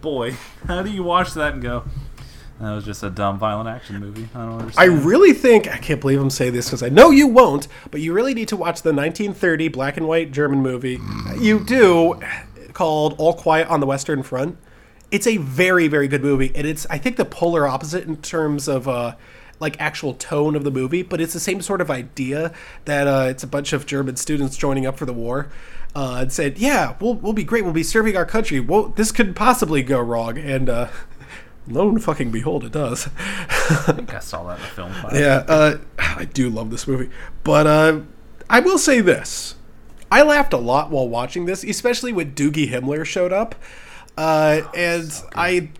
boy, 0.00 0.36
how 0.66 0.82
do 0.82 0.90
you 0.90 1.02
watch 1.02 1.34
that 1.34 1.54
and 1.54 1.62
go? 1.62 1.84
That 2.60 2.72
was 2.72 2.84
just 2.84 3.02
a 3.04 3.10
dumb 3.10 3.38
violent 3.38 3.68
action 3.68 3.98
movie. 4.00 4.28
I 4.34 4.38
don't 4.38 4.60
understand. 4.60 4.90
I 4.90 4.94
really 4.94 5.32
think 5.32 5.68
I 5.68 5.76
can't 5.78 6.00
believe 6.00 6.20
I'm 6.20 6.30
saying 6.30 6.54
this 6.54 6.66
because 6.66 6.82
I 6.82 6.88
know 6.88 7.10
you 7.10 7.28
won't, 7.28 7.68
but 7.90 8.00
you 8.00 8.12
really 8.12 8.34
need 8.34 8.48
to 8.48 8.56
watch 8.56 8.82
the 8.82 8.92
1930 8.92 9.68
black 9.68 9.96
and 9.96 10.08
white 10.08 10.32
German 10.32 10.60
movie. 10.60 10.98
You 11.38 11.60
do 11.60 12.20
called 12.72 13.14
All 13.18 13.34
Quiet 13.34 13.68
on 13.68 13.80
the 13.80 13.86
Western 13.86 14.22
Front. 14.24 14.58
It's 15.10 15.26
a 15.26 15.36
very 15.36 15.88
very 15.88 16.08
good 16.08 16.22
movie, 16.22 16.50
and 16.54 16.66
it's 16.66 16.84
I 16.90 16.98
think 16.98 17.16
the 17.16 17.24
polar 17.24 17.66
opposite 17.66 18.04
in 18.04 18.16
terms 18.16 18.68
of 18.68 18.88
uh, 18.88 19.14
like 19.60 19.80
actual 19.80 20.14
tone 20.14 20.54
of 20.54 20.64
the 20.64 20.70
movie, 20.70 21.02
but 21.02 21.20
it's 21.20 21.32
the 21.32 21.40
same 21.40 21.60
sort 21.60 21.80
of 21.80 21.90
idea 21.90 22.52
that 22.84 23.06
uh, 23.06 23.26
it's 23.28 23.42
a 23.42 23.46
bunch 23.46 23.72
of 23.72 23.86
German 23.86 24.16
students 24.16 24.56
joining 24.56 24.86
up 24.86 24.96
for 24.96 25.06
the 25.06 25.12
war. 25.12 25.48
Uh, 25.96 26.18
and 26.20 26.32
said, 26.32 26.58
"Yeah, 26.58 26.94
we'll 27.00 27.14
we'll 27.14 27.32
be 27.32 27.42
great. 27.42 27.64
We'll 27.64 27.72
be 27.72 27.82
serving 27.82 28.14
our 28.14 28.26
country. 28.26 28.60
Well, 28.60 28.88
this 28.88 29.10
could 29.10 29.34
possibly 29.34 29.82
go 29.82 29.98
wrong." 29.98 30.36
And 30.36 30.68
uh, 30.68 30.88
lo 31.66 31.88
and 31.88 32.04
fucking 32.04 32.30
behold, 32.30 32.62
it 32.62 32.72
does. 32.72 33.08
I 33.08 33.92
think 33.96 34.14
I 34.14 34.20
saw 34.20 34.44
that 34.44 34.58
in 34.58 34.62
the 34.62 34.68
film. 34.68 34.92
Yeah, 35.14 35.44
uh, 35.48 35.78
I 35.98 36.26
do 36.26 36.50
love 36.50 36.70
this 36.70 36.86
movie, 36.86 37.10
but 37.42 37.66
uh, 37.66 38.00
I 38.50 38.60
will 38.60 38.78
say 38.78 39.00
this: 39.00 39.54
I 40.12 40.22
laughed 40.22 40.52
a 40.52 40.58
lot 40.58 40.90
while 40.90 41.08
watching 41.08 41.46
this, 41.46 41.64
especially 41.64 42.12
when 42.12 42.32
Doogie 42.32 42.70
Himmler 42.70 43.04
showed 43.04 43.32
up, 43.32 43.54
uh, 44.16 44.62
and 44.74 45.10
I 45.34 45.70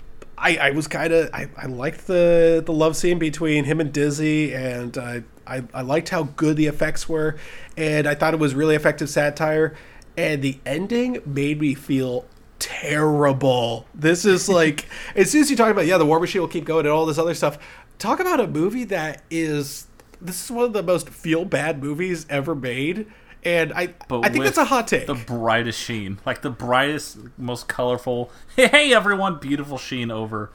I, 0.40 0.56
I 0.60 0.70
was 0.70 0.86
kind 0.86 1.12
of 1.12 1.30
I, 1.32 1.48
I 1.56 1.66
liked 1.66 2.06
the 2.06 2.62
the 2.64 2.72
love 2.72 2.96
scene 2.96 3.18
between 3.18 3.64
him 3.64 3.80
and 3.80 3.92
Dizzy, 3.92 4.54
and 4.54 4.96
uh, 4.96 5.20
I 5.46 5.62
I 5.74 5.82
liked 5.82 6.08
how 6.08 6.24
good 6.24 6.56
the 6.56 6.66
effects 6.66 7.08
were, 7.08 7.36
and 7.76 8.06
I 8.06 8.14
thought 8.14 8.34
it 8.34 8.40
was 8.40 8.54
really 8.54 8.74
effective 8.74 9.08
satire. 9.08 9.74
And 10.16 10.42
the 10.42 10.58
ending 10.66 11.22
made 11.24 11.60
me 11.60 11.74
feel 11.74 12.26
terrible. 12.58 13.86
This 13.94 14.24
is 14.24 14.48
like 14.60 14.86
as 15.14 15.30
soon 15.30 15.42
as 15.42 15.50
you 15.50 15.56
talk 15.56 15.70
about 15.70 15.86
yeah, 15.86 15.98
the 15.98 16.06
War 16.06 16.20
Machine 16.20 16.40
will 16.40 16.48
keep 16.48 16.64
going 16.64 16.86
and 16.86 16.92
all 16.92 17.06
this 17.06 17.18
other 17.18 17.34
stuff. 17.34 17.58
Talk 17.98 18.20
about 18.20 18.40
a 18.40 18.46
movie 18.46 18.84
that 18.84 19.22
is 19.30 19.86
this 20.20 20.44
is 20.44 20.50
one 20.50 20.64
of 20.64 20.72
the 20.72 20.82
most 20.82 21.08
feel 21.08 21.44
bad 21.44 21.82
movies 21.82 22.26
ever 22.28 22.54
made. 22.54 23.06
And 23.44 23.72
I, 23.72 23.94
But 24.08 24.26
I 24.26 24.28
think 24.30 24.44
that's 24.44 24.58
a 24.58 24.64
hot 24.64 24.88
take. 24.88 25.06
The 25.06 25.14
brightest 25.14 25.80
sheen, 25.80 26.18
like 26.26 26.42
the 26.42 26.50
brightest, 26.50 27.18
most 27.38 27.68
colorful. 27.68 28.30
Hey, 28.56 28.92
everyone, 28.92 29.38
beautiful 29.38 29.78
sheen 29.78 30.10
over. 30.10 30.50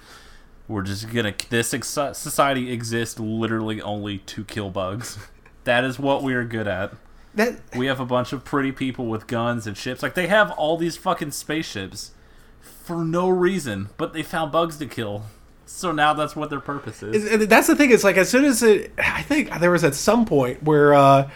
We're 0.67 0.81
just 0.81 1.11
gonna. 1.13 1.33
This 1.49 1.73
ex- 1.73 1.87
society 1.87 2.71
exists 2.71 3.19
literally 3.19 3.81
only 3.81 4.17
to 4.19 4.43
kill 4.43 4.69
bugs. 4.69 5.17
That 5.65 5.85
is 5.85 5.97
what 5.97 6.23
we 6.23 6.33
are 6.33 6.43
good 6.43 6.67
at. 6.67 6.91
that 7.35 7.61
We 7.73 7.85
have 7.85 8.01
a 8.01 8.05
bunch 8.05 8.33
of 8.33 8.43
pretty 8.43 8.73
people 8.73 9.05
with 9.05 9.27
guns 9.27 9.65
and 9.65 9.77
ships. 9.77 10.03
Like 10.03 10.13
they 10.13 10.27
have 10.27 10.51
all 10.51 10.75
these 10.75 10.97
fucking 10.97 11.31
spaceships 11.31 12.11
for 12.59 13.05
no 13.05 13.29
reason, 13.29 13.87
but 13.95 14.11
they 14.11 14.23
found 14.23 14.51
bugs 14.51 14.75
to 14.79 14.85
kill. 14.85 15.23
So 15.65 15.93
now 15.93 16.13
that's 16.13 16.35
what 16.35 16.49
their 16.49 16.59
purpose 16.59 17.01
is. 17.01 17.31
And 17.31 17.43
that's 17.43 17.67
the 17.67 17.77
thing. 17.77 17.91
It's 17.91 18.03
like 18.03 18.17
as 18.17 18.29
soon 18.29 18.43
as 18.43 18.61
it, 18.61 18.91
I 18.97 19.21
think 19.21 19.57
there 19.61 19.71
was 19.71 19.85
at 19.85 19.95
some 19.95 20.25
point 20.25 20.61
where 20.63 20.93
uh, 20.93 21.29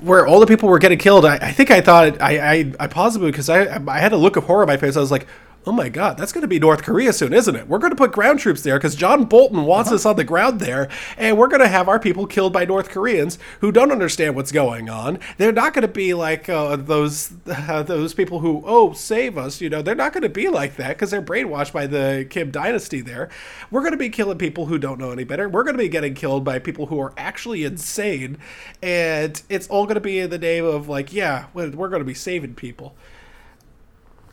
where 0.00 0.26
all 0.26 0.40
the 0.40 0.46
people 0.46 0.68
were 0.68 0.78
getting 0.78 0.98
killed. 0.98 1.24
I, 1.24 1.36
I 1.36 1.52
think 1.52 1.70
I 1.70 1.80
thought 1.80 2.20
I 2.20 2.38
I, 2.38 2.72
I 2.80 2.86
paused 2.86 3.16
it 3.16 3.20
because 3.20 3.48
I 3.48 3.82
I 3.86 3.98
had 3.98 4.12
a 4.12 4.16
look 4.16 4.36
of 4.36 4.44
horror 4.44 4.62
on 4.62 4.68
my 4.68 4.76
face. 4.76 4.96
I 4.96 5.00
was 5.00 5.10
like. 5.10 5.26
Oh 5.64 5.70
my 5.70 5.88
God, 5.88 6.16
that's 6.18 6.32
going 6.32 6.42
to 6.42 6.48
be 6.48 6.58
North 6.58 6.82
Korea 6.82 7.12
soon, 7.12 7.32
isn't 7.32 7.54
it? 7.54 7.68
We're 7.68 7.78
going 7.78 7.92
to 7.92 7.96
put 7.96 8.10
ground 8.10 8.40
troops 8.40 8.62
there 8.62 8.78
because 8.78 8.96
John 8.96 9.26
Bolton 9.26 9.62
wants 9.62 9.92
us 9.92 10.04
on 10.04 10.16
the 10.16 10.24
ground 10.24 10.58
there, 10.58 10.88
and 11.16 11.38
we're 11.38 11.46
going 11.46 11.60
to 11.60 11.68
have 11.68 11.88
our 11.88 12.00
people 12.00 12.26
killed 12.26 12.52
by 12.52 12.64
North 12.64 12.88
Koreans 12.88 13.38
who 13.60 13.70
don't 13.70 13.92
understand 13.92 14.34
what's 14.34 14.50
going 14.50 14.90
on. 14.90 15.20
They're 15.38 15.52
not 15.52 15.72
going 15.72 15.82
to 15.82 15.88
be 15.88 16.14
like 16.14 16.48
uh, 16.48 16.74
those 16.74 17.32
uh, 17.46 17.84
those 17.84 18.12
people 18.12 18.40
who 18.40 18.64
oh 18.66 18.92
save 18.92 19.38
us, 19.38 19.60
you 19.60 19.70
know. 19.70 19.82
They're 19.82 19.94
not 19.94 20.12
going 20.12 20.24
to 20.24 20.28
be 20.28 20.48
like 20.48 20.74
that 20.76 20.88
because 20.88 21.12
they're 21.12 21.22
brainwashed 21.22 21.72
by 21.72 21.86
the 21.86 22.26
Kim 22.28 22.50
dynasty. 22.50 23.00
There, 23.00 23.28
we're 23.70 23.82
going 23.82 23.92
to 23.92 23.96
be 23.96 24.10
killing 24.10 24.38
people 24.38 24.66
who 24.66 24.78
don't 24.78 24.98
know 24.98 25.12
any 25.12 25.22
better. 25.22 25.48
We're 25.48 25.62
going 25.62 25.76
to 25.76 25.82
be 25.82 25.88
getting 25.88 26.14
killed 26.14 26.42
by 26.42 26.58
people 26.58 26.86
who 26.86 26.98
are 27.00 27.14
actually 27.16 27.62
insane, 27.62 28.36
and 28.82 29.40
it's 29.48 29.68
all 29.68 29.84
going 29.84 29.94
to 29.94 30.00
be 30.00 30.18
in 30.18 30.30
the 30.30 30.38
name 30.38 30.64
of 30.64 30.88
like 30.88 31.12
yeah, 31.12 31.46
we're 31.54 31.70
going 31.70 32.00
to 32.00 32.04
be 32.04 32.14
saving 32.14 32.56
people. 32.56 32.96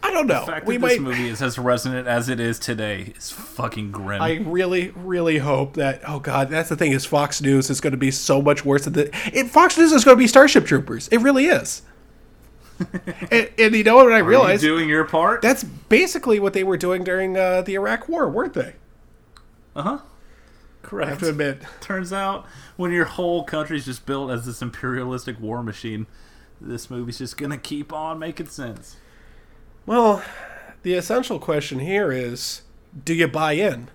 I 0.02 0.12
don't 0.12 0.28
know. 0.28 0.42
The 0.42 0.52
fact 0.52 0.66
we 0.66 0.78
that 0.78 0.82
might. 0.82 0.90
this 0.90 1.00
movie 1.00 1.28
is 1.30 1.42
as 1.42 1.60
resonant 1.60 2.08
as 2.08 2.30
it 2.30 2.40
is 2.40 2.58
today 2.58 3.14
is 3.18 3.32
fucking 3.32 3.92
grim. 3.92 4.22
I 4.22 4.38
really, 4.38 4.92
really 4.96 5.40
hope 5.40 5.74
that. 5.76 6.02
Oh 6.08 6.20
God, 6.20 6.50
that's 6.50 6.70
the 6.70 6.76
thing. 6.76 6.92
Is 6.94 7.06
Fox 7.06 7.42
News 7.42 7.70
is 7.70 7.82
going 7.82 7.92
to 7.92 7.98
be 7.98 8.12
so 8.12 8.42
much 8.42 8.64
worse 8.64 8.86
than 8.86 8.94
the. 8.94 9.10
It, 9.34 9.48
Fox 9.48 9.78
News 9.78 9.92
is 9.92 10.06
going 10.06 10.18
to 10.18 10.20
be 10.20 10.28
Starship 10.28 10.66
Troopers. 10.66 11.08
It 11.10 11.18
really 11.18 11.46
is. 11.46 11.82
and, 13.32 13.50
and 13.58 13.76
you 13.76 13.84
know 13.84 13.98
what 13.98 14.12
I 14.12 14.16
Are 14.16 14.20
you 14.20 14.26
realized? 14.26 14.62
doing 14.62 14.88
your 14.88 15.04
part? 15.04 15.42
That's 15.42 15.64
basically 15.64 16.40
what 16.40 16.54
they 16.54 16.64
were 16.64 16.78
doing 16.78 17.04
during 17.04 17.36
uh, 17.38 17.62
the 17.62 17.74
Iraq 17.76 18.08
War, 18.08 18.30
weren't 18.30 18.54
they? 18.54 18.76
Uh 19.76 19.82
huh. 19.82 19.98
I 20.84 20.88
Correct. 20.88 21.10
have 21.10 21.20
to 21.20 21.30
admit. 21.30 21.62
Turns 21.82 22.14
out, 22.14 22.46
when 22.78 22.92
your 22.92 23.06
whole 23.06 23.44
country's 23.44 23.86
just 23.86 24.06
built 24.06 24.32
as 24.32 24.46
this 24.46 24.62
imperialistic 24.62 25.40
war 25.42 25.62
machine, 25.62 26.08
this 26.62 26.90
movie's 26.90 27.18
just 27.18 27.38
gonna 27.38 27.58
keep 27.58 27.92
on 27.92 28.18
making 28.18 28.48
sense. 28.48 28.96
Well, 29.86 30.24
the 30.84 30.94
essential 30.94 31.40
question 31.40 31.80
here 31.80 32.12
is 32.12 32.62
do 33.04 33.14
you 33.14 33.28
buy 33.28 33.54
in? 33.54 33.90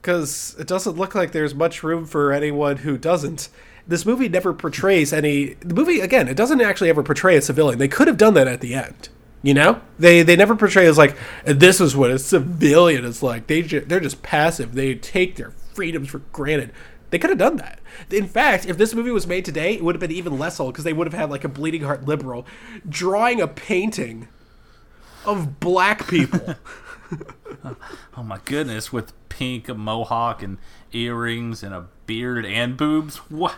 Because 0.00 0.56
it 0.58 0.66
doesn't 0.66 0.96
look 0.96 1.14
like 1.14 1.32
there's 1.32 1.54
much 1.54 1.82
room 1.82 2.06
for 2.06 2.32
anyone 2.32 2.78
who 2.78 2.98
doesn't. 2.98 3.48
This 3.86 4.04
movie 4.04 4.28
never 4.28 4.52
portrays 4.52 5.12
any. 5.12 5.54
The 5.60 5.74
movie, 5.74 6.00
again, 6.00 6.28
it 6.28 6.36
doesn't 6.36 6.60
actually 6.60 6.90
ever 6.90 7.02
portray 7.02 7.36
a 7.36 7.42
civilian. 7.42 7.78
They 7.78 7.88
could 7.88 8.08
have 8.08 8.16
done 8.16 8.34
that 8.34 8.48
at 8.48 8.60
the 8.60 8.74
end. 8.74 9.08
You 9.42 9.54
know? 9.54 9.80
They 9.98 10.22
they 10.22 10.36
never 10.36 10.54
portray 10.56 10.86
as 10.86 10.98
like, 10.98 11.16
this 11.44 11.80
is 11.80 11.96
what 11.96 12.10
a 12.10 12.18
civilian 12.18 13.04
is 13.04 13.22
like. 13.22 13.46
They 13.46 13.62
ju- 13.62 13.80
they're 13.80 14.00
just 14.00 14.22
passive. 14.22 14.74
They 14.74 14.94
take 14.94 15.36
their 15.36 15.50
freedoms 15.50 16.08
for 16.08 16.18
granted. 16.32 16.72
They 17.10 17.18
could 17.18 17.30
have 17.30 17.38
done 17.38 17.56
that. 17.56 17.78
In 18.10 18.26
fact, 18.26 18.66
if 18.66 18.78
this 18.78 18.94
movie 18.94 19.10
was 19.10 19.26
made 19.26 19.44
today, 19.44 19.74
it 19.74 19.84
would 19.84 19.94
have 19.94 20.00
been 20.00 20.10
even 20.10 20.38
less 20.38 20.58
old 20.58 20.72
because 20.72 20.84
they 20.84 20.94
would 20.94 21.06
have 21.06 21.18
had 21.18 21.28
like 21.30 21.44
a 21.44 21.48
bleeding 21.48 21.82
heart 21.82 22.06
liberal 22.06 22.46
drawing 22.88 23.40
a 23.40 23.46
painting 23.46 24.28
of 25.26 25.60
black 25.60 26.06
people. 26.08 26.54
Oh 28.16 28.22
my 28.22 28.38
goodness, 28.46 28.92
with 28.92 29.12
pink 29.28 29.68
mohawk 29.68 30.42
and 30.42 30.56
earrings 30.92 31.62
and 31.62 31.74
a 31.74 31.86
beard 32.06 32.46
and 32.46 32.76
boobs. 32.78 33.18
What? 33.30 33.52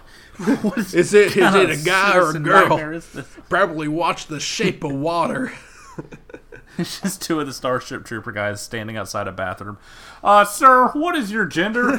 what 0.62 0.78
is, 0.78 0.94
Is 0.94 1.14
it- 1.14 1.36
is 1.36 1.54
it 1.54 1.70
a 1.70 1.76
guy 1.84 2.16
or 2.16 2.30
a 2.30 2.38
girl? 2.40 2.68
nightmare 2.70 2.92
is 2.92 3.08
this? 3.12 3.26
Probably 3.48 3.86
watched 3.86 4.28
The 4.28 4.40
Shape 4.40 4.82
of 4.82 4.92
Water. 4.92 5.52
It's 6.76 7.00
just 7.00 7.22
two 7.22 7.38
of 7.38 7.46
the 7.46 7.52
Starship 7.52 8.04
Trooper 8.04 8.32
guys 8.32 8.60
standing 8.60 8.96
outside 8.96 9.28
a 9.28 9.32
bathroom. 9.32 9.78
Uh, 10.24 10.44
sir, 10.44 10.88
what 10.88 11.14
is 11.14 11.30
your 11.30 11.44
gender? 11.44 11.90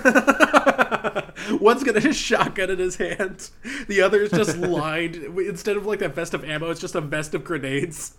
One's 1.61 1.83
got 1.83 1.95
a 1.95 2.11
shotgun 2.13 2.69
in 2.71 2.79
his 2.79 2.97
hand. 2.97 3.49
The 3.87 4.01
other 4.01 4.21
is 4.21 4.31
just 4.31 4.57
lined. 4.57 5.15
Instead 5.15 5.77
of 5.77 5.85
like 5.85 5.99
that 5.99 6.13
vest 6.13 6.33
of 6.33 6.43
ammo, 6.43 6.69
it's 6.71 6.81
just 6.81 6.95
a 6.95 7.01
vest 7.01 7.33
of 7.33 7.45
grenades. 7.45 8.15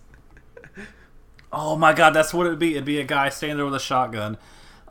Oh 1.51 1.75
my 1.77 1.93
god, 1.93 2.11
that's 2.11 2.33
what 2.33 2.45
it'd 2.47 2.59
be. 2.59 2.71
It'd 2.71 2.85
be 2.85 2.99
a 2.99 3.03
guy 3.05 3.29
standing 3.29 3.57
there 3.57 3.65
with 3.65 3.75
a 3.75 3.79
shotgun. 3.79 4.37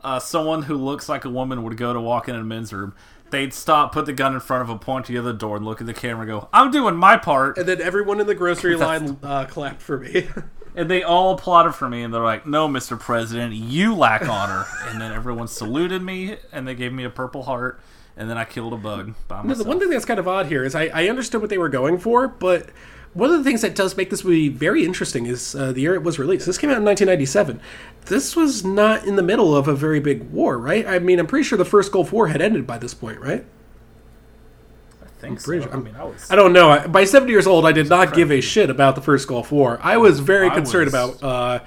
Uh, 0.02 0.18
someone 0.18 0.62
who 0.62 0.76
looks 0.76 1.08
like 1.08 1.24
a 1.24 1.30
woman 1.30 1.62
would 1.64 1.76
go 1.76 1.92
to 1.92 2.00
walk 2.00 2.28
in 2.28 2.36
a 2.36 2.44
men's 2.44 2.72
room. 2.72 2.94
They'd 3.30 3.52
stop, 3.52 3.92
put 3.92 4.06
the 4.06 4.12
gun 4.12 4.34
in 4.34 4.40
front 4.40 4.62
of 4.62 4.70
him, 4.70 4.78
point 4.78 5.06
to 5.06 5.12
the 5.12 5.18
other 5.18 5.32
door, 5.32 5.56
and 5.56 5.64
look 5.64 5.80
at 5.80 5.86
the 5.86 5.94
camera 5.94 6.22
and 6.22 6.30
go, 6.30 6.48
I'm 6.52 6.70
doing 6.70 6.94
my 6.94 7.16
part. 7.16 7.58
And 7.58 7.66
then 7.66 7.80
everyone 7.80 8.20
in 8.20 8.28
the 8.28 8.36
grocery 8.36 8.76
line 8.76 9.18
uh, 9.22 9.46
clapped 9.46 9.82
for 9.82 9.98
me. 9.98 10.28
And 10.78 10.90
they 10.90 11.02
all 11.02 11.32
applauded 11.32 11.72
for 11.74 11.88
me, 11.88 12.02
and 12.02 12.12
they're 12.12 12.20
like, 12.22 12.46
No, 12.46 12.68
Mr. 12.68 13.00
President, 13.00 13.54
you 13.54 13.94
lack 13.94 14.28
honor. 14.28 14.66
and 14.84 15.00
then 15.00 15.10
everyone 15.10 15.48
saluted 15.48 16.02
me, 16.02 16.36
and 16.52 16.68
they 16.68 16.74
gave 16.74 16.92
me 16.92 17.02
a 17.04 17.08
purple 17.08 17.44
heart, 17.44 17.80
and 18.14 18.28
then 18.28 18.36
I 18.36 18.44
killed 18.44 18.74
a 18.74 18.76
bug 18.76 19.14
by 19.26 19.40
myself. 19.40 19.64
the 19.64 19.64
one 19.64 19.80
thing 19.80 19.88
that's 19.88 20.04
kind 20.04 20.20
of 20.20 20.28
odd 20.28 20.48
here 20.48 20.64
is 20.64 20.74
I, 20.74 20.88
I 20.92 21.08
understood 21.08 21.40
what 21.40 21.48
they 21.48 21.56
were 21.56 21.70
going 21.70 21.96
for, 21.96 22.28
but 22.28 22.68
one 23.16 23.30
of 23.30 23.38
the 23.38 23.44
things 23.44 23.62
that 23.62 23.74
does 23.74 23.96
make 23.96 24.10
this 24.10 24.22
movie 24.24 24.48
very 24.50 24.84
interesting 24.84 25.24
is 25.26 25.54
uh, 25.54 25.72
the 25.72 25.80
year 25.80 25.94
it 25.94 26.02
was 26.02 26.18
released. 26.18 26.44
This 26.46 26.58
came 26.58 26.68
out 26.70 26.76
in 26.76 26.84
1997. 26.84 27.60
This 28.06 28.36
was 28.36 28.64
not 28.64 29.04
in 29.06 29.16
the 29.16 29.22
middle 29.22 29.56
of 29.56 29.68
a 29.68 29.74
very 29.74 30.00
big 30.00 30.30
war, 30.30 30.58
right? 30.58 30.86
I 30.86 30.98
mean, 30.98 31.18
I'm 31.18 31.26
pretty 31.26 31.44
sure 31.44 31.56
the 31.56 31.64
first 31.64 31.92
Gulf 31.92 32.12
War 32.12 32.28
had 32.28 32.42
ended 32.42 32.66
by 32.66 32.76
this 32.78 32.92
point, 32.94 33.18
right? 33.20 33.44
I 35.02 35.06
think 35.18 35.40
so. 35.40 35.60
sure- 35.60 35.72
I 35.72 35.76
mean, 35.76 35.96
I 35.96 36.04
was. 36.04 36.30
I 36.30 36.36
don't 36.36 36.52
know. 36.52 36.70
I- 36.70 36.86
By 36.86 37.04
70 37.04 37.32
years 37.32 37.46
old, 37.46 37.64
I 37.64 37.72
did 37.72 37.88
not 37.88 38.12
give 38.14 38.30
a 38.30 38.40
shit 38.42 38.68
about 38.68 38.94
the 38.96 39.00
first 39.02 39.26
Gulf 39.26 39.50
War. 39.50 39.80
I 39.82 39.96
was 39.96 40.20
very 40.20 40.48
I 40.48 40.54
concerned 40.54 40.92
was- 40.92 40.94
about 40.94 41.22
uh, 41.22 41.64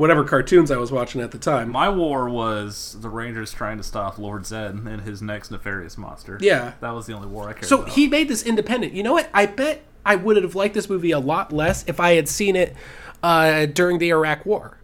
whatever 0.00 0.24
cartoons 0.24 0.70
I 0.70 0.76
was 0.78 0.90
watching 0.90 1.20
at 1.20 1.30
the 1.30 1.38
time. 1.38 1.70
My 1.70 1.88
war 1.88 2.28
was 2.28 2.96
the 3.00 3.08
Rangers 3.08 3.52
trying 3.52 3.76
to 3.76 3.82
stop 3.84 4.18
Lord 4.18 4.42
Zedd 4.42 4.86
and 4.86 5.00
his 5.02 5.22
next 5.22 5.50
nefarious 5.50 5.96
monster. 5.98 6.38
Yeah. 6.40 6.72
That 6.80 6.90
was 6.94 7.06
the 7.06 7.12
only 7.12 7.28
war 7.28 7.48
I 7.48 7.52
cared 7.52 7.66
So 7.66 7.82
about. 7.82 7.90
he 7.90 8.08
made 8.08 8.28
this 8.28 8.42
independent. 8.42 8.94
You 8.94 9.02
know 9.02 9.12
what? 9.12 9.28
I 9.32 9.46
bet 9.46 9.82
I 10.04 10.16
would 10.16 10.36
have 10.42 10.54
liked 10.54 10.74
this 10.74 10.88
movie 10.88 11.10
a 11.12 11.18
lot 11.20 11.52
less 11.52 11.84
if 11.86 12.00
I 12.00 12.14
had 12.14 12.28
seen 12.28 12.56
it 12.56 12.74
uh, 13.22 13.66
during 13.66 13.98
the 13.98 14.08
Iraq 14.10 14.44
War. 14.46 14.78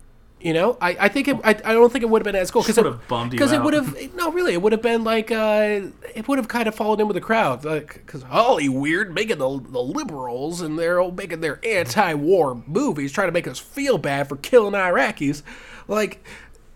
You 0.46 0.52
know, 0.52 0.78
I, 0.80 0.96
I 1.00 1.08
think 1.08 1.26
it, 1.26 1.36
I, 1.42 1.50
I 1.50 1.72
don't 1.72 1.92
think 1.92 2.04
it 2.04 2.08
would 2.08 2.20
have 2.20 2.32
been 2.32 2.40
as 2.40 2.52
cool 2.52 2.62
because 2.62 2.78
it 2.78 3.08
bummed 3.08 3.32
you 3.32 3.36
because 3.36 3.50
it 3.50 3.60
would 3.60 3.74
have 3.74 4.14
no 4.14 4.30
really 4.30 4.52
it 4.52 4.62
would 4.62 4.70
have 4.70 4.80
been 4.80 5.02
like 5.02 5.32
uh, 5.32 5.80
it 6.14 6.28
would 6.28 6.38
have 6.38 6.46
kind 6.46 6.68
of 6.68 6.74
followed 6.76 7.00
in 7.00 7.08
with 7.08 7.16
the 7.16 7.20
crowd 7.20 7.64
like 7.64 7.94
because 7.94 8.22
Holly 8.22 8.68
weird 8.68 9.12
making 9.12 9.38
the 9.38 9.48
the 9.60 9.82
liberals 9.82 10.60
and 10.60 10.78
they're 10.78 11.00
all 11.00 11.10
making 11.10 11.40
their 11.40 11.58
anti-war 11.66 12.62
movies 12.68 13.10
trying 13.10 13.26
to 13.26 13.32
make 13.32 13.48
us 13.48 13.58
feel 13.58 13.98
bad 13.98 14.28
for 14.28 14.36
killing 14.36 14.74
Iraqis 14.74 15.42
like 15.88 16.22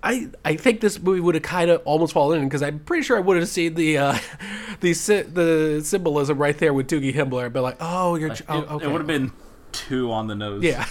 I 0.02 0.30
I 0.44 0.56
think 0.56 0.80
this 0.80 0.98
movie 1.00 1.20
would 1.20 1.36
have 1.36 1.44
kind 1.44 1.70
of 1.70 1.80
almost 1.84 2.12
fallen 2.12 2.40
in 2.40 2.48
because 2.48 2.64
I'm 2.64 2.80
pretty 2.80 3.04
sure 3.04 3.18
I 3.18 3.20
would 3.20 3.36
have 3.36 3.48
seen 3.48 3.74
the 3.74 3.98
uh, 3.98 4.18
the 4.80 4.92
the 5.32 5.80
symbolism 5.84 6.38
right 6.38 6.58
there 6.58 6.74
with 6.74 6.88
Doogie 6.88 7.14
Himmler 7.14 7.44
and 7.44 7.54
be 7.54 7.60
like, 7.60 7.76
oh, 7.78 8.16
you're 8.16 8.30
j- 8.30 8.44
oh, 8.48 8.58
it, 8.62 8.70
okay, 8.72 8.84
it 8.84 8.88
would 8.90 9.00
have 9.00 9.06
been 9.06 9.30
two 9.70 10.10
on 10.10 10.26
the 10.26 10.34
nose. 10.34 10.64
yeah. 10.64 10.86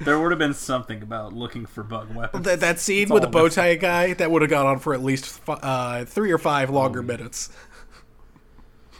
There 0.00 0.18
would 0.18 0.30
have 0.30 0.38
been 0.38 0.54
something 0.54 1.02
about 1.02 1.32
looking 1.32 1.66
for 1.66 1.82
bug 1.82 2.14
weapons. 2.14 2.44
That, 2.44 2.60
that 2.60 2.78
scene 2.78 3.04
It's 3.04 3.10
with 3.10 3.22
the 3.22 3.28
bow 3.28 3.48
tie 3.48 3.74
guy 3.74 4.14
that 4.14 4.30
would 4.30 4.42
have 4.42 4.50
gone 4.50 4.66
on 4.66 4.78
for 4.78 4.94
at 4.94 5.02
least 5.02 5.40
uh, 5.48 6.04
three 6.04 6.30
or 6.30 6.38
five 6.38 6.70
longer 6.70 7.02
minutes. 7.02 7.50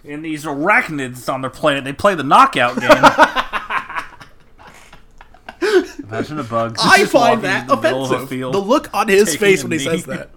And 0.05 0.25
these 0.25 0.45
arachnids 0.45 1.33
on 1.33 1.43
their 1.43 1.51
planet, 1.51 1.85
they 1.85 1.93
play 1.93 2.15
the 2.15 2.25
knockout 2.25 2.81
game. 2.81 2.91
Imagine 6.09 6.39
a 6.39 6.45
bug. 6.45 6.77
I 6.81 7.05
find 7.05 7.43
that 7.43 7.69
the 7.69 7.75
offensive. 7.75 8.29
field. 8.29 8.55
The 8.55 8.59
look 8.59 8.93
on 8.95 9.09
his 9.09 9.37
face 9.37 9.63
when 9.63 9.73
he 9.73 9.79
knee. 9.79 9.85
says 9.85 10.07
that. 10.07 10.31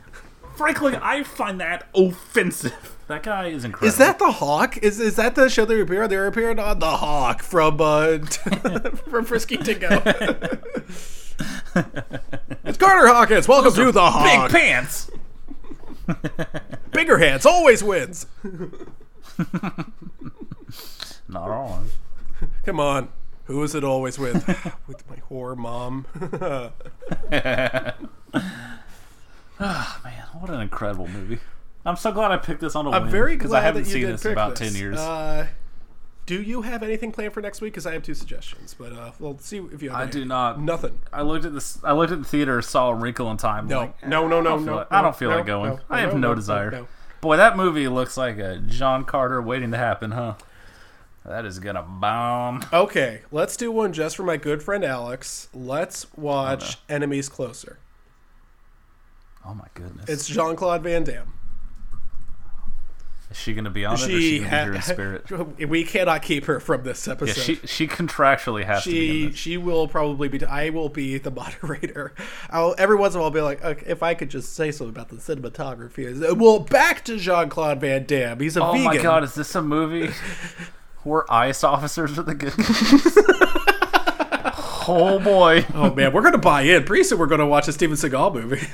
Frankly, 0.56 0.96
I 1.00 1.22
find 1.22 1.60
that 1.60 1.88
offensive. 1.94 2.93
That 3.06 3.22
guy 3.22 3.48
is 3.48 3.64
incredible. 3.64 3.88
Is 3.88 3.98
that 3.98 4.18
the 4.18 4.32
Hawk? 4.32 4.78
Is 4.78 4.98
is 4.98 5.16
that 5.16 5.34
the 5.34 5.50
show 5.50 5.64
they 5.66 5.80
appear? 5.80 6.08
They're 6.08 6.26
appearing 6.26 6.58
on 6.58 6.78
the 6.78 6.96
Hawk 6.96 7.42
from 7.42 7.78
uh, 7.80 8.18
from 9.08 9.24
Frisky 9.24 9.56
to 9.58 9.74
Go. 9.74 10.02
It's 12.64 12.78
Carter 12.78 13.08
Hawkins. 13.08 13.48
Welcome 13.48 13.74
to 13.74 13.90
the 13.92 14.08
Hawk. 14.10 14.50
Big 14.52 14.60
pants. 14.60 15.10
Bigger 16.92 17.18
hands 17.18 17.44
always 17.44 17.82
wins. 17.82 18.26
Not 21.28 21.50
on. 21.50 21.88
Come 22.64 22.78
on. 22.78 23.08
Who 23.46 23.62
is 23.64 23.74
it 23.74 23.82
always 23.84 24.18
with? 24.18 24.46
with 24.86 25.02
my 25.10 25.16
whore 25.28 25.56
mom. 25.56 26.06
Ah 29.60 30.00
man, 30.04 30.26
what 30.38 30.50
an 30.50 30.60
incredible 30.60 31.08
movie. 31.08 31.40
I'm 31.84 31.96
so 31.96 32.12
glad 32.12 32.30
I 32.30 32.36
picked 32.38 32.60
this 32.60 32.74
on 32.74 32.86
a 32.86 32.90
I'm 32.90 33.02
whim, 33.02 33.10
very 33.10 33.36
because 33.36 33.50
glad 33.50 33.60
I 33.60 33.62
haven't 33.64 33.82
that 33.84 33.88
you 33.88 33.94
seen 33.94 34.02
did 34.06 34.14
this 34.14 34.22
pick 34.22 34.28
in 34.30 34.32
about 34.32 34.56
this. 34.56 34.72
10 34.72 34.80
years. 34.80 34.98
Uh, 34.98 35.46
do 36.26 36.40
you 36.40 36.62
have 36.62 36.82
anything 36.82 37.12
planned 37.12 37.34
for 37.34 37.42
next 37.42 37.60
week? 37.60 37.74
Because 37.74 37.84
I 37.86 37.92
have 37.92 38.02
two 38.02 38.14
suggestions, 38.14 38.74
but 38.78 38.92
uh, 38.94 39.10
we'll 39.18 39.38
see 39.38 39.58
if 39.58 39.82
you 39.82 39.90
have. 39.90 39.98
I 39.98 40.02
any. 40.04 40.12
do 40.12 40.24
not. 40.24 40.58
Nothing. 40.60 40.98
I 41.12 41.20
looked 41.22 41.44
at 41.44 41.52
this. 41.52 41.78
I 41.84 41.92
looked 41.92 42.12
at 42.12 42.18
the 42.18 42.28
theater, 42.28 42.62
saw 42.62 42.88
a 42.90 42.94
Wrinkle 42.94 43.30
in 43.30 43.36
Time. 43.36 43.68
No, 43.68 43.80
like, 43.80 44.06
no, 44.06 44.26
no, 44.26 44.38
I 44.38 44.40
no, 44.40 44.50
don't 44.50 44.58
feel 44.60 44.66
no. 44.66 44.76
like- 44.76 44.86
I 44.92 45.02
don't 45.02 45.16
feel 45.16 45.30
no, 45.30 45.36
like 45.36 45.46
going. 45.46 45.70
no, 45.74 45.80
I 45.90 46.00
have 46.00 46.14
no, 46.14 46.18
no, 46.20 46.28
no, 46.28 46.34
desire. 46.34 46.70
no. 46.70 46.88
Boy, 47.20 47.36
that 47.36 47.56
movie 47.58 47.88
looks 47.88 48.16
like 48.16 48.38
a 48.38 48.58
John 48.58 49.04
Carter 49.04 49.42
waiting 49.42 49.70
to 49.72 49.76
happen, 49.78 50.12
huh? 50.12 50.34
That 51.26 51.44
is 51.46 51.58
gonna 51.58 51.82
bomb. 51.82 52.64
Okay, 52.72 53.22
let's 53.30 53.56
do 53.56 53.70
one 53.72 53.92
just 53.94 54.16
for 54.16 54.24
my 54.24 54.36
good 54.36 54.62
friend 54.62 54.84
Alex. 54.84 55.48
Let's 55.54 56.06
watch 56.16 56.76
Enemies 56.88 57.28
Closer. 57.30 57.78
Oh 59.46 59.54
my 59.54 59.66
goodness. 59.74 60.08
It's 60.08 60.26
Jean 60.26 60.54
Claude 60.56 60.82
Van 60.82 61.04
Damme. 61.04 61.32
Is 63.34 63.40
she 63.40 63.52
gonna 63.52 63.68
be 63.68 63.84
on 63.84 63.94
it, 63.94 64.00
or 64.00 64.04
is 64.04 64.10
She 64.10 64.20
she 64.20 64.38
gonna 64.38 64.50
be 64.50 64.64
here 64.64 64.74
in 64.74 64.82
spirit? 64.82 65.58
we 65.68 65.82
cannot 65.82 66.22
keep 66.22 66.44
her 66.44 66.60
from 66.60 66.84
this 66.84 67.08
episode. 67.08 67.36
Yeah, 67.36 67.42
she 67.60 67.66
she 67.66 67.88
contractually 67.88 68.64
has 68.64 68.84
to 68.84 68.90
be 68.90 68.96
she 68.96 69.26
this. 69.26 69.36
she 69.36 69.56
will 69.56 69.88
probably 69.88 70.28
be. 70.28 70.44
I 70.44 70.70
will 70.70 70.88
be 70.88 71.18
the 71.18 71.30
moderator. 71.32 72.14
I'll 72.50 72.76
every 72.78 72.94
once 72.96 73.14
in 73.14 73.18
a 73.18 73.22
while 73.22 73.30
I'll 73.30 73.34
be 73.34 73.40
like, 73.40 73.64
okay, 73.64 73.84
if 73.86 74.04
I 74.04 74.14
could 74.14 74.30
just 74.30 74.54
say 74.54 74.70
something 74.70 74.94
about 74.94 75.08
the 75.08 75.16
cinematography. 75.16 76.36
Well, 76.36 76.60
back 76.60 77.04
to 77.06 77.16
Jean 77.18 77.48
Claude 77.48 77.80
Van 77.80 78.04
Damme. 78.06 78.38
He's 78.38 78.56
a 78.56 78.62
Oh 78.62 78.70
vegan. 78.72 78.86
Oh 78.86 78.90
my 78.90 78.98
god, 78.98 79.24
is 79.24 79.34
this 79.34 79.52
a 79.56 79.62
movie 79.62 80.12
where 81.02 81.30
ICE 81.32 81.64
officers 81.64 82.16
are 82.16 82.22
the 82.22 82.34
good 82.36 82.56
guys? 82.56 83.18
oh 84.86 85.18
boy. 85.22 85.66
Oh 85.74 85.92
man, 85.92 86.12
we're 86.12 86.22
gonna 86.22 86.38
buy 86.38 86.62
in. 86.62 86.84
Pretty 86.84 87.02
soon 87.04 87.18
we're 87.18 87.26
gonna 87.26 87.46
watch 87.46 87.66
a 87.68 87.72
Steven 87.72 87.96
Seagal 87.96 88.34
movie. 88.34 88.66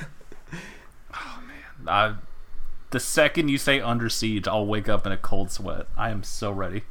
Oh 1.13 1.39
man, 1.47 1.87
I, 1.87 2.13
the 2.91 2.99
second 2.99 3.47
you 3.47 3.57
say 3.57 3.79
under 3.79 4.09
siege, 4.09 4.47
I'll 4.47 4.65
wake 4.65 4.87
up 4.87 5.05
in 5.05 5.11
a 5.11 5.17
cold 5.17 5.51
sweat. 5.51 5.87
I 5.97 6.09
am 6.09 6.23
so 6.23 6.51
ready. 6.51 6.83